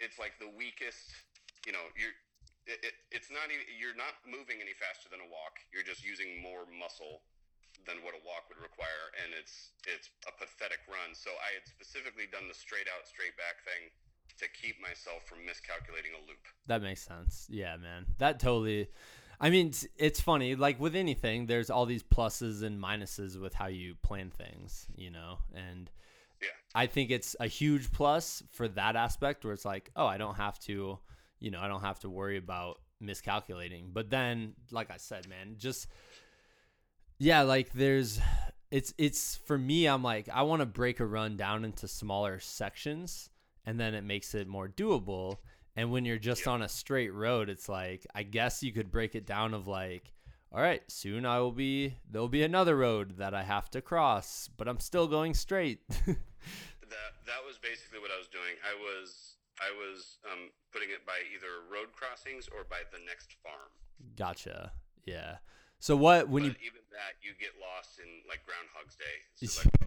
It's 0.00 0.16
like 0.20 0.38
the 0.38 0.48
weakest. 0.48 1.10
You 1.66 1.72
know, 1.74 1.84
you're. 1.98 2.14
It, 2.68 2.84
it, 2.84 2.94
it's 3.10 3.32
not 3.32 3.48
even. 3.48 3.64
You're 3.72 3.96
not 3.96 4.20
moving 4.28 4.60
any 4.60 4.76
faster 4.76 5.08
than 5.08 5.24
a 5.24 5.28
walk. 5.32 5.56
You're 5.72 5.86
just 5.86 6.04
using 6.04 6.38
more 6.44 6.68
muscle 6.68 7.24
than 7.88 8.04
what 8.04 8.12
a 8.12 8.20
walk 8.28 8.52
would 8.52 8.60
require, 8.60 9.08
and 9.24 9.32
it's 9.32 9.72
it's 9.88 10.12
a 10.28 10.32
pathetic 10.36 10.84
run. 10.84 11.16
So 11.16 11.32
I 11.40 11.56
had 11.56 11.64
specifically 11.64 12.28
done 12.28 12.44
the 12.44 12.54
straight 12.54 12.86
out, 12.92 13.08
straight 13.08 13.34
back 13.40 13.64
thing 13.64 13.88
to 14.38 14.46
keep 14.52 14.76
myself 14.80 15.24
from 15.26 15.44
miscalculating 15.48 16.12
a 16.12 16.22
loop. 16.28 16.44
That 16.66 16.82
makes 16.82 17.02
sense. 17.02 17.48
Yeah, 17.50 17.76
man. 17.76 18.06
That 18.18 18.38
totally. 18.38 18.88
I 19.40 19.50
mean, 19.50 19.68
it's, 19.68 19.86
it's 19.96 20.20
funny. 20.20 20.54
Like 20.54 20.80
with 20.80 20.94
anything, 20.94 21.46
there's 21.46 21.70
all 21.70 21.86
these 21.86 22.02
pluses 22.02 22.62
and 22.62 22.82
minuses 22.82 23.40
with 23.40 23.54
how 23.54 23.66
you 23.66 23.94
plan 24.02 24.30
things, 24.30 24.86
you 24.96 25.10
know? 25.10 25.38
And 25.54 25.90
Yeah. 26.42 26.48
I 26.74 26.86
think 26.86 27.10
it's 27.10 27.36
a 27.40 27.46
huge 27.46 27.92
plus 27.92 28.42
for 28.50 28.68
that 28.68 28.96
aspect 28.96 29.44
where 29.44 29.54
it's 29.54 29.64
like, 29.64 29.90
oh, 29.96 30.06
I 30.06 30.18
don't 30.18 30.36
have 30.36 30.58
to, 30.60 30.98
you 31.40 31.50
know, 31.50 31.60
I 31.60 31.68
don't 31.68 31.82
have 31.82 32.00
to 32.00 32.10
worry 32.10 32.36
about 32.36 32.80
miscalculating. 33.00 33.90
But 33.92 34.10
then, 34.10 34.54
like 34.70 34.90
I 34.90 34.96
said, 34.96 35.28
man, 35.28 35.56
just, 35.58 35.88
yeah, 37.18 37.42
like 37.42 37.72
there's, 37.72 38.20
it's, 38.70 38.92
it's 38.98 39.36
for 39.46 39.56
me, 39.56 39.86
I'm 39.86 40.02
like, 40.02 40.28
I 40.28 40.42
want 40.42 40.60
to 40.60 40.66
break 40.66 41.00
a 41.00 41.06
run 41.06 41.36
down 41.36 41.64
into 41.64 41.88
smaller 41.88 42.40
sections 42.40 43.30
and 43.68 43.78
then 43.78 43.92
it 43.92 44.02
makes 44.02 44.34
it 44.34 44.48
more 44.48 44.66
doable. 44.66 45.36
And 45.76 45.92
when 45.92 46.06
you're 46.06 46.18
just 46.18 46.48
on 46.48 46.62
a 46.62 46.68
straight 46.70 47.12
road, 47.12 47.50
it's 47.50 47.68
like 47.68 48.06
I 48.14 48.22
guess 48.22 48.62
you 48.62 48.72
could 48.72 48.90
break 48.90 49.14
it 49.14 49.26
down 49.26 49.52
of 49.52 49.66
like, 49.66 50.14
all 50.50 50.62
right, 50.62 50.80
soon 50.88 51.26
I 51.26 51.38
will 51.40 51.52
be 51.52 51.94
there'll 52.10 52.28
be 52.28 52.42
another 52.42 52.76
road 52.76 53.18
that 53.18 53.34
I 53.34 53.42
have 53.42 53.70
to 53.72 53.82
cross, 53.82 54.48
but 54.56 54.68
I'm 54.68 54.80
still 54.80 55.06
going 55.06 55.34
straight. 55.34 55.80
That 56.88 57.12
that 57.26 57.44
was 57.46 57.58
basically 57.58 58.00
what 58.00 58.10
I 58.10 58.16
was 58.16 58.28
doing. 58.28 58.56
I 58.64 58.72
was 58.72 59.27
I 59.60 59.70
was 59.74 60.18
um, 60.30 60.50
putting 60.72 60.90
it 60.90 61.04
by 61.06 61.18
either 61.34 61.66
road 61.70 61.92
crossings 61.92 62.48
or 62.48 62.64
by 62.68 62.82
the 62.92 62.98
next 63.06 63.34
farm. 63.42 63.70
gotcha. 64.16 64.72
Yeah. 65.04 65.38
So 65.80 65.96
what 65.96 66.28
when 66.28 66.44
you 66.44 66.50
but 66.50 66.60
even 66.60 66.82
that, 66.92 67.14
you 67.22 67.32
get 67.38 67.50
lost 67.60 67.98
in 67.98 68.06
like 68.28 68.40
Groundhog's 68.44 68.96
Day. 68.96 69.16
It's 69.40 69.64
like, 69.64 69.74
oh, 69.82 69.86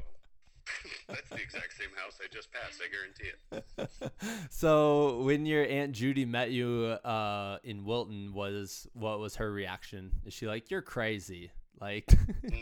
that's 1.09 1.29
the 1.29 1.41
exact 1.41 1.73
same 1.77 1.89
house 1.95 2.17
I 2.23 2.27
just 2.31 2.49
passed. 2.51 2.81
I 2.81 2.87
guarantee 2.91 3.31
it. 3.51 4.49
so 4.49 5.21
when 5.23 5.45
your 5.45 5.65
aunt 5.65 5.91
Judy 5.91 6.25
met 6.25 6.51
you 6.51 6.97
uh 7.03 7.57
in 7.63 7.83
Wilton 7.85 8.33
was 8.33 8.87
what 8.93 9.19
was 9.19 9.35
her 9.35 9.51
reaction? 9.51 10.11
Is 10.25 10.33
she 10.33 10.47
like 10.47 10.71
you're 10.71 10.81
crazy? 10.81 11.51
Like 11.79 12.05
No, 12.43 12.57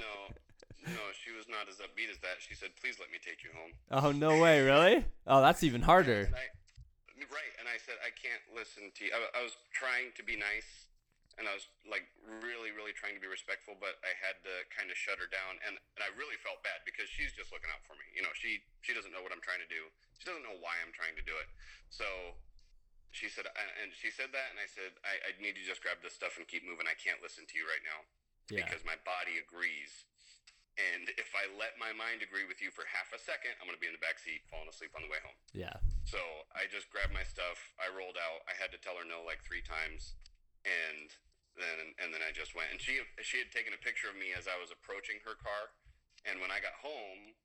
no, 0.87 1.01
she 1.23 1.31
was 1.35 1.45
not 1.47 1.69
as 1.69 1.75
upbeat 1.75 2.09
as 2.09 2.17
that. 2.19 2.37
She 2.39 2.55
said, 2.55 2.69
"Please 2.81 2.95
let 2.99 3.11
me 3.11 3.17
take 3.23 3.43
you 3.43 3.49
home." 3.53 3.71
Oh 3.91 4.11
no 4.11 4.41
way, 4.41 4.61
really? 4.61 5.05
Oh, 5.27 5.41
that's 5.41 5.63
even 5.63 5.81
harder. 5.81 6.29
Right, 7.29 7.53
and 7.61 7.69
I 7.69 7.77
said, 7.77 8.01
"I 8.01 8.09
can't 8.09 8.41
listen 8.57 8.89
to 8.89 8.99
you." 9.05 9.11
I, 9.13 9.21
I 9.37 9.41
was 9.45 9.53
trying 9.69 10.09
to 10.17 10.23
be 10.25 10.33
nice, 10.33 10.89
and 11.37 11.45
I 11.45 11.53
was 11.53 11.69
like 11.85 12.09
really, 12.41 12.73
really 12.73 12.89
trying 12.97 13.13
to 13.13 13.21
be 13.21 13.29
respectful, 13.29 13.77
but 13.77 14.01
I 14.01 14.17
had 14.17 14.41
to 14.49 14.53
kind 14.73 14.89
of 14.89 14.97
shut 14.97 15.21
her 15.21 15.29
down, 15.29 15.61
and, 15.61 15.77
and 15.77 16.01
I 16.01 16.09
really 16.17 16.41
felt 16.41 16.65
bad 16.65 16.81
because 16.89 17.05
she's 17.05 17.29
just 17.37 17.53
looking 17.53 17.69
out 17.69 17.85
for 17.85 17.93
me. 18.01 18.05
You 18.17 18.25
know, 18.25 18.33
she 18.33 18.65
she 18.81 18.97
doesn't 18.97 19.13
know 19.13 19.21
what 19.21 19.29
I'm 19.29 19.45
trying 19.45 19.61
to 19.61 19.69
do. 19.69 19.93
She 20.17 20.25
doesn't 20.25 20.41
know 20.41 20.57
why 20.57 20.73
I'm 20.81 20.89
trying 20.91 21.13
to 21.21 21.25
do 21.25 21.37
it. 21.37 21.47
So 21.93 22.05
she 23.13 23.29
said, 23.29 23.45
and 23.49 23.89
she 23.93 24.09
said 24.13 24.29
that, 24.33 24.53
and 24.53 24.57
I 24.61 24.69
said, 24.69 24.93
I, 25.01 25.17
I 25.29 25.31
need 25.41 25.57
to 25.57 25.65
just 25.65 25.81
grab 25.81 25.97
this 26.05 26.13
stuff 26.13 26.37
and 26.37 26.45
keep 26.45 26.61
moving. 26.61 26.85
I 26.85 26.93
can't 26.97 27.17
listen 27.25 27.45
to 27.49 27.55
you 27.57 27.65
right 27.65 27.81
now 27.81 27.99
Yeah. 28.53 28.65
because 28.65 28.85
my 28.85 28.97
body 29.01 29.41
agrees. 29.41 30.05
And 30.79 31.11
if 31.19 31.35
I 31.35 31.43
let 31.59 31.75
my 31.75 31.91
mind 31.91 32.23
agree 32.23 32.47
with 32.47 32.63
you 32.63 32.71
for 32.71 32.87
half 32.87 33.11
a 33.11 33.19
second, 33.19 33.51
I'm 33.59 33.67
going 33.67 33.75
to 33.75 33.83
be 33.83 33.91
in 33.91 33.95
the 33.95 33.99
back 33.99 34.15
seat, 34.15 34.47
falling 34.47 34.71
asleep 34.71 34.95
on 34.95 35.03
the 35.03 35.11
way 35.11 35.19
home. 35.19 35.35
Yeah. 35.51 35.75
So 36.07 36.19
I 36.55 36.71
just 36.71 36.87
grabbed 36.87 37.11
my 37.11 37.27
stuff. 37.27 37.59
I 37.75 37.91
rolled 37.91 38.15
out. 38.15 38.47
I 38.47 38.55
had 38.55 38.71
to 38.71 38.79
tell 38.79 38.95
her 38.95 39.03
no 39.03 39.19
like 39.27 39.43
three 39.43 39.59
times, 39.59 40.15
and 40.63 41.11
then 41.59 41.99
and 41.99 42.15
then 42.15 42.23
I 42.23 42.31
just 42.31 42.55
went. 42.55 42.71
And 42.71 42.79
she 42.79 43.03
she 43.19 43.43
had 43.43 43.51
taken 43.51 43.75
a 43.75 43.81
picture 43.81 44.07
of 44.07 44.15
me 44.15 44.31
as 44.31 44.47
I 44.47 44.55
was 44.55 44.71
approaching 44.71 45.19
her 45.27 45.35
car. 45.35 45.75
And 46.23 46.39
when 46.39 46.51
I 46.51 46.63
got 46.63 46.79
home, 46.79 47.35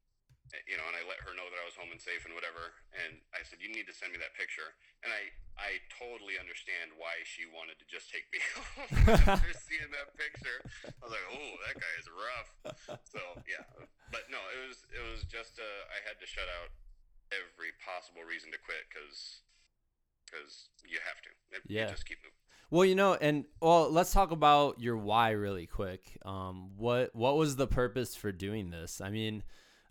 you 0.69 0.77
know, 0.79 0.87
and 0.87 0.97
I 0.97 1.03
let 1.07 1.21
her 1.27 1.33
know 1.35 1.47
that 1.51 1.61
I 1.61 1.67
was 1.67 1.75
home 1.77 1.91
and 1.91 2.01
safe 2.01 2.25
and 2.25 2.35
whatever. 2.35 2.73
And 2.95 3.21
I 3.35 3.43
said, 3.43 3.59
"You 3.63 3.71
need 3.73 3.87
to 3.91 3.97
send 3.97 4.15
me 4.15 4.19
that 4.23 4.35
picture." 4.39 4.75
And 5.03 5.11
I 5.11 5.31
I 5.59 5.83
totally 5.91 6.39
understand 6.39 6.95
why 6.99 7.23
she 7.27 7.47
wanted 7.47 7.79
to 7.83 7.87
just 7.87 8.11
take 8.11 8.27
me 8.31 8.41
home 8.55 8.91
after 9.35 9.53
seeing 9.55 9.91
that 9.95 10.15
picture. 10.19 10.59
I 10.99 11.01
was 11.03 11.13
like, 11.15 11.27
"Oh, 11.31 11.51
that 11.69 11.77
guy 11.79 11.95
is 11.99 12.07
rough." 12.11 12.51
So 13.03 13.21
yeah, 13.47 13.65
but 14.11 14.27
no, 14.33 14.41
it 14.55 14.61
was 14.67 14.83
it 14.91 15.03
was 15.03 15.27
just 15.27 15.59
uh, 15.59 15.81
I 15.91 16.03
had 16.07 16.19
to 16.23 16.27
shut 16.27 16.47
out 16.63 16.71
every 17.33 17.75
possible 17.83 18.23
reason 18.23 18.51
to 18.55 18.61
quit 18.63 18.87
because 18.91 19.43
because 20.27 20.69
you 20.85 20.99
have 21.05 21.19
to. 21.23 21.31
You 21.67 21.81
Yeah. 21.81 21.91
just 21.91 22.07
keep 22.07 22.19
moving. 22.23 22.35
Well, 22.71 22.85
you 22.85 22.95
know, 22.95 23.15
and 23.15 23.45
well, 23.61 23.91
let's 23.91 24.13
talk 24.13 24.31
about 24.31 24.81
your 24.81 24.97
why 24.97 25.31
really 25.31 25.67
quick. 25.67 26.19
Um, 26.25 26.71
what 26.77 27.15
what 27.15 27.37
was 27.37 27.57
the 27.57 27.67
purpose 27.67 28.17
for 28.17 28.33
doing 28.33 28.71
this? 28.71 29.01
I 29.01 29.11
mean, 29.11 29.43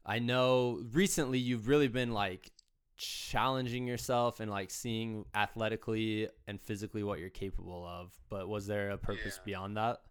I 0.06 0.20
know 0.20 0.82
recently 0.92 1.40
you've 1.40 1.68
really 1.68 1.88
been 1.88 2.12
like 2.12 2.52
challenging 2.98 3.88
yourself 3.88 4.40
and 4.40 4.52
like 4.52 4.70
seeing 4.70 5.26
athletically 5.34 6.30
and 6.48 6.62
physically 6.62 7.04
what 7.04 7.20
you're 7.20 7.30
capable 7.30 7.86
of. 7.86 8.12
But 8.30 8.48
was 8.48 8.68
there 8.68 8.92
a 8.92 8.98
purpose 8.98 9.38
Yeah. 9.40 9.46
beyond 9.46 9.78
that? 9.78 10.02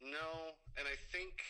No, 0.00 0.54
and 0.78 0.86
I 0.86 0.94
think 1.10 1.42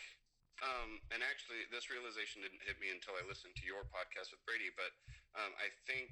um, 0.59 0.99
and 1.15 1.23
actually, 1.23 1.63
this 1.71 1.87
realization 1.87 2.43
didn't 2.43 2.63
hit 2.67 2.83
me 2.83 2.91
until 2.91 3.15
I 3.15 3.23
listened 3.31 3.55
to 3.63 3.65
your 3.67 3.87
podcast 3.95 4.35
with 4.35 4.43
Brady. 4.43 4.75
But 4.75 4.91
um, 5.39 5.55
I 5.55 5.71
think 5.87 6.11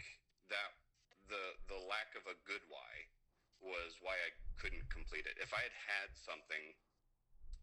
that 0.54 0.70
the 1.26 1.42
the 1.66 1.80
lack 1.90 2.14
of 2.14 2.22
a 2.30 2.38
good 2.46 2.62
why 2.70 2.92
was 3.58 3.98
why 3.98 4.14
I 4.14 4.30
couldn't 4.62 4.86
complete 4.86 5.26
it. 5.26 5.34
If 5.42 5.50
I 5.50 5.66
had 5.66 5.74
had 5.74 6.08
something 6.14 6.62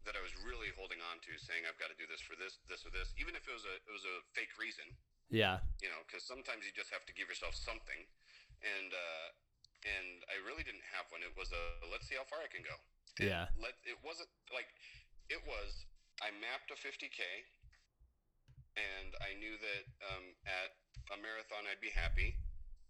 that 0.04 0.14
I 0.16 0.22
was 0.22 0.32
really 0.44 0.68
holding 0.76 1.00
on 1.12 1.20
to, 1.24 1.32
saying 1.40 1.64
I've 1.64 1.80
got 1.80 1.88
to 1.88 1.98
do 1.98 2.04
this 2.08 2.20
for 2.20 2.36
this, 2.36 2.60
this, 2.68 2.84
or 2.84 2.92
this, 2.92 3.12
even 3.16 3.32
if 3.36 3.44
it 3.48 3.54
was 3.54 3.64
a 3.64 3.74
it 3.84 3.92
was 3.92 4.04
a 4.04 4.16
fake 4.36 4.52
reason, 4.60 4.84
Yeah. 5.32 5.64
you 5.80 5.88
know, 5.88 6.00
because 6.04 6.24
sometimes 6.24 6.64
you 6.68 6.72
just 6.76 6.92
have 6.92 7.04
to 7.08 7.14
give 7.16 7.28
yourself 7.32 7.56
something, 7.56 8.04
and 8.60 8.90
uh, 8.92 9.26
and 9.84 10.24
I 10.32 10.40
really 10.44 10.64
didn't 10.64 10.84
have 10.96 11.08
one. 11.12 11.20
It 11.24 11.32
was 11.36 11.52
a 11.52 11.64
let's 11.92 12.08
see 12.08 12.16
how 12.16 12.24
far 12.28 12.40
I 12.44 12.48
can 12.52 12.64
go. 12.64 12.76
And 13.20 13.28
Yeah. 13.32 13.44
Let 13.56 13.76
it 13.88 13.96
wasn't 14.04 14.30
like 14.52 14.68
it 15.32 15.40
was. 15.48 15.88
I 16.22 16.30
mapped 16.38 16.70
a 16.70 16.78
50k, 16.78 17.20
and 18.78 19.10
I 19.22 19.34
knew 19.38 19.58
that 19.58 19.82
um, 20.14 20.24
at 20.46 20.70
a 21.14 21.16
marathon 21.20 21.66
I'd 21.66 21.82
be 21.82 21.90
happy, 21.94 22.38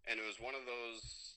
and 0.08 0.20
it 0.20 0.26
was 0.26 0.40
one 0.40 0.54
of 0.54 0.64
those 0.66 1.34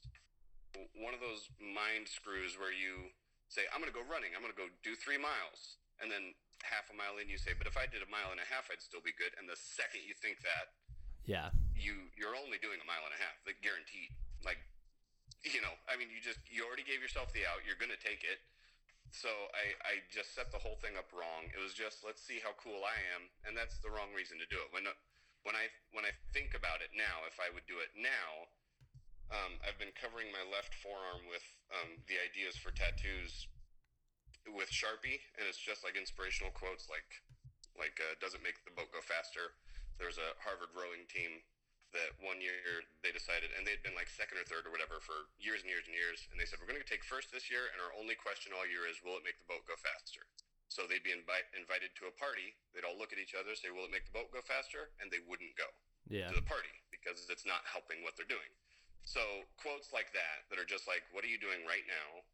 one 0.93 1.13
of 1.13 1.21
those 1.23 1.49
mind 1.57 2.05
screws 2.05 2.53
where 2.59 2.73
you 2.73 3.09
say 3.49 3.65
I'm 3.73 3.79
going 3.79 3.91
to 3.91 3.95
go 3.95 4.05
running. 4.05 4.35
I'm 4.35 4.43
going 4.43 4.53
to 4.53 4.57
go 4.59 4.69
do 4.83 4.95
three 4.95 5.17
miles, 5.19 5.79
and 6.01 6.11
then 6.11 6.35
half 6.65 6.89
a 6.89 6.95
mile 6.97 7.21
in 7.21 7.29
you 7.29 7.37
say, 7.37 7.53
but 7.53 7.69
if 7.69 7.77
I 7.77 7.85
did 7.85 8.01
a 8.01 8.09
mile 8.09 8.33
and 8.33 8.41
a 8.41 8.47
half, 8.49 8.67
I'd 8.73 8.81
still 8.81 9.03
be 9.03 9.13
good. 9.13 9.29
And 9.37 9.45
the 9.45 9.57
second 9.57 10.03
you 10.09 10.17
think 10.17 10.41
that, 10.41 10.73
Yeah. 11.29 11.53
you 11.75 12.09
you're 12.17 12.33
only 12.35 12.57
doing 12.57 12.81
a 12.81 12.87
mile 12.87 13.05
and 13.05 13.13
a 13.13 13.21
half, 13.21 13.37
like 13.45 13.61
guaranteed. 13.61 14.09
Like, 14.41 14.57
you 15.45 15.61
know, 15.61 15.73
I 15.87 15.95
mean, 15.97 16.09
you 16.09 16.19
just 16.19 16.39
you 16.49 16.65
already 16.65 16.83
gave 16.83 17.01
yourself 17.01 17.31
the 17.33 17.45
out. 17.45 17.61
You're 17.65 17.79
gonna 17.79 17.99
take 17.99 18.23
it. 18.25 18.41
So 19.11 19.29
I 19.55 19.77
I 19.87 19.93
just 20.11 20.35
set 20.35 20.51
the 20.51 20.59
whole 20.59 20.75
thing 20.83 20.97
up 20.99 21.07
wrong. 21.15 21.47
It 21.55 21.61
was 21.61 21.71
just 21.77 22.03
let's 22.03 22.19
see 22.25 22.41
how 22.43 22.51
cool 22.59 22.83
I 22.83 22.97
am, 23.15 23.29
and 23.47 23.55
that's 23.55 23.79
the 23.79 23.89
wrong 23.93 24.11
reason 24.11 24.35
to 24.41 24.47
do 24.49 24.57
it. 24.59 24.67
When 24.73 24.83
when 25.47 25.55
I 25.55 25.69
when 25.95 26.03
I 26.03 26.11
think 26.33 26.51
about 26.57 26.81
it 26.83 26.91
now, 26.97 27.23
if 27.29 27.39
I 27.39 27.47
would 27.53 27.63
do 27.69 27.79
it 27.79 27.93
now, 27.95 28.51
um, 29.31 29.59
I've 29.63 29.77
been 29.79 29.91
covering 29.95 30.31
my 30.31 30.43
left 30.47 30.71
forearm 30.79 31.27
with 31.27 31.43
um, 31.73 31.99
the 32.07 32.15
ideas 32.23 32.55
for 32.55 32.71
tattoos 32.71 33.47
with 34.47 34.71
Sharpie, 34.71 35.19
and 35.35 35.43
it's 35.43 35.59
just 35.59 35.83
like 35.83 35.99
inspirational 35.99 36.55
quotes 36.55 36.87
like 36.87 37.07
like 37.75 37.99
uh, 38.01 38.15
doesn't 38.23 38.41
make 38.41 38.57
the 38.63 38.73
boat 38.73 38.89
go 38.95 39.03
faster. 39.03 39.53
There's 39.99 40.17
a 40.17 40.33
Harvard 40.41 40.71
rowing 40.73 41.05
team 41.11 41.43
that 41.95 42.15
one 42.19 42.39
year 42.43 42.83
they 43.05 43.11
decided, 43.15 43.51
and 43.55 43.63
they'd 43.63 43.83
been 43.83 43.95
like 43.95 44.09
second 44.11 44.39
or 44.39 44.45
third 44.47 44.65
or 44.67 44.71
whatever 44.73 44.99
for 45.03 45.29
years 45.39 45.61
and 45.63 45.69
years 45.71 45.85
and 45.87 45.95
years, 45.95 46.25
and 46.31 46.39
they 46.39 46.47
said 46.47 46.59
we're 46.59 46.69
going 46.69 46.79
to 46.81 46.87
take 46.87 47.03
first 47.05 47.29
this 47.31 47.47
year, 47.51 47.69
and 47.75 47.79
our 47.83 47.91
only 47.99 48.15
question 48.15 48.51
all 48.55 48.65
year 48.67 48.87
is 48.87 48.99
will 49.03 49.19
it 49.19 49.27
make 49.27 49.37
the 49.39 49.47
boat 49.47 49.63
go 49.67 49.75
faster? 49.79 50.23
So 50.67 50.83
they'd 50.83 51.03
be 51.05 51.15
invi- 51.15 51.47
invited 51.55 51.95
to 51.99 52.11
a 52.11 52.13
party. 52.19 52.51
They'd 52.75 52.83
all 52.83 52.99
look 52.99 53.15
at 53.15 53.19
each 53.23 53.31
other, 53.31 53.55
say, 53.55 53.71
"Will 53.71 53.87
it 53.87 53.93
make 53.95 54.03
the 54.03 54.11
boat 54.15 54.31
go 54.35 54.43
faster?" 54.43 54.91
And 54.99 55.07
they 55.07 55.23
wouldn't 55.23 55.55
go 55.55 55.67
Yeah. 56.11 56.27
to 56.27 56.35
the 56.35 56.43
party 56.43 56.71
because 56.91 57.23
it's 57.31 57.47
not 57.47 57.63
helping 57.71 58.03
what 58.03 58.19
they're 58.19 58.27
doing. 58.27 58.51
So 59.07 59.47
quotes 59.55 59.95
like 59.95 60.11
that 60.11 60.43
that 60.51 60.59
are 60.59 60.67
just 60.67 60.83
like, 60.83 61.07
"What 61.15 61.23
are 61.23 61.31
you 61.31 61.39
doing 61.39 61.63
right 61.63 61.87
now?" 61.87 62.27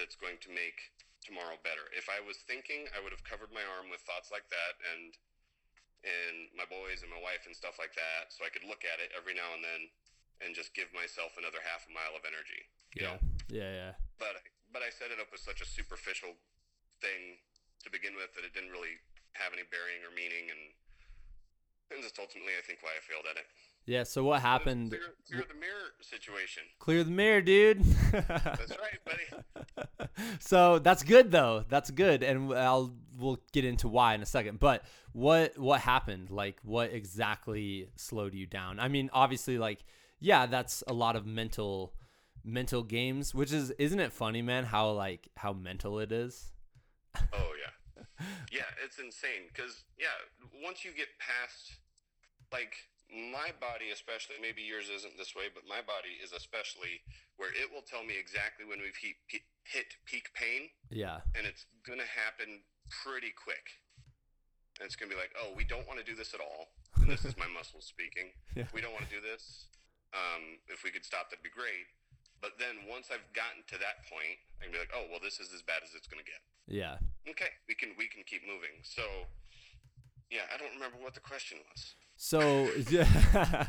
That's 0.00 0.16
going 0.16 0.40
to 0.40 0.50
make 0.50 0.80
tomorrow 1.20 1.60
better. 1.60 1.92
If 1.92 2.08
I 2.08 2.24
was 2.24 2.40
thinking, 2.48 2.88
I 2.96 3.04
would 3.04 3.12
have 3.12 3.22
covered 3.22 3.52
my 3.52 3.62
arm 3.76 3.92
with 3.92 4.00
thoughts 4.08 4.32
like 4.32 4.48
that 4.48 4.80
and 4.80 5.12
and 6.04 6.48
my 6.56 6.64
boys 6.64 7.04
and 7.04 7.12
my 7.12 7.20
wife 7.20 7.44
and 7.44 7.52
stuff 7.56 7.76
like 7.76 7.92
that, 7.96 8.32
so 8.32 8.44
I 8.44 8.52
could 8.52 8.64
look 8.64 8.84
at 8.84 9.00
it 9.00 9.12
every 9.16 9.36
now 9.36 9.52
and 9.52 9.60
then 9.64 9.88
and 10.40 10.56
just 10.56 10.72
give 10.72 10.88
myself 10.92 11.36
another 11.36 11.60
half 11.64 11.84
a 11.88 11.92
mile 11.92 12.12
of 12.16 12.24
energy. 12.28 12.68
You 12.96 13.00
Yeah. 13.04 13.08
know? 13.08 13.18
Yeah. 13.52 13.72
Yeah. 13.72 13.92
But 14.16 14.40
but 14.72 14.80
I 14.80 14.88
set 14.88 15.12
it 15.12 15.20
up 15.20 15.28
with 15.32 15.44
such 15.44 15.60
a 15.60 15.68
superficial 15.68 16.32
thing 17.04 17.38
to 17.84 17.92
begin 17.92 18.16
with 18.16 18.32
that 18.34 18.44
it 18.44 18.56
didn't 18.56 18.72
really 18.72 18.96
have 19.36 19.52
any 19.52 19.68
bearing 19.68 20.00
or 20.00 20.10
meaning, 20.16 20.48
and 20.48 20.62
and 21.92 22.00
just 22.00 22.16
ultimately 22.18 22.56
I 22.56 22.64
think 22.64 22.80
why 22.80 22.96
I 22.96 23.00
failed 23.04 23.28
at 23.28 23.36
it. 23.36 23.46
Yeah. 23.86 24.04
So 24.04 24.24
what 24.24 24.40
happened? 24.40 24.90
Clear, 24.90 25.00
clear 25.28 25.44
the 25.48 25.54
mirror 25.54 25.84
situation. 26.00 26.62
Clear 26.78 27.04
the 27.04 27.10
mirror, 27.10 27.40
dude. 27.40 27.82
That's 28.12 28.70
right, 28.70 28.98
buddy. 29.04 30.08
so 30.40 30.78
that's 30.78 31.02
good 31.02 31.30
though. 31.30 31.64
That's 31.68 31.90
good, 31.90 32.22
and 32.22 32.52
I'll 32.54 32.94
we'll 33.18 33.40
get 33.52 33.64
into 33.64 33.88
why 33.88 34.14
in 34.14 34.22
a 34.22 34.26
second. 34.26 34.60
But 34.60 34.84
what 35.12 35.58
what 35.58 35.80
happened? 35.80 36.30
Like, 36.30 36.58
what 36.62 36.92
exactly 36.92 37.88
slowed 37.96 38.34
you 38.34 38.46
down? 38.46 38.80
I 38.80 38.88
mean, 38.88 39.10
obviously, 39.12 39.58
like, 39.58 39.84
yeah, 40.20 40.46
that's 40.46 40.82
a 40.86 40.92
lot 40.92 41.16
of 41.16 41.26
mental 41.26 41.94
mental 42.44 42.82
games. 42.82 43.34
Which 43.34 43.52
is, 43.52 43.70
isn't 43.72 44.00
it 44.00 44.12
funny, 44.12 44.42
man? 44.42 44.64
How 44.64 44.90
like 44.90 45.28
how 45.36 45.52
mental 45.52 45.98
it 45.98 46.12
is. 46.12 46.52
Oh 47.32 47.52
yeah, 47.60 48.26
yeah, 48.52 48.62
it's 48.84 48.98
insane 48.98 49.48
because 49.52 49.84
yeah, 49.98 50.06
once 50.62 50.84
you 50.84 50.90
get 50.96 51.08
past 51.18 51.76
like 52.52 52.74
my 53.12 53.52
body, 53.60 53.90
especially 53.92 54.36
maybe 54.40 54.62
yours 54.62 54.88
isn't 54.90 55.16
this 55.16 55.34
way, 55.36 55.52
but 55.52 55.62
my 55.68 55.80
body 55.84 56.16
is 56.22 56.32
especially 56.32 57.04
where 57.36 57.50
it 57.52 57.68
will 57.70 57.82
tell 57.84 58.02
me 58.02 58.14
exactly 58.18 58.64
when 58.64 58.80
we've 58.80 58.96
hit, 58.96 59.44
hit, 59.64 59.96
peak 60.06 60.32
pain, 60.34 60.70
Yeah. 60.90 61.20
and 61.36 61.46
it's 61.46 61.66
gonna 61.86 62.06
happen 62.08 62.64
pretty 63.04 63.30
quick. 63.30 63.80
And 64.80 64.86
it's 64.86 64.96
gonna 64.96 65.10
be 65.12 65.18
like, 65.20 65.30
oh, 65.38 65.52
we 65.54 65.62
don't 65.64 65.86
want 65.86 66.00
to 66.00 66.06
do 66.06 66.16
this 66.16 66.34
at 66.34 66.40
all. 66.40 66.74
And 66.98 67.06
this 67.10 67.24
is 67.24 67.36
my 67.36 67.46
muscles 67.54 67.86
speaking. 67.86 68.32
Yeah. 68.56 68.66
We 68.74 68.80
don't 68.80 68.92
want 68.92 69.06
to 69.08 69.14
do 69.14 69.20
this. 69.22 69.68
Um, 70.14 70.58
if 70.68 70.82
we 70.82 70.90
could 70.90 71.04
stop, 71.04 71.30
that'd 71.30 71.42
be 71.42 71.50
great. 71.50 71.86
But 72.42 72.58
then 72.58 72.86
once 72.90 73.08
I've 73.10 73.24
gotten 73.32 73.62
to 73.72 73.78
that 73.78 74.04
point, 74.10 74.36
I 74.60 74.64
can 74.68 74.72
be 74.72 74.78
like, 74.78 74.92
oh, 74.94 75.06
well, 75.10 75.20
this 75.22 75.40
is 75.40 75.52
as 75.54 75.62
bad 75.62 75.82
as 75.82 75.94
it's 75.94 76.06
gonna 76.06 76.22
get 76.26 76.42
Yeah. 76.66 76.98
okay 77.28 77.52
we 77.68 77.74
can 77.74 77.94
we 77.98 78.08
can 78.08 78.24
keep 78.24 78.42
moving 78.46 78.80
so 78.82 79.02
yeah 80.30 80.44
i 80.52 80.56
don't 80.56 80.72
remember 80.72 80.96
what 81.00 81.12
the 81.14 81.20
question 81.20 81.58
was 81.72 81.94
So 82.26 82.70
yeah. 82.88 83.66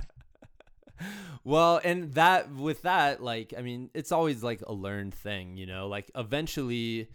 well, 1.44 1.82
and 1.84 2.14
that 2.14 2.50
with 2.54 2.84
that, 2.84 3.22
like, 3.22 3.54
I 3.58 3.62
mean, 3.62 3.90
it's 3.94 4.14
always 4.14 4.44
like 4.44 4.62
a 4.66 4.72
learned 4.72 5.14
thing, 5.14 5.58
you 5.58 5.66
know. 5.66 5.90
Like, 5.90 6.10
eventually, 6.16 7.10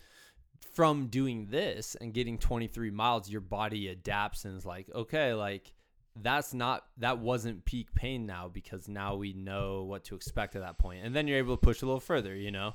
from 0.74 1.06
doing 1.06 1.46
this 1.50 1.94
and 1.98 2.12
getting 2.12 2.36
23 2.36 2.90
miles, 2.90 3.30
your 3.30 3.40
body 3.40 3.88
adapts 3.88 4.44
and 4.44 4.54
is 4.54 4.66
like, 4.66 4.90
okay, 4.94 5.32
like 5.32 5.72
that's 6.20 6.52
not 6.52 6.84
that 6.98 7.18
wasn't 7.20 7.64
peak 7.64 7.94
pain 7.94 8.26
now 8.26 8.48
because 8.52 8.86
now 8.86 9.14
we 9.14 9.32
know 9.32 9.84
what 9.84 10.04
to 10.04 10.14
expect 10.16 10.56
at 10.56 10.60
that 10.62 10.78
point, 10.78 11.06
and 11.06 11.16
then 11.16 11.26
you're 11.26 11.38
able 11.38 11.56
to 11.56 11.60
push 11.60 11.80
a 11.80 11.86
little 11.86 12.00
further, 12.00 12.34
you 12.34 12.50
know, 12.50 12.74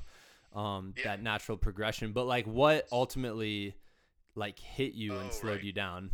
um, 0.56 0.96
Yeah. 0.98 1.04
that 1.04 1.22
natural 1.22 1.56
progression. 1.60 2.14
But 2.14 2.26
like, 2.26 2.48
what 2.48 2.88
ultimately 2.92 3.76
like 4.34 4.58
hit 4.58 4.94
you 4.94 5.20
and 5.20 5.30
Oh, 5.30 5.34
slowed 5.34 5.52
right. 5.58 5.64
you 5.64 5.72
down? 5.72 6.10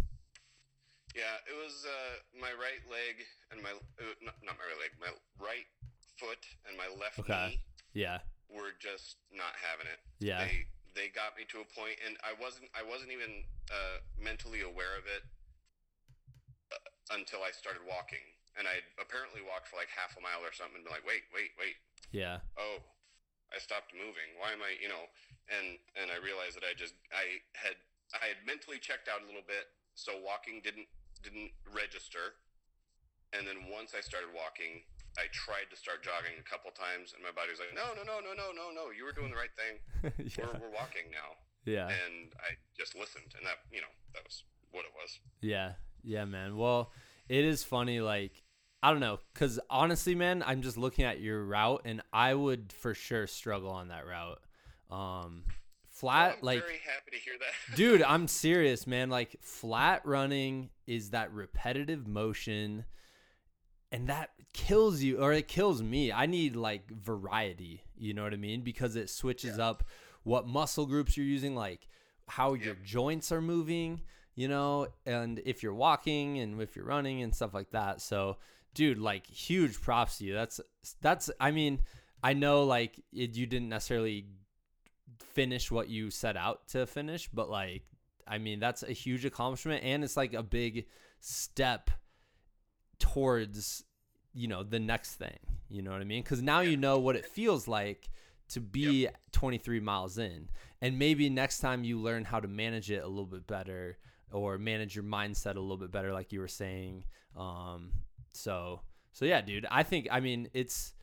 Yeah 1.15 1.37
it 1.47 1.55
was 1.57 1.83
uh, 1.83 2.13
my 2.39 2.51
right 2.55 2.81
leg 2.87 3.19
and 3.51 3.59
my 3.61 3.71
uh, 3.99 4.15
not, 4.23 4.35
not 4.43 4.55
my 4.55 4.65
right 4.67 4.79
leg 4.79 4.91
my 4.99 5.11
right 5.41 5.67
foot 6.17 6.41
and 6.67 6.77
my 6.77 6.87
left 6.99 7.19
Okay. 7.19 7.57
knee 7.57 7.61
Yeah. 7.93 8.19
were 8.47 8.71
just 8.79 9.17
not 9.31 9.55
having 9.59 9.87
it 9.89 9.99
Yeah. 10.23 10.43
they 10.45 10.65
they 10.95 11.07
got 11.11 11.35
me 11.39 11.47
to 11.51 11.63
a 11.63 11.67
point 11.71 11.95
and 12.03 12.15
i 12.23 12.35
wasn't 12.39 12.67
i 12.75 12.83
wasn't 12.83 13.11
even 13.11 13.43
uh, 13.71 13.97
mentally 14.19 14.61
aware 14.63 14.95
of 14.99 15.07
it 15.07 15.23
uh, 16.71 17.15
until 17.15 17.43
i 17.43 17.51
started 17.51 17.83
walking 17.87 18.23
and 18.59 18.67
i 18.67 18.79
apparently 18.99 19.39
walked 19.43 19.67
for 19.71 19.79
like 19.79 19.91
half 19.91 20.15
a 20.19 20.21
mile 20.23 20.43
or 20.43 20.51
something 20.51 20.79
and 20.79 20.85
been 20.87 20.93
like 20.95 21.03
wait 21.07 21.23
wait 21.35 21.51
wait 21.59 21.75
Yeah. 22.11 22.43
oh 22.59 22.83
i 23.51 23.57
stopped 23.59 23.95
moving 23.95 24.35
why 24.39 24.51
am 24.55 24.59
i 24.63 24.75
you 24.79 24.87
know 24.91 25.07
and 25.51 25.79
and 25.99 26.11
i 26.11 26.19
realized 26.19 26.55
that 26.59 26.67
i 26.67 26.75
just 26.75 26.95
i 27.15 27.39
had 27.55 27.75
i 28.15 28.27
had 28.31 28.39
mentally 28.43 28.79
checked 28.79 29.07
out 29.07 29.23
a 29.23 29.27
little 29.27 29.43
bit 29.47 29.71
so 29.95 30.19
walking 30.23 30.59
didn't 30.63 30.87
didn't 31.23 31.51
register 31.73 32.35
and 33.33 33.47
then 33.47 33.69
once 33.71 33.93
i 33.95 34.01
started 34.01 34.29
walking 34.35 34.83
i 35.17 35.25
tried 35.31 35.67
to 35.71 35.77
start 35.77 36.03
jogging 36.03 36.35
a 36.39 36.45
couple 36.47 36.71
times 36.73 37.13
and 37.15 37.21
my 37.23 37.31
body 37.31 37.49
was 37.53 37.59
like 37.61 37.71
no 37.77 37.93
no 37.95 38.03
no 38.03 38.19
no 38.23 38.33
no 38.35 38.51
no 38.51 38.65
no 38.73 38.89
you 38.91 39.03
were 39.07 39.15
doing 39.15 39.31
the 39.31 39.39
right 39.39 39.53
thing 39.55 39.75
yeah. 40.27 40.45
we're, 40.51 40.67
we're 40.67 40.75
walking 40.75 41.07
now 41.11 41.35
Yeah. 41.65 41.87
and 41.87 42.33
i 42.43 42.55
just 42.77 42.95
listened 42.95 43.31
and 43.37 43.45
that 43.45 43.63
you 43.71 43.79
know 43.81 43.91
that 44.13 44.23
was 44.23 44.43
what 44.71 44.85
it 44.85 44.91
was 44.95 45.19
Yeah. 45.41 45.73
Yeah, 46.03 46.25
man. 46.25 46.57
Well, 46.57 46.91
it 47.29 47.45
is 47.45 47.63
funny 47.63 47.99
like 47.99 48.41
I 48.81 48.89
don't 48.89 49.01
know 49.01 49.19
cuz 49.35 49.59
honestly, 49.69 50.15
man, 50.15 50.41
I'm 50.45 50.61
just 50.63 50.77
looking 50.77 51.05
at 51.05 51.19
your 51.19 51.43
route 51.45 51.81
and 51.85 52.01
I 52.11 52.33
would 52.33 52.73
for 52.73 52.93
sure 52.95 53.27
struggle 53.27 53.69
on 53.69 53.89
that 53.89 54.07
route. 54.07 54.41
Um 54.89 55.43
flat 56.01 56.33
oh, 56.33 56.37
i'm 56.39 56.45
like 56.45 56.59
very 56.61 56.81
happy 56.85 57.11
to 57.11 57.17
hear 57.17 57.33
that 57.39 57.51
dude, 57.75 58.01
I'm 58.03 58.27
serious, 58.27 58.87
man. 58.87 59.09
Like 59.09 59.35
flat 59.41 60.01
running 60.05 60.69
is 60.87 61.11
that 61.11 61.31
repetitive 61.33 62.07
motion 62.07 62.85
and 63.91 64.07
that 64.07 64.31
kills 64.53 65.01
you 65.01 65.19
or 65.21 65.33
it 65.33 65.47
kills 65.47 65.81
me. 65.81 66.11
I 66.11 66.25
need 66.25 66.55
like 66.55 66.89
variety, 66.91 67.83
you 67.97 68.13
know 68.13 68.23
what 68.23 68.33
I 68.33 68.37
mean? 68.37 68.61
Because 68.61 68.95
it 68.95 69.09
switches 69.09 69.59
up 69.59 69.83
what 70.23 70.47
muscle 70.47 70.85
groups 70.85 71.17
you're 71.17 71.25
using, 71.25 71.55
like 71.55 71.87
how 72.27 72.53
your 72.53 72.75
joints 72.83 73.31
are 73.31 73.41
moving, 73.41 74.01
you 74.35 74.47
know, 74.47 74.87
and 75.05 75.41
if 75.45 75.63
you're 75.63 75.73
walking 75.73 76.39
and 76.39 76.61
if 76.61 76.75
you're 76.75 76.85
running 76.85 77.21
and 77.21 77.35
stuff 77.35 77.53
like 77.53 77.71
that. 77.71 78.01
So, 78.01 78.37
dude, 78.73 78.99
like 78.99 79.25
huge 79.27 79.81
props 79.81 80.17
to 80.17 80.25
you. 80.25 80.33
That's 80.33 80.61
that's 81.01 81.29
I 81.39 81.51
mean, 81.51 81.79
I 82.23 82.33
know 82.33 82.63
like 82.63 83.01
it, 83.11 83.35
you 83.35 83.45
didn't 83.45 83.69
necessarily 83.69 84.25
finish 85.21 85.71
what 85.71 85.89
you 85.89 86.09
set 86.09 86.35
out 86.35 86.67
to 86.69 86.85
finish, 86.85 87.29
but 87.29 87.49
like 87.49 87.83
I 88.27 88.37
mean, 88.37 88.59
that's 88.59 88.83
a 88.83 88.93
huge 88.93 89.25
accomplishment 89.25 89.83
and 89.83 90.03
it's 90.03 90.17
like 90.17 90.33
a 90.33 90.43
big 90.43 90.85
step 91.19 91.89
towards 92.99 93.83
you 94.33 94.47
know 94.47 94.63
the 94.63 94.79
next 94.79 95.15
thing. 95.15 95.39
You 95.69 95.81
know 95.81 95.91
what 95.91 96.01
I 96.01 96.05
mean? 96.05 96.23
Cuz 96.23 96.41
now 96.41 96.61
you 96.61 96.77
know 96.77 96.99
what 96.99 97.15
it 97.15 97.25
feels 97.25 97.67
like 97.67 98.09
to 98.49 98.59
be 98.59 99.07
23 99.31 99.79
miles 99.79 100.17
in. 100.17 100.49
And 100.81 100.99
maybe 100.99 101.29
next 101.29 101.59
time 101.59 101.83
you 101.83 101.99
learn 101.99 102.25
how 102.25 102.39
to 102.39 102.47
manage 102.47 102.91
it 102.91 103.03
a 103.03 103.07
little 103.07 103.25
bit 103.25 103.47
better 103.47 103.97
or 104.31 104.57
manage 104.57 104.95
your 104.95 105.03
mindset 105.03 105.55
a 105.55 105.59
little 105.59 105.77
bit 105.77 105.91
better 105.91 106.11
like 106.11 106.31
you 106.31 106.39
were 106.39 106.47
saying. 106.47 107.05
Um 107.35 107.91
so 108.33 108.81
so 109.13 109.25
yeah, 109.25 109.41
dude, 109.41 109.65
I 109.69 109.83
think 109.83 110.07
I 110.11 110.19
mean 110.19 110.49
it's 110.53 110.93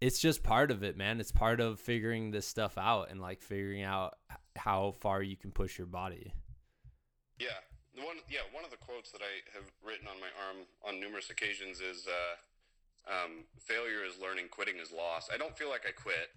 it's 0.00 0.18
just 0.18 0.42
part 0.42 0.70
of 0.70 0.82
it, 0.82 0.96
man. 0.96 1.20
It's 1.20 1.32
part 1.32 1.60
of 1.60 1.78
figuring 1.80 2.30
this 2.30 2.46
stuff 2.46 2.78
out 2.78 3.10
and 3.10 3.20
like 3.20 3.42
figuring 3.42 3.82
out 3.82 4.16
how 4.56 4.92
far 4.92 5.22
you 5.22 5.36
can 5.36 5.50
push 5.52 5.78
your 5.78 5.86
body. 5.86 6.32
Yeah. 7.38 7.48
The 7.94 8.02
one 8.02 8.16
yeah, 8.30 8.40
one 8.52 8.64
of 8.64 8.70
the 8.70 8.76
quotes 8.76 9.10
that 9.12 9.20
I 9.20 9.56
have 9.56 9.70
written 9.84 10.06
on 10.06 10.20
my 10.20 10.30
arm 10.46 10.66
on 10.86 11.00
numerous 11.00 11.30
occasions 11.30 11.80
is 11.80 12.06
uh 12.06 12.36
um, 13.08 13.44
failure 13.58 14.04
is 14.04 14.20
learning, 14.20 14.46
quitting 14.50 14.76
is 14.76 14.92
loss. 14.92 15.28
I 15.32 15.36
don't 15.38 15.56
feel 15.56 15.68
like 15.68 15.82
I 15.88 15.92
quit. 15.92 16.30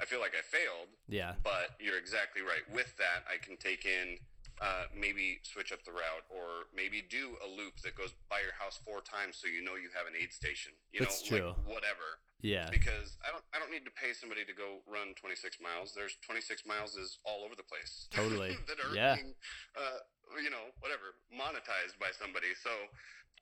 I 0.00 0.04
feel 0.04 0.20
like 0.20 0.32
I 0.32 0.42
failed. 0.42 0.88
Yeah. 1.08 1.34
But 1.42 1.76
you're 1.78 1.98
exactly 1.98 2.42
right. 2.42 2.62
With 2.72 2.96
that, 2.98 3.26
I 3.30 3.36
can 3.44 3.56
take 3.56 3.84
in 3.84 4.18
uh, 4.62 4.86
maybe 4.94 5.40
switch 5.42 5.72
up 5.72 5.82
the 5.82 5.90
route 5.90 6.26
or 6.30 6.70
maybe 6.70 7.02
do 7.02 7.34
a 7.42 7.48
loop 7.48 7.82
that 7.82 7.98
goes 7.98 8.14
by 8.30 8.38
your 8.38 8.54
house 8.54 8.78
four 8.86 9.02
times 9.02 9.34
so 9.34 9.50
you 9.50 9.62
know 9.64 9.74
you 9.74 9.90
have 9.90 10.06
an 10.06 10.14
aid 10.14 10.30
station. 10.30 10.72
You 10.94 11.02
That's 11.02 11.22
know, 11.26 11.28
true. 11.28 11.48
Like 11.58 11.82
whatever. 11.82 12.22
Yeah. 12.44 12.68
Because 12.70 13.16
I 13.24 13.32
don't 13.34 13.42
I 13.50 13.58
don't 13.58 13.72
need 13.72 13.88
to 13.88 13.94
pay 13.94 14.14
somebody 14.14 14.44
to 14.46 14.54
go 14.54 14.84
run 14.86 15.16
26 15.18 15.58
miles. 15.58 15.90
There's 15.96 16.14
26 16.22 16.62
miles 16.68 16.94
is 16.94 17.18
all 17.26 17.42
over 17.42 17.56
the 17.58 17.66
place. 17.66 18.06
Totally. 18.14 18.54
that 18.70 18.78
are 18.78 18.94
Yeah. 18.94 19.16
being, 19.18 19.34
uh, 19.74 19.98
you 20.38 20.50
know, 20.52 20.70
whatever, 20.78 21.18
monetized 21.34 21.98
by 21.98 22.14
somebody. 22.14 22.54
So 22.62 22.70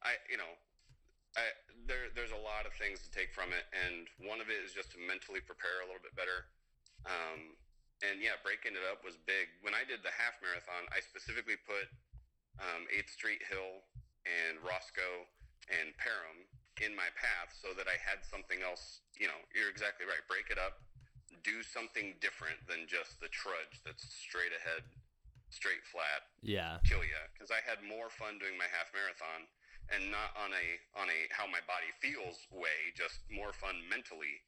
I, 0.00 0.16
you 0.32 0.40
know, 0.40 0.48
I, 1.36 1.48
there, 1.88 2.12
there's 2.12 2.32
a 2.32 2.40
lot 2.44 2.68
of 2.68 2.72
things 2.76 3.00
to 3.04 3.08
take 3.08 3.32
from 3.32 3.56
it, 3.56 3.64
and 3.72 4.04
one 4.28 4.40
of 4.44 4.52
it 4.52 4.60
is 4.60 4.76
just 4.76 4.92
to 4.92 4.98
mentally 5.00 5.40
prepare 5.40 5.80
a 5.80 5.88
little 5.88 6.02
bit 6.04 6.12
better. 6.12 6.52
Um, 7.08 7.56
and 8.02 8.18
yeah, 8.18 8.34
breaking 8.42 8.74
it 8.74 8.82
up 8.90 9.06
was 9.06 9.14
big. 9.24 9.46
When 9.62 9.72
I 9.72 9.86
did 9.86 10.02
the 10.02 10.10
half 10.14 10.34
marathon, 10.42 10.84
I 10.90 10.98
specifically 10.98 11.56
put 11.62 11.86
um, 12.58 12.84
8th 12.90 13.10
Street 13.14 13.42
Hill 13.46 13.82
and 14.26 14.58
Roscoe 14.62 15.26
and 15.70 15.94
Parham 16.02 16.46
in 16.82 16.92
my 16.98 17.08
path 17.14 17.54
so 17.54 17.70
that 17.78 17.86
I 17.86 17.94
had 18.02 18.26
something 18.26 18.60
else. 18.66 19.06
You 19.18 19.30
know, 19.30 19.38
you're 19.54 19.70
exactly 19.70 20.04
right. 20.04 20.20
Break 20.26 20.50
it 20.50 20.58
up, 20.58 20.82
do 21.46 21.62
something 21.62 22.18
different 22.18 22.58
than 22.66 22.90
just 22.90 23.22
the 23.22 23.30
trudge 23.30 23.78
that's 23.86 24.02
straight 24.02 24.52
ahead, 24.52 24.82
straight 25.54 25.86
flat, 25.86 26.26
Yeah. 26.42 26.82
kill 26.82 27.06
you. 27.06 27.18
Because 27.34 27.54
I 27.54 27.62
had 27.62 27.78
more 27.86 28.10
fun 28.10 28.42
doing 28.42 28.58
my 28.58 28.66
half 28.70 28.90
marathon 28.90 29.46
and 29.90 30.10
not 30.10 30.34
on 30.38 30.50
a 30.54 30.66
on 30.98 31.10
a 31.10 31.20
how 31.34 31.46
my 31.46 31.62
body 31.66 31.90
feels 32.02 32.46
way, 32.50 32.90
just 32.98 33.22
more 33.30 33.52
fun 33.54 33.78
mentally 33.90 34.42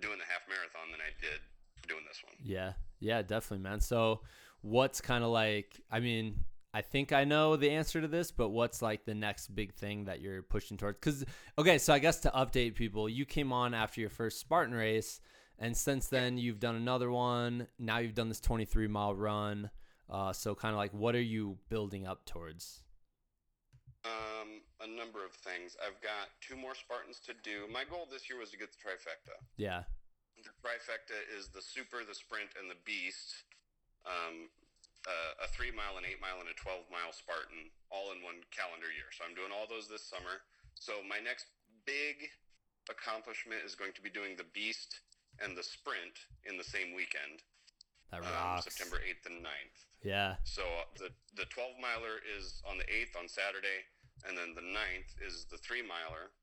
doing 0.00 0.16
the 0.16 0.24
half 0.28 0.44
marathon 0.48 0.88
than 0.90 1.00
I 1.04 1.12
did 1.20 1.40
doing 1.88 2.02
this 2.08 2.22
one. 2.24 2.34
Yeah. 2.42 2.72
Yeah, 3.00 3.22
definitely, 3.22 3.64
man. 3.64 3.80
So, 3.80 4.20
what's 4.60 5.00
kind 5.00 5.24
of 5.24 5.30
like, 5.30 5.80
I 5.90 6.00
mean, 6.00 6.44
I 6.72 6.80
think 6.80 7.12
I 7.12 7.24
know 7.24 7.56
the 7.56 7.70
answer 7.70 8.00
to 8.00 8.08
this, 8.08 8.30
but 8.30 8.48
what's 8.50 8.80
like 8.80 9.04
the 9.04 9.14
next 9.14 9.54
big 9.54 9.74
thing 9.74 10.04
that 10.04 10.20
you're 10.20 10.42
pushing 10.42 10.76
towards? 10.76 10.98
Because, 10.98 11.24
okay, 11.58 11.78
so 11.78 11.92
I 11.92 11.98
guess 11.98 12.20
to 12.20 12.30
update 12.30 12.76
people, 12.76 13.08
you 13.08 13.26
came 13.26 13.52
on 13.52 13.74
after 13.74 14.00
your 14.00 14.08
first 14.08 14.40
Spartan 14.40 14.74
race, 14.74 15.20
and 15.58 15.76
since 15.76 16.06
then 16.06 16.38
you've 16.38 16.60
done 16.60 16.76
another 16.76 17.10
one. 17.10 17.66
Now 17.78 17.98
you've 17.98 18.14
done 18.14 18.28
this 18.28 18.40
23 18.40 18.86
mile 18.88 19.14
run. 19.14 19.70
Uh, 20.08 20.32
so, 20.32 20.54
kind 20.54 20.72
of 20.72 20.78
like, 20.78 20.92
what 20.92 21.14
are 21.14 21.20
you 21.20 21.58
building 21.68 22.06
up 22.06 22.24
towards? 22.24 22.82
Um, 24.04 24.60
a 24.80 24.86
number 24.86 25.24
of 25.24 25.32
things. 25.32 25.76
I've 25.84 26.00
got 26.00 26.28
two 26.40 26.56
more 26.56 26.74
Spartans 26.74 27.20
to 27.26 27.34
do. 27.42 27.72
My 27.72 27.84
goal 27.88 28.08
this 28.10 28.28
year 28.28 28.38
was 28.38 28.50
to 28.50 28.58
get 28.58 28.70
the 28.72 28.78
trifecta. 28.78 29.34
Yeah. 29.56 29.82
The 30.42 30.54
trifecta 30.58 31.18
is 31.30 31.48
the 31.54 31.62
super, 31.62 32.02
the 32.02 32.14
sprint, 32.14 32.50
and 32.58 32.66
the 32.66 32.78
beast. 32.82 33.46
Um, 34.02 34.50
uh, 35.06 35.46
a 35.46 35.48
three 35.50 35.74
mile, 35.74 35.98
an 35.98 36.06
eight 36.06 36.22
mile, 36.22 36.38
and 36.38 36.46
a 36.46 36.54
12 36.54 36.86
mile 36.90 37.10
Spartan 37.10 37.70
all 37.90 38.14
in 38.14 38.22
one 38.22 38.42
calendar 38.54 38.90
year. 38.90 39.10
So 39.10 39.26
I'm 39.26 39.34
doing 39.34 39.50
all 39.50 39.66
those 39.66 39.90
this 39.90 40.06
summer. 40.06 40.46
So 40.78 41.02
my 41.02 41.18
next 41.18 41.50
big 41.86 42.30
accomplishment 42.90 43.62
is 43.66 43.74
going 43.74 43.94
to 43.98 44.02
be 44.02 44.10
doing 44.10 44.38
the 44.38 44.46
beast 44.54 45.02
and 45.42 45.58
the 45.58 45.62
sprint 45.62 46.26
in 46.46 46.58
the 46.58 46.66
same 46.66 46.94
weekend, 46.94 47.42
That 48.10 48.22
um. 48.22 48.62
September 48.62 48.98
8th 49.02 49.26
and 49.26 49.42
9th. 49.42 49.78
Yeah. 50.02 50.36
So 50.44 50.62
uh, 50.62 50.86
the 50.98 51.10
the 51.38 51.46
12 51.50 51.78
miler 51.78 52.18
is 52.22 52.62
on 52.66 52.78
the 52.78 52.86
8th 52.90 53.14
on 53.18 53.26
Saturday, 53.30 53.86
and 54.26 54.36
then 54.36 54.54
the 54.54 54.66
9th 54.66 55.14
is 55.22 55.46
the 55.50 55.58
three 55.58 55.82
miler. 55.82 56.34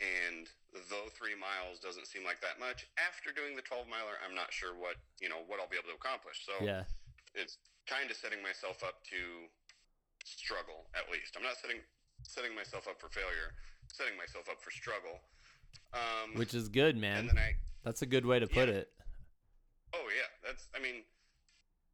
And 0.00 0.48
though 0.88 1.12
three 1.12 1.36
miles 1.36 1.76
doesn't 1.78 2.08
seem 2.08 2.24
like 2.24 2.40
that 2.40 2.56
much, 2.56 2.88
after 2.96 3.36
doing 3.36 3.52
the 3.52 3.62
12 3.62 3.84
miler, 3.84 4.16
I'm 4.24 4.32
not 4.32 4.48
sure 4.48 4.72
what 4.72 4.96
you 5.20 5.28
know 5.28 5.44
what 5.44 5.60
I'll 5.60 5.68
be 5.68 5.76
able 5.76 5.92
to 5.92 5.98
accomplish. 6.00 6.40
So 6.48 6.56
Yeah. 6.64 6.88
it's 7.36 7.60
kind 7.84 8.08
of 8.08 8.16
setting 8.16 8.40
myself 8.40 8.80
up 8.80 9.04
to 9.12 9.20
struggle 10.24 10.88
at 10.96 11.12
least. 11.12 11.36
I'm 11.36 11.44
not 11.44 11.60
setting 11.60 11.84
setting 12.24 12.56
myself 12.56 12.88
up 12.88 12.96
for 12.96 13.12
failure, 13.12 13.52
setting 13.92 14.16
myself 14.16 14.48
up 14.48 14.60
for 14.64 14.72
struggle. 14.72 15.20
Um, 15.92 16.38
Which 16.38 16.54
is 16.54 16.68
good, 16.68 16.94
and 16.96 17.02
man. 17.02 17.26
then 17.26 17.36
I 17.38 17.54
That's 17.84 18.02
a 18.02 18.08
good 18.08 18.24
way 18.24 18.38
to 18.40 18.46
put 18.46 18.68
Yeah. 18.68 18.86
it. 18.86 18.92
Oh 19.92 20.06
yeah, 20.14 20.30
that's. 20.40 20.68
I 20.72 20.80
mean, 20.80 21.02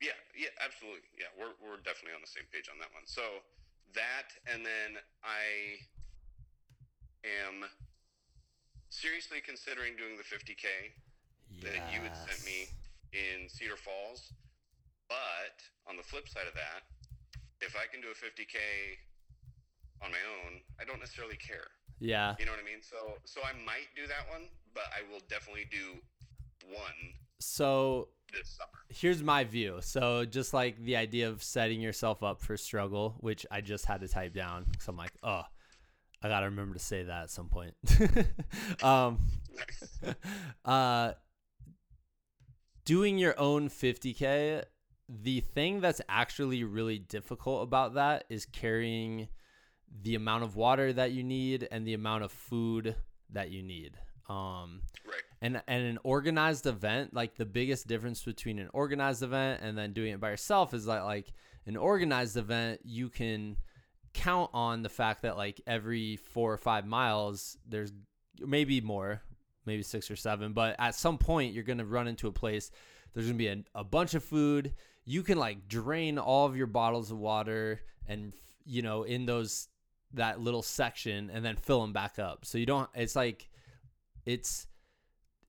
yeah, 0.01 0.15
yeah, 0.37 0.53
absolutely. 0.63 1.09
Yeah, 1.19 1.33
we're 1.35 1.57
we're 1.59 1.81
definitely 1.83 2.15
on 2.15 2.21
the 2.23 2.31
same 2.31 2.45
page 2.53 2.69
on 2.71 2.79
that 2.79 2.93
one. 2.93 3.03
So 3.07 3.43
that, 3.95 4.37
and 4.47 4.61
then 4.65 5.01
I 5.25 5.81
am 7.25 7.65
seriously 8.97 9.45
considering 9.45 9.93
doing 9.97 10.17
the 10.17 10.25
50k 10.25 10.65
that 11.63 11.93
you 11.93 12.01
had 12.01 12.17
sent 12.17 12.41
me 12.45 12.69
in 13.13 13.49
Cedar 13.49 13.77
Falls. 13.77 14.33
But 15.09 15.61
on 15.89 15.97
the 15.97 16.03
flip 16.03 16.29
side 16.29 16.49
of 16.49 16.55
that, 16.55 16.83
if 17.61 17.77
I 17.77 17.87
can 17.93 18.01
do 18.01 18.09
a 18.09 18.17
50k 18.17 18.57
on 20.03 20.11
my 20.11 20.23
own, 20.45 20.61
I 20.81 20.85
don't 20.85 20.99
necessarily 20.99 21.37
care. 21.37 21.69
Yeah. 22.01 22.35
You 22.39 22.47
know 22.47 22.53
what 22.53 22.61
I 22.61 22.65
mean? 22.65 22.83
So 22.83 22.97
so 23.25 23.41
I 23.45 23.53
might 23.65 23.89
do 23.95 24.07
that 24.09 24.29
one, 24.31 24.49
but 24.75 24.85
I 24.93 25.11
will 25.11 25.21
definitely 25.29 25.67
do 25.71 26.01
one 26.69 27.15
So 27.39 28.09
this 28.33 28.49
summer. 28.59 28.85
here's 28.91 29.23
my 29.23 29.45
view. 29.45 29.79
So 29.81 30.25
just 30.25 30.53
like 30.53 30.83
the 30.83 30.97
idea 30.97 31.29
of 31.29 31.43
setting 31.43 31.81
yourself 31.81 32.23
up 32.23 32.41
for 32.41 32.57
struggle, 32.57 33.17
which 33.21 33.47
I 33.51 33.61
just 33.61 33.87
had 33.87 34.01
to 34.01 34.09
type 34.09 34.35
down 34.35 34.65
because 34.71 34.89
I'm 34.89 34.97
like, 34.97 35.13
oh, 35.23 35.43
I 36.23 36.29
gotta 36.29 36.47
remember 36.47 36.75
to 36.75 36.81
say 36.81 37.03
that 37.05 37.25
at 37.25 37.31
some 37.31 37.49
point. 37.49 37.75
um, 38.83 39.19
uh, 40.65 41.13
doing 42.85 43.19
your 43.19 43.39
own 43.39 43.69
50k. 43.69 44.65
The 45.09 45.41
thing 45.41 45.81
that's 45.81 46.01
actually 46.09 46.65
really 46.65 46.99
difficult 46.99 47.63
about 47.63 47.95
that 47.95 48.25
is 48.29 48.45
carrying 48.45 49.29
the 50.03 50.17
amount 50.17 50.43
of 50.43 50.57
water 50.57 50.93
that 50.93 51.13
you 51.13 51.23
need 51.23 51.69
and 51.71 51.87
the 51.87 51.95
amount 51.95 52.25
of 52.25 52.33
food 52.33 52.97
that 53.31 53.51
you 53.51 53.63
need. 53.63 53.97
Um, 54.29 54.83
Right. 55.07 55.23
and 55.41 55.63
and 55.69 55.85
an 55.85 55.99
organized 56.03 56.67
event 56.67 57.15
like 57.15 57.37
the 57.37 57.47
biggest 57.47 57.87
difference 57.87 58.25
between 58.25 58.59
an 58.59 58.69
organized 58.73 59.23
event 59.23 59.61
and 59.63 59.79
then 59.79 59.93
doing 59.93 60.13
it 60.13 60.21
by 60.21 60.31
yourself 60.31 60.75
is 60.75 60.87
that 60.87 61.05
like 61.05 61.33
an 61.67 61.77
organized 61.77 62.37
event 62.37 62.81
you 62.83 63.09
can 63.09 63.57
count 64.17 64.51
on 64.53 64.83
the 64.83 64.89
fact 64.89 65.23
that 65.23 65.37
like 65.37 65.61
every 65.67 66.17
four 66.17 66.53
or 66.53 66.59
five 66.59 66.87
miles 66.87 67.57
there's 67.69 67.93
maybe 68.41 68.81
more 68.81 69.23
maybe 69.65 69.83
six 69.83 70.11
or 70.11 70.17
seven 70.17 70.53
but 70.53 70.77
at 70.79 70.95
some 70.95 71.19
point 71.19 71.53
you're 71.53 71.65
to 71.79 71.85
run 71.85 72.09
into 72.09 72.29
a 72.29 72.33
place 72.33 72.71
there's 73.17 73.29
to 73.29 73.35
be 73.35 73.49
a, 73.49 73.65
a 73.75 73.83
bunch 73.83 74.13
of 74.13 74.23
food. 74.23 74.75
You 75.07 75.23
can 75.23 75.39
like 75.39 75.69
drain 75.69 76.19
all 76.19 76.45
of 76.45 76.55
your 76.55 76.67
bottles 76.67 77.11
of 77.11 77.19
water 77.19 77.81
and 78.07 78.35
you 78.67 78.83
know 78.83 79.05
in 79.05 79.25
those 79.25 79.69
that 80.13 80.39
little 80.39 80.63
section 80.63 81.31
and 81.33 81.43
then 81.43 81.57
fill 81.57 81.81
them 81.81 81.95
back 81.95 82.19
up. 82.19 82.45
So 82.45 82.59
you 82.59 82.67
don't 82.67 82.91
it's 82.95 83.17
like 83.17 83.49
it's 84.27 84.67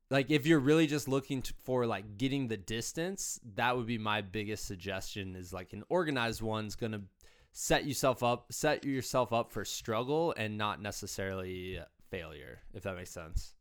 like 0.09 0.31
if 0.31 0.47
you're 0.47 0.59
really 0.59 0.87
just 0.87 1.09
looking 1.09 1.41
to, 1.41 1.53
for 1.65 1.85
like 1.85 2.17
getting 2.17 2.47
the 2.47 2.55
distance 2.55 3.37
that 3.55 3.75
would 3.75 3.85
be 3.85 3.97
my 3.97 4.21
biggest 4.21 4.65
suggestion 4.65 5.35
is 5.35 5.51
like 5.51 5.73
an 5.73 5.83
organized 5.89 6.41
one's 6.41 6.77
gonna 6.77 7.01
set 7.51 7.85
yourself 7.85 8.21
up 8.21 8.51
set 8.51 8.83
yourself 8.85 9.33
up 9.33 9.51
for 9.51 9.65
struggle 9.65 10.33
and 10.37 10.57
not 10.57 10.81
necessarily 10.81 11.79
failure 12.09 12.59
if 12.73 12.83
that 12.83 12.95
makes 12.95 13.11
sense. 13.11 13.53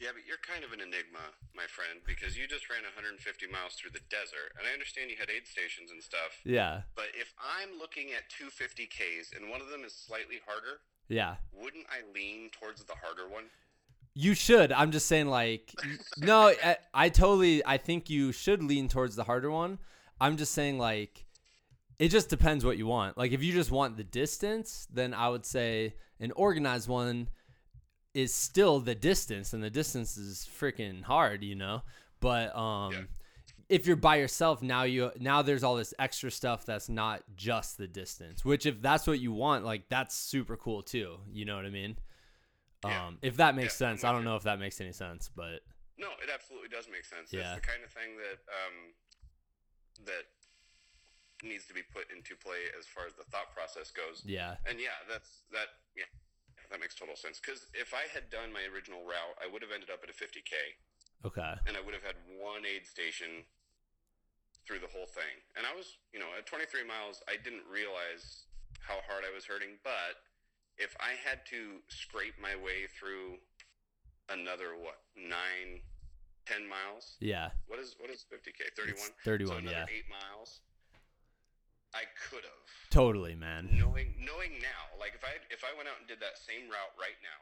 Yeah, 0.00 0.12
but 0.12 0.28
you're 0.28 0.42
kind 0.44 0.60
of 0.60 0.76
an 0.76 0.84
enigma, 0.84 1.24
my 1.56 1.64
friend, 1.72 2.04
because 2.04 2.36
you 2.36 2.44
just 2.44 2.68
ran 2.68 2.84
150 2.84 3.16
miles 3.48 3.80
through 3.80 3.96
the 3.96 4.04
desert, 4.12 4.52
and 4.60 4.68
I 4.68 4.76
understand 4.76 5.08
you 5.08 5.16
had 5.16 5.32
aid 5.32 5.48
stations 5.48 5.88
and 5.88 6.04
stuff. 6.04 6.36
yeah. 6.44 6.84
But 6.94 7.16
if 7.16 7.32
I'm 7.40 7.80
looking 7.80 8.12
at 8.12 8.28
250Ks 8.28 9.32
and 9.32 9.48
one 9.48 9.64
of 9.64 9.72
them 9.72 9.88
is 9.88 9.96
slightly 9.96 10.36
harder, 10.44 10.84
yeah. 11.08 11.40
wouldn't 11.48 11.88
I 11.88 12.04
lean 12.12 12.50
towards 12.52 12.84
the 12.84 12.92
harder 13.00 13.26
one? 13.26 13.48
you 14.16 14.32
should. 14.34 14.72
I'm 14.72 14.90
just 14.90 15.06
saying 15.06 15.26
like 15.26 15.74
no 16.18 16.48
I, 16.64 16.78
I 16.94 17.08
totally 17.10 17.62
i 17.66 17.76
think 17.76 18.08
you 18.08 18.32
should 18.32 18.62
lean 18.62 18.88
towards 18.88 19.14
the 19.14 19.24
harder 19.24 19.50
one. 19.50 19.78
I'm 20.18 20.38
just 20.38 20.52
saying 20.52 20.78
like 20.78 21.25
it 21.98 22.08
just 22.08 22.28
depends 22.28 22.64
what 22.64 22.76
you 22.78 22.86
want. 22.86 23.16
Like 23.16 23.32
if 23.32 23.42
you 23.42 23.52
just 23.52 23.70
want 23.70 23.96
the 23.96 24.04
distance, 24.04 24.86
then 24.92 25.14
I 25.14 25.28
would 25.28 25.46
say 25.46 25.94
an 26.20 26.32
organized 26.32 26.88
one 26.88 27.28
is 28.14 28.32
still 28.34 28.80
the 28.80 28.94
distance 28.94 29.52
and 29.52 29.62
the 29.62 29.70
distance 29.70 30.16
is 30.16 30.48
freaking 30.58 31.02
hard, 31.02 31.42
you 31.44 31.54
know? 31.54 31.82
But 32.20 32.54
um 32.56 32.92
Yeah. 32.92 33.02
if 33.68 33.86
you're 33.86 33.96
by 33.96 34.16
yourself 34.16 34.62
now 34.62 34.84
you 34.84 35.10
now 35.18 35.42
there's 35.42 35.64
all 35.64 35.76
this 35.76 35.92
extra 35.98 36.30
stuff 36.30 36.64
that's 36.64 36.88
not 36.88 37.22
just 37.36 37.78
the 37.78 37.86
distance, 37.88 38.44
which 38.44 38.64
if 38.66 38.80
that's 38.80 39.06
what 39.06 39.18
you 39.20 39.32
want, 39.32 39.64
like 39.64 39.88
that's 39.88 40.14
super 40.14 40.56
cool 40.56 40.82
too. 40.82 41.18
You 41.32 41.44
know 41.44 41.56
what 41.56 41.66
I 41.66 41.70
mean? 41.70 41.98
Yeah. 42.84 43.06
Um 43.06 43.18
if 43.22 43.36
that 43.38 43.54
makes 43.54 43.74
Yeah, 43.80 43.88
sense. 43.88 44.04
I 44.04 44.12
don't 44.12 44.24
know 44.24 44.36
if 44.36 44.44
that 44.44 44.58
makes 44.58 44.80
any 44.80 44.92
sense, 44.92 45.28
but 45.34 45.60
No, 45.98 46.08
it 46.22 46.28
absolutely 46.32 46.68
does 46.68 46.88
make 46.92 47.04
sense. 47.04 47.32
Yeah. 47.32 47.40
It's 47.54 47.60
the 47.60 47.66
kind 47.72 47.82
of 47.84 47.90
thing 47.90 48.16
that 48.18 48.38
um, 48.52 48.92
that 50.04 50.24
needs 51.44 51.66
to 51.68 51.74
be 51.76 51.84
put 51.84 52.08
into 52.08 52.32
play 52.38 52.72
as 52.78 52.86
far 52.88 53.04
as 53.04 53.12
the 53.18 53.24
thought 53.28 53.52
process 53.52 53.92
goes. 53.92 54.22
yeah. 54.24 54.56
And 54.64 54.80
yeah, 54.80 54.96
that's 55.04 55.44
that. 55.52 55.76
Yeah, 55.96 56.08
that 56.72 56.80
makes 56.80 56.94
total 56.96 57.16
sense. 57.16 57.40
Because 57.40 57.68
if 57.76 57.92
I 57.92 58.08
had 58.12 58.30
done 58.32 58.52
my 58.52 58.64
original 58.72 59.04
route, 59.04 59.36
I 59.36 59.50
would 59.50 59.60
have 59.60 59.72
ended 59.74 59.90
up 59.92 60.00
at 60.00 60.08
a 60.08 60.16
50k, 60.16 60.56
Okay. 61.28 61.52
and 61.68 61.76
I 61.76 61.80
would 61.84 61.92
have 61.92 62.04
had 62.06 62.16
one 62.40 62.64
aid 62.64 62.86
station 62.88 63.44
through 64.64 64.80
the 64.80 64.90
whole 64.90 65.06
thing. 65.06 65.44
And 65.54 65.62
I 65.68 65.72
was, 65.76 65.98
you 66.12 66.18
know, 66.18 66.26
at 66.36 66.46
23 66.48 66.82
miles, 66.88 67.22
I 67.28 67.36
didn't 67.38 67.62
realize 67.70 68.48
how 68.80 68.98
hard 69.06 69.22
I 69.22 69.30
was 69.34 69.44
hurting. 69.46 69.78
But 69.84 70.24
if 70.80 70.96
I 70.98 71.14
had 71.20 71.44
to 71.54 71.84
scrape 71.88 72.34
my 72.40 72.56
way 72.56 72.88
through 72.98 73.38
another 74.28 74.74
what 74.74 75.04
nine, 75.14 75.84
ten 76.50 76.66
miles, 76.66 77.14
Yeah. 77.20 77.50
what 77.70 77.78
is 77.78 77.94
what 78.02 78.10
is 78.10 78.24
50k? 78.26 78.74
31. 78.74 78.98
It's 78.98 79.22
31, 79.24 79.46
So 79.52 79.58
another 79.62 79.86
yeah. 79.86 79.94
eight 79.96 80.08
miles. 80.10 80.60
I 81.96 82.04
could 82.28 82.44
have 82.44 82.64
Totally, 82.92 83.32
man. 83.34 83.72
knowing 83.72 84.12
knowing 84.20 84.60
now. 84.60 84.82
Like 85.00 85.16
if 85.16 85.24
I 85.24 85.40
if 85.48 85.64
I 85.64 85.72
went 85.76 85.88
out 85.88 85.96
and 85.96 86.04
did 86.06 86.20
that 86.20 86.36
same 86.36 86.68
route 86.68 86.94
right 87.00 87.16
now, 87.24 87.40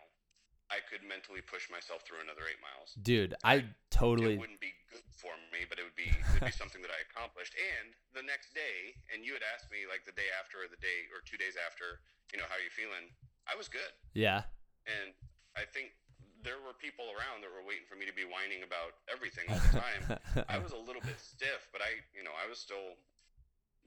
I 0.70 0.78
could 0.86 1.02
mentally 1.04 1.42
push 1.42 1.66
myself 1.68 2.06
through 2.06 2.22
another 2.22 2.46
eight 2.46 2.62
miles. 2.62 2.94
Dude, 3.02 3.34
I 3.42 3.66
totally 3.90 4.38
It 4.38 4.42
wouldn't 4.42 4.62
be 4.62 4.72
good 4.88 5.04
for 5.10 5.34
me, 5.50 5.66
but 5.66 5.82
it 5.82 5.84
would 5.84 5.98
be 5.98 6.08
it 6.14 6.24
would 6.38 6.46
be 6.48 6.54
something 6.62 6.80
that 6.86 6.94
I 6.94 7.02
accomplished. 7.10 7.52
And 7.58 7.92
the 8.14 8.22
next 8.24 8.54
day, 8.54 8.94
and 9.10 9.26
you 9.26 9.34
had 9.34 9.42
asked 9.54 9.68
me 9.74 9.84
like 9.90 10.06
the 10.06 10.14
day 10.16 10.30
after 10.38 10.62
or 10.62 10.70
the 10.70 10.80
day 10.80 11.10
or 11.10 11.20
two 11.26 11.36
days 11.36 11.58
after, 11.58 11.98
you 12.32 12.38
know, 12.38 12.46
how 12.46 12.56
are 12.56 12.64
you 12.64 12.70
feeling? 12.72 13.10
I 13.44 13.58
was 13.58 13.68
good, 13.68 13.92
Yeah. 14.16 14.48
and 14.88 15.12
I 15.52 15.68
think 15.68 15.92
there 16.40 16.56
were 16.64 16.72
people 16.76 17.08
around 17.12 17.44
that 17.44 17.52
were 17.52 17.60
waiting 17.64 17.84
for 17.84 17.96
me 17.96 18.08
to 18.08 18.12
be 18.16 18.24
whining 18.24 18.64
about 18.64 18.96
everything 19.12 19.44
all 19.52 19.60
the 19.68 19.76
time. 19.80 20.02
I 20.52 20.56
was 20.60 20.72
a 20.72 20.80
little 20.80 21.00
bit 21.04 21.16
stiff, 21.20 21.68
but 21.72 21.80
I, 21.84 22.00
you 22.16 22.24
know, 22.24 22.32
I 22.36 22.48
was 22.48 22.56
still 22.60 22.96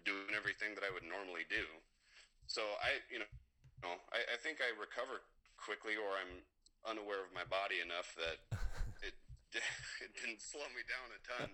doing 0.08 0.32
everything 0.32 0.72
that 0.80 0.88
I 0.88 0.92
would 0.96 1.04
normally 1.04 1.44
do. 1.52 1.68
So 2.48 2.64
I, 2.80 3.04
you 3.12 3.20
know, 3.20 3.28
I, 4.16 4.24
I 4.24 4.38
think 4.40 4.64
I 4.64 4.72
recover 4.80 5.20
quickly, 5.60 6.00
or 6.00 6.16
I'm 6.16 6.40
unaware 6.88 7.20
of 7.28 7.36
my 7.36 7.44
body 7.44 7.84
enough 7.84 8.16
that 8.16 8.40
it 9.08 9.12
it 10.06 10.12
didn't 10.16 10.40
slow 10.40 10.64
me 10.72 10.88
down 10.88 11.08
a 11.12 11.20
ton. 11.28 11.50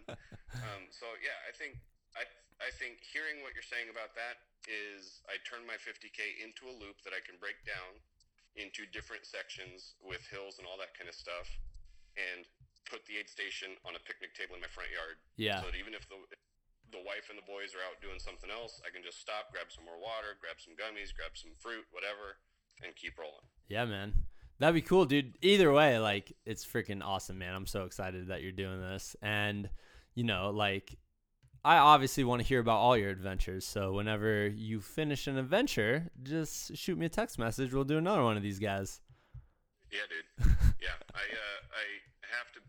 Um, 0.54 0.86
so 0.94 1.10
yeah, 1.26 1.38
I 1.50 1.52
think 1.58 1.82
I 2.14 2.30
I 2.62 2.70
think 2.78 3.02
hearing 3.02 3.42
what 3.42 3.58
you're 3.58 3.66
saying 3.66 3.90
about 3.90 4.14
that 4.14 4.38
is 4.70 5.26
I 5.28 5.42
turn 5.44 5.66
my 5.66 5.76
50k 5.76 6.40
into 6.40 6.70
a 6.70 6.74
loop 6.78 7.02
that 7.04 7.12
I 7.12 7.20
can 7.26 7.36
break 7.42 7.60
down 7.66 8.00
into 8.54 8.86
different 8.94 9.26
sections 9.26 9.98
with 9.98 10.22
hills 10.30 10.62
and 10.62 10.70
all 10.70 10.78
that 10.78 10.94
kind 10.94 11.10
of 11.10 11.18
stuff, 11.18 11.50
and 12.14 12.46
put 12.86 13.02
the 13.10 13.18
aid 13.18 13.28
station 13.28 13.74
on 13.82 13.98
a 13.98 14.02
picnic 14.06 14.38
table 14.38 14.54
in 14.54 14.62
my 14.62 14.70
front 14.70 14.94
yard. 14.94 15.18
Yeah. 15.42 15.60
So 15.60 15.74
that 15.74 15.76
even 15.80 15.98
if 15.98 16.06
the 16.06 16.22
the 16.94 17.02
wife 17.02 17.28
and 17.34 17.38
the 17.38 17.50
boys 17.50 17.74
are 17.74 17.84
out 17.84 18.00
doing 18.00 18.22
something 18.22 18.54
else, 18.54 18.80
I 18.86 18.94
can 18.94 19.02
just 19.02 19.20
stop, 19.20 19.52
grab 19.52 19.74
some 19.74 19.84
more 19.84 19.98
water, 19.98 20.38
grab 20.40 20.62
some 20.62 20.78
gummies, 20.78 21.10
grab 21.12 21.34
some 21.34 21.52
fruit, 21.58 21.84
whatever, 21.90 22.38
and 22.86 22.96
keep 22.96 23.18
rolling. 23.18 23.50
Yeah, 23.68 23.86
man. 23.86 24.14
That'd 24.60 24.76
be 24.76 24.86
cool, 24.86 25.06
dude. 25.06 25.34
Either 25.42 25.74
way, 25.74 26.00
like 26.00 26.32
it's 26.46 26.66
freaking 26.66 27.04
awesome, 27.04 27.38
man. 27.38 27.56
I'm 27.56 27.68
so 27.68 27.84
excited 27.84 28.28
that 28.28 28.42
you're 28.42 28.54
doing 28.54 28.80
this. 28.80 29.16
And 29.22 29.70
you 30.16 30.24
know, 30.24 30.52
like 30.52 30.96
I 31.66 31.78
obviously 31.78 32.24
want 32.24 32.42
to 32.42 32.48
hear 32.48 32.60
about 32.60 32.78
all 32.78 32.96
your 32.96 33.10
adventures. 33.10 33.66
So 33.66 33.94
whenever 33.94 34.48
you 34.48 34.80
finish 34.80 35.28
an 35.28 35.38
adventure, 35.38 36.12
just 36.22 36.78
shoot 36.78 36.98
me 36.98 37.08
a 37.08 37.10
text 37.10 37.40
message. 37.40 37.74
We'll 37.74 37.84
do 37.84 37.98
another 37.98 38.24
one 38.24 38.38
of 38.38 38.44
these 38.44 38.60
guys. 38.60 39.02
Yeah, 39.92 40.06
dude. 40.08 40.56
yeah, 40.82 40.98
I 41.14 41.26
uh, 41.26 41.60
I 41.74 41.86
have 42.38 42.52
to. 42.54 42.60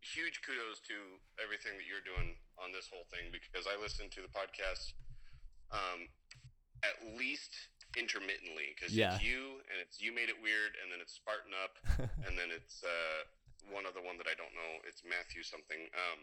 Huge 0.00 0.40
kudos 0.40 0.80
to 0.88 0.94
everything 1.42 1.72
that 1.76 1.84
you're 1.84 2.02
doing 2.02 2.34
on 2.62 2.72
this 2.74 2.88
whole 2.90 3.06
thing 3.10 3.30
because 3.30 3.66
I 3.66 3.78
listen 3.80 4.10
to 4.14 4.20
the 4.22 4.30
podcast, 4.30 4.92
um, 5.70 6.08
at 6.82 6.96
least 7.18 7.54
intermittently 7.96 8.74
because 8.76 8.94
Yeah. 8.94 9.16
it's 9.16 9.24
you 9.24 9.58
and 9.72 9.76
it's 9.80 9.98
you 10.00 10.12
made 10.14 10.28
it 10.28 10.38
weird 10.42 10.76
and 10.82 10.92
then 10.92 11.00
it's 11.00 11.14
Spartan 11.16 11.52
up 11.56 11.74
and 12.26 12.38
then 12.38 12.50
it's 12.54 12.84
uh, 12.84 13.20
one 13.72 13.84
other 13.86 14.00
one 14.00 14.16
that 14.18 14.28
I 14.30 14.36
don't 14.38 14.52
know. 14.54 14.72
It's 14.86 15.02
Matthew 15.04 15.42
something 15.42 15.88
um, 15.96 16.20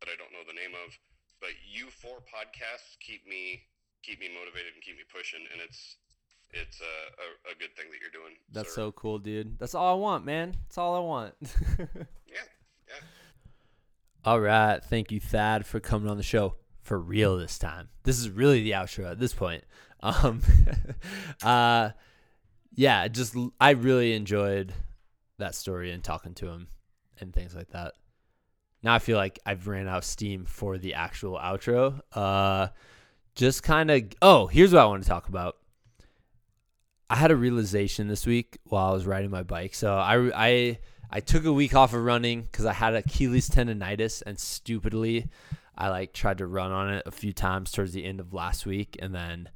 that 0.00 0.08
I 0.08 0.16
don't 0.16 0.32
know 0.32 0.42
the 0.46 0.56
name 0.56 0.72
of. 0.74 0.94
But 1.40 1.54
you 1.62 1.90
four 1.90 2.18
podcasts 2.26 2.98
keep 2.98 3.26
me 3.26 3.62
keep 4.02 4.18
me 4.20 4.28
motivated 4.32 4.74
and 4.74 4.82
keep 4.82 4.96
me 4.96 5.06
pushing, 5.06 5.42
and 5.52 5.60
it's 5.62 5.96
it's 6.50 6.80
a, 6.80 6.94
a, 7.50 7.52
a 7.52 7.54
good 7.58 7.76
thing 7.76 7.86
that 7.92 8.00
you're 8.00 8.10
doing. 8.10 8.34
That's 8.50 8.70
sir. 8.74 8.88
so 8.88 8.92
cool, 8.92 9.18
dude. 9.18 9.58
That's 9.58 9.74
all 9.74 9.94
I 9.94 9.98
want, 10.00 10.24
man. 10.24 10.56
That's 10.66 10.78
all 10.78 10.96
I 10.96 11.00
want. 11.00 11.34
yeah, 12.26 12.42
yeah. 12.88 13.04
All 14.24 14.40
right. 14.40 14.82
Thank 14.82 15.12
you, 15.12 15.20
Thad, 15.20 15.64
for 15.66 15.80
coming 15.80 16.10
on 16.10 16.16
the 16.16 16.22
show 16.22 16.56
for 16.82 16.98
real 16.98 17.36
this 17.36 17.58
time. 17.58 17.88
This 18.02 18.18
is 18.18 18.30
really 18.30 18.62
the 18.62 18.72
outro 18.72 19.10
at 19.10 19.18
this 19.18 19.32
point. 19.32 19.64
Um, 20.00 20.42
uh, 21.42 21.90
yeah, 22.74 23.08
just 23.08 23.36
I 23.60 23.70
really 23.70 24.14
enjoyed 24.14 24.72
that 25.38 25.54
story 25.54 25.92
and 25.92 26.02
talking 26.02 26.34
to 26.34 26.48
him 26.48 26.68
and 27.20 27.32
things 27.32 27.54
like 27.54 27.70
that. 27.70 27.94
Now 28.82 28.94
I 28.94 28.98
feel 28.98 29.16
like 29.16 29.38
I've 29.44 29.66
ran 29.66 29.88
out 29.88 29.98
of 29.98 30.04
steam 30.04 30.44
for 30.44 30.78
the 30.78 30.94
actual 30.94 31.38
outro. 31.38 32.00
Uh, 32.12 32.68
just 33.34 33.62
kind 33.62 33.90
of. 33.90 34.02
Oh, 34.22 34.46
here's 34.46 34.72
what 34.72 34.82
I 34.82 34.86
want 34.86 35.02
to 35.02 35.08
talk 35.08 35.28
about. 35.28 35.56
I 37.10 37.16
had 37.16 37.30
a 37.30 37.36
realization 37.36 38.08
this 38.08 38.26
week 38.26 38.58
while 38.64 38.90
I 38.90 38.92
was 38.92 39.06
riding 39.06 39.30
my 39.30 39.42
bike. 39.42 39.74
So 39.74 39.94
I 39.94 40.30
I 40.34 40.78
I 41.10 41.20
took 41.20 41.44
a 41.44 41.52
week 41.52 41.74
off 41.74 41.94
of 41.94 42.02
running 42.02 42.42
because 42.42 42.66
I 42.66 42.72
had 42.72 42.94
Achilles 42.94 43.48
tendonitis, 43.48 44.22
and 44.26 44.38
stupidly, 44.38 45.28
I 45.76 45.88
like 45.88 46.12
tried 46.12 46.38
to 46.38 46.46
run 46.46 46.70
on 46.70 46.92
it 46.92 47.02
a 47.06 47.10
few 47.10 47.32
times 47.32 47.72
towards 47.72 47.92
the 47.92 48.04
end 48.04 48.20
of 48.20 48.34
last 48.34 48.66
week, 48.66 48.96
and 49.00 49.14
then 49.14 49.48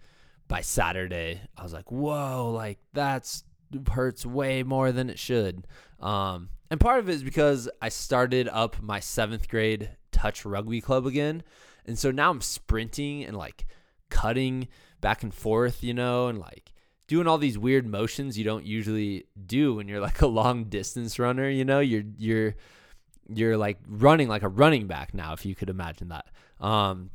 by 0.49 0.61
Saturday, 0.63 1.41
I 1.57 1.63
was 1.63 1.73
like, 1.73 1.91
"Whoa, 1.91 2.53
like 2.55 2.79
that's 2.93 3.45
hurts 3.91 4.25
way 4.25 4.63
more 4.63 4.93
than 4.93 5.11
it 5.11 5.19
should." 5.19 5.67
Um, 6.01 6.51
and 6.71 6.81
part 6.81 7.01
of 7.01 7.09
it 7.09 7.15
is 7.15 7.23
because 7.23 7.69
I 7.81 7.91
started 7.91 8.49
up 8.49 8.81
my 8.81 9.01
seventh 9.01 9.49
grade 9.49 9.91
touch 10.11 10.45
rugby 10.45 10.81
club 10.81 11.07
again, 11.07 11.43
and 11.85 11.99
so 11.99 12.11
now 12.11 12.31
I'm 12.31 12.41
sprinting 12.41 13.25
and 13.25 13.37
like 13.37 13.67
cutting 14.09 14.69
back 15.01 15.23
and 15.23 15.35
forth, 15.35 15.83
you 15.83 15.93
know, 15.93 16.29
and 16.29 16.39
like 16.39 16.72
doing 17.13 17.27
all 17.27 17.37
these 17.37 17.59
weird 17.59 17.87
motions 17.87 18.39
you 18.39 18.45
don't 18.45 18.65
usually 18.65 19.27
do 19.45 19.75
when 19.75 19.87
you're 19.87 20.01
like 20.01 20.23
a 20.23 20.27
long 20.27 20.65
distance 20.65 21.19
runner, 21.19 21.47
you 21.47 21.63
know, 21.63 21.79
you're 21.79 22.05
you're 22.17 22.55
you're 23.29 23.59
like 23.59 23.77
running 23.87 24.29
like 24.29 24.43
a 24.43 24.49
running 24.49 24.87
back 24.87 25.13
now 25.13 25.35
if 25.35 25.45
you 25.45 25.55
could 25.55 25.69
imagine 25.69 26.09
that. 26.09 26.25
Um 26.59 27.11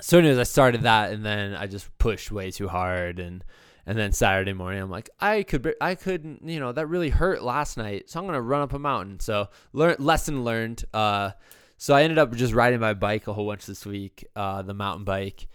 so 0.00 0.18
anyways, 0.18 0.38
I 0.38 0.42
started 0.42 0.82
that 0.82 1.12
and 1.12 1.24
then 1.24 1.54
I 1.54 1.68
just 1.68 1.96
pushed 1.98 2.32
way 2.32 2.50
too 2.50 2.66
hard 2.66 3.20
and 3.20 3.44
and 3.86 3.96
then 3.96 4.10
Saturday 4.10 4.54
morning 4.54 4.82
I'm 4.82 4.90
like 4.90 5.08
I 5.20 5.44
could 5.44 5.72
I 5.80 5.94
couldn't, 5.94 6.42
you 6.44 6.58
know 6.58 6.72
that 6.72 6.88
really 6.88 7.10
hurt 7.10 7.40
last 7.40 7.76
night 7.76 8.10
so 8.10 8.18
I'm 8.18 8.26
gonna 8.26 8.42
run 8.42 8.62
up 8.62 8.72
a 8.72 8.78
mountain 8.80 9.20
so 9.20 9.50
learn 9.72 9.94
lesson 10.00 10.42
learned 10.42 10.84
uh 10.92 11.30
so 11.76 11.94
I 11.94 12.02
ended 12.02 12.18
up 12.18 12.34
just 12.34 12.54
riding 12.54 12.80
my 12.80 12.94
bike 12.94 13.28
a 13.28 13.32
whole 13.32 13.46
bunch 13.46 13.66
this 13.66 13.86
week 13.86 14.26
uh 14.34 14.62
the 14.62 14.74
mountain 14.74 15.04
bike 15.04 15.46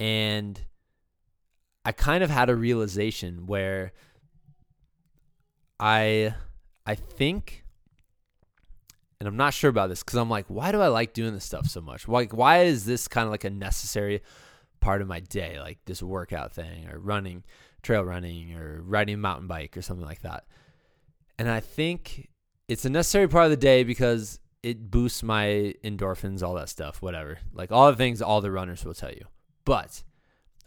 and 0.00 0.60
I 1.88 1.92
kind 1.92 2.22
of 2.22 2.28
had 2.28 2.50
a 2.50 2.54
realization 2.54 3.46
where 3.46 3.92
I 5.80 6.34
I 6.84 6.94
think 6.96 7.64
and 9.18 9.26
I'm 9.26 9.38
not 9.38 9.54
sure 9.54 9.70
about 9.70 9.88
this 9.88 10.02
cuz 10.02 10.18
I'm 10.18 10.28
like 10.28 10.44
why 10.48 10.70
do 10.70 10.82
I 10.82 10.88
like 10.88 11.14
doing 11.14 11.32
this 11.32 11.46
stuff 11.46 11.66
so 11.66 11.80
much? 11.80 12.06
Like 12.06 12.34
why 12.34 12.64
is 12.64 12.84
this 12.84 13.08
kind 13.08 13.24
of 13.24 13.30
like 13.30 13.44
a 13.44 13.48
necessary 13.48 14.20
part 14.80 15.00
of 15.00 15.08
my 15.08 15.20
day 15.20 15.58
like 15.58 15.78
this 15.86 16.02
workout 16.02 16.52
thing 16.52 16.90
or 16.90 16.98
running, 16.98 17.42
trail 17.80 18.02
running 18.02 18.54
or 18.54 18.82
riding 18.82 19.14
a 19.14 19.18
mountain 19.18 19.46
bike 19.46 19.74
or 19.74 19.80
something 19.80 20.04
like 20.04 20.20
that. 20.20 20.44
And 21.38 21.48
I 21.48 21.60
think 21.60 22.28
it's 22.68 22.84
a 22.84 22.90
necessary 22.90 23.28
part 23.28 23.46
of 23.46 23.50
the 23.50 23.56
day 23.56 23.82
because 23.82 24.40
it 24.62 24.90
boosts 24.90 25.22
my 25.22 25.72
endorphins, 25.82 26.42
all 26.42 26.52
that 26.56 26.68
stuff, 26.68 27.00
whatever. 27.00 27.38
Like 27.54 27.72
all 27.72 27.90
the 27.90 27.96
things 27.96 28.20
all 28.20 28.42
the 28.42 28.50
runners 28.50 28.84
will 28.84 28.92
tell 28.92 29.12
you. 29.12 29.24
But 29.64 30.02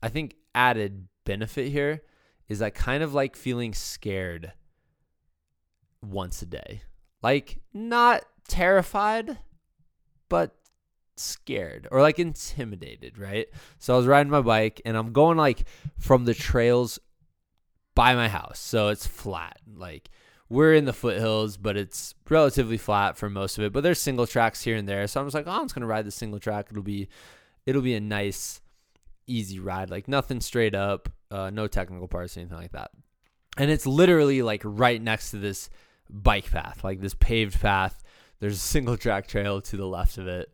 I 0.02 0.10
think 0.10 0.34
added 0.56 1.08
benefit 1.26 1.72
here 1.72 2.02
is 2.48 2.62
I 2.62 2.70
kind 2.70 3.04
of 3.04 3.14
like 3.14 3.36
feeling 3.36 3.74
scared 3.74 4.54
once 6.02 6.42
a 6.42 6.46
day. 6.46 6.82
Like 7.22 7.60
not 7.74 8.24
terrified, 8.48 9.38
but 10.30 10.56
scared 11.18 11.88
or 11.92 12.02
like 12.02 12.20
intimidated, 12.20 13.18
right? 13.18 13.48
So 13.78 13.94
I 13.94 13.98
was 13.98 14.08
riding 14.08 14.32
my 14.32 14.42
bike 14.42 14.82
and 14.86 14.98
I'm 14.98 15.14
going 15.14 15.38
like 15.38 15.68
from 15.98 16.26
the 16.26 16.34
trails 16.34 17.00
by 17.96 18.16
my 18.16 18.28
house. 18.28 18.60
So 18.60 18.90
it's 18.90 19.06
flat. 19.06 19.58
Like 19.74 20.10
we're 20.50 20.74
in 20.74 20.86
the 20.86 20.94
foothills, 20.94 21.58
but 21.58 21.78
it's 21.78 22.16
relatively 22.30 22.78
flat 22.78 23.18
for 23.18 23.30
most 23.30 23.58
of 23.58 23.64
it. 23.64 23.72
But 23.72 23.84
there's 23.84 24.00
single 24.00 24.28
tracks 24.28 24.62
here 24.62 24.76
and 24.76 24.88
there. 24.88 25.08
So 25.08 25.20
I'm 25.20 25.28
just 25.28 25.36
like, 25.36 25.48
oh, 25.48 25.52
I'm 25.52 25.64
just 25.66 25.76
gonna 25.76 25.88
ride 25.88 26.06
the 26.06 26.12
single 26.12 26.40
track. 26.40 26.68
It'll 26.72 26.84
be 26.84 27.08
it'll 27.66 27.82
be 27.82 27.96
a 27.96 28.02
nice, 28.02 28.62
easy 29.28 29.60
ride. 29.60 29.90
Like 29.90 30.08
nothing 30.08 30.42
straight 30.42 30.76
up, 30.76 31.10
uh, 31.30 31.50
no 31.50 31.68
technical 31.68 32.08
parts, 32.08 32.38
anything 32.38 32.58
like 32.58 32.72
that. 32.72 32.92
And 33.58 33.70
it's 33.70 33.86
literally 33.86 34.42
like 34.42 34.62
right 34.64 35.02
next 35.02 35.32
to 35.32 35.38
this 35.38 35.70
bike 36.10 36.50
path, 36.50 36.84
like 36.84 37.02
this 37.02 37.14
paved 37.14 37.60
path. 37.60 38.04
There's 38.40 38.56
a 38.56 38.60
single 38.60 38.98
track 38.98 39.28
trail 39.28 39.62
to 39.62 39.78
the 39.78 39.86
left 39.86 40.18
of 40.18 40.28
it. 40.28 40.50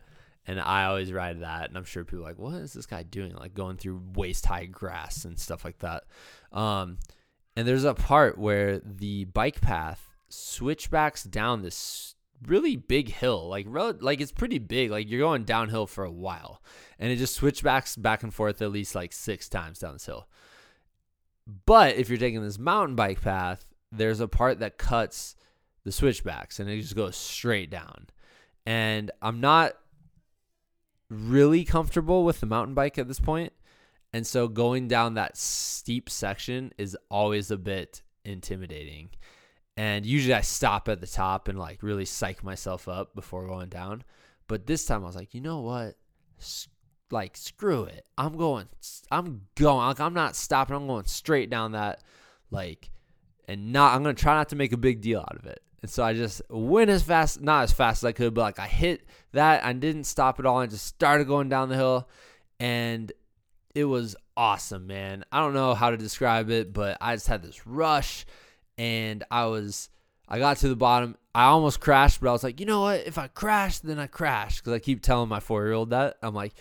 And 0.46 0.62
I 0.62 0.86
always 0.86 1.12
ride 1.12 1.42
that. 1.42 1.68
And 1.68 1.78
I'm 1.78 1.84
sure 1.84 2.06
people 2.06 2.20
are 2.20 2.30
like, 2.30 2.40
what 2.40 2.56
is 2.56 2.74
this 2.74 2.86
guy 2.86 3.04
doing? 3.04 3.36
Like 3.36 3.54
going 3.54 3.78
through 3.78 4.02
waist 4.14 4.46
high 4.46 4.66
grass 4.66 5.26
and 5.26 5.38
stuff 5.38 5.66
like 5.66 5.80
that. 5.80 6.04
Um, 6.54 7.00
and 7.56 7.68
there's 7.68 7.84
a 7.84 7.94
part 7.94 8.38
where 8.38 8.80
the 8.80 9.26
bike 9.26 9.60
path 9.60 10.08
switchbacks 10.30 11.24
down 11.24 11.62
this 11.62 12.16
really 12.46 12.76
big 12.76 13.10
hill, 13.10 13.48
like 13.48 13.66
rel- 13.70 13.98
like 14.00 14.22
it's 14.22 14.32
pretty 14.32 14.60
big. 14.60 14.92
Like 14.92 15.10
you're 15.10 15.20
going 15.22 15.44
downhill 15.44 15.88
for 15.88 16.04
a 16.04 16.12
while, 16.12 16.62
and 17.00 17.12
it 17.12 17.18
just 17.18 17.36
switchbacks 17.36 17.96
back 17.96 18.24
and 18.24 18.34
forth 18.34 18.62
at 18.62 18.72
least 18.72 18.96
like 18.96 19.14
six 19.14 19.50
times 19.50 19.80
down 19.80 19.94
this 19.94 20.06
hill. 20.06 20.28
But 21.66 21.96
if 21.96 22.10
you're 22.10 22.18
taking 22.18 22.44
this 22.44 22.60
mountain 22.60 22.96
bike 22.96 23.22
path, 23.22 23.66
there's 23.92 24.20
a 24.20 24.28
part 24.28 24.60
that 24.60 24.78
cuts 24.78 25.36
the 25.84 25.92
switchbacks, 25.92 26.60
and 26.60 26.70
it 26.70 26.82
just 26.82 26.96
goes 26.96 27.16
straight 27.16 27.70
down. 27.70 28.08
And 28.66 29.12
I'm 29.22 29.40
not 29.40 29.74
really 31.10 31.64
comfortable 31.64 32.26
with 32.26 32.42
the 32.42 32.46
mountain 32.46 32.74
bike 32.74 32.98
at 32.98 33.08
this 33.08 33.20
point 33.20 33.54
and 34.14 34.26
so 34.26 34.48
going 34.48 34.88
down 34.88 35.16
that 35.16 35.38
steep 35.38 36.10
section 36.10 36.74
is 36.78 36.98
always 37.10 37.52
a 37.52 37.58
bit 37.58 38.02
intimidating. 38.24 39.10
And 39.78 40.06
usually 40.06 40.34
I 40.34 40.42
stop 40.42 40.90
at 40.90 41.00
the 41.00 41.08
top 41.08 41.48
and 41.48 41.58
like 41.58 41.84
really 41.84 42.06
psych 42.06 42.44
myself 42.44 42.88
up 42.88 43.16
before 43.16 43.48
going 43.48 43.70
down. 43.70 44.04
But 44.48 44.66
this 44.66 44.86
time 44.86 45.04
I 45.04 45.08
was 45.08 45.16
like, 45.16 45.34
you 45.34 45.42
know 45.42 45.62
what? 45.62 45.96
like 47.12 47.38
screw 47.38 47.84
it. 47.84 48.06
I'm 48.18 48.38
going 48.38 48.68
I'm 49.12 49.42
going 49.56 49.78
like 49.78 50.00
I'm 50.00 50.14
not 50.14 50.36
stopping. 50.36 50.76
I'm 50.76 50.88
going 50.88 51.06
straight 51.06 51.50
down 51.50 51.74
that 51.74 52.04
like 52.52 52.92
and 53.48 53.72
not 53.72 53.96
I'm 53.96 54.04
going 54.04 54.16
to 54.16 54.22
try 54.22 54.36
not 54.36 54.50
to 54.50 54.56
make 54.56 54.74
a 54.74 54.78
big 54.78 55.02
deal 55.02 55.20
out 55.20 55.38
of 55.38 55.46
it. 55.46 55.62
And 55.82 55.92
so 55.92 56.04
I 56.04 56.14
just 56.14 56.42
went 56.50 56.90
as 56.90 57.04
fast, 57.04 57.40
not 57.40 57.64
as 57.64 57.72
fast 57.72 58.04
as 58.04 58.08
I 58.08 58.12
could, 58.12 58.34
but 58.34 58.42
like 58.42 58.60
I 58.60 58.68
hit 58.68 59.06
that. 59.34 59.64
I 59.64 59.74
didn't 59.74 60.06
stop 60.06 60.40
at 60.40 60.46
all. 60.46 60.58
I 60.60 60.68
just 60.68 60.86
started 60.86 61.28
going 61.28 61.50
down 61.50 61.70
the 61.70 61.76
hill 61.76 62.10
and 62.60 63.12
it 63.76 63.86
was 63.86 64.16
awesome, 64.36 64.88
man. 64.88 65.24
I 65.32 65.40
don't 65.40 65.54
know 65.54 65.76
how 65.76 65.92
to 65.92 65.98
describe 65.98 66.50
it, 66.50 66.74
but 66.74 66.98
I 67.00 67.16
just 67.16 67.28
had 67.28 67.44
this 67.44 67.66
rush 67.68 68.26
and 68.78 69.24
I 69.32 69.46
was 69.46 69.90
I 70.28 70.40
got 70.40 70.58
to 70.58 70.68
the 70.68 70.76
bottom. 70.76 71.16
I 71.34 71.46
almost 71.46 71.80
crashed, 71.80 72.20
but 72.20 72.30
I 72.30 72.34
was 72.34 72.44
like, 72.44 72.60
you 72.60 72.66
know 72.66 72.82
what? 72.82 73.08
If 73.08 73.18
I 73.18 73.28
crash, 73.28 73.80
then 73.80 74.00
I 74.00 74.08
crash. 74.08 74.60
Because 74.60 74.74
I 74.74 74.80
keep 74.80 75.02
telling 75.02 75.30
my 75.30 75.40
four 75.40 75.64
year 75.64 75.74
old 75.74 75.92
that. 75.92 76.18
I'm 76.22 76.36
like, 76.36 76.54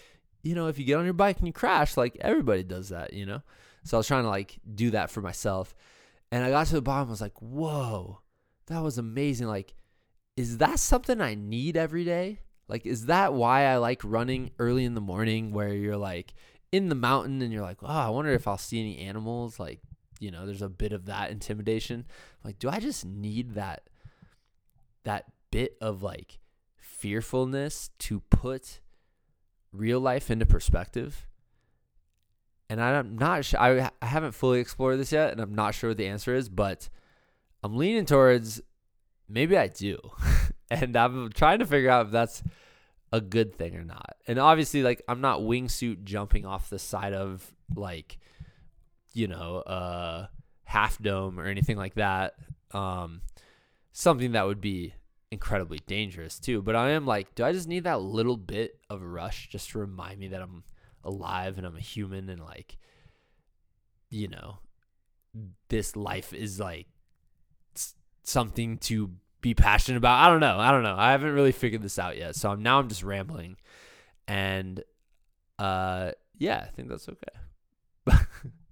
you 0.43 0.55
know, 0.55 0.69
if 0.69 0.79
you 0.79 0.85
get 0.85 0.99
on 0.99 1.05
your 1.05 1.15
bike 1.15 1.39
and 1.39 1.47
you 1.47 1.53
crash, 1.53 1.97
like 1.97 2.17
everybody 2.21 2.63
does 2.63 2.91
that, 2.91 3.13
you 3.13 3.27
know? 3.27 3.43
So 3.85 3.97
I 3.97 3.99
was 3.99 4.07
trying 4.07 4.23
to 4.23 4.29
like 4.29 4.59
do 4.73 4.91
that 4.91 5.11
for 5.11 5.21
myself. 5.21 5.75
And 6.31 6.45
I 6.45 6.51
got 6.51 6.67
to 6.69 6.75
the 6.75 6.83
bottom, 6.83 7.09
I 7.09 7.11
was 7.11 7.21
like, 7.21 7.41
whoa, 7.41 8.21
that 8.67 8.83
was 8.83 8.99
amazing. 8.99 9.47
Like, 9.47 9.75
is 10.37 10.59
that 10.59 10.79
something 10.79 11.21
I 11.21 11.35
need 11.35 11.77
every 11.77 12.05
day? 12.05 12.41
Like, 12.69 12.85
is 12.85 13.07
that 13.07 13.33
why 13.33 13.65
I 13.65 13.77
like 13.77 14.01
running 14.05 14.51
early 14.59 14.85
in 14.85 14.95
the 14.95 15.01
morning 15.01 15.53
where 15.53 15.73
you're 15.73 15.97
like, 15.97 16.35
in 16.73 16.89
the 16.89 16.95
mountain 16.95 17.43
and 17.43 17.53
you're 17.53 17.63
like, 17.63 17.79
oh, 17.83 17.87
I 17.87 18.09
wonder 18.09 18.33
if 18.33 18.47
I'll 18.47 18.59
see 18.59 18.81
any 18.81 18.99
animals. 18.99 19.59
Like, 19.59 19.81
you 20.21 20.31
know, 20.31 20.47
there's 20.47 20.63
a 20.63 20.69
bit 20.69 20.93
of 20.93 21.07
that 21.07 21.31
intimidation. 21.31 22.07
Like, 22.45 22.59
do 22.59 22.69
I 22.69 22.81
just 22.81 23.05
need 23.05 23.55
that 23.55 23.89
that 25.05 25.27
bit 25.51 25.77
of 25.81 26.03
like 26.03 26.39
fearfulness 26.77 27.91
to 27.99 28.21
put 28.21 28.81
real 29.73 30.01
life 30.01 30.31
into 30.31 30.47
perspective? 30.47 31.27
And 32.69 32.81
I'm 32.81 33.17
not 33.17 33.45
sure. 33.45 33.61
I, 33.61 33.91
I 34.03 34.07
haven't 34.07 34.33
fully 34.33 34.59
explored 34.59 34.99
this 34.99 35.13
yet, 35.13 35.33
and 35.33 35.41
I'm 35.41 35.55
not 35.55 35.75
sure 35.75 35.91
what 35.91 35.99
the 35.99 36.09
answer 36.09 36.35
is, 36.35 36.49
but 36.49 36.89
I'm 37.63 37.77
leaning 37.77 38.07
towards 38.07 38.61
maybe 39.29 39.57
I 39.57 39.69
do. 39.69 39.99
and 40.71 40.97
I'm 40.97 41.31
trying 41.33 41.61
to 41.61 41.67
figure 41.67 41.91
out 41.91 42.07
if 42.07 42.13
that's 42.13 42.43
a 43.13 43.21
good 43.21 43.55
thing 43.55 43.77
or 43.77 43.85
not. 43.85 44.17
And 44.27 44.39
obviously, 44.39 44.83
like 44.83 45.03
I'm 45.09 45.21
not 45.21 45.41
wingsuit 45.41 46.05
jumping 46.05 46.45
off 46.45 46.71
the 46.71 46.79
side 46.79 47.13
of 47.13 47.53
like, 47.75 48.19
you 49.17 49.27
know, 49.29 49.57
uh 49.61 50.27
half 50.65 50.99
dome 51.01 51.41
or 51.41 51.47
anything 51.47 51.79
like 51.79 51.95
that. 51.95 52.35
Um 52.73 53.23
something 53.93 54.33
that 54.33 54.47
would 54.47 54.61
be 54.61 54.93
incredibly 55.31 55.81
dangerous 55.87 56.39
too. 56.39 56.61
But 56.61 56.77
I 56.77 56.91
am 56.91 57.07
like, 57.07 57.35
do 57.35 57.45
I 57.45 57.53
just 57.53 57.67
need 57.67 57.85
that 57.85 58.03
little 58.03 58.37
bit 58.37 58.79
of 58.91 59.03
rush 59.03 59.49
just 59.49 59.71
to 59.71 59.79
remind 59.79 60.21
me 60.21 60.29
that 60.29 60.43
I'm 60.43 60.65
alive 61.03 61.57
and 61.57 61.67
I'm 61.67 61.77
a 61.77 61.81
human 61.81 62.29
and 62.29 62.41
like 62.41 62.77
you 64.11 64.29
know, 64.29 64.59
this 65.69 65.97
life 65.97 66.33
is 66.33 66.61
like 66.61 66.87
something 68.23 68.79
to 68.79 69.11
be 69.41 69.55
passionate 69.55 69.99
about. 69.99 70.25
I 70.25 70.31
don't 70.31 70.41
know. 70.41 70.59
I 70.59 70.71
don't 70.71 70.83
know. 70.83 70.95
I 70.97 71.13
haven't 71.13 71.33
really 71.33 71.53
figured 71.53 71.83
this 71.83 71.99
out 71.99 72.17
yet. 72.19 72.37
So 72.37 72.51
I'm 72.51 72.63
now 72.63 72.79
I'm 72.79 72.89
just 72.89 73.03
rambling. 73.03 73.57
And 74.29 74.83
uh 75.59 76.11
yeah, 76.37 76.67
I 76.67 76.71
think 76.71 76.89
that's 76.89 77.09
okay. 77.09 78.19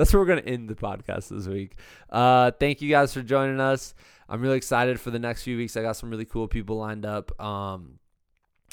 that's 0.00 0.14
where 0.14 0.20
we're 0.20 0.26
gonna 0.26 0.40
end 0.40 0.68
the 0.70 0.74
podcast 0.74 1.28
this 1.28 1.46
week. 1.46 1.76
Uh 2.08 2.52
thank 2.52 2.80
you 2.80 2.88
guys 2.88 3.12
for 3.12 3.20
joining 3.20 3.60
us. 3.60 3.94
I'm 4.30 4.40
really 4.40 4.56
excited 4.56 4.98
for 4.98 5.10
the 5.10 5.18
next 5.18 5.42
few 5.42 5.58
weeks. 5.58 5.76
I 5.76 5.82
got 5.82 5.96
some 5.96 6.08
really 6.08 6.24
cool 6.24 6.48
people 6.48 6.76
lined 6.78 7.04
up. 7.04 7.38
Um 7.38 7.98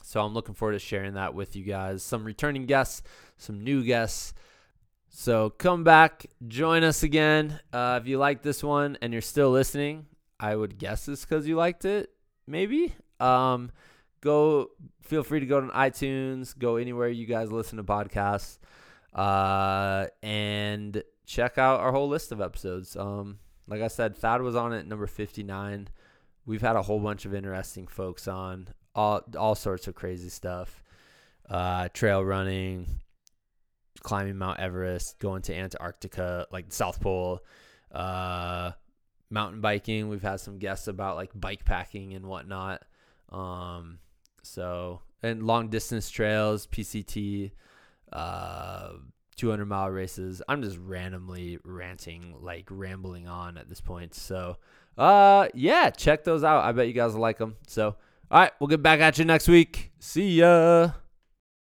so 0.03 0.23
I'm 0.23 0.33
looking 0.33 0.55
forward 0.55 0.71
to 0.71 0.79
sharing 0.79 1.15
that 1.15 1.33
with 1.33 1.57
you 1.57 1.65
guys. 1.65 2.01
Some 2.01 2.23
returning 2.23 2.65
guests, 2.65 3.01
some 3.35 3.61
new 3.61 3.83
guests. 3.83 4.33
So 5.09 5.49
come 5.49 5.83
back, 5.83 6.27
join 6.47 6.85
us 6.85 7.03
again. 7.03 7.59
Uh, 7.73 7.99
if 8.01 8.07
you 8.07 8.17
like 8.17 8.41
this 8.41 8.63
one 8.63 8.97
and 9.01 9.11
you're 9.11 9.21
still 9.21 9.49
listening, 9.49 10.05
I 10.39 10.55
would 10.55 10.77
guess 10.77 11.09
it's 11.09 11.25
because 11.25 11.45
you 11.45 11.57
liked 11.57 11.83
it. 11.83 12.09
Maybe. 12.47 12.95
Um, 13.19 13.71
go. 14.21 14.69
Feel 15.01 15.23
free 15.23 15.41
to 15.41 15.45
go 15.45 15.59
to 15.59 15.67
iTunes. 15.67 16.57
Go 16.57 16.77
anywhere 16.77 17.09
you 17.09 17.25
guys 17.25 17.51
listen 17.51 17.75
to 17.75 17.83
podcasts. 17.83 18.59
Uh, 19.13 20.07
and 20.21 21.03
check 21.27 21.59
out 21.59 21.81
our 21.81 21.91
whole 21.91 22.07
list 22.07 22.31
of 22.31 22.41
episodes. 22.41 22.95
Um, 22.95 23.37
like 23.67 23.81
I 23.81 23.89
said, 23.89 24.17
Thad 24.17 24.41
was 24.41 24.55
on 24.55 24.73
it 24.73 24.87
number 24.87 25.05
fifty 25.05 25.43
nine. 25.43 25.89
We've 26.45 26.61
had 26.61 26.75
a 26.75 26.81
whole 26.81 26.99
bunch 26.99 27.25
of 27.25 27.35
interesting 27.35 27.85
folks 27.85 28.27
on 28.27 28.69
all 28.95 29.21
all 29.37 29.53
sorts 29.53 29.87
of 29.87 29.93
crazy 29.93 30.29
stuff. 30.29 30.81
Uh, 31.47 31.89
trail 31.89 32.23
running, 32.23 32.87
climbing 34.01 34.37
Mount 34.37 34.59
Everest, 34.59 35.19
going 35.19 35.43
to 35.43 35.55
Antarctica, 35.55 36.47
like 36.51 36.69
the 36.69 36.75
South 36.75 36.99
Pole. 36.99 37.41
Uh, 37.91 38.71
mountain 39.29 39.61
biking. 39.61 40.09
We've 40.09 40.21
had 40.21 40.39
some 40.39 40.57
guests 40.57 40.87
about 40.87 41.17
like 41.17 41.31
bike 41.35 41.65
packing 41.65 42.13
and 42.13 42.25
whatnot. 42.25 42.83
Um, 43.29 43.99
so 44.43 45.01
and 45.21 45.43
long 45.43 45.69
distance 45.69 46.09
trails, 46.09 46.67
PCT, 46.67 47.51
uh, 48.13 48.89
200 49.37 49.65
mile 49.65 49.89
races. 49.89 50.41
I'm 50.47 50.61
just 50.61 50.77
randomly 50.77 51.59
ranting, 51.63 52.35
like 52.41 52.67
rambling 52.69 53.27
on 53.27 53.57
at 53.57 53.69
this 53.69 53.81
point. 53.81 54.13
So, 54.13 54.57
uh, 54.97 55.47
yeah, 55.53 55.89
check 55.89 56.23
those 56.23 56.43
out. 56.43 56.63
I 56.63 56.71
bet 56.71 56.87
you 56.87 56.93
guys 56.93 57.13
will 57.13 57.21
like 57.21 57.37
them. 57.37 57.55
So, 57.67 57.95
all 58.29 58.39
right, 58.39 58.51
we'll 58.59 58.67
get 58.67 58.81
back 58.81 58.99
at 58.99 59.17
you 59.17 59.25
next 59.25 59.47
week. 59.47 59.91
See 59.99 60.39
ya. 60.39 60.91